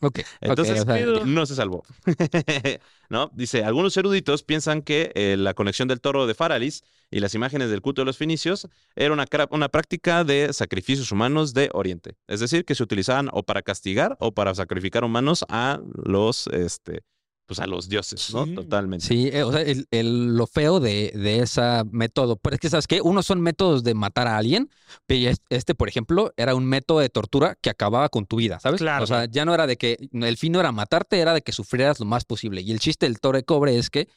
Ok. 0.03 0.19
Entonces, 0.41 0.81
o 0.81 0.85
sea, 0.85 0.93
Pero- 0.95 1.25
no 1.25 1.45
se 1.45 1.55
salvó. 1.55 1.83
¿No? 3.09 3.31
Dice, 3.33 3.63
algunos 3.63 3.95
eruditos 3.97 4.43
piensan 4.43 4.81
que 4.81 5.11
eh, 5.15 5.35
la 5.37 5.53
conexión 5.53 5.87
del 5.87 6.01
toro 6.01 6.27
de 6.27 6.33
Faralis 6.33 6.83
y 7.11 7.19
las 7.19 7.35
imágenes 7.35 7.69
del 7.69 7.81
culto 7.81 8.01
de 8.01 8.05
los 8.05 8.17
finicios 8.17 8.67
era 8.95 9.13
una, 9.13 9.25
una 9.51 9.69
práctica 9.69 10.23
de 10.23 10.51
sacrificios 10.51 11.11
humanos 11.11 11.53
de 11.53 11.69
Oriente. 11.73 12.15
Es 12.27 12.39
decir, 12.39 12.65
que 12.65 12.75
se 12.75 12.83
utilizaban 12.83 13.29
o 13.31 13.43
para 13.43 13.61
castigar 13.61 14.17
o 14.19 14.31
para 14.33 14.53
sacrificar 14.55 15.03
humanos 15.03 15.45
a 15.47 15.79
los, 15.93 16.47
este, 16.47 17.01
pues 17.45 17.59
a 17.59 17.67
los 17.67 17.89
dioses, 17.89 18.33
¿no? 18.33 18.45
Sí. 18.45 18.55
Totalmente. 18.55 19.05
Sí, 19.05 19.29
eh, 19.33 19.43
o 19.43 19.51
sea, 19.51 19.61
el- 19.61 19.85
el- 19.91 20.35
lo 20.37 20.47
feo 20.47 20.79
de, 20.79 21.11
de 21.13 21.39
ese 21.39 21.61
método, 21.91 22.37
pero 22.37 22.55
es 22.55 22.59
que, 22.59 22.69
¿sabes 22.69 22.87
qué? 22.87 23.01
Unos 23.01 23.25
son 23.25 23.41
métodos 23.41 23.83
de 23.83 23.93
matar 23.93 24.27
a 24.27 24.37
alguien, 24.37 24.69
pero 25.05 25.29
es- 25.29 25.41
este, 25.49 25.75
por 25.75 25.89
ejemplo, 25.89 26.33
era 26.37 26.55
un 26.55 26.65
método 26.65 26.99
de 26.99 27.09
tortura 27.09 27.55
que 27.61 27.69
acababa 27.69 28.07
con 28.09 28.25
tu 28.25 28.37
vida, 28.37 28.59
¿sabes? 28.59 28.79
Claro. 28.79 29.03
O 29.03 29.07
sea, 29.07 29.25
ya 29.25 29.43
no 29.45 29.53
era 29.53 29.67
de 29.67 29.77
que, 29.77 29.97
el 30.11 30.37
fin 30.37 30.53
no 30.53 30.59
era 30.61 30.71
matarte, 30.71 31.19
era 31.19 31.33
de 31.33 31.41
que 31.41 31.51
sufrieras 31.51 31.99
lo 31.99 32.05
más 32.05 32.23
posible. 32.25 32.61
Y 32.61 32.71
el 32.71 32.79
chiste 32.79 33.05
del 33.05 33.19
toro 33.19 33.37
de 33.37 33.43
cobre 33.43 33.77
es 33.77 33.89
que, 33.89 34.07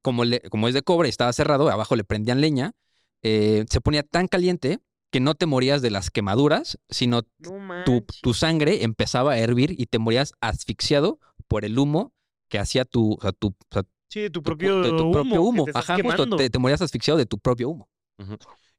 como, 0.00 0.24
le- 0.24 0.40
como 0.42 0.68
es 0.68 0.74
de 0.74 0.82
cobre 0.82 1.08
y 1.08 1.10
estaba 1.10 1.32
cerrado, 1.32 1.68
abajo 1.70 1.96
le 1.96 2.04
prendían 2.04 2.40
leña, 2.40 2.72
eh, 3.22 3.64
se 3.68 3.80
ponía 3.80 4.04
tan 4.04 4.28
caliente 4.28 4.78
que 5.10 5.18
no 5.20 5.34
te 5.34 5.46
morías 5.46 5.82
de 5.82 5.90
las 5.90 6.10
quemaduras, 6.10 6.78
sino 6.90 7.22
No 7.40 7.84
tu, 7.84 8.04
tu 8.22 8.34
sangre 8.34 8.84
empezaba 8.84 9.32
a 9.32 9.38
hervir 9.38 9.74
y 9.76 9.86
te 9.86 9.98
morías 9.98 10.34
asfixiado 10.40 11.18
por 11.48 11.64
el 11.64 11.78
humo 11.78 12.12
que 12.48 12.58
hacía 12.58 12.84
tu, 12.84 13.12
o 13.14 13.18
sea, 13.20 13.32
tu, 13.32 13.48
o 13.48 13.54
sea, 13.70 13.82
Sí, 14.10 14.24
tu 14.30 14.40
tu- 14.40 14.42
propio, 14.42 14.80
de 14.80 14.88
tu 14.90 15.02
humo. 15.02 15.12
propio 15.12 15.42
humo. 15.42 15.64
te 15.66 15.72
Ajá, 15.74 15.96
justo, 16.02 16.36
te 16.36 16.58
morías 16.58 16.80
asfixiado 16.80 17.18
de 17.18 17.26
tu 17.26 17.38
propio 17.38 17.68
humo. 17.68 17.88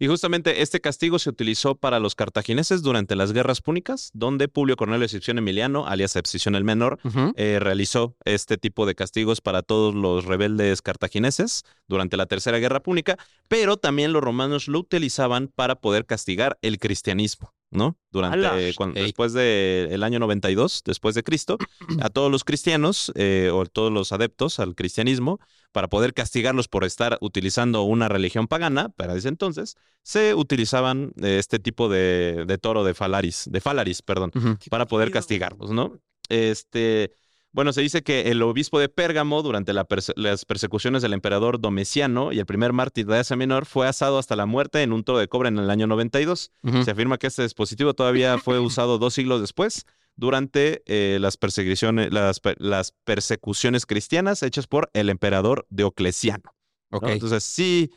Y 0.02 0.08
justamente 0.08 0.62
este 0.62 0.80
castigo 0.82 1.20
se 1.20 1.30
utilizó 1.30 1.76
para 1.76 2.00
los 2.00 2.16
cartagineses 2.16 2.82
durante 2.82 3.16
las 3.16 3.32
guerras 3.34 3.62
púnicas, 3.62 4.10
donde 4.14 4.48
Publio 4.48 4.76
Cornelio 4.78 5.06
Escipión 5.06 5.38
Emiliano, 5.38 5.86
alias 5.88 6.16
Escipión 6.16 6.56
el 6.56 6.64
Menor, 6.64 7.00
eh, 7.36 7.60
realizó 7.62 8.16
este 8.26 8.58
tipo 8.58 8.86
de 8.86 8.96
castigos 8.96 9.40
para 9.42 9.62
todos 9.62 9.94
los 9.94 10.26
rebeldes 10.26 10.82
cartagineses 10.82 11.64
durante 11.88 12.16
la 12.18 12.26
Tercera 12.26 12.60
Guerra 12.60 12.82
Púnica, 12.82 13.18
pero 13.50 13.78
también 13.78 14.14
los 14.14 14.24
romanos 14.24 14.68
lo 14.68 14.80
utilizaban 14.80 15.48
para 15.54 15.76
poder 15.76 16.06
castigar 16.06 16.58
el 16.62 16.80
cristianismo. 16.80 17.54
¿No? 17.72 17.98
Durante, 18.12 18.74
después 18.94 19.34
del 19.34 20.04
año 20.04 20.20
92, 20.20 20.82
después 20.86 21.16
de 21.16 21.24
Cristo, 21.24 21.58
a 22.02 22.10
todos 22.10 22.32
los 22.32 22.44
cristianos 22.44 23.12
eh, 23.16 23.52
o 23.54 23.66
todos 23.66 23.92
los 23.92 24.12
adeptos 24.12 24.60
al 24.60 24.76
cristianismo, 24.76 25.40
para 25.72 25.88
poder 25.88 26.14
castigarlos 26.14 26.68
por 26.68 26.84
estar 26.84 27.18
utilizando 27.22 27.84
una 27.84 28.08
religión 28.08 28.48
pagana, 28.48 28.90
para 28.90 29.16
ese 29.16 29.28
entonces, 29.28 29.76
se 30.02 30.34
utilizaban 30.34 31.14
eh, 31.22 31.38
este 31.40 31.60
tipo 31.60 31.90
de, 31.90 32.46
de 32.48 32.58
toro 32.58 32.84
de 32.84 32.94
Falaris, 32.94 33.48
de 33.52 33.62
Falaris, 33.62 34.02
perdón, 34.02 34.32
para 34.70 34.88
poder 34.88 35.12
castigarlos, 35.12 35.72
¿no? 35.72 36.00
Este, 36.30 37.12
bueno, 37.52 37.74
se 37.74 37.82
dice 37.82 38.04
que 38.04 38.30
el 38.32 38.42
obispo 38.42 38.80
de 38.80 38.90
Pérgamo, 38.90 39.42
durante 39.42 39.74
la 39.74 39.88
perse- 39.88 40.14
las 40.16 40.46
persecuciones 40.46 41.02
del 41.02 41.14
emperador 41.14 41.60
Domeciano 41.60 42.32
y 42.32 42.40
el 42.40 42.46
primer 42.46 42.74
mártir 42.74 43.06
de 43.08 43.18
Asia 43.18 43.36
Menor, 43.36 43.66
fue 43.66 43.88
asado 43.88 44.20
hasta 44.20 44.36
la 44.36 44.46
muerte 44.46 44.84
en 44.84 44.94
un 44.94 45.04
toro 45.04 45.18
de 45.20 45.28
cobre 45.28 45.50
en 45.50 45.58
el 45.58 45.70
año 45.70 45.88
92. 45.88 46.52
Ujú. 46.64 46.84
Se 46.84 46.92
afirma 46.92 47.18
que 47.18 47.28
este 47.28 47.44
dispositivo 47.44 47.94
todavía 47.94 48.38
fue 48.38 48.60
usado 48.60 48.98
dos 49.00 49.14
siglos 49.14 49.42
después 49.42 49.86
durante 50.16 50.84
eh, 50.86 51.18
las, 51.20 51.38
persecuciones, 51.38 52.12
las, 52.14 52.40
per- 52.40 52.58
las 52.60 52.94
persecuciones 53.04 53.86
cristianas 53.86 54.44
hechas 54.44 54.68
por 54.68 54.90
el 54.94 55.10
emperador 55.10 55.66
Diocleciano. 55.70 56.54
¿no? 56.92 56.98
Ok. 57.00 57.08
Entonces 57.10 57.44
sí, 57.44 57.90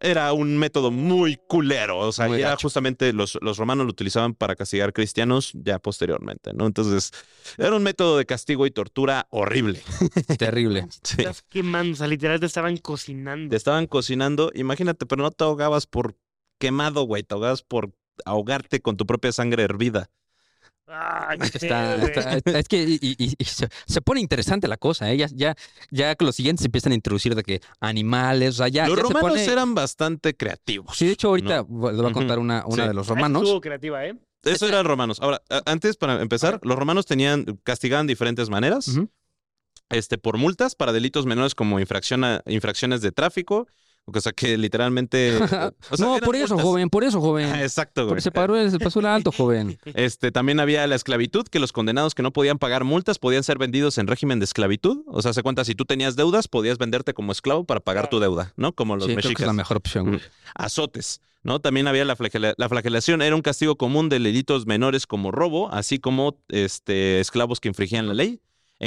era 0.00 0.32
un 0.32 0.58
método 0.58 0.90
muy 0.90 1.36
culero. 1.48 1.98
O 1.98 2.12
sea, 2.12 2.26
era 2.26 2.50
gacho. 2.50 2.66
justamente 2.66 3.12
los, 3.12 3.38
los 3.42 3.58
romanos 3.58 3.86
lo 3.86 3.90
utilizaban 3.90 4.34
para 4.34 4.56
castigar 4.56 4.92
cristianos 4.92 5.52
ya 5.54 5.78
posteriormente, 5.78 6.52
¿no? 6.54 6.66
Entonces 6.66 7.12
era 7.58 7.76
un 7.76 7.82
método 7.82 8.18
de 8.18 8.26
castigo 8.26 8.66
y 8.66 8.70
tortura 8.70 9.26
horrible. 9.30 9.82
Terrible. 10.38 10.88
Sí. 11.02 11.16
Estás 11.18 11.42
quemando, 11.42 11.92
o 11.92 11.96
sea, 11.96 12.06
literal 12.06 12.40
te 12.40 12.46
estaban 12.46 12.76
cocinando. 12.78 13.50
Te 13.50 13.56
estaban 13.56 13.86
cocinando, 13.86 14.50
imagínate, 14.54 15.06
pero 15.06 15.22
no 15.22 15.30
te 15.30 15.44
ahogabas 15.44 15.86
por 15.86 16.16
quemado, 16.58 17.04
güey, 17.04 17.22
te 17.22 17.34
ahogabas 17.34 17.62
por 17.62 17.92
ahogarte 18.24 18.80
con 18.80 18.96
tu 18.96 19.06
propia 19.06 19.32
sangre 19.32 19.62
hervida. 19.64 20.10
Ay, 20.92 21.38
qué 21.38 21.46
Está, 21.46 21.96
feo, 21.96 22.06
está- 22.06 22.22
güey. 22.22 22.36
está- 22.38 22.58
es 22.58 22.68
que 22.68 22.82
y- 22.82 22.98
y- 23.00 23.34
y 23.38 23.44
se, 23.44 23.68
se 23.86 24.00
pone 24.02 24.20
interesante 24.20 24.66
la 24.68 24.76
cosa, 24.76 25.10
¿eh? 25.12 25.16
Ya, 25.16 25.28
ya, 25.32 25.54
ya 25.90 26.14
que 26.16 26.24
los 26.24 26.34
siguientes 26.36 26.64
empiezan 26.66 26.92
a 26.92 26.94
introducir 26.96 27.34
de 27.34 27.42
que 27.42 27.60
animales, 27.80 28.54
o 28.54 28.58
sea, 28.58 28.68
ya, 28.68 28.88
los 28.88 28.96
ya 28.96 29.02
se 29.02 29.08
romanos 29.08 29.30
pone- 29.30 29.44
eran 29.52 29.74
bastante 29.74 30.34
creativos. 30.36 30.96
Sí, 30.96 31.06
de 31.06 31.12
hecho, 31.12 31.28
ahorita 31.28 31.64
¿no? 31.68 31.90
les 31.90 31.96
voy 32.00 32.10
a 32.10 32.12
contar 32.12 32.38
una, 32.38 32.64
una 32.66 32.82
Sí. 32.84 32.88
de 32.88 32.94
los 32.94 33.06
romanos. 33.08 33.42
Estuvo 33.42 33.60
creativa, 33.60 34.04
¿eh? 34.06 34.16
Eso 34.42 34.66
eran 34.66 34.84
romanos. 34.86 35.18
Ahora, 35.20 35.42
antes, 35.66 35.96
para 35.96 36.20
empezar, 36.22 36.58
los 36.62 36.78
romanos 36.78 37.04
tenían, 37.06 37.44
castigaban 37.62 38.06
de 38.06 38.12
diferentes 38.12 38.48
maneras. 38.48 38.90
Este, 39.90 40.18
por 40.18 40.38
multas 40.38 40.74
para 40.76 40.92
delitos 40.92 41.26
menores 41.26 41.54
como 41.54 41.80
infracción 41.80 42.22
a- 42.24 42.42
infracciones 42.46 43.00
de 43.02 43.12
tráfico. 43.12 43.66
O 44.18 44.20
sea, 44.20 44.32
que 44.32 44.56
literalmente... 44.58 45.36
o 45.42 45.46
sea, 45.48 45.72
no, 45.98 46.18
por 46.18 46.36
eso, 46.36 46.58
joven, 46.58 46.88
por 46.90 47.04
eso, 47.04 47.20
joven. 47.20 47.54
Exacto, 47.60 48.08
güey. 48.08 48.20
se 48.20 48.30
paró 48.30 48.56
el, 48.56 48.70
se 48.70 48.78
pasó 48.78 49.00
el 49.00 49.06
alto, 49.06 49.32
joven. 49.32 49.78
Este, 49.94 50.30
también 50.32 50.60
había 50.60 50.86
la 50.86 50.94
esclavitud, 50.96 51.46
que 51.46 51.58
los 51.58 51.72
condenados 51.72 52.14
que 52.14 52.22
no 52.22 52.32
podían 52.32 52.58
pagar 52.58 52.84
multas 52.84 53.18
podían 53.18 53.42
ser 53.44 53.58
vendidos 53.58 53.98
en 53.98 54.06
régimen 54.06 54.38
de 54.38 54.44
esclavitud. 54.44 55.02
O 55.06 55.22
sea, 55.22 55.32
se 55.32 55.42
cuenta, 55.42 55.64
si 55.64 55.74
tú 55.74 55.84
tenías 55.84 56.16
deudas, 56.16 56.48
podías 56.48 56.78
venderte 56.78 57.14
como 57.14 57.32
esclavo 57.32 57.64
para 57.64 57.80
pagar 57.80 58.08
tu 58.10 58.18
deuda, 58.20 58.52
¿no? 58.56 58.72
Como 58.74 58.96
los 58.96 59.06
Sí, 59.06 59.14
creo 59.16 59.34
que 59.34 59.42
es 59.42 59.46
la 59.46 59.52
mejor 59.52 59.76
opción. 59.76 60.06
güey. 60.08 60.20
Azotes, 60.54 61.20
¿no? 61.42 61.60
También 61.60 61.88
había 61.88 62.04
la, 62.04 62.16
flagela- 62.16 62.54
la 62.56 62.68
flagelación, 62.68 63.22
era 63.22 63.34
un 63.34 63.42
castigo 63.42 63.76
común 63.76 64.08
de 64.08 64.18
delitos 64.18 64.66
menores 64.66 65.06
como 65.06 65.30
robo, 65.32 65.70
así 65.72 65.98
como 65.98 66.38
este, 66.48 67.20
esclavos 67.20 67.60
que 67.60 67.68
infringían 67.68 68.06
la 68.08 68.14
ley. 68.14 68.40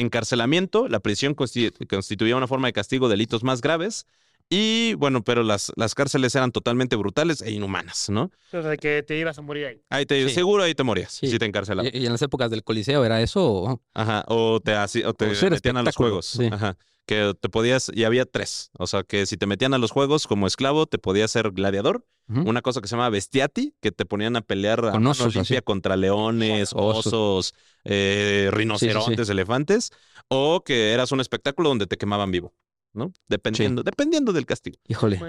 Encarcelamiento, 0.08 0.88
la 0.88 1.00
prisión 1.00 1.36
consti- 1.36 1.72
constituía 1.88 2.36
una 2.36 2.48
forma 2.48 2.68
de 2.68 2.74
castigo 2.74 3.08
de 3.08 3.14
delitos 3.14 3.44
más 3.44 3.62
graves. 3.62 4.06
Y 4.50 4.94
bueno, 4.96 5.24
pero 5.24 5.42
las, 5.42 5.72
las 5.76 5.96
cárceles 5.96 6.36
eran 6.36 6.52
totalmente 6.52 6.96
brutales 6.96 7.42
e 7.42 7.52
inhumanas, 7.52 8.10
¿no? 8.10 8.30
O 8.52 8.62
sea, 8.62 8.78
que 8.78 9.02
te 9.02 9.18
ibas 9.18 9.38
a 9.40 9.42
morir 9.42 9.66
ahí. 9.66 9.82
Ahí 9.90 10.06
te, 10.06 10.28
Sí. 10.28 10.36
Seguro 10.36 10.62
ahí 10.64 10.76
te 10.76 10.84
morías 10.84 11.12
Sí. 11.14 11.28
si 11.28 11.40
te 11.40 11.46
encarcelaban. 11.46 11.90
Y, 11.94 11.98
y 11.98 12.06
en 12.06 12.12
las 12.12 12.22
épocas 12.22 12.52
del 12.52 12.64
Coliseo 12.64 13.04
era 13.04 13.22
eso. 13.22 13.44
o- 13.52 13.82
Ajá, 13.94 14.24
o 14.28 14.60
te, 14.60 14.74
así- 14.76 15.04
o 15.04 15.14
te 15.14 15.26
O 15.26 15.50
metían 15.50 15.78
a 15.78 15.84
los 15.84 15.96
juegos. 15.96 16.26
sí. 16.28 16.50
Ajá. 16.52 16.78
Que 17.06 17.34
te 17.38 17.50
podías, 17.50 17.92
y 17.94 18.06
había 18.06 18.24
tres. 18.26 18.72
O 18.80 18.88
sea, 18.88 19.04
que 19.04 19.26
si 19.26 19.36
te 19.36 19.46
metían 19.46 19.74
a 19.74 19.78
los 19.78 19.92
juegos 19.92 20.26
como 20.26 20.48
esclavo, 20.48 20.86
te 20.86 20.98
podías 20.98 21.32
ser 21.32 21.52
gladiador. 21.52 22.06
Una 22.30 22.62
cosa 22.62 22.80
que 22.80 22.88
se 22.88 22.96
llama 22.96 23.10
bestiati, 23.10 23.76
que 23.82 23.92
te 23.92 24.06
ponían 24.06 24.38
a 24.38 24.42
pelear 24.42 24.86
a 24.86 24.92
Con 24.92 25.06
osos, 25.08 25.36
limpia 25.36 25.58
así. 25.58 25.64
contra 25.66 25.98
leones, 25.98 26.72
Osos. 26.74 27.08
osos, 27.08 27.54
eh, 27.84 28.48
rinocerontes, 28.54 29.28
elefantes. 29.28 29.92
O 30.30 30.64
que 30.64 30.94
eras 30.94 31.12
un 31.12 31.20
espectáculo 31.20 31.68
donde 31.68 31.86
te 31.86 31.98
quemaban 31.98 32.32
vivo. 32.32 32.54
¿No? 32.94 33.12
Dependiendo, 33.28 33.82
dependiendo 33.82 34.34
del 34.34 34.46
castigo. 34.46 34.78
Híjole. 34.88 35.20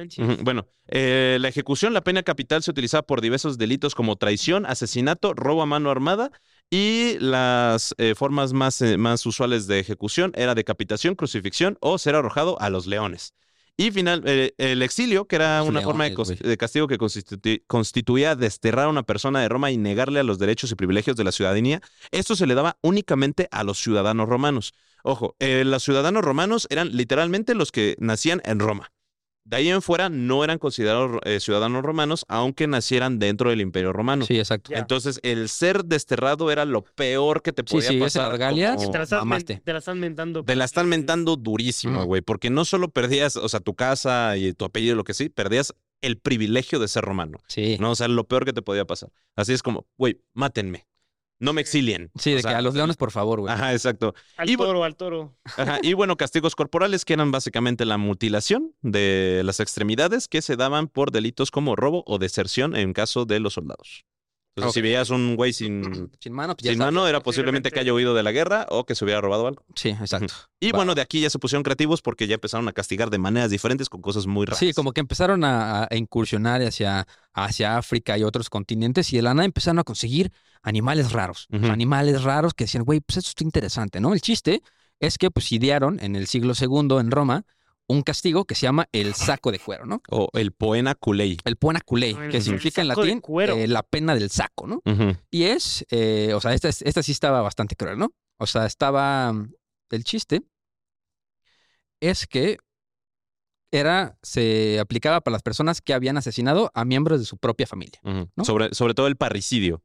Bueno, 0.42 0.66
eh, 0.86 1.38
la 1.40 1.48
ejecución, 1.48 1.94
la 1.94 2.04
pena 2.04 2.22
capital 2.22 2.62
se 2.62 2.70
utilizaba 2.70 3.02
por 3.02 3.22
diversos 3.22 3.56
delitos 3.56 3.94
como 3.94 4.16
traición, 4.16 4.66
asesinato, 4.66 5.32
robo 5.32 5.62
a 5.62 5.66
mano 5.66 5.90
armada 5.90 6.30
y 6.70 7.16
las 7.20 7.94
eh, 7.96 8.14
formas 8.14 8.52
más, 8.52 8.82
eh, 8.82 8.98
más 8.98 9.24
usuales 9.24 9.66
de 9.66 9.78
ejecución 9.80 10.32
era 10.34 10.54
decapitación, 10.54 11.14
crucifixión 11.14 11.78
o 11.80 11.96
ser 11.96 12.16
arrojado 12.16 12.60
a 12.60 12.68
los 12.68 12.86
leones. 12.86 13.32
Y 13.76 13.90
final, 13.90 14.22
eh, 14.24 14.54
el 14.58 14.82
exilio, 14.82 15.26
que 15.26 15.34
era 15.34 15.58
Los 15.58 15.68
una 15.68 15.80
forma 15.80 16.04
de, 16.04 16.56
castigo 16.56 16.86
que 16.86 16.96
constitu- 16.96 17.60
constituía 17.66 18.36
desterrar 18.36 18.84
a 18.86 18.88
una 18.88 19.02
persona 19.02 19.40
de 19.40 19.48
Roma 19.48 19.72
y 19.72 19.78
negarle 19.78 20.20
a 20.20 20.22
los 20.22 20.38
derechos 20.38 20.70
y 20.70 20.76
privilegios 20.76 21.16
de 21.16 21.24
la 21.24 21.32
ciudadanía. 21.32 21.80
Esto 22.12 22.36
se 22.36 22.46
le 22.46 22.54
daba 22.54 22.78
únicamente 22.82 23.48
a 23.50 23.64
los 23.64 23.78
ciudadanos 23.78 24.28
romanos. 24.28 24.74
Ojo, 25.06 25.36
eh, 25.38 25.64
los 25.64 25.82
ciudadanos 25.82 26.24
romanos 26.24 26.66
eran 26.70 26.96
literalmente 26.96 27.54
los 27.54 27.70
que 27.72 27.94
nacían 27.98 28.40
en 28.44 28.58
Roma. 28.58 28.90
De 29.46 29.58
ahí 29.58 29.68
en 29.68 29.82
fuera 29.82 30.08
no 30.08 30.42
eran 30.42 30.56
considerados 30.58 31.18
eh, 31.26 31.38
ciudadanos 31.38 31.82
romanos, 31.82 32.24
aunque 32.28 32.66
nacieran 32.66 33.18
dentro 33.18 33.50
del 33.50 33.60
Imperio 33.60 33.92
Romano. 33.92 34.24
Sí, 34.24 34.38
exacto. 34.38 34.72
Entonces, 34.74 35.20
el 35.22 35.50
ser 35.50 35.84
desterrado 35.84 36.50
era 36.50 36.64
lo 36.64 36.82
peor 36.82 37.42
que 37.42 37.52
te 37.52 37.62
Sí, 37.66 37.74
podía 37.74 37.88
sí, 37.90 37.96
esa 37.96 38.04
pasar. 38.20 38.32
Argalia, 38.32 38.76
como- 38.76 38.90
Te 38.90 38.96
la 38.96 39.04
estás, 39.04 39.20
men- 39.20 39.28
mamaste. 39.28 39.60
te 39.62 39.72
la 39.74 39.78
están 39.80 40.00
mentando. 40.00 40.44
te 40.44 40.56
la 40.56 40.64
están 40.64 40.88
mentando 40.88 41.36
durísimo, 41.36 42.04
güey, 42.06 42.22
porque 42.22 42.48
no 42.48 42.64
solo 42.64 42.88
perdías, 42.88 43.36
o 43.36 43.46
sea, 43.50 43.60
tu 43.60 43.74
casa 43.74 44.38
y 44.38 44.54
tu 44.54 44.64
apellido, 44.64 44.96
lo 44.96 45.04
que 45.04 45.12
sí, 45.12 45.28
perdías 45.28 45.74
el 46.00 46.16
privilegio 46.16 46.78
de 46.78 46.88
ser 46.88 47.04
romano, 47.04 47.38
Sí. 47.46 47.76
¿no? 47.78 47.90
O 47.90 47.94
sea, 47.94 48.08
lo 48.08 48.24
peor 48.26 48.46
que 48.46 48.54
te 48.54 48.62
podía 48.62 48.86
pasar. 48.86 49.10
Así 49.36 49.52
es 49.52 49.62
como, 49.62 49.86
güey, 49.98 50.22
mátenme, 50.32 50.86
no 51.38 51.52
me 51.52 51.60
exilien. 51.60 52.10
Sí, 52.16 52.32
O 52.32 52.36
de 52.36 52.42
sea, 52.42 52.52
que 52.52 52.56
a 52.56 52.62
los 52.62 52.74
leones, 52.74 52.96
por 52.96 53.10
favor, 53.10 53.40
güey. 53.40 53.52
Ajá, 53.52 53.72
exacto. 53.72 54.14
Al 54.36 54.48
Y 54.48 54.56
toro, 54.56 54.84
al 54.84 54.96
toro. 54.96 55.36
Ajá, 55.44 55.78
Y 55.82 55.92
bueno, 55.94 56.16
castigos 56.16 56.54
corporales 56.54 57.04
que 57.04 57.12
eran 57.14 57.30
básicamente 57.30 57.84
la 57.84 57.98
mutilación 57.98 58.74
de 58.82 59.42
las 59.44 59.60
extremidades 59.60 60.28
que 60.28 60.42
se 60.42 60.56
daban 60.56 60.88
por 60.88 61.10
delitos 61.10 61.50
como 61.50 61.76
robo 61.76 62.02
o 62.06 62.18
deserción 62.18 62.76
en 62.76 62.92
caso 62.92 63.24
de 63.24 63.40
los 63.40 63.54
soldados. 63.54 64.04
Entonces, 64.56 64.74
si 64.74 64.80
Ok. 64.80 64.84
veías 64.84 65.10
un 65.10 65.34
güey 65.36 65.52
sin, 65.52 65.82
Sin 66.20 66.32
mano, 66.32 66.54
pues 66.56 66.68
sin 66.68 66.78
mano, 66.78 67.08
era 67.08 67.20
posiblemente 67.20 67.70
que 67.70 67.80
haya 67.80 67.92
huido 67.92 68.14
de 68.14 68.22
la 68.22 68.30
guerra 68.30 68.66
o 68.70 68.84
que 68.84 68.94
se 68.94 69.04
hubiera 69.04 69.20
robado 69.20 69.46
algo. 69.48 69.64
Sí, 69.74 69.88
exacto. 69.90 70.32
Y 70.60 70.70
Va. 70.70 70.78
bueno, 70.78 70.94
de 70.94 71.00
aquí 71.02 71.20
ya 71.20 71.28
se 71.30 71.38
pusieron 71.38 71.62
creativos 71.64 72.02
porque 72.02 72.26
ya 72.26 72.34
empezaron 72.34 72.68
a 72.68 72.72
castigar 72.72 73.10
de 73.10 73.18
maneras 73.18 73.50
diferentes 73.50 73.88
con 73.88 74.00
cosas 74.00 74.26
muy 74.26 74.46
raras. 74.46 74.58
Sí, 74.60 74.72
como 74.72 74.92
que 74.92 75.00
empezaron 75.00 75.42
a, 75.44 75.88
a 75.90 75.96
incursionar 75.96 76.62
hacia, 76.62 77.06
hacia 77.32 77.76
África 77.76 78.16
y 78.16 78.22
otros 78.22 78.48
continentes 78.48 79.12
y 79.12 79.16
de 79.16 79.22
la 79.22 79.34
nada 79.34 79.44
empezaron 79.44 79.80
a 79.80 79.84
conseguir 79.84 80.32
animales 80.62 81.12
raros. 81.12 81.48
Animales 81.50 82.22
raros 82.22 82.54
que 82.54 82.64
decían, 82.64 82.84
güey, 82.84 83.00
pues 83.00 83.18
esto 83.18 83.30
está 83.30 83.44
interesante, 83.44 84.00
¿no? 84.00 84.12
El 84.14 84.20
chiste 84.20 84.62
es 85.00 85.18
que 85.18 85.30
pues 85.30 85.50
idearon 85.52 85.98
en 86.00 86.16
el 86.16 86.26
siglo 86.26 86.54
II 86.58 86.98
en 87.00 87.10
Roma 87.10 87.44
un 87.86 88.02
castigo 88.02 88.44
que 88.46 88.54
se 88.54 88.62
llama 88.62 88.88
el 88.92 89.14
saco 89.14 89.52
de 89.52 89.58
cuero, 89.58 89.84
¿no? 89.84 90.00
O 90.10 90.28
el 90.32 90.52
poena 90.52 90.94
culei. 90.94 91.36
El 91.44 91.56
pona 91.56 91.80
culei, 91.80 92.12
El- 92.14 92.30
que 92.30 92.40
significa 92.40 92.80
en 92.80 92.88
latín 92.88 93.20
cuero. 93.20 93.56
eh, 93.56 93.68
la 93.68 93.82
pena 93.82 94.14
del 94.14 94.30
saco, 94.30 94.66
¿no? 94.66 94.82
Y 95.30 95.44
es, 95.44 95.84
eh, 95.90 96.32
o 96.34 96.40
sea, 96.40 96.54
esta, 96.54 96.68
es- 96.68 96.82
esta 96.82 97.02
sí 97.02 97.12
estaba 97.12 97.42
bastante 97.42 97.76
cruel, 97.76 97.98
¿no? 97.98 98.12
O 98.38 98.46
sea, 98.46 98.64
estaba, 98.66 99.32
el 99.90 100.04
chiste 100.04 100.42
es 102.00 102.26
que 102.26 102.58
era, 103.72 104.16
se 104.22 104.78
aplicaba 104.78 105.20
para 105.20 105.32
las 105.32 105.42
personas 105.42 105.80
que 105.80 105.94
habían 105.94 106.16
asesinado 106.16 106.70
a 106.74 106.84
miembros 106.84 107.18
de 107.18 107.26
su 107.26 107.38
propia 107.38 107.66
familia. 107.66 107.98
¿No? 108.04 108.44
Sobre, 108.44 108.72
sobre 108.74 108.94
todo 108.94 109.06
el 109.08 109.16
parricidio. 109.16 109.82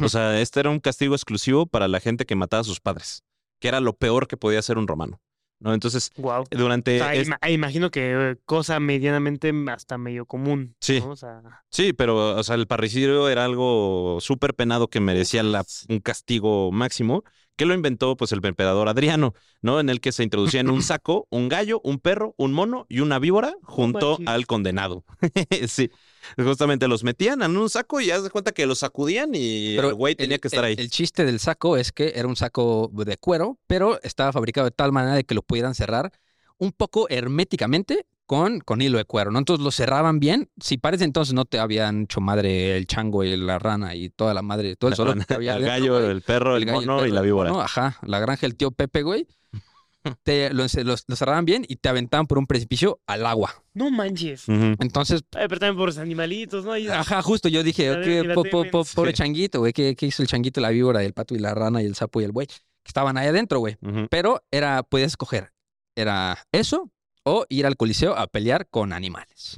O 0.00 0.08
sea, 0.08 0.40
este 0.40 0.60
era 0.60 0.70
un 0.70 0.80
castigo 0.80 1.14
exclusivo 1.14 1.66
para 1.66 1.86
la 1.86 2.00
gente 2.00 2.24
que 2.24 2.34
mataba 2.34 2.62
a 2.62 2.64
sus 2.64 2.80
padres, 2.80 3.24
que 3.60 3.68
era 3.68 3.78
lo 3.80 3.92
peor 3.94 4.26
que 4.26 4.38
podía 4.38 4.58
hacer 4.58 4.78
un 4.78 4.88
romano. 4.88 5.20
¿No? 5.62 5.72
Entonces, 5.74 6.10
Wow. 6.16 6.44
durante... 6.50 6.96
O 7.00 7.04
sea, 7.04 7.14
es- 7.14 7.28
ima- 7.28 7.50
imagino 7.50 7.90
que 7.90 8.36
cosa 8.44 8.80
medianamente 8.80 9.52
hasta 9.70 9.98
medio 9.98 10.26
común. 10.26 10.74
Sí. 10.80 11.00
¿no? 11.00 11.10
O 11.10 11.16
sea, 11.16 11.40
Sí, 11.70 11.92
pero 11.92 12.36
o 12.36 12.42
sea, 12.42 12.54
el 12.56 12.66
parricidio 12.66 13.28
era 13.28 13.44
algo 13.44 14.18
súper 14.20 14.54
penado 14.54 14.88
que 14.88 15.00
merecía 15.00 15.42
la- 15.42 15.64
un 15.88 16.00
castigo 16.00 16.70
máximo, 16.72 17.24
que 17.56 17.66
lo 17.66 17.74
inventó 17.74 18.16
pues 18.16 18.32
el 18.32 18.44
emperador 18.44 18.88
Adriano, 18.88 19.34
¿no? 19.60 19.78
En 19.80 19.88
el 19.88 20.00
que 20.00 20.10
se 20.12 20.22
introducía 20.22 20.60
en 20.60 20.70
un 20.70 20.82
saco 20.82 21.26
un 21.30 21.48
gallo, 21.48 21.80
un 21.84 21.98
perro, 21.98 22.34
un 22.38 22.52
mono 22.52 22.86
y 22.88 23.00
una 23.00 23.18
víbora 23.18 23.54
junto 23.62 24.18
al 24.26 24.46
condenado. 24.46 25.04
sí, 25.68 25.90
justamente 26.36 26.88
los 26.88 27.04
metían 27.04 27.42
en 27.42 27.56
un 27.56 27.68
saco 27.68 28.00
y 28.00 28.10
haz 28.10 28.22
de 28.22 28.30
cuenta 28.30 28.52
que 28.52 28.66
los 28.66 28.78
sacudían 28.80 29.30
y 29.34 29.76
el 29.76 29.94
güey 29.94 30.14
tenía 30.14 30.36
el- 30.36 30.40
que 30.40 30.48
estar 30.48 30.64
el- 30.64 30.70
ahí. 30.70 30.74
El 30.78 30.90
chiste 30.90 31.24
del 31.24 31.38
saco 31.40 31.76
es 31.76 31.92
que 31.92 32.12
era 32.16 32.26
un 32.26 32.36
saco 32.36 32.90
de 32.92 33.16
cuero, 33.16 33.58
pero 33.66 34.00
estaba 34.02 34.32
fabricado 34.32 34.64
de 34.66 34.70
tal 34.72 34.92
manera 34.92 35.14
de 35.14 35.24
que 35.24 35.34
lo 35.34 35.42
pudieran 35.42 35.74
cerrar 35.74 36.10
un 36.58 36.72
poco 36.72 37.06
herméticamente 37.10 38.06
con, 38.32 38.60
con 38.60 38.80
hilo 38.80 38.96
de 38.96 39.04
cuero, 39.04 39.30
¿no? 39.30 39.38
Entonces 39.40 39.62
lo 39.62 39.70
cerraban 39.70 40.18
bien. 40.18 40.48
Si 40.58 40.78
parece 40.78 41.04
entonces 41.04 41.34
no 41.34 41.44
te 41.44 41.58
habían 41.58 42.04
hecho 42.04 42.22
madre 42.22 42.78
el 42.78 42.86
chango 42.86 43.24
y 43.24 43.36
la 43.36 43.58
rana 43.58 43.94
y 43.94 44.08
toda 44.08 44.32
la 44.32 44.40
madre, 44.40 44.74
todo 44.76 44.88
el 44.88 44.96
solo 44.96 45.14
que 45.14 45.34
había 45.34 45.56
el 45.56 45.64
gallo, 45.64 45.98
güey. 45.98 46.10
el 46.10 46.22
perro, 46.22 46.56
el, 46.56 46.64
gallo, 46.64 46.80
mono 46.80 46.96
perro, 46.96 47.06
y 47.08 47.10
la 47.10 47.20
el 47.20 47.26
víbora. 47.26 47.50
mono, 47.50 47.62
ajá, 47.62 47.98
la 48.06 48.20
granja 48.20 48.40
del 48.46 48.56
tío 48.56 48.70
Pepe, 48.70 49.02
güey. 49.02 49.26
Te, 50.24 50.50
lo, 50.54 50.64
lo- 50.82 50.94
lo 51.06 51.16
cerraban 51.16 51.44
bien 51.44 51.66
y 51.68 51.76
te 51.76 51.90
aventaban 51.90 52.26
por 52.26 52.38
un 52.38 52.46
precipicio 52.46 53.00
al 53.06 53.26
agua. 53.26 53.52
No 53.74 53.90
manches. 53.90 54.48
Entonces, 54.48 55.22
Ay, 55.32 55.46
pero 55.48 55.60
también 55.60 55.76
por 55.76 55.88
los 55.90 55.98
animalitos, 55.98 56.64
¿no? 56.64 56.74
Y- 56.78 56.88
ajá, 56.88 57.20
justo 57.20 57.50
yo 57.50 57.62
dije, 57.62 57.90
La 57.90 57.96
de- 57.98 58.04
¿qué, 58.04 58.20
y 58.20 58.26
la 58.26 58.34
po- 58.34 58.44
po- 58.44 58.50
temen. 58.62 58.70
po- 58.70 58.84
pobre 58.94 59.10
Sí. 59.12 59.18
changuito, 59.18 59.58
güey, 59.60 59.74
¿qué, 59.74 59.94
qué 59.94 60.06
hizo 60.06 60.22
el 60.22 60.28
changuito, 60.28 60.60
la 60.62 60.70
víbora, 60.70 61.02
el 61.04 61.12
pato 61.12 61.34
y 61.34 61.38
la 61.38 61.54
rana 61.54 61.82
y 61.82 61.86
el 61.86 61.94
sapo 61.94 62.20
y 62.20 62.24
el 62.24 62.32
güey? 62.32 62.46
Que 62.46 62.88
estaban 62.88 63.16
ahí 63.18 63.28
adentro, 63.28 63.58
güey. 63.60 63.76
Pero 64.10 64.42
era, 64.50 64.82
podías 64.82 65.08
escoger, 65.12 65.52
era 65.94 66.38
eso 66.50 66.90
o 67.24 67.46
ir 67.48 67.66
al 67.66 67.76
coliseo 67.76 68.16
a 68.16 68.26
pelear 68.26 68.68
con 68.68 68.92
animales. 68.92 69.54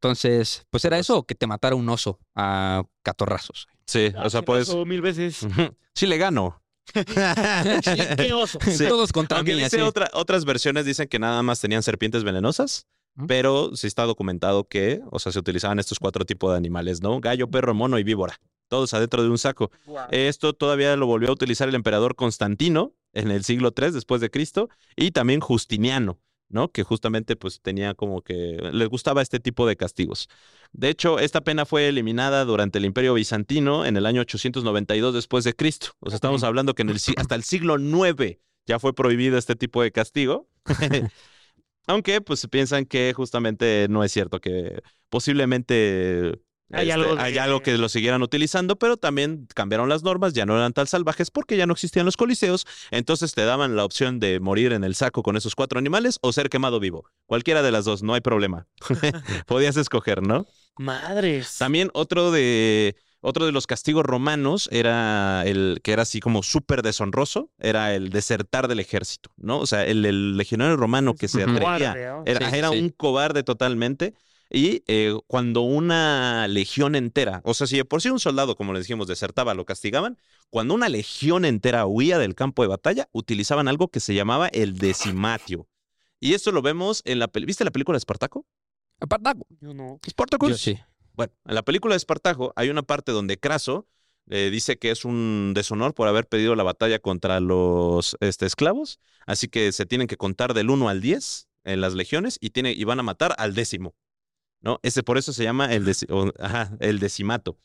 Entonces, 0.00 0.66
pues 0.70 0.84
era 0.84 0.98
eso 0.98 1.18
o 1.18 1.26
que 1.26 1.34
te 1.34 1.46
matara 1.46 1.76
un 1.76 1.88
oso 1.88 2.18
a 2.34 2.82
catorrazos. 3.02 3.68
Sí, 3.86 4.12
Ah, 4.16 4.24
o 4.26 4.30
sea, 4.30 4.42
pues. 4.42 4.66
pasó 4.66 4.84
mil 4.84 5.00
veces. 5.02 5.46
Sí 5.94 6.06
le 6.06 6.18
gano. 6.18 6.62
¡Qué 6.94 8.32
oso! 8.32 8.58
Sí. 8.68 8.84
Todos 8.88 9.12
contra 9.12 9.38
Aunque 9.38 9.52
mí, 9.54 9.62
dice 9.62 9.76
así. 9.76 9.84
otra- 9.84 10.10
otras 10.14 10.44
versiones 10.44 10.84
dicen 10.84 11.08
que 11.08 11.18
nada 11.18 11.42
más 11.42 11.60
tenían 11.60 11.82
serpientes 11.82 12.24
venenosas, 12.24 12.86
pero 13.28 13.76
sí 13.76 13.86
está 13.86 14.04
documentado 14.04 14.64
que, 14.64 15.00
o 15.10 15.18
sea, 15.18 15.32
se 15.32 15.38
utilizaban 15.38 15.78
estos 15.78 15.98
cuatro 15.98 16.24
tipos 16.24 16.50
de 16.50 16.56
animales, 16.56 17.02
¿no? 17.02 17.20
Gallo, 17.20 17.50
perro, 17.50 17.74
mono 17.74 17.98
y 17.98 18.02
víbora. 18.04 18.38
Todos 18.68 18.94
adentro 18.94 19.22
de 19.22 19.28
un 19.28 19.38
saco. 19.38 19.70
Esto 20.10 20.54
todavía 20.54 20.96
lo 20.96 21.06
volvió 21.06 21.28
a 21.28 21.32
utilizar 21.32 21.68
el 21.68 21.74
emperador 21.74 22.14
Constantino 22.16 22.94
en 23.12 23.30
el 23.30 23.44
siglo 23.44 23.72
III 23.76 23.90
después 23.90 24.20
de 24.22 24.30
Cristo 24.30 24.70
y 24.96 25.10
también 25.10 25.40
Justiniano, 25.40 26.18
¿no? 26.52 26.70
Que 26.70 26.84
justamente 26.84 27.36
pues 27.36 27.60
tenía 27.60 27.94
como 27.94 28.22
que 28.22 28.58
les 28.72 28.88
gustaba 28.88 29.22
este 29.22 29.40
tipo 29.40 29.66
de 29.66 29.76
castigos. 29.76 30.28
De 30.72 30.88
hecho, 30.88 31.18
esta 31.18 31.42
pena 31.42 31.66
fue 31.66 31.88
eliminada 31.88 32.44
durante 32.44 32.78
el 32.78 32.84
Imperio 32.84 33.14
Bizantino 33.14 33.84
en 33.86 33.96
el 33.96 34.06
año 34.06 34.20
892 34.22 35.14
después 35.14 35.44
de 35.44 35.54
Cristo. 35.54 35.88
O 36.00 36.10
sea, 36.10 36.16
estamos 36.16 36.42
hablando 36.44 36.74
que 36.74 36.82
en 36.82 36.90
el, 36.90 36.98
si- 37.00 37.14
hasta 37.16 37.34
el 37.34 37.42
siglo 37.42 37.76
IX 37.78 38.38
ya 38.66 38.78
fue 38.78 38.94
prohibido 38.94 39.38
este 39.38 39.56
tipo 39.56 39.82
de 39.82 39.92
castigo. 39.92 40.48
Aunque 41.86 42.20
pues 42.20 42.46
piensan 42.48 42.86
que 42.86 43.12
justamente 43.14 43.86
no 43.90 44.04
es 44.04 44.12
cierto, 44.12 44.40
que 44.40 44.82
posiblemente 45.08 46.40
Hay 46.72 46.88
este, 46.90 46.92
algo 47.00 47.16
de- 47.16 47.22
hay 47.22 47.38
algo 47.38 47.60
que 47.60 47.76
lo 47.78 47.88
siguieran 47.88 48.22
utilizando, 48.22 48.76
pero 48.76 48.96
también 48.96 49.46
cambiaron 49.54 49.88
las 49.88 50.02
normas, 50.02 50.32
ya 50.32 50.46
no 50.46 50.56
eran 50.56 50.72
tan 50.72 50.86
salvajes 50.86 51.30
porque 51.30 51.56
ya 51.56 51.66
no 51.66 51.72
existían 51.74 52.06
los 52.06 52.16
coliseos, 52.16 52.66
entonces 52.90 53.34
te 53.34 53.44
daban 53.44 53.76
la 53.76 53.84
opción 53.84 54.20
de 54.20 54.40
morir 54.40 54.72
en 54.72 54.84
el 54.84 54.94
saco 54.94 55.22
con 55.22 55.36
esos 55.36 55.54
cuatro 55.54 55.78
animales 55.78 56.18
o 56.22 56.32
ser 56.32 56.48
quemado 56.48 56.80
vivo. 56.80 57.04
Cualquiera 57.26 57.62
de 57.62 57.70
las 57.72 57.84
dos, 57.84 58.02
no 58.02 58.14
hay 58.14 58.20
problema. 58.20 58.66
Podías 59.46 59.76
escoger, 59.76 60.22
¿no? 60.22 60.46
Madres. 60.78 61.56
También 61.58 61.90
otro 61.94 62.30
de 62.30 62.96
otro 63.20 63.46
de 63.46 63.52
los 63.52 63.68
castigos 63.68 64.04
romanos 64.04 64.68
era 64.72 65.44
el 65.46 65.78
que 65.84 65.92
era 65.92 66.02
así 66.02 66.18
como 66.18 66.42
súper 66.42 66.82
deshonroso, 66.82 67.50
era 67.58 67.94
el 67.94 68.10
desertar 68.10 68.66
del 68.66 68.80
ejército, 68.80 69.30
¿no? 69.36 69.60
O 69.60 69.66
sea, 69.66 69.86
el, 69.86 70.04
el 70.04 70.36
legionario 70.36 70.76
romano 70.76 71.14
que 71.14 71.28
se 71.28 71.44
atrevía 71.44 72.22
era, 72.24 72.70
un 72.70 72.88
cobarde 72.90 73.44
totalmente. 73.44 74.14
Y 74.54 74.84
eh, 74.86 75.18
cuando 75.28 75.62
una 75.62 76.46
legión 76.46 76.94
entera, 76.94 77.40
o 77.44 77.54
sea, 77.54 77.66
si 77.66 77.78
de 77.78 77.86
por 77.86 78.02
sí 78.02 78.10
un 78.10 78.20
soldado, 78.20 78.54
como 78.54 78.74
les 78.74 78.82
dijimos, 78.82 79.06
desertaba, 79.06 79.54
lo 79.54 79.64
castigaban, 79.64 80.18
cuando 80.50 80.74
una 80.74 80.90
legión 80.90 81.46
entera 81.46 81.86
huía 81.86 82.18
del 82.18 82.34
campo 82.34 82.60
de 82.60 82.68
batalla, 82.68 83.08
utilizaban 83.12 83.66
algo 83.66 83.88
que 83.88 84.00
se 84.00 84.14
llamaba 84.14 84.48
el 84.48 84.76
decimatio. 84.76 85.68
Y 86.20 86.34
esto 86.34 86.52
lo 86.52 86.60
vemos 86.60 87.00
en 87.06 87.18
la 87.18 87.28
película. 87.28 87.48
¿Viste 87.48 87.64
la 87.64 87.70
película 87.70 87.96
de 87.96 87.98
Espartaco? 87.98 88.46
Espartaco. 89.00 89.46
Yo 89.58 89.72
no. 89.72 89.98
Espartacus. 90.06 90.50
Yo 90.50 90.56
sí. 90.56 90.78
Bueno, 91.14 91.32
en 91.46 91.54
la 91.54 91.62
película 91.62 91.94
de 91.94 91.96
Espartaco 91.96 92.52
hay 92.54 92.68
una 92.68 92.82
parte 92.82 93.10
donde 93.10 93.38
Craso 93.38 93.86
eh, 94.28 94.50
dice 94.52 94.78
que 94.78 94.90
es 94.90 95.06
un 95.06 95.52
deshonor 95.54 95.94
por 95.94 96.08
haber 96.08 96.28
pedido 96.28 96.54
la 96.56 96.62
batalla 96.62 96.98
contra 96.98 97.40
los 97.40 98.16
este, 98.20 98.46
esclavos, 98.46 99.00
así 99.26 99.48
que 99.48 99.72
se 99.72 99.86
tienen 99.86 100.06
que 100.06 100.16
contar 100.16 100.54
del 100.54 100.70
1 100.70 100.88
al 100.88 101.00
10 101.00 101.48
en 101.64 101.80
las 101.80 101.94
legiones 101.94 102.38
y, 102.40 102.50
tiene, 102.50 102.72
y 102.72 102.84
van 102.84 103.00
a 103.00 103.02
matar 103.02 103.34
al 103.38 103.54
décimo. 103.54 103.94
¿No? 104.62 104.78
Ese, 104.82 105.02
por 105.02 105.18
eso 105.18 105.32
se 105.32 105.44
llama 105.44 105.72
el, 105.72 105.84
deci- 105.84 106.06
o- 106.10 106.32
ajá, 106.42 106.76
el 106.80 106.98
decimato. 106.98 107.58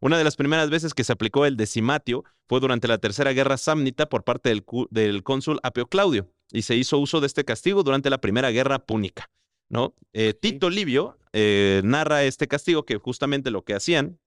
Una 0.00 0.18
de 0.18 0.24
las 0.24 0.36
primeras 0.36 0.70
veces 0.70 0.94
que 0.94 1.04
se 1.04 1.12
aplicó 1.12 1.46
el 1.46 1.56
decimatio 1.56 2.24
fue 2.48 2.60
durante 2.60 2.86
la 2.88 2.98
Tercera 2.98 3.32
Guerra 3.32 3.56
Samnita 3.56 4.08
por 4.08 4.22
parte 4.24 4.54
del 4.90 5.22
cónsul 5.24 5.58
Apio 5.62 5.86
Claudio 5.88 6.30
y 6.52 6.62
se 6.62 6.76
hizo 6.76 6.98
uso 6.98 7.20
de 7.20 7.26
este 7.26 7.44
castigo 7.44 7.82
durante 7.82 8.10
la 8.10 8.20
Primera 8.20 8.50
Guerra 8.50 8.78
Púnica. 8.80 9.30
¿no? 9.68 9.94
Eh, 10.12 10.34
Tito 10.34 10.68
Livio 10.70 11.16
eh, 11.32 11.80
narra 11.84 12.24
este 12.24 12.48
castigo 12.48 12.84
que 12.84 12.98
justamente 12.98 13.50
lo 13.50 13.62
que 13.64 13.74
hacían 13.74 14.18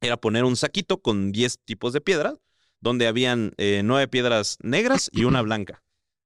era 0.00 0.16
poner 0.18 0.44
un 0.44 0.56
saquito 0.56 1.00
con 1.02 1.32
10 1.32 1.58
tipos 1.64 1.92
de 1.92 2.00
piedras, 2.00 2.38
donde 2.80 3.06
habían 3.06 3.52
eh, 3.58 3.82
nueve 3.84 4.08
piedras 4.08 4.56
negras 4.62 5.10
y 5.12 5.24
una 5.24 5.42
blanca. 5.42 5.82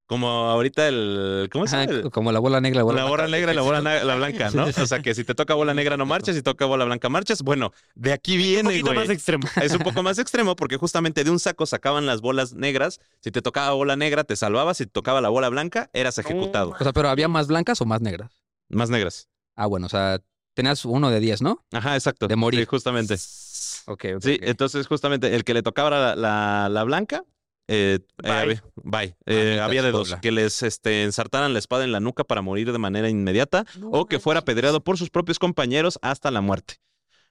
Como 0.06 0.28
ahorita 0.28 0.86
el... 0.86 1.48
¿Cómo 1.50 1.66
se 1.66 1.86
llama? 1.86 2.10
Como 2.10 2.30
la 2.30 2.38
bola 2.38 2.60
negra, 2.60 2.80
la 2.80 2.82
bola 2.84 3.02
la 3.04 3.08
bola 3.08 3.26
negra 3.26 3.52
y 3.52 3.56
la 3.56 3.62
bola 3.62 3.80
la 4.04 4.14
blanca, 4.16 4.50
¿no? 4.52 4.66
O 4.82 4.86
sea, 4.86 5.00
que 5.00 5.14
si 5.14 5.24
te 5.24 5.34
toca 5.34 5.54
bola 5.54 5.72
negra 5.72 5.96
no 5.96 6.04
marchas, 6.04 6.36
si 6.36 6.42
toca 6.42 6.66
bola 6.66 6.84
blanca 6.84 7.08
marchas. 7.08 7.40
Bueno, 7.42 7.72
de 7.94 8.12
aquí 8.12 8.32
Un 8.32 8.38
viene, 8.38 8.62
poquito 8.64 8.86
güey. 8.86 8.98
más 8.98 9.08
extremo. 9.08 9.48
Es 9.62 9.72
un 9.72 9.78
poco 9.78 10.02
más 10.02 10.18
extremo 10.18 10.56
porque 10.56 10.76
justamente 10.76 11.24
de 11.24 11.30
un 11.30 11.38
saco 11.38 11.64
sacaban 11.64 12.04
las 12.04 12.20
bolas 12.20 12.52
negras. 12.52 13.00
Si 13.20 13.30
te 13.30 13.40
tocaba 13.40 13.72
bola 13.72 13.96
negra, 13.96 14.24
te 14.24 14.36
salvabas. 14.36 14.76
Si 14.76 14.84
te 14.84 14.92
tocaba 14.92 15.22
la 15.22 15.30
bola 15.30 15.48
blanca, 15.48 15.88
eras 15.94 16.18
ejecutado. 16.18 16.76
O 16.78 16.82
sea, 16.82 16.92
pero 16.92 17.08
había 17.08 17.28
más 17.28 17.46
blancas 17.46 17.80
o 17.80 17.86
más 17.86 18.02
negras. 18.02 18.30
Más 18.68 18.90
negras. 18.90 19.28
Ah, 19.56 19.66
bueno, 19.66 19.86
o 19.86 19.88
sea, 19.88 20.20
tenías 20.52 20.84
uno 20.84 21.10
de 21.10 21.20
10, 21.20 21.40
¿no? 21.40 21.64
Ajá, 21.72 21.94
exacto. 21.94 22.28
De 22.28 22.36
morir. 22.36 22.60
Sí, 22.60 22.66
justamente. 22.66 23.14
Ok, 23.86 24.04
ok. 24.16 24.22
Sí, 24.22 24.38
entonces 24.42 24.86
justamente 24.86 25.34
el 25.34 25.44
que 25.44 25.54
le 25.54 25.62
tocaba 25.62 25.88
la, 25.90 26.14
la- 26.16 26.68
la 26.70 26.84
blanca, 26.84 27.24
eh, 27.68 27.98
Bye. 28.22 28.30
eh, 28.30 28.34
había- 28.40 28.64
bye. 28.76 29.16
Eh, 29.26 29.60
había 29.60 29.82
de 29.82 29.90
dos, 29.90 30.14
que 30.22 30.32
les 30.32 30.62
este, 30.62 31.04
ensartaran 31.04 31.52
la 31.52 31.58
espada 31.58 31.84
en 31.84 31.92
la 31.92 32.00
nuca 32.00 32.24
para 32.24 32.42
morir 32.42 32.72
de 32.72 32.78
manera 32.78 33.08
inmediata 33.08 33.64
o 33.90 34.06
que 34.06 34.18
fuera 34.20 34.40
apedreado 34.40 34.82
por 34.84 34.98
sus 34.98 35.10
propios 35.10 35.38
compañeros 35.38 35.98
hasta 36.02 36.30
la 36.30 36.40
muerte. 36.40 36.76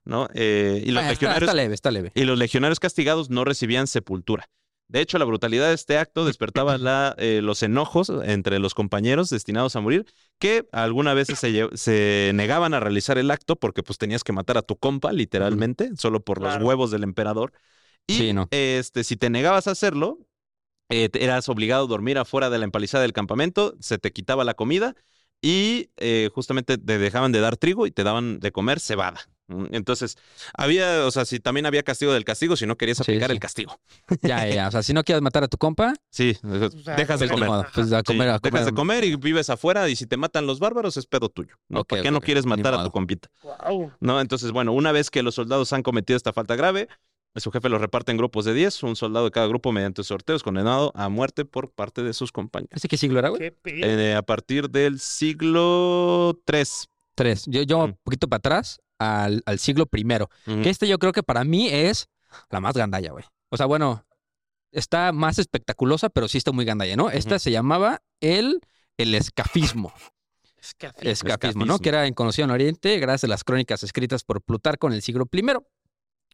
¿no? 0.06 0.28
Eh, 0.34 0.84
y, 0.86 0.92
los 0.92 1.02
Ah, 1.04 1.12
está, 1.12 1.12
legionarios, 1.14 1.44
está 1.50 1.54
leve, 1.56 1.74
está 1.74 1.92
leve. 1.92 2.12
y 2.14 2.24
los 2.26 2.38
legionarios 2.38 2.80
castigados 2.82 3.30
no 3.30 3.46
recibían 3.46 3.88
sepultura. 3.88 4.50
De 4.90 5.00
hecho, 5.00 5.18
la 5.18 5.24
brutalidad 5.26 5.70
de 5.70 5.74
este 5.76 5.98
acto 5.98 6.26
despertaba 6.26 6.78
la, 6.78 7.16
eh, 7.18 7.40
los 7.42 7.64
enojos 7.64 8.12
entre 8.26 8.60
los 8.60 8.74
compañeros 8.76 9.30
destinados 9.30 9.76
a 9.78 9.80
morir, 9.82 10.06
que 10.40 10.68
algunas 10.74 11.16
veces 11.16 11.40
se, 11.40 12.32
negaban 12.34 12.74
a 12.74 12.82
realizar 12.82 13.18
el 13.18 13.32
acto 13.32 13.56
porque 13.56 13.82
pues 13.82 13.98
tenías 13.98 14.26
que 14.26 14.34
matar 14.34 14.58
a 14.58 14.62
tu 14.62 14.76
compa, 14.76 15.14
literalmente, 15.14 15.92
solo 15.96 16.20
por 16.20 16.42
los 16.42 16.58
huevos 16.62 16.92
del 16.92 17.04
emperador. 17.04 17.54
Y 18.08 18.14
Sí, 18.16 18.34
no. 18.34 18.48
este, 18.52 19.04
si 19.04 19.16
te 19.18 19.30
negabas 19.30 19.68
a 19.68 19.72
hacerlo, 19.72 20.20
eh, 20.90 21.10
eras 21.14 21.50
obligado 21.50 21.86
a 21.86 21.88
dormir 21.88 22.18
afuera 22.18 22.50
de 22.50 22.58
la 22.58 22.66
empalizada 22.66 23.02
del 23.04 23.14
campamento, 23.14 23.76
se 23.80 23.98
te 23.98 24.12
quitaba 24.12 24.44
la 24.44 24.54
comida 24.54 24.96
y 25.42 25.90
eh, 25.98 26.30
justamente 26.34 26.78
te 26.78 26.98
dejaban 26.98 27.32
de 27.32 27.40
dar 27.42 27.58
trigo 27.58 27.88
y 27.88 27.92
te 27.92 28.04
daban 28.04 28.40
de 28.40 28.52
comer 28.52 28.80
cebada. 28.80 29.22
Entonces, 29.72 30.18
había, 30.58 31.06
o 31.06 31.12
sea, 31.12 31.26
si 31.26 31.40
también 31.40 31.66
había 31.66 31.84
castigo 31.84 32.14
del 32.14 32.24
castigo, 32.24 32.56
si 32.56 32.66
no 32.66 32.78
querías 32.78 33.02
aplicar 33.02 33.30
sí. 33.30 33.34
el 33.34 33.40
castigo. 33.40 33.78
Ya, 34.22 34.48
ya. 34.48 34.70
O 34.70 34.72
sea, 34.72 34.82
si 34.84 34.94
no 34.94 35.04
quieres 35.04 35.22
matar 35.22 35.44
a 35.44 35.48
tu 35.50 35.58
compa, 35.58 35.94
Sí, 36.10 36.38
sea, 36.84 36.96
dejas 36.96 37.20
de 37.20 37.30
comer. 37.30 37.50
modo, 37.50 37.66
pues 37.74 37.92
a 37.92 38.00
Sí, 38.00 38.04
comer, 38.06 38.30
a 38.30 38.40
comer. 38.40 38.54
Dejas 38.54 38.66
de 38.68 38.74
comer 38.74 39.04
y 39.04 39.16
vives 39.18 39.50
afuera 39.50 39.90
y 39.90 39.96
si 39.98 40.08
te 40.08 40.16
matan 40.18 40.48
los 40.48 40.60
bárbaros 40.60 40.96
es 40.98 41.06
pedo 41.06 41.30
tuyo. 41.30 41.56
¿no? 41.68 41.84
¿Por 41.84 42.02
qué 42.02 42.10
no 42.10 42.22
quieres 42.22 42.46
matar 42.46 42.74
a 42.74 42.84
tu 42.86 42.92
compita? 42.92 43.30
Wow. 43.44 43.92
¿no? 44.00 44.22
Entonces, 44.22 44.52
bueno, 44.52 44.72
una 44.72 44.92
vez 44.94 45.12
que 45.12 45.22
los 45.24 45.36
soldados 45.36 45.74
han 45.74 45.84
cometido 45.84 46.16
esta 46.18 46.32
falta 46.32 46.56
grave, 46.56 46.88
su 47.42 47.52
jefe 47.52 47.68
los 47.70 47.82
reparte 47.82 48.12
en 48.12 48.18
grupos 48.18 48.46
de 48.46 48.54
10, 48.54 48.84
un 48.84 48.96
soldado 48.96 49.26
de 49.26 49.32
cada 49.32 49.48
grupo 49.48 49.72
mediante 49.72 50.04
sorteos 50.04 50.44
condenado 50.44 50.92
a 50.96 51.10
muerte 51.10 51.46
por 51.46 51.72
parte 51.72 52.04
de 52.04 52.14
sus 52.14 52.32
compañeros. 52.32 52.76
¿Ese 52.76 52.88
qué 52.88 52.98
siglo 52.98 53.20
era, 53.20 53.30
güey? 53.30 53.54
Eh, 53.66 54.16
a 54.16 54.22
partir 54.22 54.70
del 54.70 55.00
siglo 55.00 56.40
III. 56.48 56.64
Tres. 57.16 57.44
Yo, 57.48 57.62
yo 57.64 57.80
Mm. 57.80 57.84
un 57.92 57.98
poquito 58.04 58.28
para 58.28 58.38
atrás, 58.40 58.80
al, 59.00 59.42
al 59.46 59.60
siglo 59.60 59.86
primero. 59.86 60.30
Que 60.46 60.70
este 60.70 60.88
yo 60.88 60.98
creo 61.00 61.12
que 61.12 61.24
para 61.24 61.44
mí 61.44 61.68
es 61.70 62.08
la 62.50 62.60
más 62.60 62.76
gandalla, 62.76 63.12
güey. 63.12 63.26
O 63.50 63.58
sea, 63.58 63.66
bueno, 63.68 64.06
está 64.72 65.12
más 65.12 65.38
espectaculosa, 65.40 66.10
pero 66.10 66.28
sí 66.28 66.38
está 66.38 66.52
muy 66.52 66.66
gandalla, 66.66 66.96
¿no? 66.96 67.10
Esta 67.10 67.38
se 67.40 67.52
llamaba 67.52 68.02
el, 68.20 68.62
el 68.98 69.14
escafismo. 69.16 69.94
Escafismo. 70.58 71.10
Escapismo, 71.12 71.66
¿no? 71.66 71.78
Que 71.80 71.90
era 71.90 72.08
en 72.08 72.14
conocido 72.14 72.46
en 72.46 72.52
Oriente 72.52 72.98
gracias 73.00 73.26
a 73.26 73.28
las 73.28 73.44
crónicas 73.44 73.84
escritas 73.84 74.24
por 74.24 74.42
Plutarco 74.42 74.88
en 74.88 74.94
el 74.94 75.02
siglo 75.02 75.28
I 75.32 75.44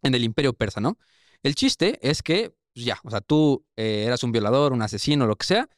en 0.02 0.16
el 0.16 0.24
Imperio 0.24 0.54
Persa, 0.54 0.80
¿no? 0.82 0.98
El 1.44 1.56
chiste 1.56 2.00
es 2.02 2.22
que, 2.22 2.54
pues 2.74 2.86
ya, 2.86 3.00
o 3.04 3.10
sea, 3.10 3.22
tú 3.22 3.66
eh, 3.76 4.04
eras 4.06 4.24
un 4.24 4.32
violador, 4.32 4.74
un 4.74 4.82
asesino, 4.82 5.26
lo 5.28 5.36
que 5.36 5.46
sea, 5.46 5.70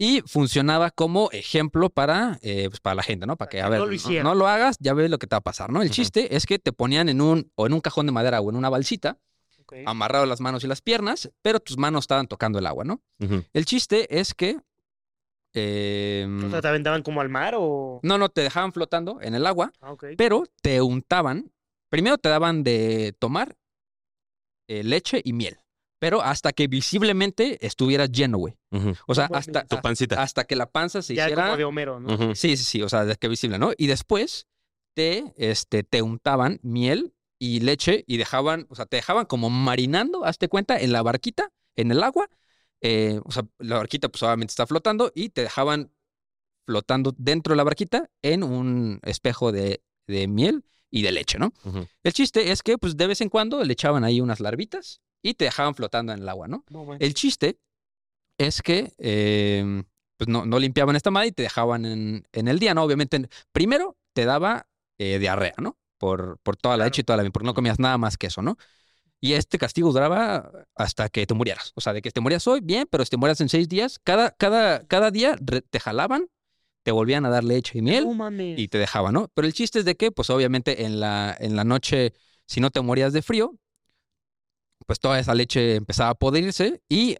y 0.00 0.20
funcionaba 0.26 0.90
como 0.90 1.28
ejemplo 1.32 1.90
para, 1.90 2.38
eh, 2.42 2.66
pues, 2.68 2.80
para 2.80 2.94
la 2.94 3.02
gente, 3.02 3.26
¿no? 3.26 3.36
Para 3.36 3.48
que, 3.48 3.60
a 3.60 3.68
ver, 3.68 3.80
no 3.80 3.84
no, 3.86 3.90
lo 3.90 3.94
hicieran. 3.96 4.24
no 4.24 4.34
lo 4.34 4.46
hagas, 4.46 4.76
ya 4.78 4.94
ves 4.94 5.10
lo 5.10 5.18
que 5.18 5.26
te 5.26 5.34
va 5.34 5.38
a 5.38 5.42
pasar, 5.42 5.70
¿no? 5.72 5.82
El 5.82 5.90
chiste 5.90 6.36
es 6.36 6.46
que 6.46 6.58
te 6.58 6.72
ponían 6.72 7.08
en 7.08 7.20
un, 7.20 7.50
o 7.56 7.66
en 7.66 7.72
un 7.72 7.80
cajón 7.80 8.06
de 8.06 8.12
madera 8.12 8.40
o 8.40 8.50
en 8.50 8.56
una 8.56 8.68
balsita, 8.68 9.18
amarrado 9.84 10.24
las 10.24 10.40
manos 10.40 10.64
y 10.64 10.66
las 10.66 10.80
piernas, 10.80 11.30
pero 11.42 11.60
tus 11.60 11.76
manos 11.76 12.04
estaban 12.04 12.26
tocando 12.26 12.58
el 12.58 12.66
agua, 12.66 12.84
¿no? 12.84 13.02
El 13.52 13.64
chiste 13.66 14.18
es 14.18 14.34
que 14.34 14.56
O 15.54 16.50
sea, 16.50 16.60
¿te 16.62 16.68
aventaban 16.68 17.02
como 17.02 17.20
al 17.20 17.28
mar 17.28 17.54
o...? 17.56 18.00
no, 18.02 18.18
no, 18.18 18.28
te 18.28 18.42
dejaban 18.42 18.72
flotando 18.72 19.18
en 19.20 19.34
el 19.34 19.46
agua, 19.46 19.72
Ah, 19.80 19.94
pero 20.16 20.44
te 20.62 20.80
untaban. 20.80 21.50
Primero 21.90 22.18
te 22.18 22.28
daban 22.28 22.62
de 22.64 23.14
tomar 23.18 23.56
eh, 24.68 24.82
leche 24.84 25.20
y 25.24 25.32
miel, 25.32 25.58
pero 25.98 26.20
hasta 26.22 26.52
que 26.52 26.66
visiblemente 26.68 27.64
estuvieras 27.66 28.10
lleno, 28.12 28.38
güey. 28.38 28.54
O 29.06 29.14
sea, 29.14 29.28
mames. 29.28 29.48
hasta, 29.48 29.64
Tu 29.66 29.80
pancita. 29.80 30.22
hasta 30.22 30.44
que 30.44 30.56
la 30.56 30.70
panza 30.70 31.00
se 31.02 31.14
Ya 31.14 31.24
hiciera. 31.26 31.44
como 31.46 31.56
de 31.56 31.64
Homero, 31.64 32.00
¿no? 32.00 32.34
Sí, 32.34 32.56
sí, 32.56 32.64
sí, 32.64 32.82
o 32.82 32.88
sea, 32.88 33.04
de 33.04 33.16
que 33.16 33.28
visible, 33.28 33.58
¿no? 33.58 33.72
Y 33.76 33.86
después 33.86 34.46
te, 34.94 35.32
este, 35.36 35.82
te 35.82 36.02
untaban 36.02 36.60
miel 36.62 37.14
y 37.40 37.60
leche 37.60 38.04
y 38.06 38.16
dejaban, 38.16 38.66
o 38.68 38.74
sea, 38.74 38.84
te 38.86 38.96
dejaban 38.96 39.24
como 39.26 39.48
marinando, 39.48 40.24
hazte 40.24 40.48
cuenta, 40.48 40.78
en 40.78 40.92
la 40.92 41.02
barquita, 41.02 41.50
en 41.76 41.90
el 41.92 42.02
agua. 42.02 42.28
eh, 42.82 43.20
o 43.24 43.30
sea, 43.32 43.44
la 43.58 43.76
barquita 43.76 44.08
pues 44.08 44.22
obviamente 44.22 44.52
está 44.52 44.66
flotando 44.66 45.10
y 45.14 45.30
te 45.30 45.42
dejaban 45.42 45.90
flotando 46.66 47.14
dentro 47.16 47.52
de 47.52 47.56
la 47.56 47.64
barquita 47.64 48.10
en 48.22 48.42
un 48.42 49.00
espejo 49.04 49.52
de, 49.52 49.82
de 50.06 50.28
miel 50.28 50.64
y 50.90 51.02
de 51.02 51.12
leche, 51.12 51.38
¿no? 51.38 51.52
Ujú. 51.64 51.86
El 52.02 52.12
chiste 52.12 52.50
es 52.50 52.62
que 52.62 52.78
pues 52.78 52.96
de 52.96 53.06
vez 53.06 53.20
en 53.20 53.28
cuando 53.28 53.62
le 53.64 53.72
echaban 53.72 54.04
ahí 54.04 54.20
unas 54.20 54.40
larvitas 54.40 55.00
y 55.22 55.34
te 55.34 55.44
dejaban 55.46 55.74
flotando 55.74 56.12
en 56.12 56.20
el 56.22 56.28
agua, 56.28 56.48
¿no? 56.48 56.64
El 56.98 57.14
chiste 57.14 57.58
es 58.38 58.62
que 58.62 58.92
eh, 58.98 59.82
pues 60.16 60.28
no, 60.28 60.46
no 60.46 60.58
limpiaban 60.58 60.96
esta 60.96 61.10
madre 61.10 61.28
y 61.28 61.32
te 61.32 61.42
dejaban 61.42 61.84
en, 61.84 62.26
en 62.32 62.48
el 62.48 62.58
día, 62.58 62.74
¿no? 62.74 62.82
Obviamente, 62.84 63.28
primero 63.52 63.96
te 64.14 64.24
daba 64.24 64.66
eh, 64.98 65.18
diarrea, 65.18 65.54
¿no? 65.58 65.76
Por, 65.98 66.38
por 66.42 66.56
toda 66.56 66.76
la 66.76 66.84
Claro. 66.84 66.88
leche 66.90 67.00
y 67.02 67.04
toda 67.04 67.22
la 67.22 67.30
porque 67.30 67.46
no 67.46 67.54
comías 67.54 67.78
nada 67.78 67.98
más 67.98 68.16
que 68.16 68.28
eso, 68.28 68.42
¿no? 68.42 68.56
Y 69.20 69.32
este 69.32 69.58
castigo 69.58 69.92
duraba 69.92 70.50
hasta 70.76 71.08
que 71.08 71.26
te 71.26 71.34
murieras. 71.34 71.72
O 71.74 71.80
sea, 71.80 71.92
de 71.92 72.00
que 72.02 72.10
te 72.12 72.20
morías 72.20 72.46
hoy, 72.46 72.60
bien, 72.62 72.86
pero 72.88 73.04
si 73.04 73.10
te 73.10 73.16
mueras 73.16 73.40
en 73.40 73.48
seis 73.48 73.68
días, 73.68 73.98
cada, 74.04 74.30
cada, 74.30 74.86
cada 74.86 75.10
día 75.10 75.36
te 75.70 75.80
jalaban, 75.80 76.28
te 76.88 76.92
volvían 76.92 77.26
a 77.26 77.28
dar 77.28 77.44
leche 77.44 77.76
y 77.76 77.82
miel 77.82 78.06
mames. 78.16 78.58
y 78.58 78.66
te 78.66 78.78
dejaban, 78.78 79.12
¿no? 79.12 79.28
Pero 79.34 79.46
el 79.46 79.52
chiste 79.52 79.80
es 79.80 79.84
de 79.84 79.94
que, 79.94 80.10
pues 80.10 80.30
obviamente 80.30 80.86
en 80.86 81.00
la, 81.00 81.36
en 81.38 81.54
la 81.54 81.62
noche, 81.62 82.14
si 82.46 82.60
no 82.62 82.70
te 82.70 82.80
morías 82.80 83.12
de 83.12 83.20
frío, 83.20 83.52
pues 84.86 84.98
toda 84.98 85.18
esa 85.20 85.34
leche 85.34 85.74
empezaba 85.74 86.08
a 86.08 86.14
podrirse 86.14 86.80
y 86.88 87.18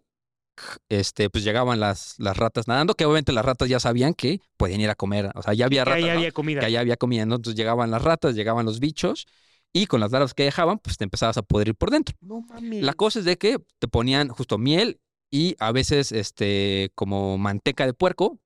este, 0.89 1.29
pues 1.29 1.43
llegaban 1.43 1.79
las, 1.79 2.15
las 2.17 2.35
ratas 2.35 2.67
nadando, 2.67 2.95
que 2.95 3.05
obviamente 3.05 3.31
las 3.31 3.45
ratas 3.45 3.69
ya 3.69 3.79
sabían 3.79 4.15
que 4.15 4.41
podían 4.57 4.81
ir 4.81 4.89
a 4.89 4.95
comer, 4.95 5.29
o 5.35 5.43
sea, 5.43 5.53
ya 5.53 5.67
había 5.67 5.83
Que 5.83 5.89
ratas, 5.91 6.03
ahí 6.03 6.09
¿no? 6.09 6.17
había 6.17 6.31
comida. 6.31 6.59
que 6.61 6.65
allá 6.65 6.79
había 6.79 6.97
comida, 6.97 7.27
¿no? 7.27 7.35
Entonces 7.35 7.55
llegaban 7.59 7.91
las 7.91 8.01
ratas, 8.01 8.33
llegaban 8.33 8.65
los 8.65 8.79
bichos 8.79 9.27
y 9.71 9.85
con 9.85 9.99
las 9.99 10.11
larvas 10.11 10.33
que 10.33 10.45
dejaban, 10.45 10.79
pues 10.79 10.97
te 10.97 11.03
empezabas 11.03 11.37
a 11.37 11.43
podrir 11.43 11.75
por 11.75 11.91
dentro. 11.91 12.15
No 12.21 12.41
mames. 12.41 12.81
La 12.81 12.93
cosa 12.93 13.19
es 13.19 13.25
de 13.25 13.37
que 13.37 13.59
te 13.77 13.87
ponían 13.87 14.29
justo 14.29 14.57
miel 14.57 14.99
y 15.29 15.55
a 15.59 15.71
veces 15.71 16.11
este 16.11 16.91
como 16.95 17.37
manteca 17.37 17.85
de 17.85 17.93
puerco 17.93 18.39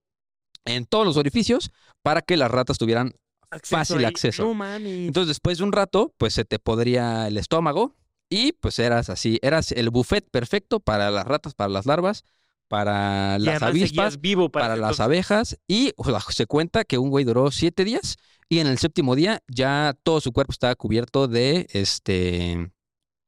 en 0.65 0.85
todos 0.85 1.05
los 1.05 1.17
orificios 1.17 1.71
para 2.01 2.21
que 2.21 2.37
las 2.37 2.51
ratas 2.51 2.77
tuvieran 2.77 3.13
Acceso 3.49 3.75
fácil 3.77 3.97
ahí. 3.99 4.05
acceso. 4.05 4.53
No 4.53 4.75
entonces 4.75 5.27
después 5.27 5.59
de 5.59 5.63
un 5.63 5.71
rato 5.71 6.13
pues 6.17 6.33
se 6.33 6.45
te 6.45 6.59
podría 6.59 7.27
el 7.27 7.37
estómago 7.37 7.95
y 8.29 8.53
pues 8.53 8.79
eras 8.79 9.09
así, 9.09 9.39
eras 9.43 9.71
el 9.71 9.89
buffet 9.89 10.27
perfecto 10.29 10.79
para 10.79 11.11
las 11.11 11.25
ratas, 11.25 11.53
para 11.53 11.69
las 11.69 11.85
larvas, 11.85 12.23
para 12.67 13.37
Y 13.39 13.43
las 13.43 13.61
avispas, 13.61 14.19
vivo 14.19 14.49
para, 14.49 14.75
las 14.75 14.99
abejas 14.99 15.59
y 15.67 15.93
o 15.97 16.05
sea, 16.05 16.19
se 16.29 16.47
cuenta 16.47 16.83
que 16.83 16.97
un 16.97 17.09
güey 17.09 17.25
duró 17.25 17.51
siete 17.51 17.83
días 17.83 18.17
y 18.49 18.59
en 18.59 18.67
el 18.67 18.79
séptimo 18.79 19.15
día 19.15 19.43
ya 19.47 19.95
todo 20.03 20.19
su 20.19 20.31
cuerpo 20.31 20.51
estaba 20.51 20.75
cubierto 20.75 21.27
de 21.27 21.67
este, 21.71 22.71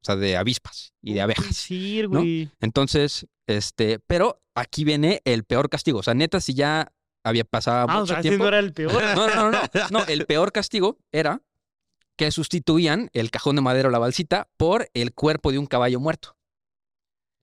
o 0.01 0.05
sea, 0.05 0.15
de 0.15 0.37
avispas 0.37 0.93
y 1.01 1.13
de 1.13 1.21
abejas. 1.21 1.67
¿no? 1.69 2.09
güey. 2.09 2.49
Entonces, 2.59 3.27
este, 3.47 3.99
pero 4.07 4.41
aquí 4.55 4.83
viene 4.83 5.21
el 5.25 5.43
peor 5.43 5.69
castigo. 5.69 5.99
O 5.99 6.03
sea, 6.03 6.13
neta, 6.13 6.41
si 6.41 6.53
ya 6.53 6.91
había 7.25 7.43
pasado 7.43 7.87
Ah, 7.89 7.97
o 7.97 7.99
mucho 8.01 8.13
sea, 8.13 8.19
ese 8.21 8.29
tiempo. 8.29 8.43
no 8.43 8.47
era 8.47 8.59
el 8.59 8.71
peor. 8.73 8.91
No, 9.15 9.27
no, 9.27 9.51
no, 9.51 9.51
no, 9.51 9.89
no. 9.91 10.05
El 10.05 10.25
peor 10.25 10.51
castigo 10.53 10.97
era 11.11 11.41
que 12.17 12.31
sustituían 12.31 13.09
el 13.13 13.31
cajón 13.31 13.57
de 13.57 13.61
madera 13.61 13.89
o 13.89 13.91
la 13.91 13.99
balsita 13.99 14.47
por 14.57 14.89
el 14.93 15.13
cuerpo 15.13 15.51
de 15.51 15.59
un 15.59 15.65
caballo 15.65 15.99
muerto. 15.99 16.37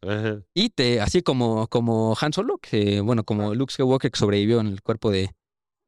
Ajá. 0.03 0.43
Y 0.55 0.71
te, 0.71 1.01
así 1.01 1.23
como, 1.23 1.69
como 1.69 2.17
Han 2.21 2.33
Solo, 2.33 2.59
que, 2.59 3.01
bueno, 3.01 3.25
como 3.25 3.55
Luke 3.55 3.73
Skywalker 3.73 4.11
que 4.11 4.19
sobrevivió 4.19 4.61
en 4.61 4.67
el 4.69 4.83
cuerpo 4.83 5.11
de, 5.11 5.31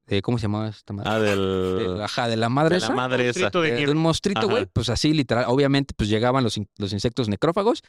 de 0.06 0.22
¿cómo 0.22 0.38
se 0.38 0.42
llamaba 0.42 0.68
esta 0.68 0.92
madre? 0.92 1.10
Ah, 1.10 1.18
De 1.18 1.30
del. 1.30 1.98
la, 1.98 2.04
ajá, 2.04 2.28
de 2.28 2.36
la 2.36 2.48
madre 2.48 2.76
de 2.76 2.80
la 2.80 2.86
esa. 2.86 2.94
madre 2.94 3.28
esa. 3.28 3.40
Monstruito 3.40 3.62
de 3.62 3.82
eh, 3.82 3.86
de 3.86 3.92
un 3.92 3.98
monstruito, 3.98 4.48
güey, 4.48 4.66
pues 4.66 4.88
así 4.88 5.12
literal, 5.14 5.46
obviamente, 5.48 5.94
pues 5.96 6.08
llegaban 6.08 6.44
los, 6.44 6.60
los 6.78 6.92
insectos 6.92 7.28
necrófagos 7.28 7.82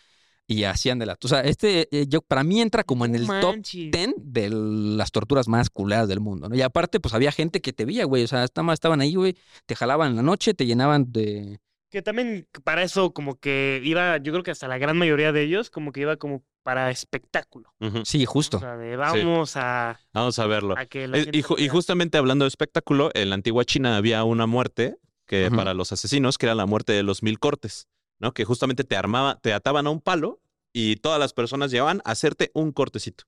y 0.47 0.63
hacían 0.65 0.99
de 0.99 1.05
la... 1.07 1.17
O 1.23 1.27
sea, 1.27 1.41
este, 1.41 1.87
eh, 1.91 2.05
yo, 2.07 2.21
para 2.21 2.43
mí 2.43 2.61
entra 2.61 2.83
como 2.83 3.05
en 3.05 3.15
el 3.15 3.25
top 3.27 3.55
manches. 3.55 3.91
10 3.91 4.13
de 4.17 4.49
las 4.51 5.11
torturas 5.11 5.47
más 5.47 5.69
culeras 5.69 6.07
del 6.07 6.19
mundo, 6.19 6.49
¿no? 6.49 6.55
Y 6.55 6.61
aparte, 6.61 6.99
pues 6.99 7.13
había 7.13 7.31
gente 7.31 7.61
que 7.61 7.73
te 7.73 7.85
veía, 7.85 8.05
güey, 8.05 8.23
o 8.23 8.27
sea, 8.27 8.43
estaban, 8.43 8.71
estaban 8.73 9.01
ahí, 9.01 9.15
güey, 9.15 9.35
te 9.65 9.75
jalaban 9.75 10.11
en 10.11 10.15
la 10.17 10.21
noche, 10.21 10.53
te 10.53 10.65
llenaban 10.65 11.11
de... 11.11 11.59
Que 11.89 12.01
también 12.01 12.47
para 12.63 12.83
eso 12.83 13.13
como 13.13 13.39
que 13.39 13.79
iba, 13.83 14.17
yo 14.17 14.33
creo 14.33 14.43
que 14.43 14.51
hasta 14.51 14.67
la 14.67 14.77
gran 14.77 14.97
mayoría 14.97 15.31
de 15.31 15.43
ellos 15.43 15.69
como 15.69 15.91
que 15.91 16.01
iba 16.01 16.17
como 16.17 16.43
para 16.61 16.89
espectáculo. 16.91 17.73
Sí, 18.03 18.25
justo. 18.25 18.57
O 18.57 18.59
sea, 18.59 18.75
de 18.75 18.95
vamos 18.97 19.55
a, 19.55 19.99
Vamos 20.11 20.37
a 20.39 20.47
verlo. 20.47 20.75
a 20.77 20.85
que 20.87 21.07
la 21.07 21.19
gente 21.19 21.37
Y, 21.37 21.41
ju- 21.43 21.55
y 21.57 21.63
vea. 21.63 21.71
justamente 21.71 22.17
hablando 22.17 22.43
de 22.43 22.49
espectáculo, 22.49 23.11
en 23.13 23.29
la 23.29 23.35
antigua 23.35 23.63
China 23.65 23.95
había 23.97 24.23
una 24.23 24.45
muerte 24.47 24.97
que 25.27 25.49
para 25.55 25.73
los 25.73 25.91
asesinos, 25.91 26.37
que 26.37 26.47
era 26.47 26.55
la 26.55 26.65
muerte 26.65 26.91
de 26.93 27.03
los 27.03 27.23
mil 27.23 27.39
cortes, 27.39 27.87
¿no? 28.19 28.33
Que 28.33 28.45
justamente 28.45 28.83
te 28.83 28.95
armaba, 28.95 29.39
te 29.41 29.53
ataban 29.53 29.87
a 29.87 29.89
un 29.89 30.01
palo 30.01 30.41
y 30.73 30.97
todas 30.97 31.19
las 31.19 31.33
personas 31.33 31.71
llevaban 31.71 32.01
a 32.05 32.11
hacerte 32.11 32.51
un 32.53 32.71
cortecito 32.71 33.25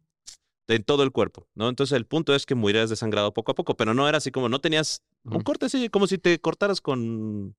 en 0.67 0.83
todo 0.83 1.03
el 1.03 1.11
cuerpo, 1.11 1.47
¿no? 1.55 1.69
Entonces 1.69 1.95
el 1.95 2.05
punto 2.05 2.35
es 2.35 2.45
que 2.45 2.55
murieras 2.55 2.89
desangrado 2.89 3.33
poco 3.33 3.53
a 3.53 3.55
poco, 3.55 3.77
pero 3.77 3.93
no 3.93 4.07
era 4.07 4.17
así 4.17 4.31
como 4.31 4.49
no 4.49 4.59
tenías 4.59 5.01
un 5.23 5.41
corte 5.41 5.67
así, 5.67 5.89
como 5.89 6.07
si 6.07 6.17
te 6.17 6.39
cortaras 6.39 6.81
con, 6.81 7.55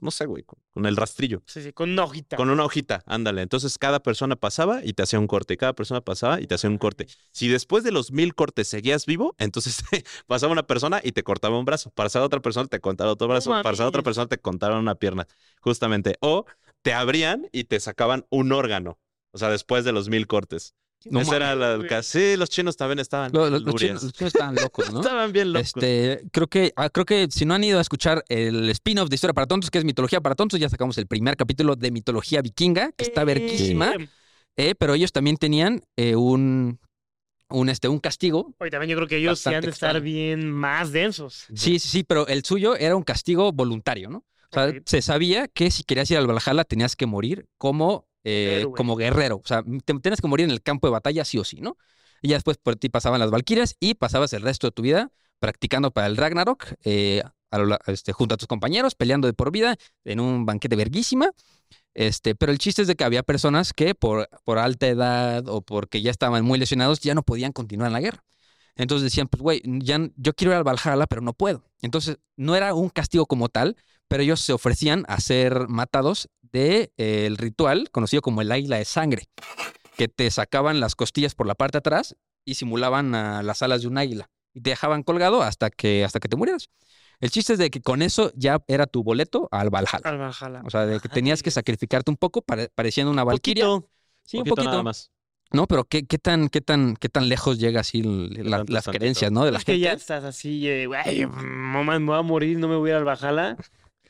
no 0.00 0.10
sé, 0.10 0.26
güey, 0.26 0.42
con, 0.42 0.58
con 0.72 0.86
el 0.86 0.96
rastrillo. 0.96 1.42
Sí, 1.46 1.62
sí, 1.62 1.72
con 1.72 1.90
una 1.90 2.04
hojita. 2.04 2.36
Con 2.36 2.50
una 2.50 2.64
hojita, 2.64 3.02
ándale. 3.06 3.42
Entonces 3.42 3.78
cada 3.78 4.02
persona 4.02 4.36
pasaba 4.36 4.84
y 4.84 4.92
te 4.92 5.02
hacía 5.02 5.18
un 5.18 5.26
corte, 5.26 5.56
cada 5.56 5.74
persona 5.74 6.00
pasaba 6.00 6.40
y 6.40 6.46
te 6.46 6.54
hacía 6.54 6.70
un 6.70 6.78
corte. 6.78 7.06
Si 7.32 7.48
después 7.48 7.84
de 7.84 7.92
los 7.92 8.12
mil 8.12 8.34
cortes 8.34 8.68
seguías 8.68 9.06
vivo, 9.06 9.34
entonces 9.38 9.82
pasaba 10.26 10.52
una 10.52 10.66
persona 10.66 11.00
y 11.02 11.12
te 11.12 11.22
cortaba 11.22 11.58
un 11.58 11.64
brazo. 11.64 11.90
Pasaba 11.90 12.26
otra 12.26 12.40
persona 12.40 12.68
te 12.68 12.80
cortaba 12.80 13.12
otro 13.12 13.28
brazo. 13.28 13.50
Pasaba 13.62 13.88
otra 13.88 14.02
persona 14.02 14.26
te 14.26 14.38
cortaba 14.38 14.78
una 14.78 14.94
pierna, 14.94 15.26
justamente. 15.60 16.16
O 16.20 16.46
te 16.82 16.92
abrían 16.92 17.48
y 17.52 17.64
te 17.64 17.78
sacaban 17.80 18.26
un 18.30 18.52
órgano. 18.52 18.98
O 19.32 19.38
sea, 19.38 19.48
después 19.50 19.84
de 19.84 19.92
los 19.92 20.08
mil 20.08 20.26
cortes. 20.26 20.74
No 21.06 21.20
Ese 21.22 21.36
era 21.36 21.54
la- 21.54 21.72
el 21.72 21.76
güey. 21.78 21.88
caso. 21.88 22.18
Sí, 22.18 22.36
los 22.36 22.50
chinos 22.50 22.76
también 22.76 22.98
estaban. 22.98 23.32
Lo- 23.32 23.48
lo- 23.48 23.58
los, 23.58 23.74
chinos, 23.76 24.02
los 24.02 24.12
chinos 24.12 24.34
estaban 24.34 24.54
locos, 24.56 24.92
¿no? 24.92 25.00
Estaban 25.00 25.32
bien 25.32 25.52
locos. 25.52 25.68
Este, 25.68 26.22
creo 26.30 26.46
que, 26.48 26.72
ah, 26.76 26.90
creo 26.90 27.06
que 27.06 27.28
si 27.30 27.46
no 27.46 27.54
han 27.54 27.64
ido 27.64 27.78
a 27.78 27.80
escuchar 27.80 28.22
el 28.28 28.68
spin-off 28.70 29.08
de 29.08 29.14
Historia 29.14 29.32
para 29.32 29.46
Tontos, 29.46 29.70
que 29.70 29.78
es 29.78 29.84
Mitología 29.84 30.20
para 30.20 30.34
Tontos, 30.34 30.60
ya 30.60 30.68
sacamos 30.68 30.98
el 30.98 31.06
primer 31.06 31.36
capítulo 31.38 31.74
de 31.74 31.90
Mitología 31.90 32.42
Vikinga, 32.42 32.92
que 32.92 33.04
está 33.04 33.24
verguísima, 33.24 33.94
Eh, 33.94 34.08
eh, 34.58 34.74
pero 34.74 34.92
ellos 34.94 35.10
también 35.12 35.38
tenían 35.38 35.82
eh, 35.96 36.16
un, 36.16 36.78
un, 37.48 37.68
este, 37.70 37.88
un 37.88 37.98
castigo. 37.98 38.54
Oye, 38.58 38.70
también 38.70 38.90
yo 38.90 38.96
creo 38.96 39.08
que 39.08 39.16
ellos 39.16 39.38
sí 39.40 39.48
han 39.54 39.62
de 39.62 39.70
estar 39.70 39.96
extraño. 39.96 40.04
bien 40.04 40.50
más 40.52 40.92
densos. 40.92 41.44
Sí, 41.54 41.78
sí, 41.78 41.88
sí, 41.88 42.04
pero 42.04 42.26
el 42.26 42.44
suyo 42.44 42.76
era 42.76 42.94
un 42.94 43.04
castigo 43.04 43.52
voluntario, 43.52 44.10
¿no? 44.10 44.24
O 44.50 44.54
sea, 44.54 44.74
se 44.84 45.02
sabía 45.02 45.48
que 45.48 45.70
si 45.70 45.84
querías 45.84 46.10
ir 46.10 46.18
al 46.18 46.26
Valhalla 46.26 46.64
tenías 46.64 46.96
que 46.96 47.06
morir 47.06 47.46
como, 47.58 48.08
eh, 48.24 48.68
como 48.74 48.96
guerrero. 48.96 49.36
O 49.36 49.46
sea, 49.46 49.62
te 49.62 49.94
tenías 50.00 50.20
que 50.20 50.28
morir 50.28 50.44
en 50.46 50.50
el 50.50 50.62
campo 50.62 50.86
de 50.88 50.92
batalla 50.92 51.24
sí 51.24 51.38
o 51.38 51.44
sí, 51.44 51.60
¿no? 51.60 51.76
Y 52.22 52.28
ya 52.28 52.36
después 52.36 52.58
por 52.58 52.76
ti 52.76 52.88
pasaban 52.88 53.20
las 53.20 53.30
Valquirias 53.30 53.76
y 53.80 53.94
pasabas 53.94 54.32
el 54.32 54.42
resto 54.42 54.66
de 54.66 54.72
tu 54.72 54.82
vida 54.82 55.10
practicando 55.38 55.90
para 55.92 56.06
el 56.08 56.16
Ragnarok 56.16 56.74
eh, 56.84 57.22
a 57.50 57.58
lo 57.58 57.66
la- 57.66 57.80
este, 57.86 58.12
junto 58.12 58.34
a 58.34 58.38
tus 58.38 58.46
compañeros, 58.48 58.94
peleando 58.94 59.26
de 59.26 59.32
por 59.34 59.50
vida 59.52 59.76
en 60.04 60.20
un 60.20 60.44
banquete 60.46 60.76
verguísima. 60.76 61.30
Este, 61.94 62.34
pero 62.34 62.52
el 62.52 62.58
chiste 62.58 62.82
es 62.82 62.88
de 62.88 62.94
que 62.96 63.04
había 63.04 63.22
personas 63.22 63.72
que 63.72 63.94
por, 63.94 64.28
por 64.44 64.58
alta 64.58 64.86
edad 64.88 65.48
o 65.48 65.62
porque 65.62 66.02
ya 66.02 66.10
estaban 66.10 66.44
muy 66.44 66.58
lesionados 66.58 67.00
ya 67.00 67.14
no 67.14 67.22
podían 67.22 67.52
continuar 67.52 67.88
en 67.88 67.92
la 67.94 68.00
guerra. 68.00 68.24
Entonces 68.80 69.04
decían, 69.04 69.28
pues, 69.28 69.42
güey, 69.42 69.62
ya, 69.64 69.98
yo 70.16 70.32
quiero 70.34 70.52
ir 70.52 70.56
al 70.56 70.64
Valhalla, 70.64 71.06
pero 71.06 71.20
no 71.22 71.32
puedo. 71.34 71.62
Entonces, 71.82 72.18
no 72.36 72.56
era 72.56 72.72
un 72.74 72.88
castigo 72.88 73.26
como 73.26 73.48
tal, 73.48 73.76
pero 74.08 74.22
ellos 74.22 74.40
se 74.40 74.52
ofrecían 74.52 75.04
a 75.08 75.20
ser 75.20 75.68
matados 75.68 76.28
del 76.42 76.50
de, 76.52 76.92
eh, 76.96 77.26
el 77.26 77.36
ritual 77.36 77.90
conocido 77.90 78.22
como 78.22 78.40
el 78.42 78.50
águila 78.50 78.76
de 78.76 78.84
sangre, 78.84 79.28
que 79.96 80.08
te 80.08 80.30
sacaban 80.30 80.80
las 80.80 80.94
costillas 80.96 81.34
por 81.34 81.46
la 81.46 81.54
parte 81.54 81.76
de 81.76 81.78
atrás 81.80 82.16
y 82.44 82.54
simulaban 82.54 83.14
a 83.14 83.42
las 83.42 83.62
alas 83.62 83.82
de 83.82 83.88
un 83.88 83.98
águila 83.98 84.30
y 84.54 84.60
te 84.62 84.70
dejaban 84.70 85.02
colgado 85.04 85.42
hasta 85.42 85.70
que, 85.70 86.04
hasta 86.04 86.18
que 86.18 86.28
te 86.28 86.36
murieras. 86.36 86.70
El 87.20 87.30
chiste 87.30 87.52
es 87.52 87.58
de 87.58 87.70
que 87.70 87.82
con 87.82 88.00
eso 88.02 88.32
ya 88.34 88.64
era 88.66 88.86
tu 88.86 89.04
boleto 89.04 89.46
al 89.52 89.68
Valhalla. 89.70 90.00
Al 90.04 90.18
Valhalla. 90.18 90.62
O 90.64 90.70
sea, 90.70 90.86
de 90.86 90.98
que 91.00 91.08
tenías 91.08 91.42
que 91.42 91.50
sacrificarte 91.50 92.10
un 92.10 92.16
poco 92.16 92.40
pare- 92.40 92.70
pareciendo 92.74 93.12
una 93.12 93.24
valquiria. 93.24 93.66
Poquito, 93.66 93.90
Sí, 94.24 94.38
un 94.38 94.44
poquito 94.44 94.54
poquito. 94.56 94.70
nada 94.70 94.82
más. 94.82 95.10
No, 95.52 95.66
pero 95.66 95.84
qué, 95.84 96.04
qué 96.04 96.18
tan, 96.18 96.48
qué 96.48 96.60
tan, 96.60 96.96
qué 96.96 97.08
tan 97.08 97.28
lejos 97.28 97.58
llega 97.58 97.80
así 97.80 98.00
l- 98.00 98.42
la- 98.44 98.58
tanto 98.58 98.72
las 98.72 98.86
creencias, 98.86 99.32
¿no? 99.32 99.44
De 99.44 99.50
la 99.52 99.58
es 99.58 99.64
que 99.64 99.78
ya 99.78 99.92
estás 99.92 100.22
así, 100.24 100.60
güey, 100.86 101.26
mamá, 101.26 101.98
me 101.98 102.06
voy 102.06 102.18
a 102.18 102.22
morir, 102.22 102.58
no 102.58 102.68
me 102.68 102.76
voy 102.76 102.90
a 102.90 102.92
ir 102.94 102.96
al 102.98 103.04
Valhalla. 103.04 103.56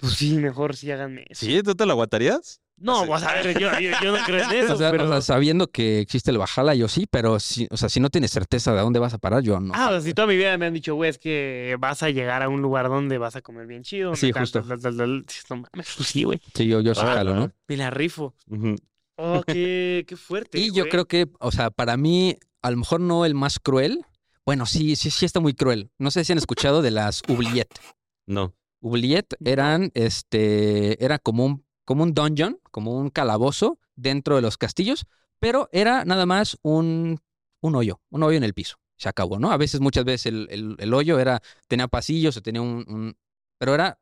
Pues 0.01 0.14
sí, 0.14 0.36
mejor 0.36 0.76
sí 0.76 0.91
háganme 0.91 1.24
eso. 1.28 1.45
¿Sí? 1.47 1.62
¿Tú 1.62 1.74
te 1.74 1.84
lo 1.86 1.93
aguantarías? 1.93 2.61
No, 2.78 3.07
vas 3.07 3.22
a 3.24 3.34
ver, 3.34 3.59
yo, 3.59 3.70
yo, 3.78 3.91
yo 4.03 4.16
no 4.16 4.24
creo 4.24 4.43
en 4.43 4.51
eso, 4.64 4.72
O 4.72 4.76
sea, 4.78 4.91
pero... 4.91 5.05
o 5.05 5.09
sea, 5.09 5.20
sabiendo 5.20 5.66
que 5.66 6.01
existe 6.01 6.30
el 6.30 6.38
Bajala, 6.38 6.74
yo 6.74 6.88
sí, 6.88 7.07
pero 7.11 7.38
si, 7.38 7.68
o 7.70 7.76
sea, 7.76 7.91
si 7.91 8.01
no 8.01 8.09
tienes 8.09 8.30
certeza 8.30 8.72
de 8.72 8.78
a 8.78 8.82
dónde 8.82 8.99
vas 8.99 9.12
a 9.12 9.18
parar, 9.18 9.43
yo 9.43 9.61
no. 9.61 9.74
Ah, 9.76 9.88
o 9.88 9.91
sea, 9.91 10.01
si 10.01 10.14
toda 10.14 10.26
mi 10.26 10.36
vida 10.36 10.57
me 10.57 10.64
han 10.64 10.72
dicho, 10.72 10.95
güey, 10.95 11.11
es 11.11 11.18
que 11.18 11.76
vas 11.78 12.03
a 12.03 12.09
llegar 12.09 12.43
a 12.43 12.49
un 12.49 12.62
lugar 12.62 12.88
donde 12.88 13.18
vas 13.18 13.36
a 13.36 13.43
comer 13.43 13.66
bien 13.66 13.82
chido. 13.82 14.16
Sí, 14.16 14.32
justo. 14.32 14.61
tal, 14.62 14.80
tal, 14.80 14.97
tal, 14.97 14.97
tal. 14.97 15.24
No 15.51 15.57
mames, 15.57 15.95
pues 15.95 16.09
sí, 16.09 16.22
güey. 16.22 16.41
Sí, 16.55 16.66
yo, 16.66 16.80
yo 16.80 16.95
sí 16.95 17.03
Ah, 17.05 17.16
jalo, 17.16 17.32
ah. 17.32 17.36
¿no? 17.41 17.53
Me 17.68 17.76
la 17.76 17.91
rifo. 17.91 18.34
Ujú. 18.49 18.76
Oh, 19.23 19.43
qué, 19.47 20.05
qué 20.07 20.16
fuerte. 20.16 20.59
Y 20.59 20.73
yo 20.73 20.89
creo 20.89 21.07
que, 21.07 21.29
o 21.41 21.53
sea, 21.53 21.71
para 21.71 21.97
mí, 21.97 22.37
a 22.62 22.71
lo 22.71 22.77
mejor 22.79 23.01
no 23.01 23.25
el 23.25 23.35
más 23.35 23.59
cruel. 23.59 24.05
Bueno, 24.47 24.66
sí, 24.66 24.97
sí, 24.97 25.11
sí 25.11 25.27
está 25.27 25.41
muy 25.41 25.55
cruel. 25.55 25.91
No 25.99 26.11
sé 26.11 26.25
si 26.25 26.33
han 26.33 26.39
escuchado 26.39 26.83
de 26.83 26.91
las 26.91 27.23
oubliettes. 27.29 27.81
No. 28.27 28.55
Oubliette 28.83 29.35
eran, 29.45 29.91
este, 29.95 31.05
era 31.05 31.18
como 31.18 31.45
un, 31.45 31.64
como 31.85 32.03
un 32.03 32.14
dungeon, 32.14 32.59
como 32.71 32.99
un 32.99 33.11
calabozo 33.11 33.79
dentro 33.95 34.37
de 34.37 34.43
los 34.43 34.57
castillos, 34.57 35.07
pero 35.39 35.68
era 35.73 36.05
nada 36.05 36.25
más 36.25 36.57
un, 36.62 37.21
un 37.61 37.75
hoyo, 37.75 38.01
un 38.11 38.23
hoyo 38.23 38.39
en 38.39 38.45
el 38.45 38.55
piso. 38.55 38.77
Se 38.97 39.09
acabó, 39.09 39.39
¿no? 39.39 39.51
A 39.53 39.57
veces, 39.59 39.81
muchas 39.81 40.05
veces 40.05 40.27
el, 40.27 40.49
el- 40.51 40.77
el 40.79 40.95
hoyo 40.95 41.18
era, 41.18 41.43
tenía 41.68 41.89
pasillos 41.89 42.37
o 42.37 42.43
tenía 42.43 42.62
un, 42.62 42.85
un- 42.89 43.16
pero 43.59 43.75
era 43.75 43.99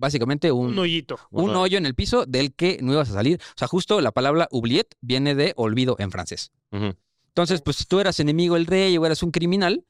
básicamente 0.00 0.50
un, 0.50 0.70
Un 0.70 0.78
hoyito. 0.80 1.18
un 1.30 1.50
hoyo 1.54 1.78
en 1.78 1.86
el 1.86 1.94
piso 1.94 2.24
del 2.26 2.52
que 2.54 2.78
no 2.82 2.92
ibas 2.92 3.10
a 3.10 3.12
salir. 3.12 3.38
O 3.40 3.58
sea, 3.58 3.68
justo 3.68 4.00
la 4.00 4.10
palabra 4.10 4.48
oubliette 4.50 4.94
viene 5.00 5.34
de 5.34 5.52
olvido 5.56 5.94
en 5.98 6.10
francés. 6.10 6.50
Entonces, 6.72 7.60
pues 7.62 7.76
si 7.76 7.84
tú 7.84 8.00
eras 8.00 8.18
enemigo 8.18 8.54
del 8.56 8.66
rey 8.66 8.96
o 8.98 9.06
eras 9.06 9.22
un 9.22 9.30
criminal 9.30 9.84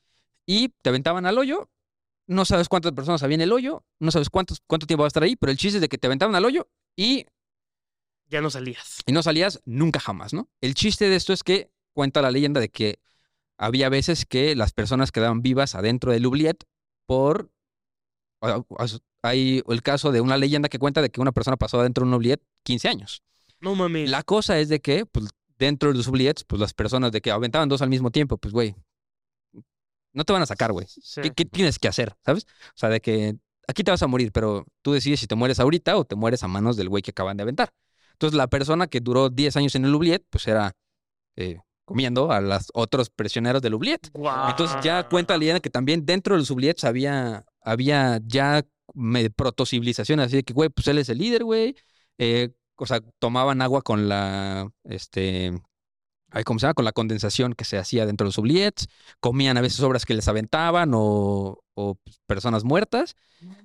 y 0.45 0.69
te 0.83 0.91
aventaban 0.91 1.25
al 1.27 1.39
hoyo, 1.39 1.71
no 2.27 2.45
sabes 2.45 2.69
cuántas 2.69 2.93
personas 2.93 3.23
había 3.23 3.37
en 3.37 3.41
el 3.41 3.53
hoyo, 3.53 3.85
no 3.99 4.11
sabes 4.11 4.29
cuántos, 4.31 4.61
cuánto 4.67 4.87
tiempo 4.87 5.03
va 5.03 5.07
a 5.07 5.09
estar 5.09 5.23
ahí, 5.23 5.37
pero 5.37 5.51
el 5.53 5.59
chiste 5.59 5.79
es 5.79 5.81
de 5.81 5.89
que 5.89 5.97
te 5.99 6.07
aventaban 6.07 6.35
al 6.35 6.45
hoyo 6.45 6.69
y, 6.97 7.27
Ya 8.29 8.41
no 8.41 8.51
salías. 8.51 8.99
y 9.07 9.13
no 9.13 9.23
salías 9.23 9.61
nunca 9.65 10.01
jamás, 10.01 10.33
¿no? 10.35 10.49
El 10.61 10.75
chiste 10.75 11.09
de 11.09 11.17
esto 11.17 11.33
es 11.33 11.43
que 11.43 11.71
cuenta 11.93 12.21
la 12.21 12.31
leyenda 12.31 12.61
de 12.61 12.69
que 12.69 13.01
había 13.59 13.89
veces 13.89 14.27
que 14.27 14.55
las 14.57 14.73
personas 14.73 15.13
quedaban 15.13 15.41
vivas 15.43 15.75
adentro 15.75 16.13
del 16.13 16.25
oubliette 16.27 16.65
por... 17.07 17.51
Hay 19.23 19.63
el 19.69 19.83
caso 19.83 20.13
de 20.13 20.21
una 20.21 20.37
leyenda 20.37 20.69
que 20.69 20.79
cuenta 20.79 21.03
de 21.03 21.11
que 21.11 21.21
una 21.21 21.33
persona 21.33 21.57
pasó 21.57 21.81
adentro 21.81 22.05
de 22.05 22.09
un 22.09 22.15
oubliette 22.15 22.43
15 22.65 22.89
años. 22.89 23.23
No 23.61 23.75
mames. 23.75 24.09
La 24.09 24.23
cosa 24.23 24.59
es 24.59 24.69
de 24.69 24.81
que, 24.81 25.05
pues, 25.07 25.27
dentro 25.59 25.91
de 25.91 25.99
los 25.99 26.07
oubliettes, 26.07 26.45
pues 26.45 26.61
las 26.61 26.73
personas 26.73 27.13
de 27.13 27.21
que 27.21 27.31
aventaban 27.31 27.69
dos 27.69 27.83
al 27.83 27.91
mismo 27.91 28.11
tiempo, 28.11 28.39
pues, 28.39 28.55
güey, 28.55 28.75
no 30.13 30.25
te 30.25 30.33
van 30.33 30.43
a 30.43 30.47
sacar, 30.47 30.73
güey. 30.73 30.87
Sí. 30.89 31.21
¿Qué, 31.21 31.31
qué 31.33 31.45
tienes 31.45 31.79
que 31.79 31.89
hacer? 31.89 32.17
¿Sabes? 32.25 32.45
O 32.45 32.77
sea, 32.77 32.89
de 32.89 33.01
que 33.01 33.37
aquí 33.69 33.85
te 33.85 33.91
vas 33.91 34.03
a 34.03 34.07
morir, 34.07 34.33
pero 34.33 34.67
tú 34.83 34.93
decides 34.93 35.21
si 35.21 35.27
te 35.27 35.35
mueres 35.35 35.61
ahorita 35.61 35.97
o 35.97 36.05
te 36.05 36.17
mueres 36.17 36.43
a 36.43 36.49
manos 36.49 36.77
del 36.77 36.89
güey 36.89 37.03
que 37.03 37.11
acaban 37.13 37.37
de 37.37 37.43
aventar. 37.43 37.73
Entonces, 38.13 38.37
la 38.37 38.49
persona 38.49 38.87
que 38.87 39.01
duró 39.01 39.31
10 39.31 39.57
años 39.57 39.75
en 39.75 39.85
el 39.85 39.95
oubliette, 39.95 40.27
pues 40.29 40.47
era 40.47 40.73
eh, 41.37 41.59
comiendo 41.85 42.31
a 42.33 42.41
los 42.41 42.71
otros 42.75 43.11
prisioneros 43.11 43.63
del 43.63 43.75
oubliette. 43.75 44.11
Guau. 44.13 44.51
Entonces, 44.51 44.79
ya 44.83 45.09
cuenta 45.09 45.35
la 45.35 45.39
leyenda 45.39 45.61
que 45.61 45.71
también 45.71 46.05
dentro 46.05 46.35
de 46.35 46.41
los 46.41 46.51
oubliettes 46.51 46.85
había, 46.85 47.47
había 47.63 48.21
ya 48.25 48.65
protocivilizaciones, 49.37 50.27
así 50.27 50.37
de 50.37 50.43
que, 50.45 50.53
güey, 50.53 50.69
pues 50.71 50.89
él 50.89 50.99
es 50.99 51.09
el 51.09 51.19
líder, 51.19 51.45
güey. 51.45 51.77
Eh, 52.19 52.51
o 52.77 52.87
sea, 52.87 53.01
tomaban 53.19 53.63
agua 53.63 53.83
con 53.83 54.09
la, 54.09 54.71
este, 54.85 55.53
ay, 56.31 56.45
¿cómo 56.45 56.59
se 56.59 56.65
llama? 56.65 56.75
Con 56.75 56.85
la 56.85 56.93
condensación 56.93 57.55
que 57.55 57.65
se 57.65 57.79
hacía 57.79 58.07
dentro 58.07 58.25
de 58.25 58.29
los 58.29 58.39
oubliettes. 58.39 58.89
Comían 59.21 59.57
a 59.57 59.61
veces 59.61 59.81
obras 59.81 60.05
que 60.05 60.15
les 60.15 60.29
aventaban 60.29 60.93
o, 60.95 61.59
o, 61.75 61.95
pues, 61.97 62.21
personas 62.27 62.65
muertas. 62.65 63.15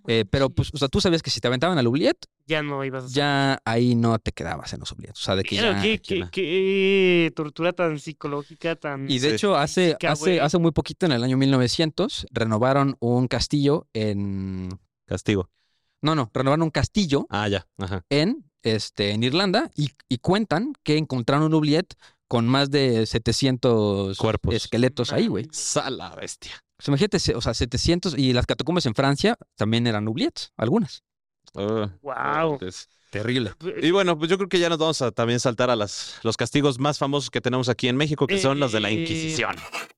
Eh, 0.08 0.24
pero, 0.30 0.50
pues, 0.50 0.72
o 0.74 0.78
sea, 0.78 0.88
tú 0.88 1.02
sabías 1.02 1.22
que 1.22 1.30
si 1.30 1.42
te 1.42 1.48
aventaban 1.50 1.78
al 1.78 1.86
oubliette, 1.88 2.26
Ya 2.48 2.64
no 2.64 2.84
ibas 2.86 3.04
a 3.06 3.08
ya 3.10 3.60
ahí 3.66 3.94
no 3.96 4.18
te 4.20 4.32
quedabas 4.32 4.72
en 4.74 4.80
los 4.80 4.92
oubliettes. 4.94 5.20
O 5.22 5.24
sea, 5.26 5.36
de 5.36 5.44
que 5.44 5.58
Pero 5.58 5.74
ya... 5.74 6.30
qué, 6.32 7.32
tortura 7.36 7.74
tan 7.74 8.00
psicológica, 8.00 8.76
tan... 8.76 9.10
Y 9.10 9.20
de 9.20 9.30
Sí. 9.30 9.36
hecho, 9.36 9.56
hace, 9.58 9.86
Física, 9.88 10.12
hace, 10.12 10.40
hace 10.42 10.58
muy 10.60 10.72
poquito, 10.72 11.06
en 11.06 11.12
el 11.12 11.24
año 11.24 11.38
1900, 11.38 12.28
renovaron 12.32 12.96
un 13.00 13.28
castillo 13.28 13.88
en... 13.94 14.70
Castigo. 15.06 15.50
No, 16.02 16.16
no, 16.16 16.30
renovaron 16.34 16.64
un 16.64 16.70
castillo 16.72 17.28
Ah, 17.30 17.48
ya. 17.48 17.68
Ajá. 17.78 18.06
en, 18.10 18.46
este, 18.64 19.12
en 19.12 19.24
Irlanda 19.24 19.70
y, 19.76 19.90
y 20.08 20.18
cuentan 20.20 20.74
que 20.84 20.98
encontraron 20.98 21.46
un 21.48 21.54
oubliette 21.54 21.96
con 22.28 22.48
más 22.48 22.72
de 22.72 23.06
700 23.06 24.18
Cuerpos. 24.18 24.54
esqueletos 24.54 25.14
ahí, 25.14 25.28
güey. 25.28 25.48
Sala 25.52 26.16
bestia. 26.16 26.52
Sea, 26.80 26.92
imagínate, 26.92 27.18
o 27.36 27.42
sea, 27.42 27.54
700 27.54 28.18
y 28.18 28.34
las 28.34 28.46
catacumbas 28.46 28.86
en 28.86 28.96
Francia 28.96 29.38
también 29.56 29.88
eran 29.88 30.08
oubliettes, 30.08 30.52
algunas. 30.58 31.04
Ah, 31.56 31.90
Guau. 32.02 32.54
entonces- 32.54 32.90
Terrible. 33.16 33.52
Y 33.82 33.92
bueno, 33.92 34.18
pues 34.18 34.30
yo 34.30 34.38
creo 34.38 34.50
que 34.50 34.60
ya 34.60 34.68
nos 34.68 34.78
vamos 34.78 35.02
a 35.02 35.10
también 35.12 35.40
saltar 35.40 35.70
a 35.70 35.76
las, 35.78 36.20
los 36.24 36.36
castigos 36.36 36.80
más 36.80 36.98
famosos 36.98 37.30
que 37.30 37.40
tenemos 37.40 37.70
aquí 37.70 37.88
en 37.88 37.96
México, 37.96 38.28
que 38.28 38.38
son 38.40 38.60
los 38.60 38.74
de 38.74 38.82
la 38.82 38.90
Eh, 38.90 39.02
Inquisición. 39.02 39.56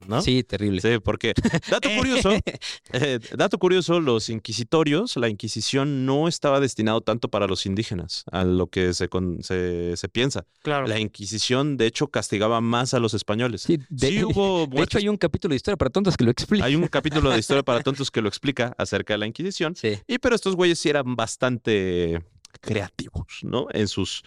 ¿no? 0.07 0.21
Sí, 0.21 0.43
terrible. 0.43 0.81
Sí, 0.81 0.99
porque, 1.03 1.33
dato 1.69 1.89
curioso, 1.97 2.31
eh, 2.93 3.19
dato 3.35 3.57
curioso, 3.57 3.99
los 3.99 4.29
inquisitorios, 4.29 5.17
la 5.17 5.29
Inquisición 5.29 6.05
no 6.05 6.27
estaba 6.27 6.59
destinado 6.59 7.01
tanto 7.01 7.27
para 7.29 7.47
los 7.47 7.65
indígenas, 7.65 8.23
a 8.31 8.43
lo 8.43 8.67
que 8.67 8.93
se, 8.93 9.09
con- 9.09 9.41
se, 9.43 9.97
se 9.97 10.07
piensa. 10.09 10.45
Claro. 10.61 10.85
La 10.87 10.99
Inquisición, 10.99 11.75
de 11.77 11.87
hecho, 11.87 12.07
castigaba 12.09 12.61
más 12.61 12.93
a 12.93 12.99
los 12.99 13.13
españoles. 13.15 13.63
Sí, 13.63 13.79
de, 13.89 14.07
Sí 14.09 14.23
hubo 14.23 14.67
de 14.67 14.83
hecho, 14.83 14.99
hay 14.99 15.09
un 15.09 15.17
capítulo 15.17 15.53
de 15.53 15.57
historia 15.57 15.75
para 15.77 15.89
tontos 15.89 16.15
que 16.15 16.23
lo 16.23 16.31
explica. 16.31 16.65
Hay 16.65 16.75
un 16.75 16.87
capítulo 16.87 17.29
de 17.31 17.39
Historia 17.39 17.63
para 17.63 17.81
Tontos 17.81 18.11
que 18.11 18.21
lo 18.21 18.27
explica 18.27 18.75
acerca 18.77 19.13
de 19.13 19.17
la 19.17 19.27
Inquisición. 19.27 19.75
Sí. 19.75 19.97
Y 20.07 20.19
pero 20.19 20.35
estos 20.35 20.55
güeyes 20.55 20.77
sí 20.79 20.89
eran 20.89 21.15
bastante 21.15 22.21
creativos, 22.67 23.25
¿no? 23.43 23.67
En 23.71 23.87
sus, 23.87 24.23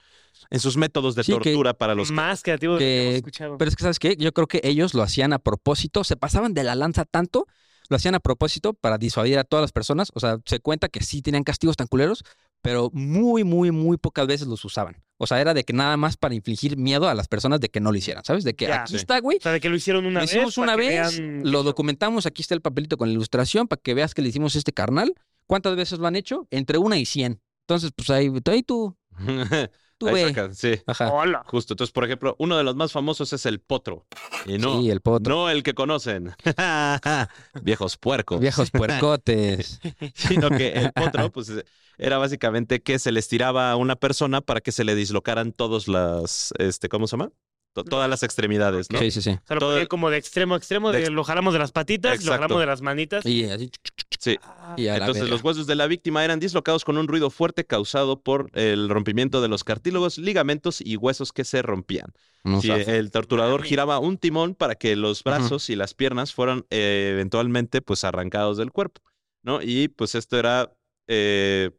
en 0.51 0.59
sus 0.61 0.77
métodos 0.77 1.15
de 1.15 1.23
Sí, 1.25 1.33
que- 1.39 1.51
tortura 1.53 1.75
para 1.75 1.95
los... 1.95 2.11
Más 2.11 2.43
creativo 2.43 2.75
de 2.75 2.77
lo 2.77 2.79
que 2.79 2.85
que- 2.85 3.03
hemos 3.05 3.17
escuchado. 3.17 3.59
Pero 3.59 3.69
es 3.69 3.77
que, 3.77 3.83
¿sabes 3.83 3.99
qué? 3.99 4.17
Yo 4.17 4.33
creo 4.33 4.47
que 4.47 4.61
ellos 4.65 4.95
lo 4.95 5.03
hacían 5.03 5.33
a 5.33 5.39
propósito, 5.39 6.05
se 6.05 6.17
pasaban 6.17 6.55
de 6.55 6.65
la 6.65 6.75
lanza 6.75 7.05
tanto, 7.05 7.47
lo 7.89 7.97
hacían 7.97 8.15
a 8.15 8.21
propósito 8.21 8.73
para 8.75 8.99
disuadir 8.99 9.39
a 9.39 9.45
todas 9.45 9.63
las 9.63 9.73
personas. 9.73 10.11
O 10.15 10.21
sea, 10.21 10.39
se 10.47 10.61
cuenta 10.61 10.89
que 10.89 11.03
sí 11.03 11.23
tenían 11.23 11.43
castigos 11.45 11.77
tan 11.77 11.87
culeros, 11.89 12.23
pero 12.63 12.91
muy, 12.93 13.43
muy, 13.43 13.71
muy 13.73 13.97
pocas 13.97 14.27
veces 14.27 14.47
los 14.47 14.65
usaban. 14.65 15.03
O 15.17 15.27
sea, 15.27 15.41
era 15.41 15.55
de 15.55 15.65
que 15.65 15.73
nada 15.73 15.97
más 15.97 16.17
para 16.17 16.35
infligir 16.35 16.77
miedo 16.77 17.09
a 17.09 17.15
las 17.15 17.27
personas 17.29 17.59
de 17.61 17.69
que 17.69 17.81
no 17.81 17.91
lo 17.91 17.99
hicieran, 17.99 18.25
¿sabes? 18.25 18.45
De 18.45 18.55
que 18.55 18.67
Ya. 18.69 18.83
aquí 18.83 18.93
Sí. 18.93 18.97
está, 18.97 19.19
güey. 19.21 19.39
O 19.39 19.41
sea, 19.41 19.53
de 19.53 19.61
que 19.61 19.69
lo 19.69 19.77
hicieron 19.77 20.07
una 20.07 20.21
Lo 20.21 20.25
vez. 20.27 20.31
hicimos 20.33 20.57
una 20.57 20.77
vez, 20.77 21.19
vean 21.19 21.43
lo 21.51 21.63
documentamos, 21.63 22.27
aquí 22.27 22.43
está 22.43 22.55
el 22.55 22.61
papelito 22.63 22.97
con 22.97 23.09
la 23.09 23.13
ilustración 23.15 23.67
para 23.67 23.81
que 23.83 23.93
veas 23.95 24.15
que 24.15 24.23
le 24.23 24.29
hicimos 24.29 24.55
este 24.57 24.73
carnal. 24.73 25.15
¿Cuántas 25.47 25.75
veces 25.75 25.99
lo 25.99 26.07
han 26.07 26.17
hecho? 26.17 26.47
Entre 26.51 26.79
una 26.79 26.97
y 26.97 27.05
cien. 27.07 27.41
Entonces, 27.71 27.93
pues 27.95 28.11
ahí, 28.11 28.33
ahí 28.47 28.63
tú, 28.65 28.97
tú 29.99 30.09
Ahí 30.09 30.15
ve. 30.15 30.29
saca, 30.35 30.53
sí, 30.53 30.73
Ajá. 30.89 31.13
Hola. 31.13 31.45
justo. 31.47 31.75
Entonces, 31.75 31.93
por 31.93 32.05
ejemplo, 32.05 32.35
uno 32.41 32.57
de 32.59 32.65
los 32.65 32.75
más 32.75 32.91
famosos 32.91 33.33
es 33.33 33.47
el 33.47 33.61
potro. 33.61 34.07
Y 34.45 34.59
no, 34.59 34.81
Sí, 34.81 34.91
el 34.91 35.01
potro. 35.01 35.33
no 35.37 35.51
el 35.51 35.63
que 35.63 35.73
conocen. 35.75 36.35
Viejos 37.63 37.97
puercos. 37.97 38.41
Viejos 38.41 38.71
puercotes. 38.73 39.79
Sino 40.15 40.49
que 40.51 40.73
el 40.73 40.93
potro, 40.93 41.31
pues, 41.31 41.53
era 41.97 42.19
básicamente 42.19 42.83
que 42.83 42.99
se 42.99 43.13
les 43.13 43.29
tiraba 43.29 43.71
a 43.71 43.77
una 43.77 43.95
persona 43.95 44.41
para 44.41 44.61
que 44.61 44.73
se 44.73 44.83
le 44.83 44.97
dislocaran 44.97 45.53
todas 45.53 45.87
las, 45.87 46.53
este, 46.59 46.89
¿cómo 46.89 47.07
se 47.07 47.13
llama? 47.17 47.31
To- 47.73 47.85
todas 47.85 48.11
las 48.11 48.25
extremidades, 48.25 48.91
¿no? 48.91 48.99
Sí, 48.99 49.11
sí, 49.13 49.23
sí. 49.23 49.31
O 49.31 49.47
sea, 49.47 49.55
lo 49.55 49.61
Todo- 49.61 49.89
como 49.89 50.11
de 50.11 50.17
extremo 50.19 50.55
a 50.55 50.57
extremo, 50.57 50.91
de 50.91 51.09
lo 51.09 51.23
jalamos 51.23 51.53
de 51.53 51.61
las 51.61 51.71
patitas, 51.71 52.25
lo 52.25 52.33
jalamos 52.33 52.59
de 52.59 52.67
las 52.67 52.83
manitas. 52.83 53.25
Y 53.25 53.45
así. 53.45 53.71
Sí. 54.19 54.39
Ah, 54.43 54.75
Y 54.77 54.89
Entonces 54.89 55.31
los 55.31 55.43
huesos 55.43 55.67
de 55.69 55.77
la 55.77 55.87
víctima 55.87 56.25
eran 56.25 56.41
dislocados 56.41 56.85
con 56.85 56.99
un 56.99 57.07
ruido 57.09 57.31
fuerte 57.31 57.65
causado 57.65 58.21
por 58.21 58.51
el 58.55 58.89
rompimiento 58.89 59.41
de 59.41 59.49
los 59.49 59.63
cartílagos, 59.65 60.19
ligamentos 60.19 60.81
y 60.81 60.97
huesos 60.97 61.33
que 61.33 61.45
se 61.45 61.63
rompían. 61.63 62.13
No 62.43 62.61
Sí, 62.61 62.71
el 62.71 63.11
torturador 63.13 63.61
Mami. 63.61 63.69
giraba 63.69 63.99
un 64.01 64.19
timón 64.19 64.55
para 64.57 64.75
que 64.75 64.97
los 64.97 65.23
brazos 65.23 65.71
y 65.71 65.77
las 65.77 65.95
piernas 65.95 66.35
fueran 66.35 66.67
eh, 66.71 67.11
eventualmente 67.13 67.83
pues 67.83 68.03
arrancados 68.05 68.57
del 68.59 68.73
cuerpo, 68.73 69.01
¿no? 69.43 69.63
Y 69.63 69.89
pues 69.89 70.15
esto 70.17 70.39
era 70.39 70.73
eh, 71.07 71.71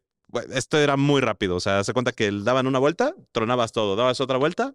esto 0.53 0.77
era 0.77 0.95
muy 0.97 1.19
rápido, 1.21 1.55
o 1.57 1.59
sea, 1.59 1.83
se 1.83 1.91
cuenta 1.93 2.11
que 2.13 2.31
daban 2.31 2.65
una 2.65 2.79
vuelta, 2.79 3.13
tronabas 3.33 3.71
todo, 3.73 3.95
dabas 3.97 4.21
otra 4.21 4.37
vuelta, 4.37 4.73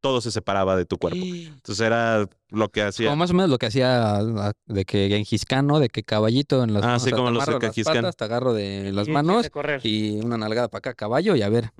todo 0.00 0.20
se 0.20 0.30
separaba 0.30 0.76
de 0.76 0.84
tu 0.84 0.96
cuerpo. 0.98 1.18
Entonces 1.22 1.80
era 1.84 2.28
lo 2.50 2.68
que 2.68 2.82
hacía. 2.82 3.06
Como 3.08 3.16
más 3.16 3.30
o 3.30 3.34
menos 3.34 3.50
lo 3.50 3.58
que 3.58 3.66
hacía 3.66 4.16
ah, 4.18 4.52
de 4.66 4.84
que 4.84 5.08
Genghis 5.08 5.44
Khan, 5.44 5.66
¿no? 5.66 5.80
De 5.80 5.88
que 5.88 6.02
caballito 6.02 6.62
en 6.62 6.72
las 6.74 6.82
Ah, 6.82 6.86
manos. 6.86 7.02
sí, 7.02 7.10
como 7.10 7.30
los 7.30 7.44
de 7.46 7.58
Genghis 7.60 7.86
Khan. 7.86 8.10
te 8.16 8.24
agarro 8.24 8.52
de 8.54 8.92
las 8.92 9.08
manos 9.08 9.36
empieza 9.44 9.48
a 9.48 9.50
correr. 9.50 9.80
y 9.84 10.20
una 10.20 10.38
nalgada 10.38 10.68
para 10.68 10.78
acá, 10.78 10.94
caballo, 10.94 11.34
y 11.36 11.42
a 11.42 11.48
ver. 11.48 11.72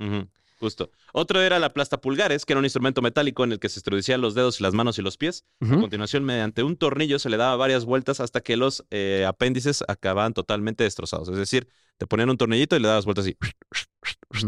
Justo. 0.60 0.90
Otro 1.12 1.40
era 1.40 1.60
la 1.60 1.72
plasta 1.72 2.00
pulgares, 2.00 2.44
que 2.44 2.52
era 2.52 2.58
un 2.58 2.64
instrumento 2.66 3.00
metálico 3.00 3.44
en 3.44 3.52
el 3.52 3.60
que 3.60 3.68
se 3.68 3.78
introducían 3.78 4.20
los 4.20 4.34
dedos 4.34 4.58
y 4.58 4.64
las 4.64 4.74
manos 4.74 4.98
y 4.98 5.02
los 5.02 5.16
pies. 5.16 5.44
A 5.60 5.76
continuación, 5.76 6.24
mediante 6.24 6.64
un 6.64 6.76
tornillo 6.76 7.20
se 7.20 7.30
le 7.30 7.36
daba 7.36 7.54
varias 7.54 7.84
vueltas 7.84 8.18
hasta 8.18 8.40
que 8.40 8.56
los 8.56 8.84
eh, 8.90 9.24
apéndices 9.28 9.84
acababan 9.86 10.34
totalmente 10.34 10.82
destrozados. 10.82 11.28
Es 11.28 11.36
decir, 11.36 11.68
te 11.96 12.08
ponían 12.08 12.28
un 12.30 12.36
tornillito 12.36 12.74
y 12.74 12.80
le 12.80 12.88
dabas 12.88 13.04
vueltas 13.04 13.24
así 13.24 13.36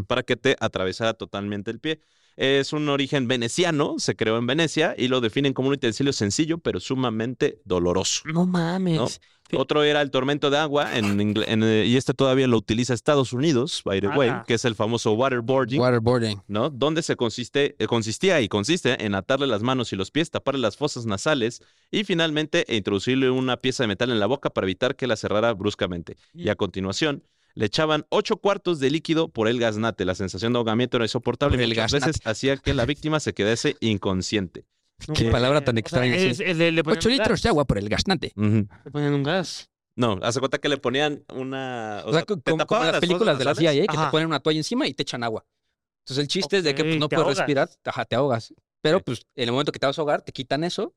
para 0.09 0.23
que 0.25 0.35
te 0.37 0.57
atravesara 0.59 1.15
totalmente 1.15 1.71
el 1.71 1.79
pie. 1.81 2.01
Es 2.41 2.73
un 2.73 2.89
origen 2.89 3.29
veneciano, 3.29 3.97
se 3.99 4.17
creó 4.17 4.39
en 4.39 4.47
Venecia 4.47 4.95
y 4.97 5.09
lo 5.09 5.21
definen 5.21 5.53
como 5.53 5.69
un 5.69 5.75
utensilio 5.75 6.15
sencillo 6.15 6.57
pero 6.57 6.81
sumamente 6.81 7.61
doloroso. 7.67 8.23
No 8.25 8.47
mames. 8.47 9.21
Otro 9.53 9.83
era 9.83 10.01
el 10.01 10.11
tormento 10.11 10.49
de 10.49 10.57
agua 10.57 10.97
en 10.97 11.35
eh, 11.37 11.85
y 11.87 11.97
este 11.99 12.15
todavía 12.15 12.47
lo 12.47 12.57
utiliza 12.57 12.95
Estados 12.95 13.35
Unidos, 13.35 13.83
by 13.85 14.01
the 14.01 14.09
way, 14.09 14.33
que 14.47 14.55
es 14.55 14.65
el 14.65 14.75
famoso 14.75 15.13
waterboarding. 15.13 15.83
Waterboarding. 15.83 16.41
¿no? 16.49 16.71
Donde 16.71 17.03
se 17.03 17.15
consiste, 17.15 17.77
eh, 17.79 17.87
consistía 17.87 18.41
y 18.41 18.49
consiste 18.49 19.05
en 19.05 19.15
atarle 19.17 19.47
las 19.47 19.61
manos 19.61 19.93
y 19.93 19.97
los 19.97 20.11
pies, 20.11 20.31
taparle 20.31 20.63
las 20.63 20.79
fosas 20.79 21.05
nasales 21.05 21.63
y 21.91 22.05
finalmente 22.05 22.65
e 22.73 22.77
introducirle 22.77 23.29
una 23.29 23.59
pieza 23.59 23.83
de 23.83 23.89
metal 23.89 24.11
en 24.11 24.19
la 24.19 24.27
boca 24.27 24.49
para 24.49 24.65
evitar 24.65 24.97
que 24.97 25.07
la 25.07 25.17
cerrara 25.17 25.53
bruscamente. 25.53 26.17
Y 26.33 26.49
a 26.49 26.57
continuación 26.57 27.23
le 27.55 27.67
echaban 27.67 28.07
ocho 28.11 28.37
cuartos 28.39 28.79
de 28.81 28.91
líquido 28.91 29.29
por 29.29 29.49
el 29.49 29.59
gaznate. 29.59 30.05
La 30.05 30.15
sensación 30.15 30.53
de 30.53 30.59
ahogamiento 30.59 30.97
era 30.97 31.05
insoportable 31.05 31.57
Por 31.57 31.61
y 31.61 31.65
el 31.65 31.71
muchas 31.71 31.93
gaznate. 31.93 32.07
veces 32.13 32.27
hacía 32.27 32.57
que 32.57 32.75
la 32.75 32.87
víctima 32.87 33.21
se 33.21 33.33
quedase 33.35 33.77
inconsciente. 33.81 34.65
Qué 35.15 35.31
palabra 35.31 35.63
tan 35.65 35.75
O 35.75 35.79
sea, 35.79 35.81
extraña, 35.81 36.15
sí. 36.19 36.27
es- 36.27 36.41
es- 36.41 36.57
le, 36.57 36.73
le 36.73 36.85
ponían 36.85 36.99
8 36.99 37.09
un 37.09 37.13
litros 37.13 37.29
gas. 37.31 37.43
de 37.43 37.49
agua 37.49 37.65
por 37.65 37.79
el 37.79 37.89
gaznate. 37.89 38.33
Ujú. 38.37 38.67
Le 38.85 38.91
ponían 38.91 39.15
un 39.15 39.23
gas. 39.23 39.71
No, 39.97 40.19
hace 40.23 40.39
cuenta 40.41 40.59
que 40.59 40.69
le 40.69 40.77
ponían 40.79 41.25
una... 41.35 42.03
O 42.07 42.13
sea, 42.13 42.25
como, 42.25 42.41
como 42.67 42.83
las 42.85 42.93
las 42.93 43.01
películas 43.01 43.39
de 43.39 43.45
la. 43.45 43.55
CIA 43.55 43.73
que 43.87 43.97
te 43.97 44.07
ponen 44.11 44.27
una 44.29 44.41
toalla 44.41 44.59
encima 44.61 44.87
y 44.87 44.95
te 44.95 45.03
echan 45.03 45.23
agua. 45.25 45.45
Entonces 46.05 46.23
el 46.23 46.29
chiste 46.29 46.59
es 46.59 46.65
de 46.65 46.75
que 46.75 46.85
pues, 46.85 46.97
no 46.99 47.09
puedes 47.09 47.23
ahogas. 47.25 47.39
respirar, 47.39 47.69
ajá, 47.85 48.05
te 48.05 48.17
ahogas. 48.17 48.55
Pero 48.83 49.01
pues 49.01 49.23
en 49.35 49.45
el 49.49 49.53
momento 49.53 49.73
que 49.73 49.79
te 49.79 49.87
vas 49.87 49.99
a 49.99 50.01
ahogar, 50.03 50.23
te 50.23 50.33
quitan 50.33 50.65
eso 50.65 50.95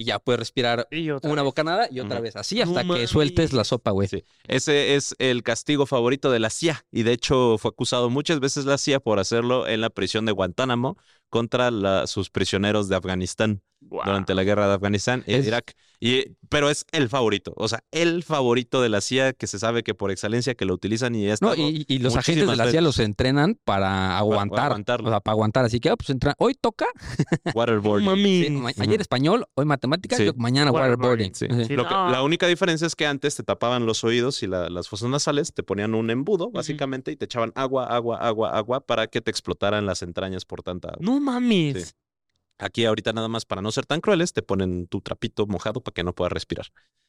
y 0.00 0.04
ya 0.04 0.18
puedes 0.18 0.38
respirar 0.38 0.88
una 0.90 1.42
vez. 1.42 1.44
bocanada 1.44 1.86
y 1.90 2.00
otra 2.00 2.20
vez. 2.20 2.34
Así 2.34 2.58
hasta 2.62 2.84
No 2.84 2.94
que 2.94 3.06
sueltes 3.06 3.52
la 3.52 3.64
sopa, 3.64 3.90
güey. 3.90 4.08
Sí. 4.08 4.24
Ese 4.48 4.94
es 4.94 5.14
el 5.18 5.42
castigo 5.42 5.84
favorito 5.84 6.30
de 6.30 6.38
la 6.38 6.48
CIA 6.48 6.86
y 6.90 7.02
de 7.02 7.12
hecho 7.12 7.58
fue 7.58 7.68
acusado 7.68 8.08
muchas 8.08 8.40
veces 8.40 8.64
la 8.64 8.78
CIA 8.78 9.00
por 9.00 9.18
hacerlo 9.18 9.68
en 9.68 9.82
la 9.82 9.90
prisión 9.90 10.24
de 10.24 10.32
Guantánamo 10.32 10.96
contra 11.30 11.70
la- 11.70 12.06
sus 12.06 12.28
prisioneros 12.30 12.88
de 12.88 12.96
Afganistán 12.96 13.62
durante 13.80 14.34
la 14.34 14.44
guerra 14.44 14.68
de 14.68 14.74
Afganistán 14.74 15.24
y 15.26 15.34
Es- 15.34 15.46
Irak. 15.46 15.74
Y, 16.02 16.34
pero 16.48 16.70
es 16.70 16.86
el 16.92 17.10
favorito, 17.10 17.52
o 17.58 17.68
sea, 17.68 17.84
el 17.90 18.22
favorito 18.22 18.80
de 18.80 18.88
la 18.88 19.02
CIA 19.02 19.34
que 19.34 19.46
se 19.46 19.58
sabe 19.58 19.82
que 19.82 19.92
por 19.94 20.10
excelencia 20.10 20.54
que 20.54 20.64
lo 20.64 20.72
utilizan 20.72 21.14
y 21.14 21.26
es 21.28 21.42
No, 21.42 21.54
y, 21.54 21.84
y 21.88 21.98
los 21.98 22.16
agentes 22.16 22.46
de 22.48 22.56
la 22.56 22.64
CIA 22.64 22.72
veces. 22.72 22.82
los 22.82 22.98
entrenan 23.00 23.58
para 23.64 24.16
aguantar. 24.16 24.66
aguantarlo. 24.66 25.08
o 25.08 25.12
sea, 25.12 25.20
para 25.20 25.32
aguantar. 25.34 25.66
Así 25.66 25.78
que, 25.78 25.90
ah, 25.90 25.96
pues 25.98 26.08
entra. 26.08 26.34
Hoy 26.38 26.54
toca. 26.58 26.86
Waterboarding. 27.54 28.16
sí, 28.74 28.80
ayer 28.80 29.00
español, 29.00 29.46
hoy 29.54 29.66
matemáticas, 29.66 30.18
Sí. 30.18 30.30
mañana 30.36 30.70
waterboarding. 30.72 31.32
Waterboarding, 31.32 31.34
Sí. 31.34 31.46
Sí. 31.64 31.64
Sí, 31.66 31.76
Lo 31.76 31.86
que- 31.86 31.94
no. 31.94 32.10
la 32.10 32.22
única 32.22 32.46
diferencia 32.46 32.86
es 32.86 32.96
que 32.96 33.06
antes 33.06 33.36
te 33.36 33.42
tapaban 33.42 33.84
los 33.84 34.02
oídos 34.02 34.42
y 34.42 34.46
la- 34.46 34.70
las 34.70 34.88
fosas 34.88 35.10
nasales, 35.10 35.52
te 35.52 35.62
ponían 35.62 35.94
un 35.94 36.10
embudo, 36.10 36.50
básicamente, 36.50 37.12
y 37.12 37.16
te 37.16 37.26
echaban 37.26 37.52
agua, 37.54 37.84
agua, 37.86 38.16
agua, 38.18 38.56
agua 38.56 38.80
para 38.80 39.06
que 39.06 39.20
te 39.20 39.30
explotaran 39.30 39.84
las 39.84 40.02
entrañas 40.02 40.46
por 40.46 40.62
tanta 40.62 40.88
agua. 40.88 41.00
No 41.02 41.19
mames. 41.20 41.88
Sí. 41.88 41.94
Aquí 42.58 42.84
ahorita 42.84 43.12
nada 43.12 43.28
más 43.28 43.46
para 43.46 43.62
no 43.62 43.72
ser 43.72 43.86
tan 43.86 44.00
crueles, 44.00 44.32
te 44.32 44.42
ponen 44.42 44.86
tu 44.86 45.00
trapito 45.00 45.46
mojado 45.46 45.82
para 45.82 45.94
que 45.94 46.04
no 46.04 46.14
puedas 46.14 46.32
respirar. 46.32 46.66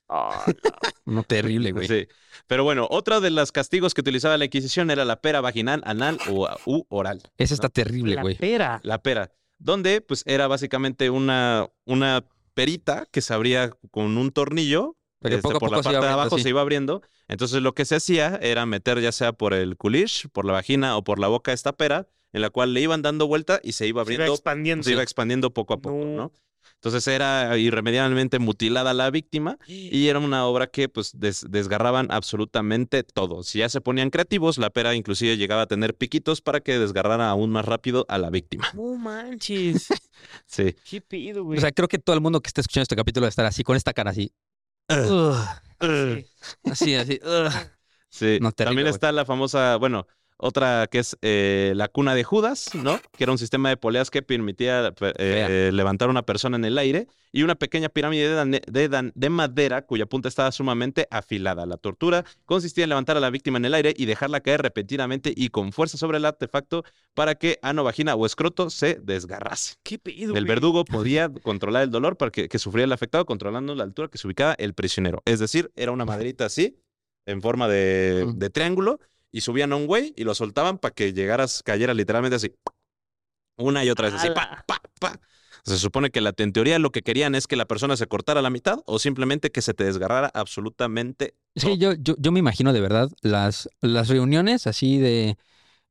Ah, 0.07 0.45
No, 1.05 1.23
terrible, 1.23 1.71
güey. 1.71 1.87
Sí. 1.87 2.07
Pero 2.47 2.63
bueno, 2.63 2.87
otra 2.89 3.19
de 3.19 3.31
los 3.31 3.51
castigos 3.51 3.93
que 3.93 4.01
utilizaba 4.01 4.37
la 4.37 4.45
Inquisición 4.45 4.91
era 4.91 5.03
la 5.03 5.19
pera 5.21 5.41
vaginal, 5.41 5.81
anal 5.85 6.19
o 6.29 6.47
u 6.65 6.85
oral. 6.89 7.21
Ese 7.37 7.53
está 7.53 7.69
terrible, 7.69 8.15
la 8.15 8.21
güey. 8.21 8.35
pera. 8.35 8.79
La 8.83 9.01
pera, 9.01 9.31
donde 9.57 10.01
pues 10.01 10.23
era 10.25 10.47
básicamente 10.47 11.09
una, 11.09 11.67
una 11.85 12.23
perita 12.53 13.07
que 13.11 13.21
se 13.21 13.33
abría 13.33 13.71
con 13.89 14.17
un 14.17 14.31
tornillo. 14.31 14.95
Pero 15.19 15.35
este, 15.35 15.47
poco 15.47 15.59
por 15.59 15.71
la 15.71 15.77
poco 15.77 15.91
parte 15.91 16.05
de 16.05 16.11
abajo 16.11 16.37
sí. 16.37 16.43
se 16.43 16.49
iba 16.49 16.61
abriendo. 16.61 17.01
Entonces 17.27 17.61
lo 17.61 17.73
que 17.73 17.85
se 17.85 17.95
hacía 17.95 18.39
era 18.41 18.65
meter 18.65 18.99
ya 19.01 19.11
sea 19.11 19.33
por 19.33 19.53
el 19.53 19.77
culish, 19.77 20.27
por 20.29 20.45
la 20.45 20.53
vagina 20.53 20.97
o 20.97 21.03
por 21.03 21.19
la 21.19 21.27
boca 21.27 21.53
esta 21.53 21.73
pera, 21.73 22.07
en 22.33 22.41
la 22.41 22.49
cual 22.49 22.73
le 22.73 22.81
iban 22.81 23.01
dando 23.01 23.27
vuelta 23.27 23.59
y 23.63 23.73
se 23.73 23.87
iba 23.87 24.03
Se 24.05 24.13
iba 24.13 24.23
abriendo 24.23 24.33
expandiendo. 24.33 24.83
se 24.83 24.91
iba 24.91 25.03
expandiendo 25.03 25.53
poco 25.53 25.73
a 25.73 25.77
poco, 25.81 25.95
No. 26.05 26.15
¿no? 26.15 26.31
Entonces 26.75 27.07
era 27.07 27.55
irremediablemente 27.59 28.39
mutilada 28.39 28.93
la 28.95 29.11
víctima 29.11 29.59
y 29.67 30.07
era 30.07 30.17
una 30.17 30.47
obra 30.47 30.65
que 30.67 30.89
pues 30.89 31.11
des- 31.19 31.45
desgarraban 31.49 32.07
absolutamente 32.11 33.03
todo. 33.03 33.43
Si 33.43 33.59
ya 33.59 33.69
se 33.69 33.81
ponían 33.81 34.09
creativos, 34.09 34.57
la 34.57 34.71
pera 34.71 34.95
inclusive 34.95 35.37
llegaba 35.37 35.63
a 35.63 35.67
tener 35.67 35.95
piquitos 35.95 36.41
para 36.41 36.59
que 36.61 36.79
desgarrara 36.79 37.29
aún 37.29 37.51
más 37.51 37.65
rápido 37.65 38.05
a 38.09 38.17
la 38.17 38.31
víctima. 38.31 38.67
No 38.73 38.95
manches. 38.95 39.87
Sí. 40.45 40.75
¿Qué 40.89 41.01
pido, 41.01 41.43
güey? 41.43 41.57
O 41.57 41.61
sea, 41.61 41.71
creo 41.71 41.87
que 41.87 41.97
todo 41.97 42.15
el 42.15 42.21
mundo 42.21 42.41
que 42.41 42.47
está 42.47 42.61
escuchando 42.61 42.83
este 42.83 42.95
capítulo 42.95 43.23
va 43.23 43.27
a 43.27 43.29
estar 43.29 43.45
así, 43.45 43.63
con 43.63 43.75
esta 43.75 43.91
cara 43.93 44.11
así. 44.11 44.31
Así, 46.63 46.95
así. 46.95 47.19
Sí. 48.09 48.37
No, 48.41 48.51
terrible, 48.51 48.53
También 48.55 48.87
está 48.87 49.11
la 49.11 49.25
famosa, 49.25 49.77
bueno, 49.77 50.05
otra 50.41 50.87
que 50.91 50.99
es 50.99 51.17
eh, 51.21 51.73
la 51.75 51.87
cuna 51.87 52.15
de 52.15 52.23
Judas, 52.23 52.69
¿no? 52.75 52.99
Que 53.17 53.23
era 53.23 53.31
un 53.31 53.37
sistema 53.37 53.69
de 53.69 53.77
poleas 53.77 54.09
que 54.09 54.21
permitía 54.21 54.87
eh, 54.87 54.93
eh, 55.17 55.69
levantar 55.71 56.09
una 56.09 56.23
persona 56.23 56.57
en 56.57 56.65
el 56.65 56.77
aire 56.77 57.07
y 57.31 57.43
una 57.43 57.55
pequeña 57.55 57.87
pirámide 57.89 58.27
de, 58.27 58.35
dane- 58.35 58.61
de 58.69 58.89
dan- 58.89 59.11
de 59.15 59.29
madera 59.29 59.83
cuya 59.83 60.05
punta 60.05 60.27
estaba 60.27 60.51
sumamente 60.51 61.07
afilada. 61.11 61.65
La 61.65 61.77
tortura 61.77 62.25
consistía 62.45 62.83
en 62.83 62.89
levantar 62.89 63.15
a 63.15 63.19
la 63.19 63.29
víctima 63.29 63.57
en 63.57 63.65
el 63.65 63.73
aire 63.73 63.93
y 63.95 64.05
dejarla 64.05 64.41
caer 64.41 64.61
repentinamente 64.61 65.31
y 65.35 65.49
con 65.49 65.71
fuerza 65.71 65.97
sobre 65.97 66.17
el 66.17 66.25
artefacto 66.25 66.83
para 67.13 67.35
que 67.35 67.59
ano, 67.61 67.83
vagina 67.83 68.15
o 68.15 68.25
escroto 68.25 68.69
se 68.69 68.95
desgarrase. 68.95 69.75
¿Qué 69.83 69.99
pido, 69.99 70.35
El 70.35 70.43
güey? 70.43 70.45
verdugo 70.45 70.83
podía 70.83 71.29
controlar 71.29 71.83
el 71.83 71.91
dolor 71.91 72.17
para 72.17 72.31
que, 72.31 72.49
que 72.49 72.59
sufría 72.59 72.83
el 72.85 72.91
afectado 72.91 73.25
controlando 73.25 73.75
la 73.75 73.83
altura 73.83 74.09
que 74.09 74.17
se 74.17 74.27
ubicaba 74.27 74.53
el 74.55 74.73
prisionero. 74.73 75.21
Es 75.25 75.39
decir, 75.39 75.71
era 75.75 75.91
una 75.91 76.03
maderita 76.05 76.45
así, 76.45 76.77
en 77.25 77.41
forma 77.41 77.67
de 77.67 78.49
triángulo, 78.51 78.99
y 79.31 79.41
subían 79.41 79.73
a 79.73 79.75
un 79.75 79.87
güey 79.87 80.13
y 80.17 80.23
lo 80.23 80.35
soltaban 80.35 80.77
para 80.77 80.93
que 80.93 81.13
llegaras, 81.13 81.63
cayera 81.63 81.93
literalmente 81.93 82.35
así. 82.35 82.53
Una 83.57 83.83
y 83.85 83.89
otra 83.89 84.05
vez, 84.09 84.15
así, 84.15 84.29
pa, 84.29 84.63
pa, 84.65 84.81
pa. 84.99 85.19
Se 85.63 85.77
supone 85.77 86.09
que 86.09 86.21
la, 86.21 86.33
en 86.37 86.53
teoría 86.53 86.79
lo 86.79 86.91
que 86.91 87.03
querían 87.03 87.35
es 87.35 87.45
que 87.45 87.55
la 87.55 87.65
persona 87.65 87.95
se 87.95 88.07
cortara 88.07 88.39
a 88.39 88.43
la 88.43 88.49
mitad 88.49 88.79
o 88.85 88.97
simplemente 88.97 89.51
que 89.51 89.61
se 89.61 89.73
te 89.75 89.83
desgarrara 89.83 90.31
absolutamente. 90.33 91.35
Sí, 91.55 91.77
yo, 91.77 91.93
yo, 91.93 92.15
yo 92.17 92.31
me 92.31 92.39
imagino 92.39 92.73
de 92.73 92.81
verdad 92.81 93.09
las, 93.21 93.69
las 93.81 94.07
reuniones 94.07 94.65
así 94.65 94.97
de 94.97 95.37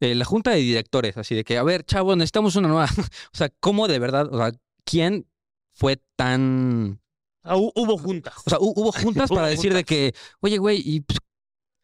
eh, 0.00 0.14
la 0.16 0.24
junta 0.24 0.50
de 0.50 0.56
directores, 0.56 1.16
así 1.16 1.36
de 1.36 1.44
que, 1.44 1.56
a 1.58 1.62
ver, 1.62 1.84
chavos, 1.84 2.16
necesitamos 2.16 2.56
una 2.56 2.68
nueva. 2.68 2.86
o 3.32 3.36
sea, 3.36 3.50
¿cómo 3.60 3.86
de 3.86 4.00
verdad? 4.00 4.28
O 4.32 4.38
sea, 4.38 4.52
¿quién 4.84 5.28
fue 5.72 6.02
tan. 6.16 7.00
Ah, 7.44 7.56
hu- 7.56 7.72
hubo 7.76 7.96
juntas. 7.96 8.34
O 8.44 8.50
sea, 8.50 8.58
hu- 8.58 8.72
hubo 8.74 8.90
juntas 8.90 9.30
Hubo 9.30 9.36
para 9.36 9.48
decir 9.48 9.72
de 9.72 9.84
que, 9.84 10.14
oye, 10.40 10.58
güey, 10.58 10.82
¿y 10.84 11.00
pues, 11.00 11.18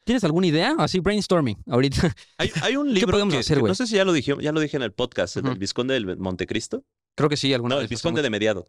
tienes 0.06 0.24
alguna 0.24 0.46
idea? 0.46 0.74
Así, 0.78 1.00
brainstorming, 1.00 1.58
ahorita. 1.66 2.14
Hay, 2.38 2.50
hay 2.62 2.76
un 2.76 2.94
libro 2.94 3.12
podemos 3.12 3.34
que, 3.34 3.40
hacer, 3.40 3.58
que 3.58 3.64
no 3.64 3.74
sé 3.74 3.86
si 3.86 3.96
ya 3.96 4.04
lo 4.04 4.12
dije, 4.14 4.34
ya 4.40 4.52
lo 4.52 4.60
dije 4.60 4.76
en 4.78 4.82
el 4.82 4.92
podcast, 4.92 5.36
el 5.36 5.58
Visconde 5.58 5.92
del 5.94 6.16
Montecristo. 6.16 6.84
Creo 7.16 7.28
que 7.28 7.36
sí, 7.36 7.52
alguna 7.52 7.74
No, 7.74 7.78
vez 7.80 7.84
el 7.84 7.88
Visconde 7.90 8.22
de 8.22 8.30
Mediado. 8.30 8.64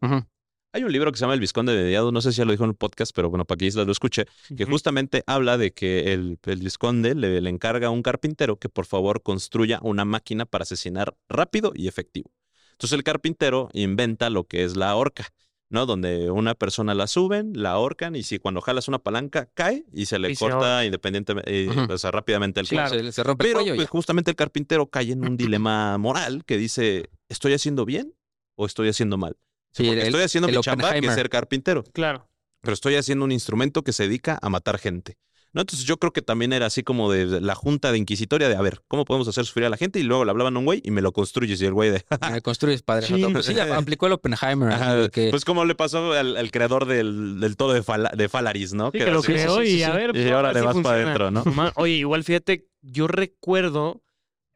Hay 0.73 0.83
un 0.83 0.91
libro 0.91 1.11
que 1.11 1.17
se 1.17 1.21
llama 1.21 1.33
El 1.33 1.39
Visconde 1.39 1.73
de 1.73 1.83
Mediado, 1.83 2.11
no 2.11 2.21
sé 2.21 2.31
si 2.33 2.39
ya 2.39 2.45
lo 2.45 2.51
dijo 2.51 2.65
en 2.65 2.71
el 2.71 2.75
podcast, 2.75 3.13
pero 3.15 3.29
bueno, 3.29 3.45
para 3.45 3.57
que 3.57 3.65
Isla 3.65 3.85
lo 3.85 3.91
escuche, 3.91 4.25
que 4.55 4.65
justamente 4.65 5.23
habla 5.25 5.57
de 5.57 5.71
que 5.71 6.13
el, 6.13 6.37
el 6.43 6.59
Visconde 6.59 7.15
le, 7.15 7.39
le 7.39 7.49
encarga 7.49 7.87
a 7.87 7.89
un 7.89 8.03
carpintero 8.03 8.57
que 8.57 8.67
por 8.67 8.85
favor 8.85 9.23
construya 9.23 9.79
una 9.81 10.03
máquina 10.03 10.45
para 10.45 10.63
asesinar 10.63 11.15
rápido 11.29 11.71
y 11.73 11.87
efectivo. 11.87 12.31
Entonces 12.73 12.97
el 12.97 13.03
carpintero 13.03 13.69
inventa 13.73 14.29
lo 14.29 14.43
que 14.43 14.65
es 14.65 14.75
la 14.75 14.93
horca, 14.95 15.29
¿no? 15.69 15.85
Donde 15.85 16.31
una 16.31 16.55
persona 16.55 16.93
la 16.95 17.07
suben, 17.07 17.51
la 17.55 17.71
ahorcan 17.71 18.15
y 18.15 18.23
si 18.23 18.39
cuando 18.39 18.61
jalas 18.61 18.87
una 18.87 18.99
palanca 18.99 19.49
cae 19.53 19.85
y 19.93 20.05
se 20.05 20.17
le 20.19 20.31
Y 20.31 20.35
corta 20.35 20.85
independientemente, 20.85 21.65
eh, 21.65 21.69
o 21.89 21.97
sea, 21.97 22.11
rápidamente 22.11 22.59
el 22.59 22.67
Claro. 22.67 22.89
cuello. 22.91 23.03
Se, 23.05 23.11
se 23.11 23.23
rompe 23.23 23.43
Pero 23.45 23.59
el 23.59 23.63
cuello 23.65 23.73
y 23.75 23.77
pues, 23.77 23.89
justamente 23.89 24.31
el 24.31 24.35
carpintero 24.35 24.87
cae 24.89 25.11
en 25.11 25.25
un 25.27 25.35
dilema 25.37 25.97
moral 25.97 26.43
que 26.45 26.57
dice, 26.57 27.09
¿estoy 27.29 27.53
haciendo 27.53 27.85
bien 27.85 28.13
o 28.55 28.65
estoy 28.65 28.89
haciendo 28.89 29.17
mal? 29.17 29.35
Sí, 29.73 29.87
el- 29.89 29.99
estoy 29.99 30.21
haciendo 30.23 30.47
el 30.47 30.55
mi 30.55 30.61
chamba, 30.61 30.93
que 30.93 31.05
es 31.05 31.13
ser 31.13 31.29
carpintero 31.29 31.83
Claro. 31.93 32.27
pero 32.61 32.73
estoy 32.73 32.95
haciendo 32.95 33.25
un 33.25 33.31
instrumento 33.31 33.83
que 33.83 33.91
se 33.93 34.03
dedica 34.03 34.39
a 34.41 34.49
matar 34.49 34.77
gente. 34.79 35.17
¿No? 35.53 35.61
Entonces 35.61 35.85
yo 35.85 35.97
creo 35.97 36.11
que 36.11 36.21
también 36.21 36.53
era 36.53 36.65
así 36.65 36.83
como 36.83 37.11
de 37.11 37.41
la 37.41 37.55
junta 37.55 37.91
de 37.91 37.97
inquisitoria 37.97 38.49
de, 38.49 38.55
a 38.55 38.61
ver, 38.61 38.81
¿cómo 38.87 39.05
podemos 39.05 39.27
hacer 39.27 39.45
sufrir 39.45 39.65
a 39.65 39.69
la 39.69 39.77
gente? 39.77 39.99
Y 39.99 40.03
luego 40.03 40.25
le 40.25 40.31
hablaban 40.31 40.55
a 40.55 40.59
un 40.59 40.65
güey 40.65 40.81
y 40.83 40.91
me 40.91 41.01
lo 41.01 41.11
construyes 41.11 41.61
y 41.61 41.65
el 41.65 41.73
güey 41.73 41.91
de... 41.91 42.03
Me 42.31 42.41
construyes 42.41 42.83
padre. 42.83 43.07
Sí. 43.07 43.25
Pues 43.31 43.45
sí, 43.45 43.59
aplicó 43.59 44.07
el 44.07 44.13
Oppenheimer. 44.13 44.71
Ajá, 44.71 45.09
que, 45.09 45.29
Pues 45.29 45.45
como 45.45 45.65
le 45.65 45.75
pasó 45.75 46.13
al, 46.13 46.37
al 46.37 46.51
creador 46.51 46.85
del, 46.85 47.39
del 47.39 47.55
todo 47.57 47.73
de, 47.73 47.83
de 48.15 48.29
Falaris, 48.29 48.73
¿no? 48.73 48.91
Sí, 48.91 48.99
que 48.99 49.11
lo 49.11 49.21
creó 49.21 49.61
sí, 49.61 49.63
y 49.63 49.77
sí, 49.77 49.83
a 49.83 49.93
ver. 49.93 50.09
Y 50.11 50.13
pues, 50.13 50.31
ahora 50.31 50.53
le 50.53 50.61
vas 50.61 50.77
para 50.77 51.01
adentro, 51.01 51.31
¿no? 51.31 51.43
Oye, 51.75 51.93
igual 51.93 52.23
fíjate, 52.23 52.67
yo 52.81 53.07
recuerdo 53.07 54.01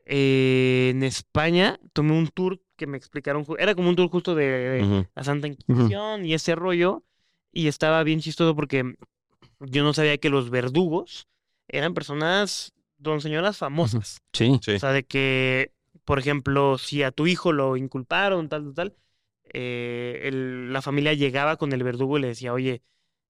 eh, 0.05 0.89
en 0.91 1.03
España 1.03 1.79
tomé 1.93 2.13
un 2.13 2.27
tour 2.27 2.61
que 2.75 2.87
me 2.87 2.97
explicaron, 2.97 3.45
era 3.59 3.75
como 3.75 3.89
un 3.89 3.95
tour 3.95 4.09
justo 4.09 4.35
de, 4.35 5.07
la 5.15 5.23
Santa 5.23 5.47
Inquisición 5.47 6.25
y 6.25 6.33
ese 6.33 6.55
rollo, 6.55 7.03
y 7.51 7.67
estaba 7.67 8.03
bien 8.03 8.19
chistoso 8.19 8.55
porque 8.55 8.95
yo 9.67 9.83
no 9.83 9.93
sabía 9.93 10.17
que 10.17 10.29
los 10.29 10.49
verdugos 10.49 11.27
eran 11.67 11.93
personas, 11.93 12.73
don 12.97 13.21
señoras 13.21 13.57
famosas. 13.57 14.21
sí. 14.33 14.59
Sí. 14.61 14.73
O 14.75 14.79
sea, 14.79 14.91
de 14.91 15.03
que, 15.03 15.71
por 16.05 16.19
ejemplo, 16.19 16.77
si 16.77 17.03
a 17.03 17.11
tu 17.11 17.27
hijo 17.27 17.51
lo 17.51 17.77
inculparon, 17.77 18.49
tal, 18.49 18.63
tal, 18.65 18.73
tal, 18.73 18.95
eh, 19.53 20.21
el- 20.23 20.71
la 20.73 20.81
familia 20.81 21.13
llegaba 21.13 21.57
con 21.57 21.71
el 21.73 21.83
verdugo 21.83 22.17
y 22.17 22.21
le 22.21 22.27
decía, 22.27 22.53
oye, 22.53 22.81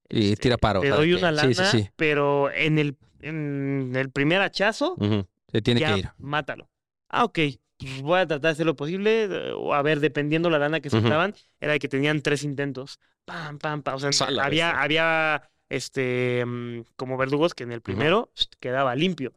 Y 0.10 0.32
este, 0.34 0.44
tira 0.44 0.58
paro. 0.58 0.82
te 0.82 0.90
doy 0.90 1.14
una 1.14 1.32
lana, 1.32 1.54
Sí, 1.54 1.64
sí, 1.64 1.84
sí. 1.84 1.90
pero 1.96 2.52
en 2.52 2.78
el, 2.80 2.98
en 3.22 3.94
el 3.96 4.10
primer 4.12 4.42
hachazo, 4.42 4.96
Ujú. 4.98 5.26
Se 5.52 5.62
tiene 5.62 5.82
ya, 5.82 5.94
que 5.94 6.00
ir. 6.00 6.10
mátalo. 6.18 6.70
Ah, 7.10 7.26
ok. 7.26 7.40
pues, 7.78 8.02
voy 8.02 8.20
a 8.20 8.28
tratar 8.28 8.42
de 8.42 8.50
hacer 8.50 8.66
lo 8.66 8.76
posible. 8.76 9.24
eh, 9.26 9.52
O 9.56 9.74
a 9.74 9.82
ver, 9.82 10.00
dependiendo 10.00 10.50
la 10.50 10.60
lana 10.60 10.80
que 10.82 10.90
soltaban, 10.90 11.34
era 11.60 11.74
de 11.74 11.80
que 11.80 11.88
tenían 11.90 12.22
tres 12.22 12.44
intentos. 12.44 13.00
Pam, 13.26 13.58
pam, 13.60 13.82
pam. 13.84 13.96
O 13.96 14.00
sea, 14.00 14.28
había, 14.28 14.46
bestia. 14.50 14.82
había 14.82 15.50
este 15.72 16.46
mm, 16.46 16.82
como 16.96 17.18
verdugos 17.18 17.54
que 17.54 17.64
en 17.64 17.72
el 17.72 17.82
primero 17.82 18.32
quedaba 18.60 18.96
limpio. 18.96 19.34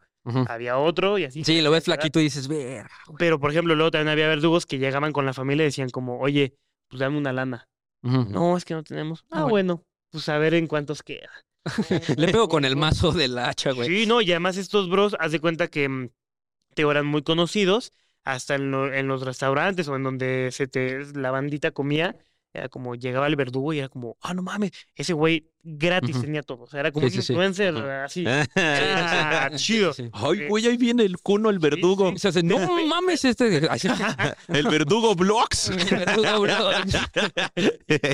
Había 0.48 0.78
otro 0.78 1.18
y 1.18 1.24
así. 1.24 1.44
Sí, 1.44 1.60
lo 1.60 1.70
ves 1.70 1.84
flaquito 1.84 2.18
y 2.18 2.24
dices, 2.24 2.48
ver. 2.48 2.86
Pero, 3.18 3.38
por 3.38 3.50
ejemplo, 3.50 3.74
luego 3.74 3.90
también 3.90 4.08
había 4.08 4.28
verdugos 4.28 4.64
que 4.66 4.78
llegaban 4.78 5.12
con 5.12 5.26
la 5.26 5.34
familia 5.34 5.64
y 5.64 5.66
decían 5.66 5.90
como, 5.90 6.18
oye, 6.18 6.54
pues 6.88 7.00
dame 7.00 7.18
una 7.18 7.32
lana. 7.32 7.68
No, 8.02 8.56
es 8.56 8.64
que 8.64 8.74
no 8.74 8.82
tenemos. 8.82 9.24
Ah, 9.30 9.40
Ah, 9.40 9.44
bueno, 9.44 9.82
pues 10.10 10.28
a 10.28 10.38
ver 10.38 10.54
en 10.54 10.66
cuántos 10.66 11.02
queda. 11.02 11.30
Le 12.16 12.28
pego 12.28 12.48
con 12.48 12.64
el 12.64 12.76
mazo 12.76 13.12
del 13.12 13.38
hacha, 13.38 13.72
güey. 13.72 13.88
Sí, 13.88 14.06
no, 14.06 14.20
y 14.20 14.30
además 14.32 14.56
estos 14.56 14.88
bros, 14.88 15.16
haz 15.18 15.32
de 15.32 15.40
cuenta 15.40 15.68
que 15.68 15.88
mm, 15.88 16.08
te 16.74 16.82
eran 16.82 17.06
muy 17.06 17.22
conocidos, 17.22 17.92
hasta 18.24 18.54
en, 18.54 18.70
lo- 18.70 18.92
en 18.92 19.08
los 19.08 19.22
restaurantes 19.22 19.88
o 19.88 19.96
en 19.96 20.02
donde 20.02 20.50
se 20.52 20.66
te, 20.66 21.04
la 21.14 21.30
bandita 21.30 21.70
comía, 21.70 22.16
era 22.54 22.68
como 22.68 22.94
llegaba 22.94 23.26
el 23.26 23.34
verdugo 23.36 23.72
y 23.72 23.80
era 23.80 23.88
como, 23.88 24.16
ah, 24.22 24.32
no 24.32 24.42
mames, 24.42 24.70
ese 24.94 25.12
güey 25.12 25.50
gratis 25.64 26.20
tenía 26.20 26.42
todo. 26.42 26.62
O 26.62 26.66
sea, 26.66 26.80
era 26.80 26.92
como 26.92 27.08
Sí, 27.08 27.16
un 27.16 27.22
sí, 27.22 27.32
influencer 27.32 27.76
así. 27.76 28.24
Ah, 28.56 29.50
chido. 29.56 29.92
Sí. 29.92 30.08
Ay, 30.12 30.46
güey, 30.46 30.66
ahí 30.66 30.76
viene 30.76 31.04
el 31.04 31.18
cuno, 31.18 31.50
el 31.50 31.58
verdugo. 31.58 32.12
Y 32.14 32.18
se 32.18 32.28
hace, 32.28 32.42
no 32.42 32.58
mames, 32.86 33.24
este. 33.24 33.68
El 34.48 34.68
verdugo 34.68 35.14
Vlogs. 35.14 35.72
Verdugo, 35.90 36.40
bro. 36.40 36.70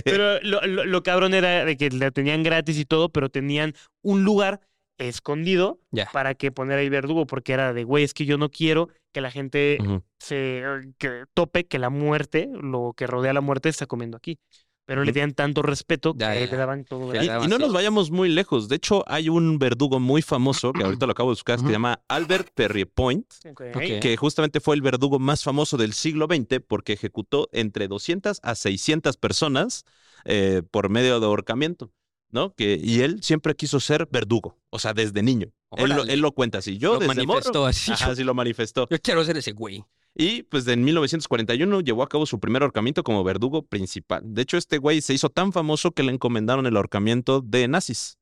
Pero 0.04 0.40
lo, 0.42 0.60
lo, 0.66 0.84
lo 0.84 1.02
cabrón 1.02 1.34
era 1.34 1.64
de 1.64 1.76
que 1.76 1.90
la 1.90 2.10
tenían 2.10 2.42
gratis 2.42 2.78
y 2.78 2.84
todo, 2.84 3.10
pero 3.10 3.28
tenían 3.28 3.74
un 4.02 4.24
lugar 4.24 4.60
escondido 5.09 5.81
para 6.12 6.35
que 6.35 6.52
poner 6.52 6.78
ahí 6.78 6.89
verdugo, 6.89 7.27
porque 7.27 7.52
era 7.52 7.72
de, 7.72 7.85
güey, 7.85 8.05
es 8.05 8.14
que 8.14 8.27
yo 8.27 8.39
no 8.39 8.51
quiero 8.51 8.89
que 9.12 9.20
la 9.20 9.31
gente 9.31 9.78
se 10.18 10.62
que 10.98 11.24
tope 11.35 11.66
que 11.66 11.78
la 11.78 11.90
muerte, 11.90 12.48
lo 12.52 12.93
que 12.97 13.06
rodea 13.06 13.32
la 13.32 13.40
muerte, 13.40 13.68
está 13.68 13.86
comiendo 13.86 14.16
aquí. 14.16 14.39
Pero 14.86 15.05
le 15.05 15.12
tenían 15.12 15.35
tanto 15.35 15.62
respeto 15.62 16.14
que 16.14 16.18
Ya, 16.18 16.35
ya, 16.35 16.47
le 16.47 16.56
daban 16.56 16.85
todo 16.85 17.14
Ya. 17.14 17.22
Y, 17.22 17.44
y 17.44 17.48
no 17.48 17.59
nos 17.59 17.72
vayamos 17.72 18.10
muy 18.10 18.28
lejos. 18.28 18.68
De 18.68 18.74
hecho, 18.74 19.05
hay 19.06 19.28
un 19.28 19.56
verdugo 19.56 20.01
muy 20.01 20.20
famoso 20.20 20.72
que 20.72 20.82
ahorita 20.82 21.06
lo 21.06 21.12
acabo 21.12 21.31
de 21.31 21.35
buscar, 21.35 21.60
que 21.60 21.66
se 21.66 21.70
llama 21.70 22.02
Albert 22.09 22.48
Perrier-Point, 22.55 23.27
Ok. 23.51 23.62
Ok. 23.77 23.82
que 24.01 24.16
justamente 24.16 24.59
fue 24.59 24.74
el 24.74 24.82
verdugo 24.82 25.20
más 25.20 25.44
famoso 25.44 25.77
del 25.77 25.93
siglo 25.93 26.27
XX 26.27 26.60
porque 26.66 26.94
ejecutó 26.94 27.48
entre 27.52 27.86
200 27.86 28.40
a 28.43 28.55
600 28.56 29.16
personas 29.16 29.85
eh, 30.24 30.62
por 30.68 30.89
medio 30.89 31.20
de 31.20 31.27
ahorcamiento. 31.27 31.93
¿No? 32.31 32.55
Que, 32.55 32.78
y 32.82 33.01
él 33.01 33.23
siempre 33.23 33.55
quiso 33.57 33.81
ser 33.81 34.09
verdugo, 34.11 34.57
o 34.70 34.78
sea, 34.78 34.94
desde 34.94 35.23
niño. 35.23 35.48
Él 35.77 35.90
lo, 35.90 36.05
él 36.05 36.20
lo 36.20 36.32
cuenta 36.32 36.59
así. 36.59 36.78
Yo 36.78 36.94
Lo 36.94 36.98
desde 37.01 37.15
manifestó 37.15 37.52
morro. 37.61 37.66
así. 37.66 37.93
Ajá, 37.93 38.15
sí 38.15 38.24
lo 38.24 38.35
manifestó. 38.35 38.89
Yo 38.90 38.98
quiero 39.01 39.24
ser 39.24 39.36
ese 39.36 39.52
güey. 39.52 39.85
Y 40.16 40.43
pues 40.44 40.66
en 40.66 40.82
1941 40.85 41.81
llevó 41.82 42.02
a 42.02 42.09
cabo 42.09 42.27
su 42.27 42.40
primer 42.40 42.62
ahorcamiento 42.62 43.05
como 43.05 43.23
verdugo 43.23 43.62
principal. 43.62 44.23
De 44.24 44.43
hecho, 44.43 44.57
este 44.57 44.78
güey 44.78 45.01
se 45.01 45.15
hizo 45.15 45.28
tan 45.28 45.52
famoso 45.52 45.93
que 45.93 46.02
le 46.02 46.12
encomendaron 46.12 46.66
el 46.66 46.77
ahorcamiento 46.77 47.40
de 47.40 47.69
nazis. 47.69 48.19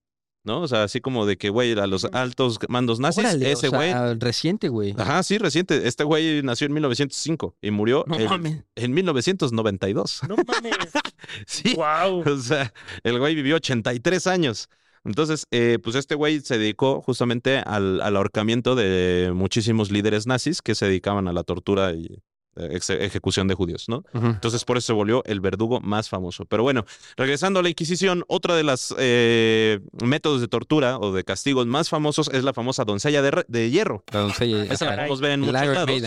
¿No? 0.48 0.62
O 0.62 0.68
sea, 0.68 0.82
así 0.84 1.00
como 1.00 1.26
de 1.26 1.36
que, 1.36 1.50
güey, 1.50 1.78
a 1.78 1.86
los 1.86 2.06
altos 2.06 2.58
mandos 2.68 2.98
nazis, 2.98 3.22
Órale, 3.24 3.46
o 3.46 3.48
ese 3.50 3.68
sea, 3.68 3.78
güey. 3.78 4.18
reciente, 4.18 4.68
güey. 4.68 4.94
Ajá, 4.98 5.22
sí, 5.22 5.38
reciente. 5.38 5.86
Este 5.86 6.02
güey 6.04 6.42
nació 6.42 6.66
en 6.66 6.72
1905 6.72 7.54
y 7.62 7.70
murió 7.70 8.04
No 8.08 8.16
en, 8.18 8.24
mames. 8.24 8.64
en 8.74 8.92
1992. 8.94 10.22
No 10.28 10.36
mames. 10.36 10.74
sí. 11.46 11.74
wow. 11.76 12.24
O 12.26 12.38
sea, 12.38 12.72
el 13.04 13.18
güey 13.18 13.34
vivió 13.34 13.56
83 13.56 14.26
años. 14.26 14.68
Entonces, 15.04 15.44
eh, 15.50 15.78
pues 15.82 15.96
este 15.96 16.14
güey 16.14 16.40
se 16.40 16.58
dedicó 16.58 17.00
justamente 17.02 17.58
al, 17.58 18.00
al 18.00 18.16
ahorcamiento 18.16 18.74
de 18.74 19.30
muchísimos 19.34 19.90
líderes 19.90 20.26
nazis 20.26 20.60
que 20.62 20.74
se 20.74 20.86
dedicaban 20.86 21.28
a 21.28 21.32
la 21.32 21.44
tortura 21.44 21.92
y 21.92 22.22
eh, 22.58 22.78
ejecución 23.00 23.48
de 23.48 23.54
judíos, 23.54 23.88
¿no? 23.88 24.04
Entonces, 24.12 24.64
por 24.64 24.76
eso 24.76 24.88
se 24.88 24.92
volvió 24.92 25.22
el 25.24 25.40
verdugo 25.40 25.80
más 25.80 26.08
famoso. 26.08 26.44
Pero 26.44 26.62
bueno, 26.62 26.84
regresando 27.16 27.60
a 27.60 27.62
la 27.62 27.68
Inquisición, 27.68 28.24
otra 28.28 28.56
de 28.56 28.64
las 28.64 28.94
eh, 28.98 29.80
métodos 30.04 30.40
de 30.40 30.48
tortura 30.48 30.98
o 30.98 31.12
de 31.12 31.24
castigos 31.24 31.66
más 31.66 31.88
famosos 31.88 32.30
es 32.32 32.44
la 32.44 32.52
famosa 32.52 32.84
doncella 32.84 33.22
de, 33.22 33.44
de 33.48 33.70
hierro. 33.70 34.04
La 34.12 34.20
doncella. 34.20 34.64
Esa 34.72 34.86
la 34.86 34.96
podemos 34.96 35.20
ver 35.20 35.32
en 35.32 35.40
muchos 35.40 35.52
lados 35.54 36.02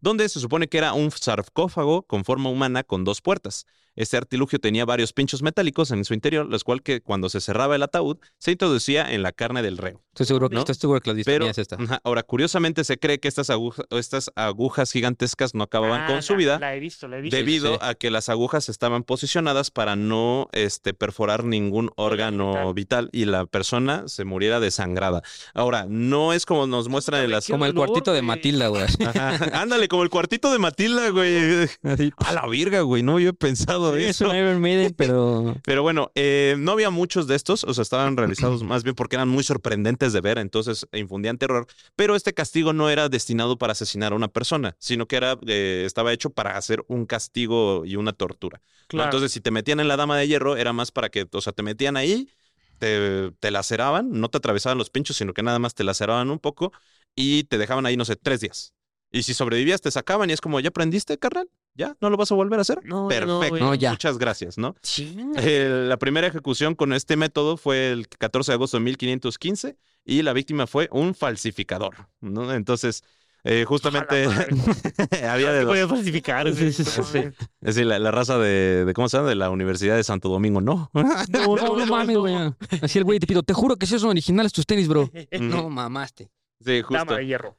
donde 0.00 0.28
se 0.28 0.40
supone 0.40 0.68
que 0.68 0.78
era 0.78 0.92
un 0.92 1.10
sarcófago 1.10 2.02
con 2.02 2.24
forma 2.24 2.50
humana 2.50 2.84
con 2.84 3.04
dos 3.04 3.20
puertas. 3.20 3.66
Este 3.96 4.16
artilugio 4.16 4.58
tenía 4.58 4.84
varios 4.84 5.12
pinchos 5.12 5.42
metálicos 5.42 5.90
en 5.90 6.04
su 6.04 6.14
interior, 6.14 6.46
los 6.46 6.62
cuales 6.64 6.82
que 6.82 7.00
cuando 7.00 7.28
se 7.28 7.40
cerraba 7.40 7.74
el 7.76 7.82
ataúd 7.82 8.18
se 8.38 8.52
introducía 8.52 9.10
en 9.12 9.22
la 9.22 9.32
carne 9.32 9.62
del 9.62 9.78
reo. 9.78 10.02
Estoy 10.14 10.26
seguro, 10.26 10.48
¿No? 10.50 10.60
estoy 10.60 10.74
seguro 10.76 11.00
que 11.00 11.12
la 11.12 11.22
Pero 11.24 11.46
es 11.46 11.58
esta. 11.58 11.76
ajá, 11.78 12.00
ahora, 12.04 12.22
curiosamente 12.22 12.84
se 12.84 12.98
cree 12.98 13.18
que 13.20 13.28
estas, 13.28 13.50
aguja- 13.50 13.84
estas 13.90 14.30
agujas 14.34 14.90
gigantescas 14.92 15.54
no 15.54 15.64
acababan 15.64 16.02
Ah, 16.02 16.06
con 16.06 16.22
su 16.22 16.36
vida 16.36 16.58
La 16.58 16.74
he 16.74 16.80
visto, 16.80 17.06
la 17.08 17.18
he 17.18 17.20
visto. 17.20 17.36
debido 17.36 17.74
sí. 17.74 17.78
a 17.82 17.94
que 17.94 18.10
las 18.10 18.28
agujas 18.30 18.68
estaban 18.68 19.02
posicionadas 19.02 19.70
para 19.70 19.94
no 19.96 20.48
este, 20.52 20.94
perforar 20.94 21.44
ningún 21.44 21.90
órgano 21.96 22.72
vital. 22.72 23.10
y 23.12 23.24
la 23.26 23.44
persona 23.46 24.04
se 24.08 24.24
muriera 24.24 24.60
desangrada. 24.60 25.22
Ahora, 25.54 25.86
no 25.88 26.32
es 26.32 26.46
como 26.46 26.66
nos 26.66 26.88
muestran 26.88 27.24
en 27.24 27.30
las... 27.30 27.46
Como 27.46 27.66
el 27.66 27.72
dolor, 27.72 27.88
cuartito 27.88 28.12
de. 28.12 28.22
Matilda, 28.22 28.68
güey. 28.68 28.84
Ajá, 29.06 29.60
Ándale, 29.60 29.88
como 29.88 30.02
el 30.02 30.10
cuartito 30.10 30.50
de 30.50 30.58
Matilda, 30.58 31.10
güey. 31.10 31.68
A 32.16 32.32
la 32.32 32.46
virga, 32.48 32.80
güey. 32.80 33.02
No 33.02 33.12
había 33.14 33.32
pensado 33.32 33.85
Es 33.94 34.16
eso. 34.16 34.30
un 34.30 34.36
Iron 34.36 34.60
Maiden, 34.60 34.94
pero. 34.96 35.54
Pero 35.64 35.82
bueno, 35.82 36.10
eh, 36.14 36.56
no 36.58 36.72
había 36.72 36.90
muchos 36.90 37.26
de 37.26 37.36
estos, 37.36 37.64
o 37.64 37.74
sea, 37.74 37.82
estaban 37.82 38.16
realizados 38.16 38.62
más 38.62 38.82
bien 38.82 38.94
porque 38.94 39.16
eran 39.16 39.28
muy 39.28 39.44
sorprendentes 39.44 40.12
de 40.12 40.20
ver, 40.20 40.38
entonces 40.38 40.86
infundían 40.92 41.38
terror. 41.38 41.66
Pero 41.94 42.16
este 42.16 42.34
castigo 42.34 42.72
no 42.72 42.90
era 42.90 43.08
destinado 43.08 43.58
para 43.58 43.72
asesinar 43.72 44.12
a 44.12 44.16
una 44.16 44.28
persona, 44.28 44.76
sino 44.78 45.06
que 45.06 45.16
era, 45.16 45.38
eh, 45.46 45.84
estaba 45.86 46.12
hecho 46.12 46.30
para 46.30 46.56
hacer 46.56 46.84
un 46.88 47.06
castigo 47.06 47.84
y 47.84 47.96
una 47.96 48.12
tortura. 48.12 48.60
¿no? 48.60 48.86
Claro. 48.88 49.06
Entonces, 49.08 49.32
si 49.32 49.40
te 49.40 49.50
metían 49.50 49.80
en 49.80 49.88
la 49.88 49.96
dama 49.96 50.16
de 50.18 50.26
hierro, 50.28 50.56
era 50.56 50.72
más 50.72 50.90
para 50.90 51.08
que, 51.08 51.26
o 51.30 51.40
sea, 51.40 51.52
te 51.52 51.62
metían 51.62 51.96
ahí, 51.96 52.28
te, 52.78 53.32
te 53.40 53.50
laceraban, 53.50 54.10
no 54.12 54.28
te 54.28 54.38
atravesaban 54.38 54.78
los 54.78 54.90
pinchos, 54.90 55.16
sino 55.16 55.32
que 55.32 55.42
nada 55.42 55.58
más 55.58 55.74
te 55.74 55.84
laceraban 55.84 56.30
un 56.30 56.38
poco 56.38 56.72
y 57.14 57.44
te 57.44 57.58
dejaban 57.58 57.86
ahí, 57.86 57.96
no 57.96 58.04
sé, 58.04 58.16
tres 58.16 58.40
días. 58.40 58.74
Y 59.10 59.22
si 59.22 59.34
sobrevivías, 59.34 59.80
te 59.80 59.90
sacaban 59.90 60.30
y 60.30 60.32
es 60.32 60.40
como, 60.40 60.60
¿ya 60.60 60.68
aprendiste, 60.68 61.18
carnal? 61.18 61.48
¿Ya? 61.76 61.94
¿No 62.00 62.08
lo 62.10 62.16
vas 62.16 62.32
a 62.32 62.34
volver 62.34 62.58
a 62.58 62.62
hacer? 62.62 62.80
No, 62.84 63.02
no, 63.02 63.08
Perfecto. 63.08 63.58
No, 63.58 63.74
ya. 63.74 63.90
Muchas 63.90 64.16
gracias, 64.18 64.56
¿no? 64.56 64.74
Chinga. 64.82 65.40
Eh, 65.42 65.84
la 65.88 65.98
primera 65.98 66.26
ejecución 66.26 66.74
con 66.74 66.92
este 66.94 67.16
método 67.16 67.56
fue 67.58 67.90
el 67.92 68.08
14 68.08 68.52
de 68.52 68.54
agosto 68.54 68.78
de 68.78 68.84
1515 68.84 69.76
y 70.04 70.22
la 70.22 70.32
víctima 70.32 70.66
fue 70.66 70.88
un 70.90 71.14
falsificador, 71.14 72.08
¿no? 72.20 72.52
Entonces, 72.54 73.04
eh, 73.44 73.64
justamente 73.66 74.24
había 75.28 75.52
de 75.52 75.58
¿Qué 75.60 75.64
dos. 75.64 75.66
podía 75.66 75.88
falsificar? 75.88 76.52
Sí, 76.54 76.72
sí, 76.72 76.84
sí, 76.84 77.00
sí. 77.04 77.18
Es 77.18 77.34
decir, 77.60 77.86
la, 77.86 77.98
la 77.98 78.10
raza 78.10 78.38
de, 78.38 78.84
de, 78.84 78.92
¿cómo 78.94 79.08
se 79.08 79.18
llama? 79.18 79.28
De 79.28 79.34
la 79.34 79.50
Universidad 79.50 79.96
de 79.96 80.02
Santo 80.04 80.28
Domingo, 80.28 80.60
no. 80.60 80.90
No, 80.94 81.02
No, 81.56 81.76
no 81.76 81.86
mames, 81.86 82.16
güey. 82.16 82.34
Así 82.82 82.98
el 82.98 83.04
güey 83.04 83.18
te 83.18 83.26
pido, 83.26 83.42
te 83.42 83.52
juro 83.52 83.76
que 83.76 83.86
si 83.86 83.98
son 83.98 84.10
originales 84.10 84.52
tus 84.52 84.64
tenis, 84.66 84.88
bro. 84.88 85.10
No 85.40 85.68
mamaste. 85.68 86.30
Sí, 86.64 86.80
justo. 86.80 86.94
Dama 86.94 87.18
de 87.18 87.26
hierro. 87.26 87.56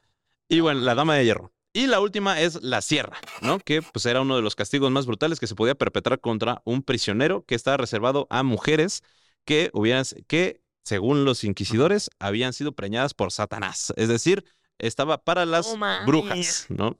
Y 0.49 0.59
bueno, 0.61 0.79
la 0.81 0.95
dama 0.95 1.15
de 1.15 1.25
hierro. 1.25 1.51
Y 1.77 1.85
la 1.85 1.99
última 1.99 2.41
es 2.41 2.63
la 2.63 2.81
sierra, 2.81 3.19
¿no? 3.41 3.59
Que 3.59 3.83
pues 3.83 4.07
era 4.07 4.21
uno 4.21 4.35
de 4.35 4.41
los 4.41 4.55
castigos 4.55 4.89
más 4.89 5.05
brutales 5.05 5.39
que 5.39 5.45
se 5.45 5.53
podía 5.53 5.75
perpetrar 5.75 6.19
contra 6.19 6.63
un 6.65 6.81
prisionero 6.81 7.45
que 7.45 7.53
estaba 7.53 7.77
reservado 7.77 8.25
a 8.31 8.41
mujeres 8.41 9.03
que 9.45 9.69
hubieran, 9.73 10.03
que 10.25 10.59
según 10.83 11.23
los 11.23 11.43
inquisidores 11.43 12.09
habían 12.17 12.53
sido 12.53 12.71
preñadas 12.71 13.13
por 13.13 13.31
Satanás. 13.31 13.93
Es 13.95 14.07
decir, 14.07 14.43
estaba 14.79 15.19
para 15.19 15.45
las 15.45 15.77
brujas, 16.07 16.65
¿no? 16.69 16.97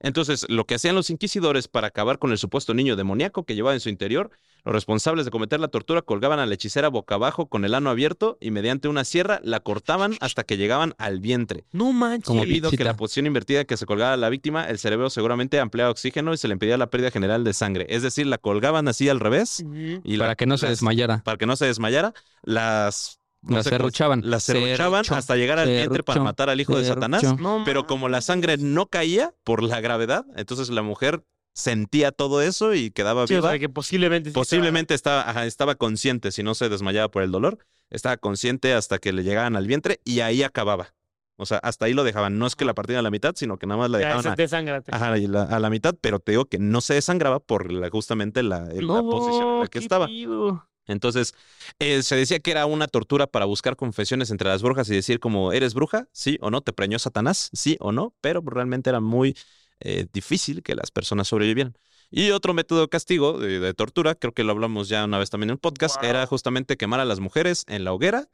Entonces, 0.00 0.46
lo 0.48 0.64
que 0.64 0.76
hacían 0.76 0.94
los 0.94 1.10
inquisidores 1.10 1.66
para 1.68 1.88
acabar 1.88 2.18
con 2.18 2.30
el 2.30 2.38
supuesto 2.38 2.72
niño 2.74 2.94
demoníaco 2.96 3.44
que 3.44 3.54
llevaba 3.54 3.74
en 3.74 3.80
su 3.80 3.88
interior, 3.88 4.30
los 4.64 4.72
responsables 4.74 5.24
de 5.24 5.30
cometer 5.30 5.58
la 5.60 5.68
tortura 5.68 6.02
colgaban 6.02 6.38
a 6.38 6.46
la 6.46 6.54
hechicera 6.54 6.88
boca 6.88 7.14
abajo 7.16 7.46
con 7.46 7.64
el 7.64 7.74
ano 7.74 7.90
abierto 7.90 8.36
y 8.40 8.50
mediante 8.50 8.88
una 8.88 9.04
sierra 9.04 9.40
la 9.42 9.60
cortaban 9.60 10.16
hasta 10.20 10.44
que 10.44 10.56
llegaban 10.56 10.94
al 10.98 11.20
vientre. 11.20 11.64
No 11.72 11.92
manches. 11.92 12.26
Como 12.26 12.42
Debido 12.42 12.68
a 12.68 12.72
que 12.72 12.84
la 12.84 12.96
posición 12.96 13.26
invertida 13.26 13.64
que 13.64 13.76
se 13.76 13.86
colgaba 13.86 14.12
a 14.12 14.16
la 14.16 14.28
víctima, 14.28 14.68
el 14.68 14.78
cerebro 14.78 15.10
seguramente 15.10 15.58
ampliaba 15.58 15.90
oxígeno 15.90 16.32
y 16.32 16.36
se 16.36 16.48
le 16.48 16.52
impedía 16.54 16.76
la 16.76 16.90
pérdida 16.90 17.10
general 17.10 17.44
de 17.44 17.52
sangre. 17.52 17.86
Es 17.88 18.02
decir, 18.02 18.26
la 18.26 18.38
colgaban 18.38 18.88
así 18.88 19.08
al 19.08 19.20
revés 19.20 19.60
Ujú. 19.64 20.00
y 20.04 20.18
Para 20.18 20.30
la- 20.30 20.36
que 20.36 20.46
no 20.46 20.58
se 20.58 20.66
las- 20.66 20.72
desmayara. 20.78 21.22
para 21.24 21.38
que 21.38 21.46
no 21.46 21.56
se 21.56 21.66
desmayara, 21.66 22.12
las 22.42 23.17
no 23.42 23.48
cómo- 23.50 23.62
serruchaban. 23.62 24.22
Serrucho, 24.40 25.14
hasta 25.14 25.36
llegar 25.36 25.58
al 25.58 25.68
vientre 25.68 26.02
para 26.02 26.22
matar 26.22 26.50
al 26.50 26.60
hijo 26.60 26.76
de 26.78 26.84
Satanás. 26.84 27.22
No 27.38 27.62
Pero 27.64 27.86
como 27.86 28.08
la 28.08 28.20
sangre 28.20 28.56
no 28.58 28.86
caía 28.86 29.34
por 29.44 29.62
la 29.62 29.80
gravedad, 29.80 30.24
entonces 30.36 30.70
la 30.70 30.82
mujer 30.82 31.22
sentía 31.54 32.12
todo 32.12 32.40
eso 32.42 32.74
y 32.74 32.90
quedaba 32.92 33.26
Sí, 33.26 33.34
o 33.34 33.38
viva. 33.38 33.50
sea, 33.50 33.58
que 33.58 33.68
posiblemente. 33.68 34.94
estaba, 34.94 35.28
ajá, 35.28 35.44
estaba 35.46 35.74
consciente, 35.74 36.30
si 36.30 36.42
no 36.42 36.54
se 36.54 36.68
desmayaba 36.68 37.10
por 37.10 37.22
el 37.22 37.32
dolor, 37.32 37.58
estaba 37.90 38.16
consciente 38.16 38.74
hasta 38.74 38.98
que 38.98 39.12
le 39.12 39.24
llegaban 39.24 39.56
al 39.56 39.66
vientre 39.66 40.00
y 40.04 40.20
ahí 40.20 40.42
acababa. 40.44 40.94
O 41.36 41.46
sea, 41.46 41.58
hasta 41.58 41.86
ahí 41.86 41.94
lo 41.94 42.02
dejaban. 42.04 42.38
No 42.38 42.46
es 42.46 42.56
que 42.56 42.64
la 42.64 42.74
partían 42.74 42.98
a 42.98 43.02
la 43.02 43.10
mitad, 43.10 43.32
sino 43.36 43.58
que 43.58 43.66
nada 43.66 43.78
más 43.78 43.90
la 43.90 43.98
Ya, 44.00 44.06
dejaban 44.06 44.24
ese 44.24 44.28
a, 44.32 44.34
desángrate. 44.36 44.94
ajá, 44.94 45.18
y 45.18 45.26
la- 45.28 45.44
a 45.44 45.58
la 45.60 45.70
mitad, 45.70 45.94
pero 46.00 46.18
te 46.18 46.32
digo 46.32 46.44
que 46.46 46.58
no 46.58 46.80
se 46.80 46.94
desangraba 46.94 47.38
por 47.40 47.72
la- 47.72 47.90
justamente 47.90 48.42
la, 48.42 48.60
la 48.66 49.02
posición 49.02 49.48
en 49.54 49.60
la 49.60 49.66
que 49.68 49.78
estaba. 49.78 50.06
pido. 50.06 50.68
Entonces, 50.88 51.34
eh, 51.78 52.02
se 52.02 52.16
decía 52.16 52.40
que 52.40 52.50
era 52.50 52.66
una 52.66 52.88
tortura 52.88 53.26
para 53.26 53.44
buscar 53.44 53.76
confesiones 53.76 54.30
entre 54.30 54.48
las 54.48 54.62
brujas 54.62 54.88
y 54.90 54.94
decir 54.94 55.20
como, 55.20 55.52
¿eres 55.52 55.74
bruja? 55.74 56.08
Sí 56.12 56.38
o 56.40 56.50
no, 56.50 56.60
¿te 56.62 56.72
preñó 56.72 56.98
Satanás? 56.98 57.50
Sí 57.52 57.76
o 57.80 57.92
no, 57.92 58.14
pero 58.20 58.42
realmente 58.44 58.90
era 58.90 59.00
muy 59.00 59.36
eh, 59.80 60.06
difícil 60.12 60.62
que 60.62 60.74
las 60.74 60.90
personas 60.90 61.28
sobrevivieran. 61.28 61.74
Y 62.10 62.30
otro 62.30 62.54
método 62.54 62.80
de 62.80 62.88
castigo, 62.88 63.38
de, 63.38 63.60
de 63.60 63.74
tortura, 63.74 64.14
creo 64.14 64.32
que 64.32 64.42
lo 64.42 64.52
hablamos 64.52 64.88
ya 64.88 65.04
una 65.04 65.18
vez 65.18 65.28
también 65.28 65.50
en 65.50 65.54
el 65.54 65.58
podcast, 65.58 65.96
Wow. 66.00 66.08
era 66.08 66.26
justamente 66.26 66.78
quemar 66.78 67.00
a 67.00 67.04
las 67.04 67.20
mujeres 67.20 67.64
en 67.68 67.84
la 67.84 67.92
hoguera 67.92 68.26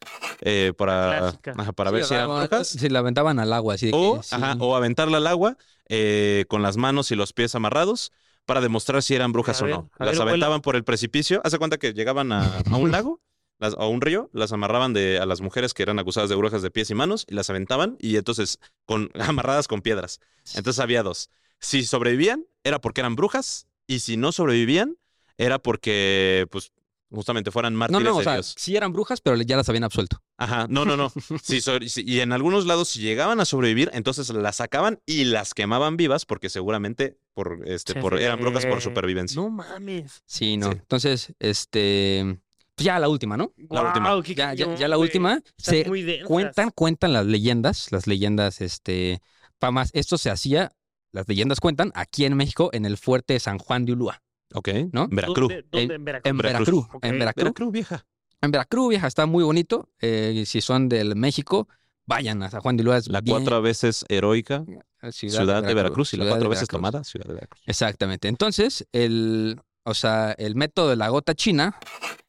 eh, 0.42 0.72
para, 0.76 1.28
ajá, 1.56 1.72
para 1.72 1.90
Sí, 1.90 1.94
ver 1.96 2.04
si 2.04 2.14
eran 2.14 2.28
bueno, 2.28 2.42
brujas. 2.48 2.68
Si 2.68 2.88
la 2.88 3.00
aventaban 3.00 3.40
al 3.40 3.52
agua, 3.52 3.74
así 3.74 3.86
de 3.86 3.92
O, 3.94 4.18
que 4.18 4.22
sí. 4.22 4.34
ajá, 4.36 4.56
o 4.60 4.76
aventarla 4.76 5.16
al 5.18 5.26
agua 5.26 5.56
eh, 5.88 6.44
con 6.48 6.62
las 6.62 6.76
manos 6.76 7.10
y 7.10 7.16
los 7.16 7.32
pies 7.32 7.54
amarrados 7.56 8.12
para 8.46 8.60
demostrar 8.60 9.02
si 9.02 9.14
eran 9.14 9.32
brujas 9.32 9.60
A 9.60 9.64
o 9.64 9.66
ver, 9.66 9.76
no. 9.76 9.90
Las 9.98 10.18
ver, 10.18 10.22
aventaban 10.28 10.60
por 10.60 10.76
el 10.76 10.84
precipicio. 10.84 11.40
Hace 11.44 11.58
cuenta 11.58 11.78
que 11.78 11.92
llegaban 11.92 12.32
a, 12.32 12.58
a 12.58 12.76
un 12.76 12.90
lago 12.92 13.20
las- 13.58 13.74
o 13.74 13.80
a 13.82 13.88
un 13.88 14.00
río, 14.00 14.30
las 14.32 14.52
amarraban 14.52 14.92
de, 14.92 15.18
a 15.18 15.26
las 15.26 15.40
mujeres 15.40 15.74
que 15.74 15.82
eran 15.82 15.98
acusadas 15.98 16.28
de 16.28 16.36
brujas 16.36 16.60
de 16.62 16.70
pies 16.70 16.90
y 16.90 16.94
manos 16.94 17.24
y 17.28 17.34
las 17.34 17.48
aventaban 17.50 17.96
y 18.00 18.16
entonces 18.16 18.58
con, 18.84 19.10
amarradas 19.20 19.68
con 19.68 19.80
piedras. 19.80 20.20
Entonces 20.54 20.80
había 20.80 21.02
dos. 21.02 21.30
Si 21.60 21.84
sobrevivían, 21.84 22.44
era 22.64 22.80
porque 22.80 23.00
eran 23.00 23.16
brujas 23.16 23.66
y 23.86 24.00
si 24.00 24.16
no 24.16 24.32
sobrevivían, 24.32 24.96
era 25.38 25.58
porque, 25.58 26.46
pues, 26.50 26.72
justamente 27.14 27.50
fueran 27.50 27.72
No, 27.74 27.78
mártires 27.80 28.04
no, 28.04 28.14
o 28.14 28.18
de 28.18 28.24
sea, 28.24 28.34
Dios. 28.34 28.54
sí 28.58 28.76
eran 28.76 28.92
brujas, 28.92 29.20
pero 29.20 29.36
ya 29.36 29.56
las 29.56 29.68
habían 29.68 29.84
absuelto. 29.84 30.20
Ajá, 30.36 30.66
no, 30.68 30.84
no, 30.84 30.96
no. 30.96 31.12
Sí, 31.42 31.60
so- 31.60 31.78
sí, 31.86 32.02
y 32.06 32.20
en 32.20 32.32
algunos 32.32 32.66
lados, 32.66 32.88
si 32.88 33.00
llegaban 33.00 33.40
a 33.40 33.44
sobrevivir, 33.44 33.90
entonces 33.94 34.28
las 34.30 34.56
sacaban 34.56 35.00
y 35.06 35.24
las 35.24 35.54
quemaban 35.54 35.96
vivas 35.96 36.26
porque 36.26 36.50
seguramente 36.50 37.18
por, 37.34 37.60
este, 37.66 37.94
por, 37.94 38.20
eran 38.20 38.40
brujas 38.40 38.66
por 38.66 38.80
supervivencia. 38.80 39.40
No 39.40 39.50
mames. 39.50 40.22
Sí, 40.26 40.56
no. 40.56 40.72
Sí. 40.72 40.78
Entonces, 40.80 41.32
este. 41.38 42.38
Pues 42.76 42.86
ya 42.86 42.98
la 42.98 43.08
última, 43.08 43.36
¿no? 43.36 43.52
La 43.70 43.82
última. 43.82 44.20
Qué 44.22 44.34
Ya, 44.34 44.52
ya, 44.54 44.88
la 44.88 44.98
última. 44.98 45.40
Se 45.56 45.84
cuentan, 46.26 46.70
cuentan 46.70 47.12
las 47.12 47.24
leyendas, 47.24 47.92
las 47.92 48.06
leyendas, 48.08 48.60
este, 48.60 49.20
famas. 49.60 49.90
Esto 49.92 50.18
se 50.18 50.30
hacía, 50.30 50.72
las 51.12 51.28
leyendas 51.28 51.60
cuentan, 51.60 51.92
aquí 51.94 52.24
en 52.24 52.36
México, 52.36 52.70
en 52.72 52.84
el 52.84 52.96
fuerte 52.96 53.38
San 53.38 53.58
Juan 53.58 53.84
de 53.84 53.92
Ulúa, 53.92 54.22
Ok, 54.52 54.68
¿no? 54.92 55.08
Veracruz. 55.08 55.48
¿Dónde, 55.48 55.64
dónde? 55.70 55.94
En- 55.94 56.04
Veracruz. 56.04 56.28
en 56.28 56.36
Veracruz. 56.38 56.86
En 57.02 57.18
Veracruz. 57.18 57.44
Veracruz, 57.44 57.72
vieja. 57.72 58.06
En 58.40 58.50
Veracruz, 58.50 58.88
vieja, 58.90 59.06
está 59.06 59.26
muy 59.26 59.42
bonito. 59.42 59.88
Eh, 60.00 60.44
si 60.46 60.60
son 60.60 60.88
del 60.88 61.16
México, 61.16 61.66
vayan 62.06 62.42
a 62.42 62.50
San 62.50 62.60
Juan 62.60 62.76
de 62.76 62.96
es 62.96 63.08
La 63.08 63.20
bien- 63.20 63.38
cuatro 63.38 63.62
veces 63.62 64.04
heroica 64.08 64.64
ciudad, 65.10 65.38
ciudad, 65.38 65.62
de 65.62 65.74
Veracruz 65.74 66.12
y 66.14 66.18
la 66.18 66.28
cuatro 66.28 66.48
veces 66.48 66.68
tomada 66.68 67.04
ciudad 67.04 67.26
de 67.26 67.34
Veracruz. 67.34 67.62
Exactamente. 67.66 68.28
Entonces, 68.28 68.86
el, 68.92 69.60
o 69.84 69.94
sea, 69.94 70.32
el 70.32 70.54
método 70.56 70.90
de 70.90 70.96
la 70.96 71.08
gota 71.08 71.34
china 71.34 71.78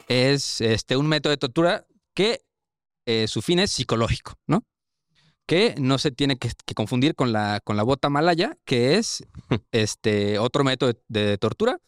es 0.08 0.62
este, 0.62 0.96
un 0.98 1.08
método 1.08 1.32
de 1.32 1.38
tortura 1.38 1.86
que 2.14 2.42
eh, 3.06 3.28
su 3.28 3.42
fin 3.42 3.60
es 3.60 3.72
psicológico, 3.72 4.34
¿no? 4.48 4.64
Que 5.46 5.76
no 5.78 5.98
se 6.00 6.12
tiene 6.12 6.38
que, 6.38 6.50
que 6.66 6.74
confundir 6.74 7.14
con 7.14 7.32
la, 7.32 7.60
con 7.64 7.78
la 7.78 7.84
bota 7.84 8.10
malaya, 8.10 8.58
que 8.66 8.96
es 8.98 9.24
este, 9.72 10.40
otro 10.40 10.64
método 10.64 10.94
de, 10.94 11.02
de 11.30 11.38
tortura. 11.38 11.80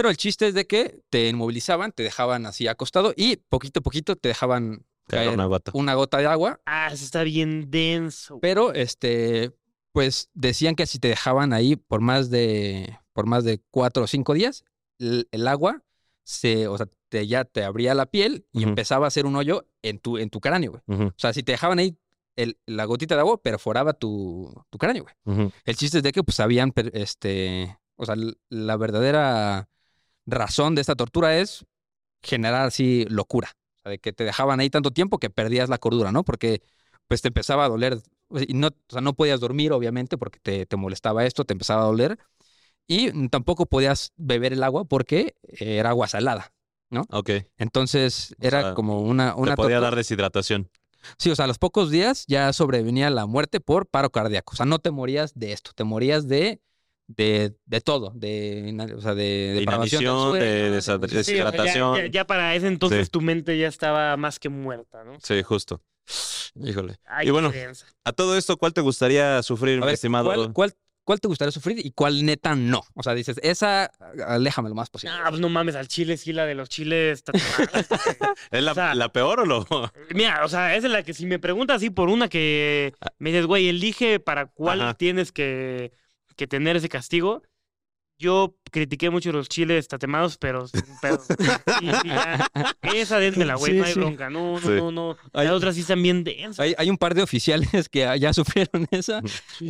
Pero 0.00 0.08
el 0.10 0.16
chiste 0.16 0.48
es 0.48 0.54
de 0.54 0.66
que 0.66 1.02
te 1.10 1.28
inmovilizaban, 1.28 1.92
te 1.92 2.02
dejaban 2.02 2.46
así 2.46 2.66
acostado 2.68 3.12
y 3.14 3.36
poquito 3.36 3.80
a 3.80 3.82
poquito 3.82 4.16
te 4.16 4.28
dejaban 4.30 4.86
caer 5.06 5.28
una 5.28 5.44
gota. 5.44 5.72
una 5.74 5.92
gota 5.94 6.16
de 6.16 6.26
agua 6.26 6.58
Ah, 6.64 6.88
eso 6.90 7.04
está 7.04 7.22
bien 7.22 7.70
denso. 7.70 8.38
pero 8.40 8.72
este, 8.72 9.52
pues 9.92 10.30
decían 10.32 10.74
que 10.74 10.86
si 10.86 10.98
te 10.98 11.08
dejaban 11.08 11.52
ahí 11.52 11.76
por 11.76 12.00
más 12.00 12.30
de, 12.30 12.96
por 13.12 13.26
más 13.26 13.44
de 13.44 13.60
cuatro 13.70 14.04
o 14.04 14.06
cinco 14.06 14.32
días, 14.32 14.64
el, 14.98 15.28
el 15.32 15.46
agua 15.46 15.82
se, 16.24 16.66
o 16.66 16.78
sea, 16.78 16.86
te, 17.10 17.26
ya 17.26 17.44
te 17.44 17.62
abría 17.64 17.92
la 17.94 18.06
piel 18.06 18.46
y 18.52 18.62
empezaba 18.62 19.04
a 19.04 19.08
hacer 19.08 19.26
un 19.26 19.36
hoyo 19.36 19.66
en 19.82 19.98
tu, 19.98 20.16
en 20.16 20.30
tu 20.30 20.40
cráneo, 20.40 20.80
güey. 20.86 21.00
O 21.08 21.12
sea, 21.18 21.32
si 21.34 21.42
te 21.42 21.52
dejaban 21.52 21.78
ahí 21.78 21.98
el- 22.36 22.56
la 22.64 22.84
gotita 22.86 23.16
de 23.16 23.20
agua, 23.20 23.42
perforaba 23.42 23.92
tu, 23.92 24.50
tu 24.70 24.78
cráneo, 24.78 25.04
güey. 25.26 25.52
El 25.66 25.76
chiste 25.76 25.98
es 25.98 26.02
de 26.04 26.12
que, 26.12 26.22
pues, 26.22 26.38
habían, 26.40 26.72
este, 26.92 27.76
o 27.96 28.06
sea, 28.06 28.14
la 28.48 28.76
verdadera 28.76 29.68
razón 30.30 30.74
de 30.74 30.80
esta 30.82 30.94
tortura 30.96 31.38
es 31.38 31.64
generar 32.22 32.66
así 32.66 33.06
locura. 33.08 33.52
O 33.78 33.82
sea, 33.84 33.90
de 33.92 33.98
que 33.98 34.12
te 34.12 34.24
dejaban 34.24 34.60
ahí 34.60 34.70
tanto 34.70 34.90
tiempo 34.92 35.18
que 35.18 35.30
perdías 35.30 35.68
la 35.68 35.78
cordura, 35.78 36.12
¿no? 36.12 36.24
Porque, 36.24 36.62
pues, 37.08 37.22
te 37.22 37.28
empezaba 37.28 37.64
a 37.66 37.68
doler. 37.68 38.00
Y 38.48 38.54
no, 38.54 38.68
o 38.68 38.72
sea, 38.88 39.00
no 39.00 39.14
podías 39.14 39.40
dormir, 39.40 39.72
obviamente, 39.72 40.18
porque 40.18 40.38
te, 40.40 40.66
te 40.66 40.76
molestaba 40.76 41.26
esto, 41.26 41.44
te 41.44 41.54
empezaba 41.54 41.82
a 41.82 41.86
doler. 41.86 42.18
Y 42.86 43.28
tampoco 43.28 43.66
podías 43.66 44.12
beber 44.16 44.52
el 44.52 44.62
agua 44.64 44.84
porque 44.84 45.36
era 45.42 45.90
agua 45.90 46.08
salada. 46.08 46.52
Ok. 47.10 47.30
Entonces, 47.58 48.34
O 48.40 48.44
era 48.44 48.62
sea, 48.62 48.74
como 48.74 49.00
una... 49.02 49.34
una 49.36 49.52
Te 49.52 49.56
podía 49.56 49.76
tortura- 49.76 49.80
dar 49.80 49.96
deshidratación. 49.96 50.70
Sí, 51.18 51.30
o 51.30 51.36
sea, 51.36 51.46
a 51.46 51.48
los 51.48 51.58
pocos 51.58 51.90
días 51.90 52.24
ya 52.26 52.52
sobrevenía 52.52 53.08
la 53.10 53.26
muerte 53.26 53.60
por 53.60 53.86
paro 53.86 54.10
cardíaco. 54.10 54.52
O 54.52 54.56
sea, 54.56 54.66
no 54.66 54.80
te 54.80 54.90
morías 54.90 55.32
de 55.34 55.52
esto, 55.52 55.70
te 55.74 55.84
morías 55.84 56.28
de, 56.28 56.60
de, 57.16 57.56
de 57.66 57.80
todo, 57.80 58.12
de, 58.14 58.72
o 58.96 59.00
sea, 59.00 59.14
de, 59.14 59.52
De 59.56 59.62
inanición, 59.62 60.32
Sí, 60.34 60.38
ya- 60.78 60.98
deshidratación. 60.98 62.10
ya, 62.12 62.24
para 62.26 62.54
ese 62.54 62.68
entonces 62.68 63.06
Sí. 63.06 63.10
tu 63.10 63.20
mente 63.20 63.58
ya 63.58 63.66
estaba 63.68 64.16
más 64.16 64.38
que 64.38 64.48
muerta, 64.48 65.02
¿no? 65.04 65.18
Sí, 65.22 65.42
justo. 65.42 65.82
Híjole. 66.54 66.98
Ay, 67.06 67.28
Y 67.28 67.30
bueno. 67.30 67.52
A 68.04 68.12
todo 68.12 68.36
esto, 68.36 68.56
¿cuál 68.56 68.72
te 68.72 68.80
gustaría 68.80 69.42
sufrir, 69.42 69.80
ver, 69.80 69.94
estimado? 69.94 70.26
¿cuál, 70.26 70.52
cuál, 70.52 70.72
cuál 71.04 71.20
te 71.20 71.28
gustaría 71.28 71.50
sufrir 71.52 71.84
y 71.84 71.90
cuál 71.92 72.24
neta 72.24 72.54
no? 72.54 72.82
O 72.94 73.02
sea, 73.02 73.14
dices, 73.14 73.38
esa, 73.42 73.86
aléjame 74.26 74.68
lo 74.68 74.74
más 74.76 74.88
posible. 74.90 75.14
Ah, 75.16 75.26
pues 75.30 75.40
no 75.40 75.48
mames, 75.48 75.74
al 75.74 75.88
chile 75.88 76.16
sí, 76.16 76.32
la 76.32 76.46
de 76.46 76.54
los 76.54 76.68
chiles. 76.68 77.22
¿Es 78.50 78.62
la, 78.62 78.72
o 78.72 78.74
sea- 78.74 78.94
la 78.94 79.08
peor 79.12 79.40
o 79.40 79.46
lo...? 79.46 79.66
Mira, 80.14 80.44
o 80.44 80.48
sea, 80.48 80.76
esa 80.76 80.86
es 80.86 80.92
la 80.92 81.02
que 81.02 81.14
si 81.14 81.26
me 81.26 81.38
preguntas 81.38 81.76
así 81.78 81.90
por 81.90 82.08
una 82.08 82.28
que 82.28 82.94
me 83.18 83.30
dices, 83.30 83.46
güey, 83.46 83.68
elige 83.68 84.20
para 84.20 84.46
cuál 84.46 84.80
Ajá. 84.80 84.94
tienes 84.94 85.32
que, 85.32 85.92
que 86.40 86.46
tener 86.46 86.74
ese 86.76 86.88
castigo. 86.88 87.42
Yo 88.18 88.54
critiqué 88.70 89.08
mucho 89.08 89.30
los 89.32 89.48
chiles 89.48 89.88
tatemados, 89.88 90.36
pero. 90.38 90.66
Sí, 90.68 90.78
sí, 90.78 91.86
ya. 92.04 92.50
Esa 92.82 93.18
dénmela, 93.18 93.54
güey, 93.56 93.72
Sí, 93.72 93.78
no 93.78 93.84
hay 93.84 93.92
sí. 93.94 94.00
bronca. 94.00 94.28
No, 94.30 94.52
no, 94.54 94.60
Sí. 94.60 94.68
no, 94.68 94.90
no. 94.92 95.16
Hay- 95.32 95.46
Las 95.46 95.54
otras 95.56 95.74
sí 95.74 95.80
están 95.82 96.02
bien 96.02 96.22
densas. 96.24 96.60
Hay, 96.60 96.74
hay 96.76 96.90
un 96.90 96.98
par 96.98 97.14
de 97.14 97.22
oficiales 97.22 97.88
que 97.88 98.00
ya 98.18 98.32
sufrieron 98.68 98.86
esa, 98.90 99.18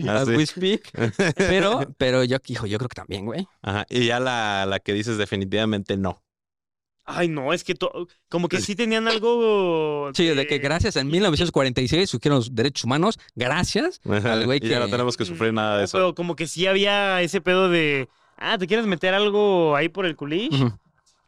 Ah, 0.09 0.14
as 0.20 0.26
sí. 0.28 0.34
we 0.36 0.47
speak, 0.47 0.90
pero, 1.36 1.80
pero 1.98 2.24
yo, 2.24 2.38
hijo, 2.47 2.66
yo 2.66 2.78
creo 2.78 2.88
que 2.88 2.94
también, 2.97 3.24
güey. 3.24 3.47
Ajá. 3.62 3.86
Y 3.88 4.06
ya 4.06 4.18
la, 4.20 4.66
la 4.66 4.80
que 4.80 4.92
dices 4.94 5.16
definitivamente 5.18 5.97
no. 5.97 6.20
Ay, 7.12 7.28
no, 7.28 7.53
es 7.53 7.65
que 7.65 7.74
to- 7.74 8.09
como 8.28 8.49
que 8.49 8.61
sí 8.61 8.74
tenían 8.77 9.09
algo. 9.09 10.11
Sí, 10.15 10.27
de 10.27 10.47
que 10.47 10.59
gracias 10.59 10.97
en 10.97 11.09
1946 11.09 12.09
surgieron 12.11 12.39
los 12.39 12.55
derechos 12.55 12.85
humanos, 12.85 13.19
gracias 13.35 14.01
al 14.05 14.45
güey 14.47 14.61
y 14.62 14.69
ya 14.69 14.78
no 14.78 14.87
que- 14.87 14.91
tenemos 14.93 15.16
que 15.16 15.24
sufrir 15.24 15.53
nada 15.53 15.78
de 15.78 15.85
eso. 15.85 15.99
Pero 15.99 16.15
como 16.15 16.37
que 16.37 16.47
sí 16.47 16.66
había 16.66 17.20
ese 17.23 17.41
pedo 17.41 17.69
de. 17.69 18.09
Ah, 18.37 18.57
¿te 18.59 18.66
quieres 18.66 18.87
meter 18.87 19.15
algo 19.15 19.77
ahí 19.77 19.89
por 19.89 20.07
el 20.07 20.16
culish? 20.16 20.55
Ujú. 20.55 20.73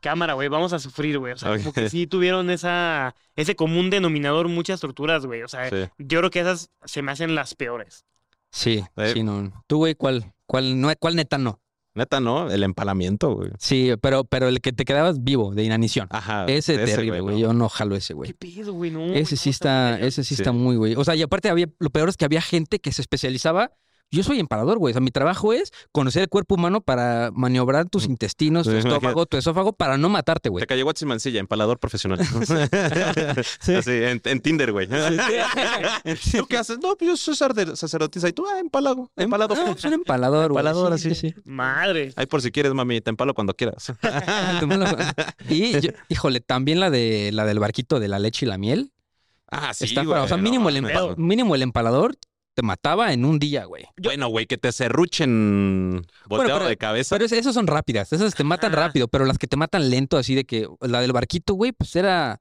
Cámara, 0.01 0.33
güey, 0.35 0.49
vamos 0.49 0.73
a 0.73 0.79
sufrir, 0.81 1.19
güey. 1.19 1.33
O 1.35 1.37
sea, 1.37 1.57
como 1.59 1.69
Ok. 1.71 1.75
que 1.77 1.89
sí 1.91 2.07
tuvieron 2.09 2.51
esa, 2.51 3.15
ese 3.37 3.55
común 3.55 3.89
denominador 3.91 4.49
muchas 4.49 4.81
torturas, 4.81 5.27
güey. 5.27 5.43
O 5.43 5.49
sea, 5.49 5.69
Sí. 5.71 5.89
yo 5.99 6.19
creo 6.19 6.31
que 6.31 6.41
esas 6.41 6.71
se 6.85 7.03
me 7.03 7.13
hacen 7.13 7.35
las 7.37 7.55
peores. 7.55 8.05
Sí, 8.51 8.83
Eh. 8.97 9.11
sí, 9.15 9.23
no. 9.23 9.53
Tú, 9.69 9.77
güey, 9.79 9.95
¿cuál, 9.95 10.33
cuál, 10.47 10.81
no, 10.81 10.91
cuál 10.99 11.15
neta 11.17 11.39
no? 11.39 11.61
Neta, 11.94 12.20
no, 12.20 12.51
el 12.51 12.62
empalamiento, 12.62 13.35
güey. 13.35 13.51
Sí, 13.59 13.90
pero, 14.01 14.24
pero 14.24 14.48
el 14.48 14.60
que 14.62 14.73
te 14.73 14.85
quedabas 14.86 15.23
vivo 15.23 15.55
de 15.55 15.62
inanición. 15.62 16.09
Ajá. 16.10 16.44
ese 16.47 16.74
ese, 16.82 16.86
terrible, 16.86 17.20
güey. 17.20 17.35
no. 17.36 17.40
Yo 17.40 17.52
no 17.52 17.69
jalo 17.69 17.97
ese, 17.97 18.14
güey. 18.14 18.32
¿Qué 18.32 18.35
pedo, 18.35 18.73
güey? 18.73 18.90
No, 18.90 19.05
Ese 19.12 19.35
no, 19.35 19.40
sí 19.40 19.51
está, 19.51 19.97
muy 19.98 20.09
ese 20.09 20.24
sí, 20.24 20.35
Sí. 20.35 20.43
está 20.43 20.52
muy, 20.52 20.77
güey. 20.77 20.94
O 20.97 21.05
sea, 21.05 21.14
y 21.14 21.23
aparte 21.23 21.51
había, 21.51 21.66
lo 21.78 21.90
peor 21.90 22.09
es 22.09 22.16
que 22.16 22.24
había 22.24 22.40
gente 22.40 22.78
que 22.78 22.93
se 22.93 23.02
especializaba. 23.02 23.73
Yo 24.13 24.23
soy 24.23 24.39
empalador, 24.39 24.79
güey. 24.79 24.93
O 24.93 24.95
sea, 24.95 25.01
mi 25.01 25.11
trabajo 25.11 25.53
es 25.55 25.73
conocer 25.91 26.23
el 26.23 26.29
cuerpo 26.29 26.55
humano 26.57 26.81
para 26.83 27.31
maniobrar 27.33 27.89
tus 27.89 28.05
intestinos, 28.05 28.67
tu 28.67 28.71
Sí, 28.73 28.77
estómago, 28.77 29.25
tu 29.27 29.37
esófago, 29.39 29.73
para 29.73 29.97
no 29.97 30.09
matarte, 30.11 30.51
güey. 30.51 30.61
Te 30.63 30.67
cayó 30.67 30.85
Watson 30.87 31.09
Mancilla, 31.09 31.41
empalador 31.41 31.79
profesional. 31.79 32.19
Así, 33.61 33.91
en, 33.91 34.21
en 34.25 34.41
Tinder, 34.41 34.71
güey. 34.73 34.87
¿Tú 36.37 36.47
qué 36.47 36.57
haces? 36.59 36.79
No, 36.83 36.95
pues 36.97 37.09
yo 37.11 37.17
soy 37.17 37.35
sacerdotisa. 37.35 38.29
Y 38.29 38.33
tú, 38.33 38.45
ah, 38.47 38.59
empalado. 38.61 39.11
Empalado. 39.17 39.55
No, 39.55 39.77
soy 39.77 39.89
un 39.89 39.95
empalador, 39.95 40.53
güey. 40.53 40.61
Empalador, 40.65 40.99
Sí, 40.99 41.09
así. 41.11 41.21
sí, 41.21 41.31
sí. 41.35 41.41
Madre. 41.45 42.13
Ahí 42.17 42.27
por 42.27 42.43
si 42.43 42.51
quieres, 42.53 42.75
mami, 42.75 43.01
te 43.01 43.11
empalo 43.11 43.35
cuando 43.35 43.55
quieras. 43.55 43.93
Y, 45.49 45.81
yo- 45.81 45.91
híjole, 46.09 46.41
también 46.41 46.81
la 46.81 46.91
de 46.91 47.31
la 47.33 47.45
del 47.45 47.59
barquito 47.59 48.01
de 48.01 48.09
la 48.09 48.19
leche 48.19 48.47
y 48.47 48.49
la 48.49 48.59
miel. 48.59 48.93
Ah, 49.51 49.75
sí, 49.75 49.85
está 49.85 50.01
güey. 50.01 50.07
fuera. 50.09 50.23
O 50.25 50.29
sea, 50.29 50.37
no 50.37 50.43
mínimo, 50.43 50.69
el 50.69 50.77
empa- 50.77 51.17
mínimo 51.17 51.55
el 51.55 51.63
empalador 51.63 52.17
te 52.55 52.62
mataba 52.62 53.12
en 53.12 53.24
un 53.24 53.39
día, 53.39 53.65
güey. 53.65 53.85
Bueno, 54.03 54.29
güey, 54.29 54.47
que 54.47 54.59
te 54.59 54.73
serruchen 54.73 56.03
volteado 56.29 56.61
pero- 56.61 56.69
de 56.69 56.77
cabeza. 56.77 57.15
Pero 57.15 57.24
es- 57.24 57.33
esas 57.33 57.55
son 57.55 57.66
rápidas, 57.66 58.12
esas 58.12 58.35
te 58.35 58.45
matan 58.45 58.73
Ajá. 58.73 58.89
rápido, 58.89 59.09
pero 59.09 59.24
las 59.24 59.39
que 59.39 59.47
te 59.47 59.57
matan 59.57 59.91
lento, 59.91 60.16
así 60.19 60.35
de 60.35 60.45
que 60.45 60.69
la 60.81 61.01
del 61.01 61.12
barquito, 61.12 61.55
güey, 61.55 61.73
pues 61.73 61.97
era, 61.97 62.41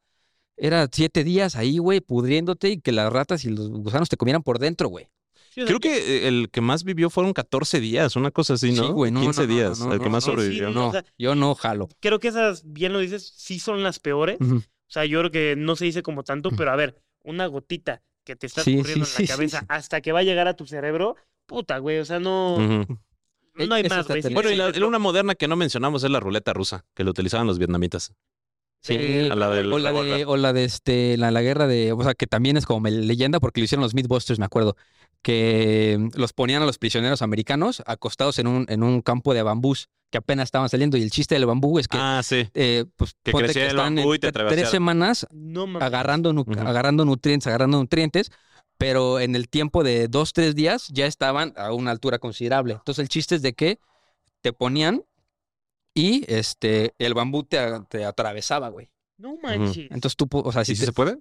era 0.58 0.88
siete 0.92 1.24
días 1.24 1.56
ahí, 1.56 1.78
güey, 1.78 2.02
pudriéndote 2.02 2.70
y 2.70 2.82
que 2.82 2.92
las 2.92 3.12
ratas 3.12 3.46
y 3.46 3.50
los 3.50 3.70
gusanos 3.70 4.10
te 4.10 4.18
comieran 4.18 4.44
por 4.44 4.60
dentro, 4.60 4.90
güey. 4.90 5.08
Creo 5.54 5.80
que 5.82 5.98
eh, 5.98 6.28
el 6.30 6.50
que 6.50 6.62
más 6.62 6.86
vivió 6.86 7.10
fueron 7.10 7.34
14 7.34 7.82
días, 7.82 8.16
una 8.16 8.32
cosa 8.32 8.54
así, 8.54 8.72
¿no? 8.72 8.86
Sí, 8.88 8.92
güey, 8.94 9.12
no, 9.12 9.20
no, 9.20 9.26
15 9.26 9.42
no, 9.42 9.48
no, 9.48 9.54
días, 9.54 9.80
no, 9.80 9.94
el 9.94 10.00
que 10.00 10.10
más 10.10 10.24
sí, 10.24 10.32
sobrevivió. 10.32 10.70
no, 10.70 10.74
No, 10.74 10.88
o 10.88 10.92
sea, 10.94 11.04
yo 11.18 11.36
no 11.36 11.56
jalo. 11.56 11.90
creo 12.00 12.20
que 12.20 12.30
esas, 12.30 12.64
bien 12.66 12.94
lo 12.94 13.00
dices, 13.00 13.34
sí 13.36 13.60
son 13.60 13.84
las 13.84 14.00
peores. 14.00 14.38
O 14.40 14.62
sea, 14.88 15.04
yo 15.06 15.20
creo 15.20 15.32
que 15.32 15.56
no 15.58 15.76
se 15.76 15.86
dice 15.86 16.04
como 16.04 16.24
tanto, 16.24 16.52
pero 16.56 16.72
a 16.72 16.76
ver, 16.78 17.02
una 17.24 17.48
gotita 17.48 18.02
que 18.24 18.36
te 18.36 18.48
está 18.48 18.64
Sí, 18.64 18.76
ocurriendo 18.76 19.06
sí, 19.06 19.24
en 19.24 19.24
la 19.24 19.28
sí, 19.28 19.34
cabeza 19.34 19.60
sí. 19.62 19.66
hasta 19.70 20.02
que 20.02 20.12
va 20.12 20.20
a 20.20 20.24
llegar 20.24 20.48
a 20.48 20.56
tu 20.56 20.66
cerebro, 20.66 21.16
puta, 21.46 21.78
güey, 21.80 22.00
o 22.00 22.06
sea, 22.06 22.20
no. 22.20 22.58
No 23.56 23.76
hay 23.76 23.84
Eso 23.86 23.96
más, 23.96 24.08
güey. 24.08 24.22
Bueno, 24.34 24.50
y 24.50 24.56
la, 24.56 24.72
una 24.88 25.00
moderna 25.00 25.36
que 25.36 25.48
no 25.48 25.56
mencionamos 25.56 26.04
es 26.04 26.10
la 26.10 26.20
ruleta 26.20 26.54
rusa, 26.54 26.86
que 26.94 27.04
lo 27.04 27.12
utilizaban 27.12 27.48
los 27.48 27.58
vietnamitas. 27.60 28.14
Sí. 28.82 29.30
A 29.30 29.36
la 29.36 29.50
del 29.50 29.72
O 29.72 29.78
la 29.78 29.92
de, 29.92 30.26
o 30.26 30.38
la 30.38 30.54
de 30.54 30.64
este, 30.64 31.18
la, 31.18 31.30
la 31.30 31.42
guerra 31.42 31.68
de, 31.68 31.92
o 31.92 32.02
sea, 32.02 32.16
que 32.16 32.26
también 32.28 32.58
es 32.58 32.66
como 32.66 32.88
leyenda 32.88 33.40
porque 33.40 33.62
lo 33.62 33.66
hicieron 33.66 33.84
los 33.84 33.94
Mythbusters, 33.94 34.40
me 34.40 34.46
acuerdo, 34.46 34.76
que 35.22 36.10
los 36.16 36.34
ponían 36.34 36.64
a 36.64 36.66
los 36.66 36.78
prisioneros 36.78 37.22
americanos 37.22 37.84
acostados 37.86 38.40
en 38.40 38.48
un, 38.48 38.66
en 38.70 38.84
un 38.84 39.02
campo 39.02 39.34
de 39.34 39.44
bambús 39.44 39.88
que 40.10 40.18
apenas 40.18 40.46
estaban 40.46 40.68
saliendo 40.68 40.98
y 40.98 41.04
el 41.04 41.12
chiste 41.12 41.36
del 41.36 41.46
bambú 41.46 41.80
es 41.80 41.88
que, 41.88 41.98
Ah, 42.00 42.22
sí. 42.24 42.50
eh, 42.54 42.86
pues, 42.98 43.16
que 43.24 43.32
ponte 43.32 43.46
crecía 43.46 43.64
el 43.64 43.70
están 43.70 43.96
bambú 43.96 44.14
y 44.14 44.20
te 44.20 44.32
tre- 44.34 44.50
tres 44.50 44.70
semanas 44.70 45.26
No 45.32 45.64
agarrando, 45.80 46.34
nu- 46.34 46.46
agarrando 46.58 47.06
nutrientes, 47.06 47.48
agarrando 47.48 47.78
nutrientes, 47.78 48.32
pero 48.78 49.20
en 49.20 49.36
el 49.36 49.48
tiempo 49.48 49.84
de 49.84 50.08
dos, 50.08 50.34
tres 50.34 50.56
días 50.56 50.88
ya 50.92 51.06
estaban 51.06 51.54
a 51.56 51.72
una 51.72 51.92
altura 51.92 52.20
considerable. 52.20 52.74
Entonces 52.74 53.02
el 53.04 53.10
chiste 53.10 53.36
es 53.36 53.42
de 53.42 53.54
que 53.54 53.80
te 54.42 54.52
ponían 54.54 55.04
y 55.94 56.24
este 56.34 56.94
el 56.98 57.14
bambú 57.14 57.44
te, 57.44 57.58
te 57.90 58.06
atravesaba, 58.06 58.70
güey. 58.70 58.90
No 59.18 59.38
manches. 59.42 59.88
Entonces 59.92 60.16
tú, 60.16 60.28
o 60.32 60.52
sea, 60.52 60.66
¿Sí, 60.66 60.74
si 60.74 60.76
sí 60.78 60.82
te- 60.82 60.86
se 60.88 60.94
puede? 60.94 61.20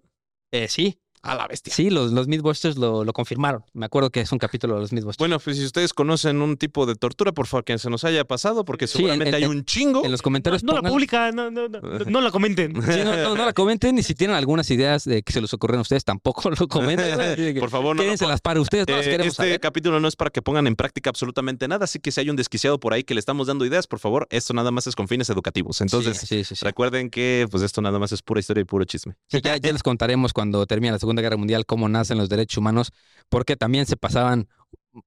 eh, 0.53 0.69
sí, 0.69 0.99
A 1.23 1.35
la 1.35 1.47
bestia. 1.47 1.73
sí, 1.75 1.91
los, 1.91 2.13
los 2.13 2.29
Mythbusters 2.29 2.77
lo, 2.79 3.05
lo 3.05 3.13
confirmaron. 3.13 3.63
Me 3.75 3.85
acuerdo 3.87 4.09
que 4.11 4.21
es 4.21 4.33
un 4.33 4.39
capítulo 4.39 4.75
de 4.77 4.81
los 4.81 4.93
Mythbusters. 4.93 5.19
Bueno, 5.19 5.39
pues 5.39 5.59
si 5.59 5.65
ustedes 5.67 5.93
conocen 5.93 6.41
un 6.41 6.57
tipo 6.57 6.87
de 6.87 6.95
tortura, 6.95 7.33
por 7.33 7.47
favor, 7.47 7.65
que 7.65 7.79
se 7.79 7.91
nos 7.91 8.05
haya 8.05 8.25
pasado, 8.25 8.65
porque 8.65 8.87
Sí, 8.87 8.93
en- 8.93 8.97
seguramente 8.99 9.29
en- 9.29 9.35
hay 9.35 9.45
un 9.45 9.65
chingo. 9.65 10.03
en 10.05 10.11
los 10.11 10.23
comentarios 10.23 10.65
no 10.65 10.73
la 10.73 10.83
publica, 10.83 11.31
no, 11.33 11.51
no, 11.51 11.69
no, 11.69 12.21
la 12.23 12.31
comenten. 12.31 12.73
Sí, 12.83 13.01
no, 13.05 13.15
no, 13.17 13.35
no 13.37 13.45
la 13.45 13.53
comenten 13.53 13.99
y 13.99 14.03
si 14.03 14.15
tienen 14.15 14.35
algunas 14.37 14.71
ideas 14.71 15.05
de 15.05 15.23
que 15.23 15.33
se 15.33 15.41
les 15.43 15.53
ocurren 15.53 15.79
a 15.79 15.83
ustedes, 15.83 16.05
tampoco 16.05 16.49
lo 16.51 16.67
comenten. 16.69 17.59
Por 17.61 17.69
favor, 17.71 17.97
no. 17.97 18.03
Quédense 18.03 18.27
las 18.27 18.41
para 18.41 18.61
ustedes, 18.61 18.87
no 18.89 18.97
las 18.97 19.07
Eh, 19.07 19.11
queremos 19.11 19.33
este 19.33 19.43
saber. 19.43 19.61
capítulo 19.61 20.01
no 20.01 20.09
es 20.09 20.17
para 20.17 20.31
que 20.31 20.41
pongan 20.41 20.67
en 20.67 20.75
práctica 20.77 21.11
absolutamente 21.11 21.69
nada, 21.69 21.85
así 21.85 21.99
que 21.99 22.11
si 22.13 22.21
hay 22.21 22.31
un 22.31 22.37
desquiciado 22.37 22.81
por 22.81 22.95
ahí 22.95 23.05
que 23.05 23.13
le 23.15 23.21
estamos 23.21 23.47
dando 23.47 23.67
ideas, 23.67 23.87
por 23.87 23.99
favor, 23.99 24.27
esto 24.31 24.55
nada 24.55 24.71
más 24.71 24.87
es 24.87 24.97
con 24.97 25.07
fines 25.07 25.29
educativos. 25.29 25.81
Entonces, 25.83 26.17
Sí, 26.19 26.27
sí, 26.27 26.45
sí, 26.45 26.57
sí. 26.57 26.65
recuerden 26.65 27.11
que 27.11 27.47
pues 27.51 27.63
esto 27.63 27.83
nada 27.83 27.99
más 27.99 28.13
es 28.13 28.23
pura 28.23 28.41
historia 28.41 28.63
y 28.63 28.65
puro 28.65 28.85
chisme. 28.87 29.17
Sí, 29.29 29.41
ya, 29.43 29.59
ya 29.59 29.71
les 29.73 29.83
contaremos 29.83 30.33
cuando 30.33 30.65
termine 30.67 30.93
la 30.93 30.99
Segunda 30.99 31.10
Guerra 31.17 31.37
Mundial 31.37 31.67
cómo 31.67 31.89
nacen 31.89 32.19
los 32.19 32.29
derechos 32.29 32.59
humanos, 32.59 32.93
porque 33.29 33.57
también 33.57 33.87
se 33.87 33.97
pasaban, 33.97 34.49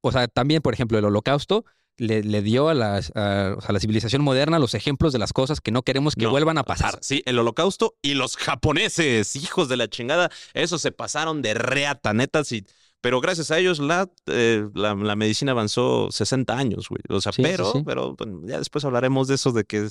o 0.01 0.11
sea, 0.11 0.27
también, 0.27 0.61
por 0.61 0.73
ejemplo, 0.73 0.97
el 0.97 1.05
holocausto 1.05 1.65
le, 1.97 2.23
le 2.23 2.41
dio 2.41 2.69
a, 2.69 2.73
las, 2.73 3.11
a, 3.15 3.55
la 3.67 3.80
civilización 3.80 4.23
moderna 4.23 4.59
los 4.59 4.73
ejemplos 4.73 5.13
de 5.13 5.19
las 5.19 5.34
cosas 5.34 5.61
que 5.61 5.71
no 5.71 5.84
queremos 5.84 6.15
que 6.15 6.23
No, 6.23 6.31
vuelvan 6.31 6.57
a 6.57 6.63
pasar. 6.63 6.97
Sí, 7.01 7.21
el 7.25 7.38
holocausto 7.39 7.95
y 8.01 8.15
los 8.15 8.35
japoneses, 8.38 9.35
hijos 9.35 9.69
de 9.69 9.77
la 9.77 9.88
chingada, 9.88 10.31
esos 10.53 10.81
se 10.81 10.91
pasaron 10.91 11.41
de 11.41 11.53
reata, 11.53 12.13
netas, 12.13 12.51
y, 12.51 12.65
pero 13.01 13.21
gracias 13.21 13.51
a 13.51 13.59
ellos 13.59 13.80
la, 13.80 14.09
eh, 14.27 14.67
la, 14.73 14.95
la 14.95 15.15
medicina 15.15 15.51
avanzó 15.51 16.09
60 16.09 16.57
años, 16.57 16.89
güey. 16.89 17.01
O 17.09 17.21
sea, 17.21 17.31
Sí, 17.31 17.43
sí, 17.43 17.49
pero, 17.49 17.71
sí. 17.71 17.84
pero 17.85 18.15
bueno, 18.15 18.41
ya 18.45 18.57
después 18.57 18.85
hablaremos 18.85 19.27
de 19.27 19.35
eso, 19.35 19.51
de 19.51 19.63
que... 19.65 19.89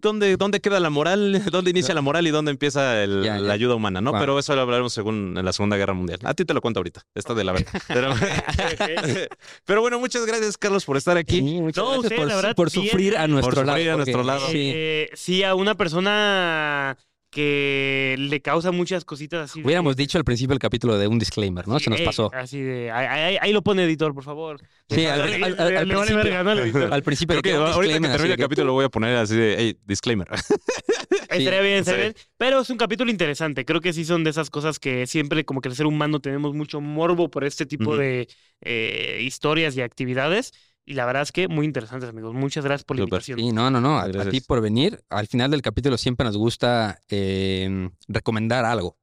¿Dónde, 0.00 0.36
¿Dónde 0.36 0.60
queda 0.60 0.80
la 0.80 0.90
moral? 0.90 1.42
¿Dónde 1.52 1.70
inicia 1.70 1.94
la 1.94 2.00
moral 2.02 2.26
y 2.26 2.30
dónde 2.30 2.50
empieza 2.50 3.02
el- 3.02 3.22
Ya, 3.24 3.36
ya. 3.36 3.40
la 3.40 3.52
ayuda 3.54 3.74
humana? 3.74 4.00
¿no? 4.00 4.10
Wow. 4.12 4.20
Pero 4.20 4.38
eso 4.38 4.54
lo 4.54 4.62
hablaremos 4.62 4.92
según 4.92 5.36
en 5.38 5.44
la 5.44 5.52
Segunda 5.52 5.76
Guerra 5.76 5.94
Mundial. 5.94 6.20
A 6.24 6.34
ti 6.34 6.44
te 6.44 6.54
lo 6.54 6.60
cuento 6.60 6.80
ahorita. 6.80 7.04
Esta 7.14 7.34
de 7.34 7.44
la 7.44 7.52
verdad. 7.52 7.72
Pero, 7.88 8.14
pero 9.64 9.80
bueno, 9.80 9.98
muchas 9.98 10.24
gracias, 10.26 10.56
Carlos, 10.56 10.84
por 10.84 10.96
estar 10.96 11.16
aquí. 11.16 11.38
Sí, 11.38 11.60
muchas 11.60 11.84
No, 11.84 11.90
gracias 12.00 12.12
por, 12.18 12.26
la 12.28 12.36
verdad, 12.36 12.54
por 12.56 12.70
bien. 12.72 12.86
sufrir 12.88 13.16
a 13.16 13.26
nuestro 13.28 13.54
Por 13.54 13.66
lado. 13.66 13.78
sufrir 13.78 13.90
a 13.90 13.96
nuestro 13.96 14.22
lado. 14.22 14.46
Sí. 14.48 14.72
Eh, 14.74 15.10
sí, 15.14 15.42
a 15.42 15.54
una 15.54 15.74
persona 15.74 16.96
que 17.32 18.14
le 18.18 18.40
causa 18.42 18.70
muchas 18.70 19.04
cositas 19.04 19.50
así. 19.50 19.60
de- 19.60 19.66
Hubiéramos 19.66 19.96
dicho 19.96 20.18
al 20.18 20.24
principio 20.24 20.52
del 20.52 20.58
capítulo 20.60 20.98
de 20.98 21.08
un 21.08 21.18
disclaimer, 21.18 21.66
¿no? 21.66 21.78
Sí, 21.78 21.84
Se 21.84 21.90
nos 21.90 21.98
ey, 22.00 22.06
pasó. 22.06 22.30
Así 22.34 22.60
de. 22.60 22.90
Ahí, 22.92 23.06
ahí- 23.06 23.38
ahí 23.40 23.52
lo 23.52 23.62
pone 23.62 23.82
editor, 23.84 24.14
por 24.14 24.22
favor. 24.22 24.60
Sí, 24.90 25.06
al, 25.06 25.18
Le- 25.18 25.34
al- 25.36 25.40
le- 25.40 25.46
al- 25.46 25.56
le 25.56 25.62
al 25.62 25.74
vale 25.74 25.94
principio, 25.94 26.16
verga, 26.22 26.44
¿no? 26.44 26.52
El 26.52 26.58
editor. 26.60 26.92
al 26.92 27.02
principio 27.02 27.40
Creo 27.40 27.42
que 27.42 27.72
ahorita 27.72 27.94
que 27.94 28.00
termine 28.08 28.30
el 28.32 28.36
que- 28.36 28.42
capítulo 28.42 28.66
lo 28.66 28.72
voy 28.74 28.84
a 28.84 28.88
poner 28.90 29.16
así 29.16 29.34
de, 29.34 29.56
hey, 29.58 29.76
disclaimer. 29.86 30.28
Estaría 31.30 31.60
bien, 31.62 31.78
estaría 31.78 32.08
sí. 32.08 32.12
bien. 32.12 32.14
Pero 32.36 32.60
es 32.60 32.70
un 32.70 32.76
capítulo 32.76 33.10
interesante. 33.10 33.64
Creo 33.64 33.80
que 33.80 33.92
sí 33.92 34.04
son 34.04 34.22
de 34.24 34.30
esas 34.30 34.50
cosas 34.50 34.78
que 34.78 35.06
siempre, 35.06 35.44
como 35.44 35.60
que 35.62 35.68
el 35.70 35.74
ser 35.74 35.86
humano, 35.86 36.20
tenemos 36.20 36.54
mucho 36.54 36.80
morbo 36.80 37.30
por 37.30 37.44
este 37.44 37.64
tipo 37.66 37.96
de 37.96 38.28
eh, 38.60 39.18
historias 39.22 39.76
y 39.76 39.80
actividades. 39.80 40.52
Y 40.84 40.94
la 40.94 41.06
verdad 41.06 41.22
es 41.22 41.32
que 41.32 41.46
muy 41.48 41.64
interesantes, 41.66 42.08
amigos. 42.08 42.34
Muchas 42.34 42.64
gracias 42.64 42.84
por 42.84 42.96
la 42.96 43.04
Súper. 43.04 43.18
invitación. 43.20 43.38
Sí, 43.38 43.52
no, 43.52 43.70
no, 43.70 43.80
no. 43.80 43.98
A, 43.98 44.04
a 44.04 44.28
ti 44.28 44.40
por 44.40 44.60
venir. 44.60 45.00
Al 45.10 45.26
final 45.28 45.50
del 45.50 45.62
capítulo 45.62 45.96
siempre 45.96 46.24
nos 46.26 46.36
gusta 46.36 46.98
eh, 47.08 47.88
recomendar 48.08 48.64
algo. 48.64 48.98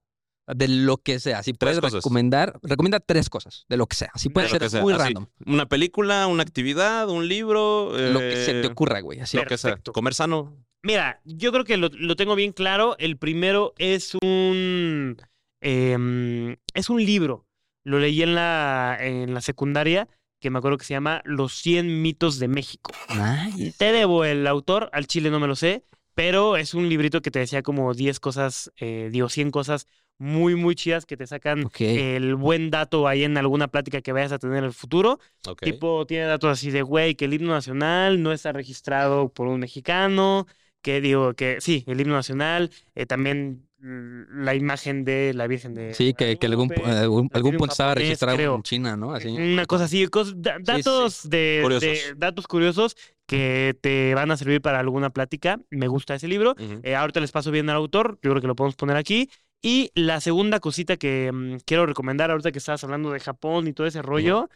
De 0.48 0.68
lo 0.68 0.98
que 0.98 1.20
sea. 1.20 1.44
Si 1.44 1.54
puedes 1.54 1.80
cosas. 1.80 1.94
recomendar, 2.04 2.60
recomienda 2.64 3.00
tres 3.00 3.30
cosas, 3.30 3.66
de 3.70 3.78
lo 3.78 3.86
que 3.86 3.96
sea. 3.96 4.10
Si 4.16 4.30
puede 4.30 4.50
ser 4.50 4.68
sea, 4.68 4.82
muy 4.82 4.94
así. 4.94 5.04
random. 5.04 5.28
Una 5.46 5.68
película, 5.68 6.26
una 6.26 6.42
actividad, 6.42 7.08
un 7.08 7.28
libro. 7.28 7.92
Lo 7.96 8.20
que 8.20 8.36
se 8.44 8.54
te 8.54 8.66
eh, 8.66 8.72
ocurra, 8.72 9.00
güey. 9.02 9.20
Así. 9.20 9.38
Lo 9.38 9.44
que 9.46 9.58
sea. 9.60 9.70
Perfecto. 9.72 9.94
Comer 9.94 10.16
sano. 10.16 10.58
Mira, 10.82 11.22
yo 11.24 11.52
creo 11.52 11.66
que 11.66 11.78
lo, 11.78 11.90
lo 11.94 12.16
tengo 12.16 12.34
bien 12.36 12.52
claro. 12.52 12.96
El 12.98 13.18
primero 13.18 13.74
es 13.78 14.16
un. 14.24 15.18
em, 15.62 16.56
es 16.74 16.90
un 16.90 17.06
libro. 17.06 17.46
Lo 17.84 18.00
leí 18.00 18.24
en 18.24 18.34
la, 18.34 18.98
en 19.00 19.34
la 19.36 19.42
secundaria, 19.42 20.08
que 20.40 20.50
me 20.50 20.60
acuerdo 20.60 20.78
que 20.78 20.86
se 20.86 20.94
llama 20.94 21.22
Los 21.26 21.54
100 21.54 22.02
mitos 22.02 22.40
de 22.40 22.48
México. 22.48 22.92
Nice. 23.10 23.74
Te 23.78 23.92
debo 23.92 24.26
el 24.26 24.48
autor, 24.48 24.90
al 24.94 25.08
chile 25.08 25.30
no 25.30 25.40
me 25.40 25.48
lo 25.48 25.56
sé, 25.56 25.84
pero 26.16 26.58
es 26.58 26.74
un 26.74 26.90
librito 26.90 27.22
que 27.22 27.32
te 27.32 27.40
decía 27.40 27.62
como 27.64 27.94
10 27.94 28.20
cosas, 28.20 28.72
eh, 28.78 29.10
digo, 29.12 29.30
100 29.30 29.52
cosas 29.52 29.88
muy, 30.18 30.56
muy 30.56 30.76
chidas 30.76 31.06
que 31.06 31.16
te 31.16 31.26
sacan 31.26 31.70
el 31.80 32.36
buen 32.36 32.70
dato 32.70 33.08
ahí 33.08 33.24
en 33.24 33.38
alguna 33.38 33.70
plática 33.70 34.02
que 34.02 34.12
vayas 34.12 34.34
a 34.34 34.40
tener 34.40 34.58
en 34.58 34.66
el 34.66 34.74
futuro. 34.74 35.20
Tipo, 35.62 36.06
tiene 36.06 36.26
datos 36.26 36.52
así 36.52 36.72
de, 36.72 36.82
güey, 36.82 37.16
que 37.16 37.26
el 37.26 37.34
himno 37.34 37.54
nacional 37.54 38.22
no 38.22 38.34
está 38.34 38.52
registrado 38.52 39.30
por 39.30 39.48
un 39.48 39.62
mexicano, 39.62 40.46
que 40.82 41.00
digo, 41.00 41.34
que 41.36 41.62
sí, 41.62 41.86
el 41.88 42.02
himno 42.02 42.16
nacional, 42.16 42.70
eh, 42.96 43.06
también 43.06 43.69
la 43.82 44.56
imagen 44.56 45.06
de 45.06 45.34
la 45.34 45.48
Virgen 45.48 45.74
de 45.74 45.94
Sí, 45.94 46.14
que, 46.14 46.38
que 46.38 46.48
algún, 46.48 46.72
algún, 46.86 47.30
algún 47.34 47.58
punto 47.58 47.72
estaba 47.72 47.96
registrado 47.96 48.38
creo. 48.38 48.56
en 48.56 48.64
China, 48.64 48.98
¿no? 48.98 49.14
Así. 49.14 49.30
Una 49.30 49.66
cosa 49.66 49.86
así, 49.86 50.06
cos- 50.08 50.34
da- 50.36 50.58
sí. 50.58 50.64
datos 50.64 51.30
de, 51.30 52.14
datos 52.18 52.48
curiosos 52.48 52.96
que 53.26 53.78
te 53.82 54.14
van 54.16 54.32
a 54.32 54.38
servir 54.38 54.62
para 54.62 54.80
alguna 54.80 55.12
plática. 55.12 55.60
Me 55.70 55.88
gusta 55.88 56.16
ese 56.16 56.28
libro. 56.28 56.52
Ujú. 56.60 56.82
Eh, 56.84 56.96
ahorita 56.96 57.20
les 57.20 57.32
paso 57.32 57.52
bien 57.52 57.70
al 57.70 57.76
autor, 57.78 58.20
yo 58.22 58.32
creo 58.32 58.42
que 58.42 58.48
lo 58.48 58.56
podemos 58.56 58.76
poner 58.76 58.98
aquí. 58.98 59.30
Y 59.62 59.92
la 59.94 60.20
segunda 60.22 60.60
cosita 60.60 60.98
que 60.98 61.32
mm, 61.32 61.58
quiero 61.66 61.86
recomendar, 61.86 62.32
ahorita 62.32 62.52
que 62.52 62.60
estabas 62.60 62.84
hablando 62.84 63.12
de 63.12 63.20
Japón 63.20 63.68
y 63.68 63.74
todo 63.74 63.88
ese 63.88 64.02
rollo, 64.02 64.50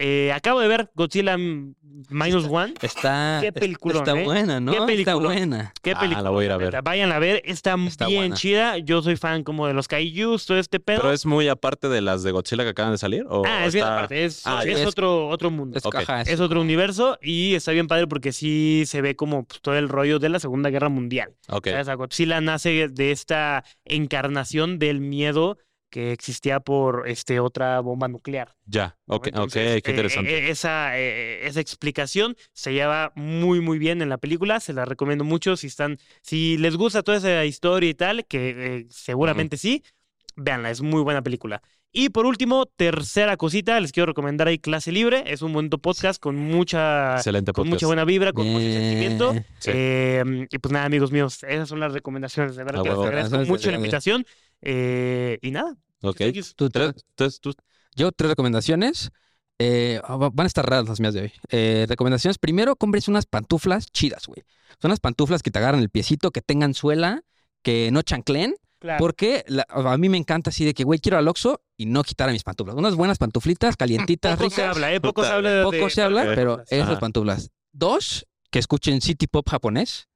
eh, 0.00 0.32
acabo 0.32 0.60
de 0.60 0.68
ver 0.68 0.90
Godzilla 0.94 1.36
Minus 2.10 2.46
One. 2.48 2.74
Está, 2.80 3.38
Qué 3.42 3.52
peliculón, 3.52 3.98
está 3.98 4.18
¿eh? 4.18 4.24
buena, 4.24 4.60
¿no? 4.60 4.70
Qué 4.70 4.76
Está 4.78 4.86
peliculón. 4.86 5.22
buena. 5.24 5.72
Qué 5.82 5.90
Ah, 5.92 5.98
película. 6.00 6.22
la 6.22 6.30
voy 6.30 6.44
a 6.44 6.46
ir 6.46 6.52
a 6.52 6.56
ver. 6.56 6.82
Vayan 6.82 7.10
a 7.10 7.18
ver, 7.18 7.42
está, 7.44 7.74
Está 7.86 8.06
bien 8.06 8.20
buena. 8.20 8.36
chida. 8.36 8.78
Yo 8.78 9.02
soy 9.02 9.16
fan 9.16 9.42
como 9.42 9.66
de 9.66 9.74
los 9.74 9.88
kaijus, 9.88 10.46
todo 10.46 10.58
este 10.58 10.78
pedo. 10.78 10.98
Pero 11.00 11.12
es 11.12 11.26
muy 11.26 11.48
aparte 11.48 11.88
de 11.88 12.00
las 12.00 12.22
de 12.22 12.30
Godzilla 12.30 12.62
que 12.62 12.70
acaban 12.70 12.92
de 12.92 12.98
salir. 12.98 13.24
¿o 13.28 13.42
ah, 13.44 13.66
es 13.66 13.74
bien 13.74 13.84
está- 13.84 13.96
aparte, 13.96 14.24
es, 14.24 14.46
Ah, 14.46 14.62
es 14.64 14.78
es- 14.78 14.86
otro, 14.86 15.28
otro 15.28 15.50
mundo. 15.50 15.76
Es, 15.76 15.84
ajá, 15.84 16.22
otro 16.40 16.60
universo 16.60 17.18
y 17.20 17.54
está 17.54 17.72
bien 17.72 17.88
padre 17.88 18.06
porque 18.06 18.32
sí 18.32 18.84
se 18.86 19.02
ve 19.02 19.16
como 19.16 19.44
pues, 19.44 19.60
todo 19.60 19.76
el 19.76 19.88
rollo 19.88 20.18
de 20.20 20.28
la 20.28 20.38
Segunda 20.38 20.70
Guerra 20.70 20.88
Mundial. 20.88 21.34
Ok. 21.48 21.68
¿Sabes? 21.70 21.88
A 21.88 21.94
Godzilla 21.94 22.40
nace 22.40 22.88
de 22.88 23.10
esta 23.10 23.64
encarnación 23.84 24.78
del 24.78 25.00
miedo 25.00 25.58
que 25.90 26.12
existía 26.12 26.60
por 26.60 27.08
este, 27.08 27.40
otra 27.40 27.80
bomba 27.80 28.08
nuclear. 28.08 28.54
Ya. 28.66 28.96
¿no? 29.06 29.16
Ok, 29.16 29.28
Entonces, 29.28 29.78
ok, 29.78 29.82
qué 29.84 29.90
eh, 29.90 29.94
interesante. 29.94 30.30
eh, 30.38 30.50
esa, 30.50 30.98
eh, 30.98 31.46
esa 31.46 31.60
explicación 31.60 32.36
se 32.52 32.72
lleva 32.72 33.12
muy, 33.14 33.60
muy 33.60 33.78
bien 33.78 34.02
en 34.02 34.08
la 34.08 34.18
película. 34.18 34.60
Se 34.60 34.72
la 34.72 34.84
recomiendo 34.84 35.24
mucho. 35.24 35.56
Si 35.56 35.66
están, 35.68 35.98
si 36.22 36.58
les 36.58 36.76
gusta 36.76 37.02
toda 37.02 37.18
esa 37.18 37.44
historia 37.44 37.90
y 37.90 37.94
tal, 37.94 38.26
que 38.26 38.50
eh, 38.78 38.86
seguramente 38.90 39.56
sí, 39.56 39.82
véanla, 40.36 40.70
es 40.70 40.80
muy 40.82 41.02
buena 41.02 41.22
película. 41.22 41.62
Y 41.90 42.10
por 42.10 42.26
último, 42.26 42.66
tercera 42.66 43.38
cosita, 43.38 43.80
les 43.80 43.92
quiero 43.92 44.04
recomendar 44.08 44.46
ahí 44.46 44.58
Clase 44.58 44.92
Libre. 44.92 45.24
Es 45.26 45.40
un 45.40 45.54
bonito 45.54 45.78
podcast 45.78 46.20
con 46.20 46.36
mucha, 46.36 47.14
Excelente 47.16 47.52
con 47.54 47.66
mucha 47.66 47.86
buena 47.86 48.04
vibra, 48.04 48.34
con 48.34 48.46
mucho 48.46 48.66
sentimiento. 48.66 49.32
Sí. 49.58 49.70
Eh, 49.72 50.46
y 50.50 50.58
pues 50.58 50.70
nada, 50.70 50.84
amigos 50.84 51.12
míos, 51.12 51.42
esas 51.48 51.66
son 51.66 51.80
las 51.80 51.94
recomendaciones. 51.94 52.56
De 52.56 52.62
verdad 52.64 52.80
A 52.80 52.82
que 52.82 52.88
les 52.90 52.98
huevo. 52.98 53.08
agradezco 53.08 53.38
mucho 53.46 53.70
la 53.70 53.78
invitación. 53.78 54.26
Eh, 54.62 55.38
y 55.42 55.50
nada. 55.50 55.76
Ok. 56.02 56.16
thank 56.18 56.32
yous. 56.34 56.54
Tú- 56.54 56.68
Tres- 56.68 56.92
tres- 57.14 57.40
tú- 57.40 57.54
Yo, 57.96 58.12
tres 58.12 58.30
recomendaciones. 58.30 59.10
Eh, 59.58 60.00
ah, 60.04 60.16
va- 60.16 60.30
van 60.32 60.44
a 60.44 60.46
estar 60.46 60.68
raras 60.68 60.88
las 60.88 61.00
mías 61.00 61.14
de 61.14 61.22
hoy. 61.22 61.32
Eh, 61.50 61.86
recomendaciones. 61.88 62.38
Primero, 62.38 62.76
compres 62.76 63.08
unas 63.08 63.26
pantuflas 63.26 63.86
chidas, 63.90 64.26
güey. 64.26 64.44
Son 64.80 64.90
unas 64.90 65.00
pantuflas 65.00 65.42
que 65.42 65.50
te 65.50 65.58
agarran 65.58 65.80
el 65.80 65.90
piecito, 65.90 66.30
que 66.30 66.40
tengan 66.42 66.74
suela, 66.74 67.22
que 67.62 67.90
no 67.90 68.02
chanclen. 68.02 68.54
Claro. 68.78 68.98
Porque 69.00 69.44
la- 69.48 69.66
a 69.68 69.96
mí 69.98 70.08
me 70.08 70.16
encanta 70.16 70.50
así 70.50 70.64
de 70.64 70.72
que, 70.74 70.84
güey, 70.84 71.00
quiero 71.00 71.18
al 71.18 71.26
Oxxo 71.26 71.60
y 71.76 71.86
no 71.86 72.04
quitar 72.04 72.28
a 72.28 72.32
mis 72.32 72.44
pantuflas. 72.44 72.76
Unas 72.76 72.94
buenas 72.94 73.18
pantuflitas, 73.18 73.76
calientitas, 73.76 74.36
Poco 74.36 74.50
se 74.50 74.56
ricas. 74.60 74.76
habla, 74.76 74.94
¿eh? 74.94 75.00
Poco 75.00 75.24
se 75.24 75.30
habla 75.32 75.50
de. 75.50 75.62
Poco 75.64 75.76
de- 75.76 75.90
se 75.90 76.02
habla, 76.02 76.32
pero 76.36 76.62
esas 76.70 76.98
pantuflas. 77.00 77.50
Dos, 77.72 78.26
que 78.52 78.60
escuchen 78.60 79.00
City 79.00 79.26
Pop 79.26 79.48
japonés. 79.48 80.07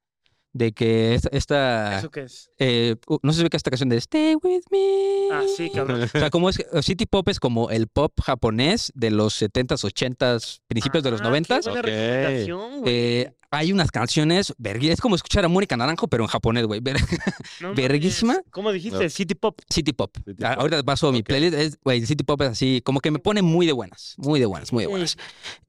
De 0.54 0.72
que 0.72 1.14
esta, 1.14 1.28
esta- 1.32 1.98
¿Eso 1.98 2.10
qué 2.10 2.20
es? 2.22 2.50
eh, 2.58 2.96
no 3.22 3.32
sé 3.32 3.38
si 3.38 3.42
ve 3.44 3.50
que 3.50 3.56
esta 3.56 3.70
canción 3.70 3.88
de 3.88 3.96
Stay 3.96 4.34
With 4.42 4.62
Me. 4.70 5.28
Ah, 5.32 5.42
sí, 5.56 5.70
cabrón. 5.74 6.02
O 6.02 6.06
sea, 6.08 6.30
como 6.30 6.48
es, 6.50 6.58
City 6.82 7.06
Pop 7.06 7.28
es 7.30 7.40
como 7.40 7.70
el 7.70 7.88
pop 7.88 8.12
japonés 8.22 8.92
de 8.94 9.10
los 9.10 9.40
70s, 9.40 9.82
80s, 9.84 10.60
principios 10.68 11.02
de 11.02 11.10
los 11.10 11.20
Ah, 11.20 11.24
qué 11.24 11.30
90s. 11.30 11.64
buena 11.64 11.80
Ok. 11.80 11.86
recomendación, 11.86 12.80
güey. 12.80 12.92
Eh, 12.94 13.32
hay 13.54 13.70
unas 13.70 13.90
canciones, 13.90 14.54
es 14.80 15.00
como 15.02 15.14
escuchar 15.14 15.44
a 15.44 15.48
Mónica 15.48 15.76
Naranjo, 15.76 16.08
pero 16.08 16.24
en 16.24 16.28
japonés, 16.28 16.64
güey. 16.66 16.80
No 17.60 17.74
verguísima. 17.74 18.40
¿Cómo 18.50 18.72
dijiste? 18.72 19.04
No. 19.04 19.10
City 19.10 19.34
Pop. 19.34 19.60
City 19.68 19.92
Pop. 19.92 20.16
City 20.24 20.42
Ah, 20.44 20.50
Pop. 20.54 20.60
Ahorita 20.60 20.82
paso 20.82 21.08
a 21.08 21.12
mi 21.12 21.22
playlist. 21.22 21.54
Es, 21.54 21.78
güey, 21.84 22.04
City 22.06 22.24
Pop 22.24 22.40
es 22.42 22.48
así, 22.48 22.80
como 22.84 23.00
que 23.00 23.10
me 23.10 23.18
pone 23.18 23.42
muy 23.42 23.66
de 23.66 23.72
buenas, 23.72 24.14
muy 24.16 24.40
de 24.40 24.46
buenas, 24.46 24.72
muy 24.72 24.84
de 24.84 24.88
buenas. 24.88 25.16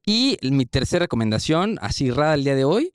Y 0.06 0.38
mi 0.42 0.66
tercera 0.66 1.04
recomendación, 1.04 1.78
así 1.82 2.10
rara 2.10 2.34
el 2.36 2.44
día 2.46 2.56
de 2.56 2.64
hoy, 2.64 2.93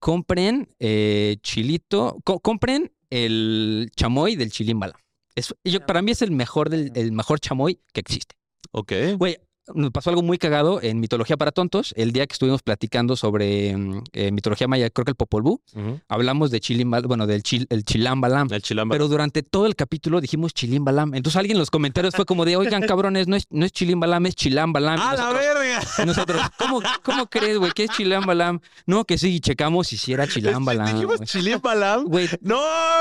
compren 0.00 0.68
eh, 0.80 1.36
chilito, 1.42 2.18
co- 2.24 2.40
compren 2.40 2.92
el 3.10 3.90
chamoy 3.96 4.34
del 4.36 4.50
chilimbala. 4.50 4.98
Es, 5.36 5.54
yo, 5.64 5.86
para 5.86 6.02
mí 6.02 6.10
es 6.10 6.22
el 6.22 6.32
mejor, 6.32 6.70
del, 6.70 6.90
el 6.96 7.12
mejor 7.12 7.38
chamoy 7.40 7.80
que 7.92 8.00
existe. 8.00 8.34
Ok. 8.72 8.92
Güey, 9.16 9.38
me 9.74 9.90
pasó 9.90 10.10
algo 10.10 10.22
muy 10.22 10.38
cagado 10.38 10.80
en 10.82 11.00
Mitología 11.00 11.36
para 11.36 11.52
Tontos, 11.52 11.92
el 11.96 12.12
día 12.12 12.26
que 12.26 12.32
estuvimos 12.34 12.62
platicando 12.62 13.16
sobre 13.16 13.76
mm, 13.76 14.02
eh, 14.12 14.30
mitología 14.32 14.68
maya, 14.68 14.90
creo 14.90 15.04
que 15.04 15.10
el 15.10 15.16
Popol 15.16 15.42
Vuh, 15.42 15.60
hablamos 16.08 16.50
de 16.50 16.60
chilimbala, 16.60 17.06
bueno, 17.06 17.26
del 17.26 17.42
chil, 17.42 17.66
el 17.70 17.84
chilambalam. 17.84 18.52
El 18.52 18.62
chilamba. 18.62 18.94
Pero 18.94 19.08
durante 19.08 19.42
todo 19.42 19.66
el 19.66 19.76
capítulo 19.76 20.20
dijimos 20.20 20.54
chilimbalam. 20.54 21.14
Entonces 21.14 21.36
alguien 21.38 21.56
en 21.56 21.60
los 21.60 21.70
comentarios 21.70 22.14
fue 22.14 22.24
como 22.24 22.44
de, 22.44 22.56
oigan, 22.56 22.82
cabrones, 22.82 23.28
no 23.28 23.36
es, 23.36 23.44
no 23.50 23.64
es 23.66 23.72
chilimbalam, 23.72 24.26
es 24.26 24.34
chilambalam. 24.34 25.00
¡A 25.00 25.14
la 25.14 25.22
nosotros- 25.30 25.40
verga! 25.40 25.80
y 26.02 26.06
nosotros, 26.06 26.42
¿cómo, 26.58 26.82
¿cómo 27.02 27.26
crees, 27.28 27.58
güey? 27.58 27.72
¿Qué 27.72 27.84
es 27.84 27.90
chilambalam? 27.90 28.60
No, 28.86 29.04
que 29.04 29.18
sí, 29.18 29.34
y 29.36 29.40
checamos 29.40 29.92
y 29.92 29.96
si 29.96 30.12
era 30.12 30.26
chilambalam. 30.28 30.86
Dijimos 30.86 31.16
güey. 31.18 31.26
chilimbalam. 31.28 32.04
Güey, 32.04 32.28
No, 32.40 32.60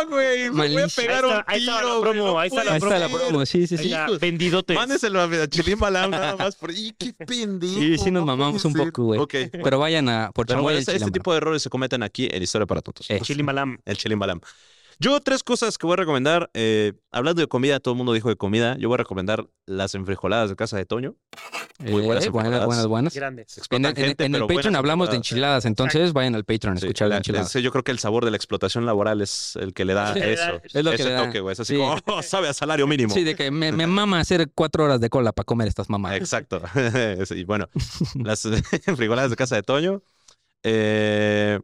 güey. 0.09 0.49
Me 0.51 0.67
voy 0.69 0.81
a 0.83 0.87
pegar 0.87 1.25
Ahí 1.25 1.31
un 1.31 1.43
ahí 1.47 1.59
está 1.61 1.71
la 1.73 1.81
tiro, 1.81 2.01
promo, 2.01 2.39
ahí 2.39 2.47
está 2.49 2.63
la 2.63 2.73
ahí 2.73 2.79
puede 2.79 2.95
está 2.95 3.07
la 3.07 3.17
promo, 3.17 3.45
sí, 3.45 3.67
sí, 3.67 3.75
Ahí 3.75 3.83
sí. 3.83 3.91
está, 3.93 4.07
Vendidotes. 4.19 4.75
Mándeselo 4.75 5.21
a 5.21 5.47
Chilimbalam 5.47 6.11
nada 6.11 6.35
más. 6.35 6.57
Por... 6.59 6.71
¡Y 6.71 6.93
qué 6.97 7.13
pendejo! 7.25 7.79
Sí, 7.79 7.97
sí 7.97 8.11
nos 8.11 8.21
no 8.21 8.25
mamamos 8.25 8.63
un 8.65 8.73
poco, 8.73 9.03
güey. 9.03 9.19
Ok. 9.19 9.35
Pero 9.51 9.79
vayan 9.79 10.09
a 10.09 10.31
por 10.31 10.47
Pero 10.47 10.61
bueno, 10.61 10.79
este, 10.79 10.95
este 10.95 11.11
tipo 11.11 11.31
de 11.31 11.37
errores 11.37 11.61
se 11.61 11.69
cometen 11.69 12.03
aquí 12.03 12.27
en 12.31 12.43
Historia 12.43 12.65
para 12.65 12.81
Tontos. 12.81 13.09
Eh. 13.09 13.19
Chilimalam. 13.21 13.77
El 13.85 13.97
chilimbalam. 13.97 14.41
Yo 15.01 15.17
tres 15.21 15.43
cosas 15.43 15.77
que 15.77 15.87
voy 15.87 15.93
a 15.93 15.97
recomendar. 15.97 16.49
eh, 16.53 16.91
hablando 17.11 17.39
de 17.41 17.47
comida, 17.47 17.79
todo 17.79 17.93
el 17.93 17.97
mundo 17.97 18.11
dijo 18.11 18.27
de 18.27 18.35
comida. 18.35 18.75
Yo 18.77 18.89
voy 18.89 18.95
a 18.95 18.97
recomendar 18.97 19.47
las 19.65 19.95
enfrijoladas 19.95 20.49
de 20.49 20.57
casa 20.57 20.75
de 20.75 20.85
Toño. 20.85 21.15
Muy 21.79 22.01
buenas 22.01 22.25
Eh, 22.25 22.29
buenas, 22.29 22.65
buenas, 22.65 22.85
buenas. 22.87 23.13
Grandes. 23.15 23.47
En 23.47 23.53
el, 23.53 23.59
Explotan 23.59 23.85
en- 23.85 23.95
gente, 23.95 24.25
en 24.25 24.35
el 24.35 24.41
pero 24.45 24.55
Patreon 24.55 24.75
hablamos 24.75 25.09
de 25.09 25.15
enchiladas, 25.15 25.63
entonces 25.63 26.11
vayan 26.11 26.35
al 26.35 26.43
Patreon 26.43 26.75
a 26.75 26.79
Sí, 26.81 26.85
escuchar 26.87 27.07
de 27.07 27.11
la- 27.11 27.17
enchiladas. 27.17 27.53
yo 27.53 27.71
creo 27.71 27.83
que 27.85 27.91
el 27.91 27.99
sabor 27.99 28.25
de 28.25 28.31
la 28.31 28.35
explotación 28.37 28.85
laboral 28.85 29.21
es 29.21 29.55
el 29.55 29.73
que 29.73 29.85
le 29.85 29.93
da 29.93 30.13
Sí, 30.13 30.19
eso. 30.19 30.61
Es 30.65 30.83
lo 30.83 30.91
que 30.91 31.03
le 31.05 31.11
da. 31.11 31.25
toque, 31.27 31.39
güey. 31.39 31.53
Es 31.53 31.59
así 31.61 31.75
Sí. 31.75 31.79
como, 31.79 31.95
"Oh, 32.07 32.21
sabe 32.21 32.49
a 32.49 32.53
salario 32.53 32.85
mínimo. 32.85 33.13
Sí, 33.13 33.23
de 33.23 33.35
que 33.35 33.51
me, 33.51 33.71
me 33.71 33.87
mama 33.87 34.19
hacer 34.19 34.51
cuatro 34.53 34.83
horas 34.83 34.99
de 34.99 35.09
cola 35.09 35.31
para 35.31 35.45
comer 35.45 35.69
estas 35.69 35.89
mamás. 35.89 36.15
Exacto. 36.17 36.61
y 37.37 37.43
bueno, 37.45 37.69
las 38.15 38.43
enfrijoladas 38.85 39.29
de 39.29 39.37
casa 39.37 39.55
de 39.55 39.63
Toño. 39.63 40.01
Eh, 40.63 41.57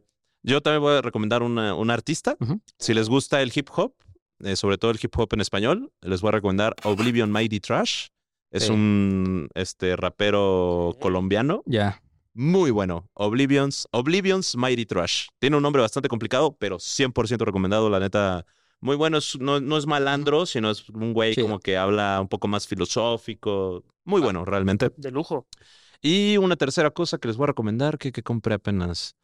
yo 0.46 0.60
también 0.62 0.80
voy 0.82 0.94
a 0.94 1.02
recomendar 1.02 1.42
una, 1.42 1.74
un 1.74 1.90
artista. 1.90 2.36
Si 2.78 2.94
les 2.94 3.08
gusta 3.08 3.42
el 3.42 3.52
hip 3.54 3.68
hop, 3.76 3.92
eh, 4.40 4.56
sobre 4.56 4.78
todo 4.78 4.90
el 4.90 4.98
hip 5.02 5.14
hop 5.18 5.28
en 5.32 5.40
español, 5.42 5.92
les 6.00 6.20
voy 6.22 6.28
a 6.28 6.32
recomendar 6.32 6.74
Oblivion 6.84 7.30
Mighty 7.30 7.60
Trash. 7.60 8.06
Es 8.50 8.64
Sí. 8.64 8.72
un 8.72 9.48
este, 9.54 9.96
rapero 9.96 10.96
colombiano. 11.00 11.62
Ya. 11.66 12.00
Muy 12.32 12.70
bueno. 12.70 13.08
Oblivions, 13.14 13.88
Oblivions 13.92 14.56
Mighty 14.56 14.86
Trash. 14.86 15.26
Tiene 15.38 15.56
un 15.56 15.62
nombre 15.62 15.82
bastante 15.82 16.08
complicado, 16.08 16.56
pero 16.58 16.78
100% 16.78 17.44
recomendado. 17.44 17.90
La 17.90 17.98
neta, 17.98 18.44
muy 18.80 18.94
bueno. 18.94 19.18
Es- 19.18 19.38
no, 19.40 19.58
no 19.60 19.76
es 19.78 19.86
malandro, 19.86 20.46
sino 20.46 20.70
es 20.70 20.88
un 20.90 21.12
güey 21.12 21.34
Sí. 21.34 21.42
como 21.42 21.58
que 21.58 21.76
habla 21.76 22.18
un 22.20 22.28
poco 22.28 22.46
más 22.46 22.66
filosófico. 22.68 23.82
Muy 24.04 24.20
bueno, 24.20 24.44
realmente. 24.44 24.90
De 24.96 25.10
lujo. 25.10 25.46
Y 26.02 26.36
una 26.36 26.56
tercera 26.56 26.90
cosa 26.90 27.18
que 27.18 27.28
les 27.28 27.36
voy 27.36 27.44
a 27.44 27.48
recomendar, 27.48 27.98
que, 27.98 28.12
que 28.12 28.22
compré 28.22 28.54
apenas. 28.54 29.14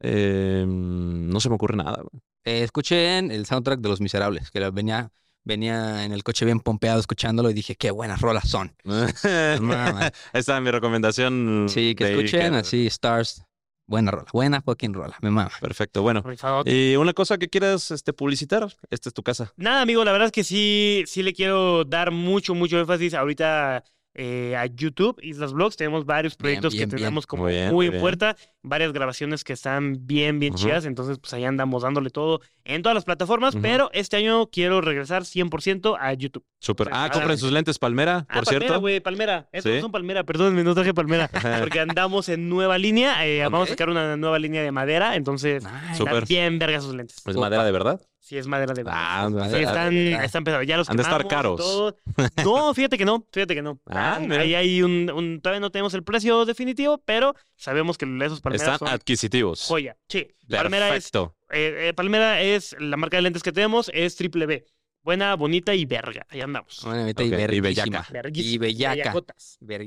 Eh, 0.00 0.64
no 0.66 1.40
se 1.40 1.48
me 1.48 1.54
ocurre 1.54 1.76
nada. 1.76 2.02
Eh, 2.44 2.62
escuchen 2.62 3.30
el 3.30 3.46
soundtrack 3.46 3.80
de 3.80 3.88
Los 3.88 4.00
Miserables, 4.00 4.50
que 4.50 4.60
venía, 4.70 5.10
venía 5.44 6.04
en 6.04 6.12
el 6.12 6.22
coche 6.22 6.44
bien 6.44 6.60
pompeado 6.60 7.00
escuchándolo 7.00 7.50
y 7.50 7.54
dije, 7.54 7.76
qué 7.76 7.90
buenas 7.90 8.20
rolas 8.20 8.48
son. 8.48 8.74
Ahí 8.84 10.10
está 10.32 10.60
mi 10.60 10.70
recomendación. 10.70 11.66
Sí, 11.68 11.94
que 11.94 12.12
escuchen 12.12 12.40
Iker. 12.40 12.54
así, 12.54 12.86
Stars. 12.86 13.42
Buena 13.88 14.10
rola, 14.10 14.26
buena 14.32 14.62
fucking 14.62 14.94
rola, 14.94 15.16
me 15.22 15.30
mama. 15.30 15.50
Perfecto, 15.60 16.02
bueno. 16.02 16.24
Y 16.64 16.96
una 16.96 17.12
cosa 17.12 17.38
que 17.38 17.48
quieras 17.48 17.92
este, 17.92 18.12
publicitar, 18.12 18.66
esta 18.90 19.08
es 19.08 19.14
tu 19.14 19.22
casa. 19.22 19.52
Nada, 19.56 19.82
amigo, 19.82 20.04
la 20.04 20.10
verdad 20.10 20.26
es 20.26 20.32
que 20.32 20.42
sí, 20.42 21.04
sí 21.06 21.22
le 21.22 21.32
quiero 21.32 21.84
dar 21.84 22.10
mucho, 22.10 22.56
mucho 22.56 22.80
énfasis 22.80 23.14
ahorita 23.14 23.84
eh, 24.18 24.56
a 24.56 24.66
YouTube, 24.66 25.20
Islas 25.22 25.52
Vlogs. 25.52 25.76
Tenemos 25.76 26.04
varios 26.04 26.36
proyectos 26.36 26.72
bien, 26.72 26.88
que 26.88 26.96
bien. 26.96 27.04
tenemos 27.04 27.26
como 27.26 27.44
Muy 27.44 27.52
bien, 27.52 27.66
muy 27.66 27.86
muy 27.86 27.94
en 27.94 28.00
puerta, 28.00 28.36
varias 28.66 28.92
grabaciones 28.92 29.44
que 29.44 29.52
están 29.52 30.06
bien, 30.06 30.38
bien 30.38 30.54
chidas. 30.54 30.84
Entonces, 30.84 31.18
pues 31.18 31.32
ahí 31.34 31.44
andamos 31.44 31.82
dándole 31.82 32.10
todo 32.10 32.40
en 32.64 32.82
todas 32.82 32.94
las 32.94 33.04
plataformas. 33.04 33.56
Pero 33.62 33.90
este 33.92 34.16
año 34.16 34.48
quiero 34.48 34.80
regresar 34.80 35.24
100% 35.24 35.96
a 35.98 36.12
YouTube. 36.14 36.44
Súper. 36.58 36.88
Pues, 36.88 36.96
Ah, 36.98 37.04
ah, 37.04 37.10
compren 37.10 37.38
sus 37.38 37.52
lentes 37.52 37.78
Palmera, 37.78 38.26
Ah, 38.28 38.34
por 38.34 38.44
Palmera, 38.44 38.66
cierto. 38.66 38.80
güey, 38.80 39.00
Palmera. 39.00 39.48
Estos 39.52 39.70
Sí. 39.70 39.76
no 39.76 39.82
son 39.82 39.92
Palmera, 39.92 40.24
perdónenme, 40.24 40.64
no 40.64 40.74
traje 40.74 40.92
Palmera. 40.94 41.28
Porque 41.70 41.80
andamos 41.80 42.28
en 42.28 42.48
nueva 42.48 42.76
línea. 42.78 43.24
eh, 43.26 43.42
Vamos 43.44 43.68
a 43.68 43.70
sacar 43.70 43.88
una 43.88 44.16
nueva 44.16 44.38
línea 44.38 44.62
de 44.62 44.72
madera. 44.72 45.16
Entonces, 45.16 45.64
están 45.92 46.24
bien 46.28 46.58
vergas 46.58 46.82
sus 46.84 46.94
lentes. 46.94 47.16
¿Es 47.24 47.36
madera 47.36 47.64
de 47.64 47.72
verdad? 47.72 48.00
Sí, 48.18 48.36
es 48.36 48.48
madera 48.48 48.74
de 48.74 48.82
verdad. 48.82 49.00
Ah, 49.00 49.48
Sí, 49.48 49.56
están, 49.62 49.96
están 49.96 50.42
pesados. 50.42 50.66
Ya 50.66 50.76
los 50.76 50.90
Han 50.90 50.96
de 50.96 51.04
estar 51.04 51.28
caros. 51.28 51.60
todo. 51.60 51.96
No, 52.44 52.74
fíjate 52.74 52.98
que 52.98 53.04
no, 53.04 53.24
fíjate 53.30 53.54
que 53.54 53.62
no. 53.62 53.78
Ah, 53.88 54.18
Ah, 54.20 54.34
ahí 54.40 54.54
hay 54.56 54.82
un, 54.82 55.08
un- 55.14 55.40
todavía 55.40 55.60
no 55.60 55.70
tenemos 55.70 55.94
el 55.94 56.02
precio 56.02 56.44
definitivo, 56.44 57.00
pero 57.04 57.36
sabemos 57.56 57.96
que 57.98 58.06
esos 58.24 58.40
Están 58.56 58.78
son 58.78 58.88
adquisitivos. 58.88 59.62
joya. 59.66 59.96
Sí, 60.08 60.26
Palmera 60.48 60.86
es, 60.88 60.92
Perfecto. 61.10 61.36
eh, 61.50 61.88
eh, 61.88 61.92
Palmera 61.94 62.40
es 62.42 62.74
la 62.78 62.96
marca 62.96 63.16
de 63.16 63.22
lentes 63.22 63.42
que 63.42 63.52
tenemos, 63.52 63.90
es 63.94 64.16
triple 64.16 64.46
B. 64.46 64.64
Buena, 65.02 65.36
bonita 65.36 65.72
y 65.72 65.84
verga. 65.84 66.26
Ahí 66.30 66.40
andamos. 66.40 66.80
Buena, 66.82 67.04
neta, 67.04 67.22
y 67.22 67.28
Ok, 67.28 67.32
y 67.34 67.36
verguísima. 67.36 68.04
bellaca. 68.10 68.30
Y 68.34 68.58
bellaca. 68.58 69.12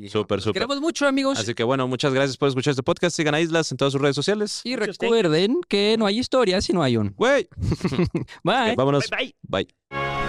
Súper, 0.10 0.40
súper. 0.40 0.54
Queremos 0.54 0.80
mucho, 0.80 1.08
amigos. 1.08 1.38
Así 1.40 1.54
que 1.54 1.64
bueno, 1.64 1.90
muchas 1.90 2.14
gracias 2.14 2.38
por 2.38 2.48
escuchar 2.48 2.72
este 2.72 2.84
podcast. 2.84 3.18
Sigan 3.18 3.36
a 3.36 3.42
Islas 3.42 3.70
en 3.72 3.78
todas 3.78 3.92
sus 3.92 4.02
redes 4.02 4.16
sociales. 4.16 4.62
y 4.64 4.78
recuerden 4.78 5.60
que 5.68 5.98
no 6.00 6.06
hay 6.06 6.20
historia 6.20 6.62
si 6.62 6.72
no 6.72 6.82
hay 6.82 6.96
un. 6.96 7.14
Güey. 7.18 7.50
Bye. 8.46 8.76
Vámonos. 8.78 9.10
Bye, 9.10 9.36
bye. 9.42 9.68
Bye. 9.90 10.29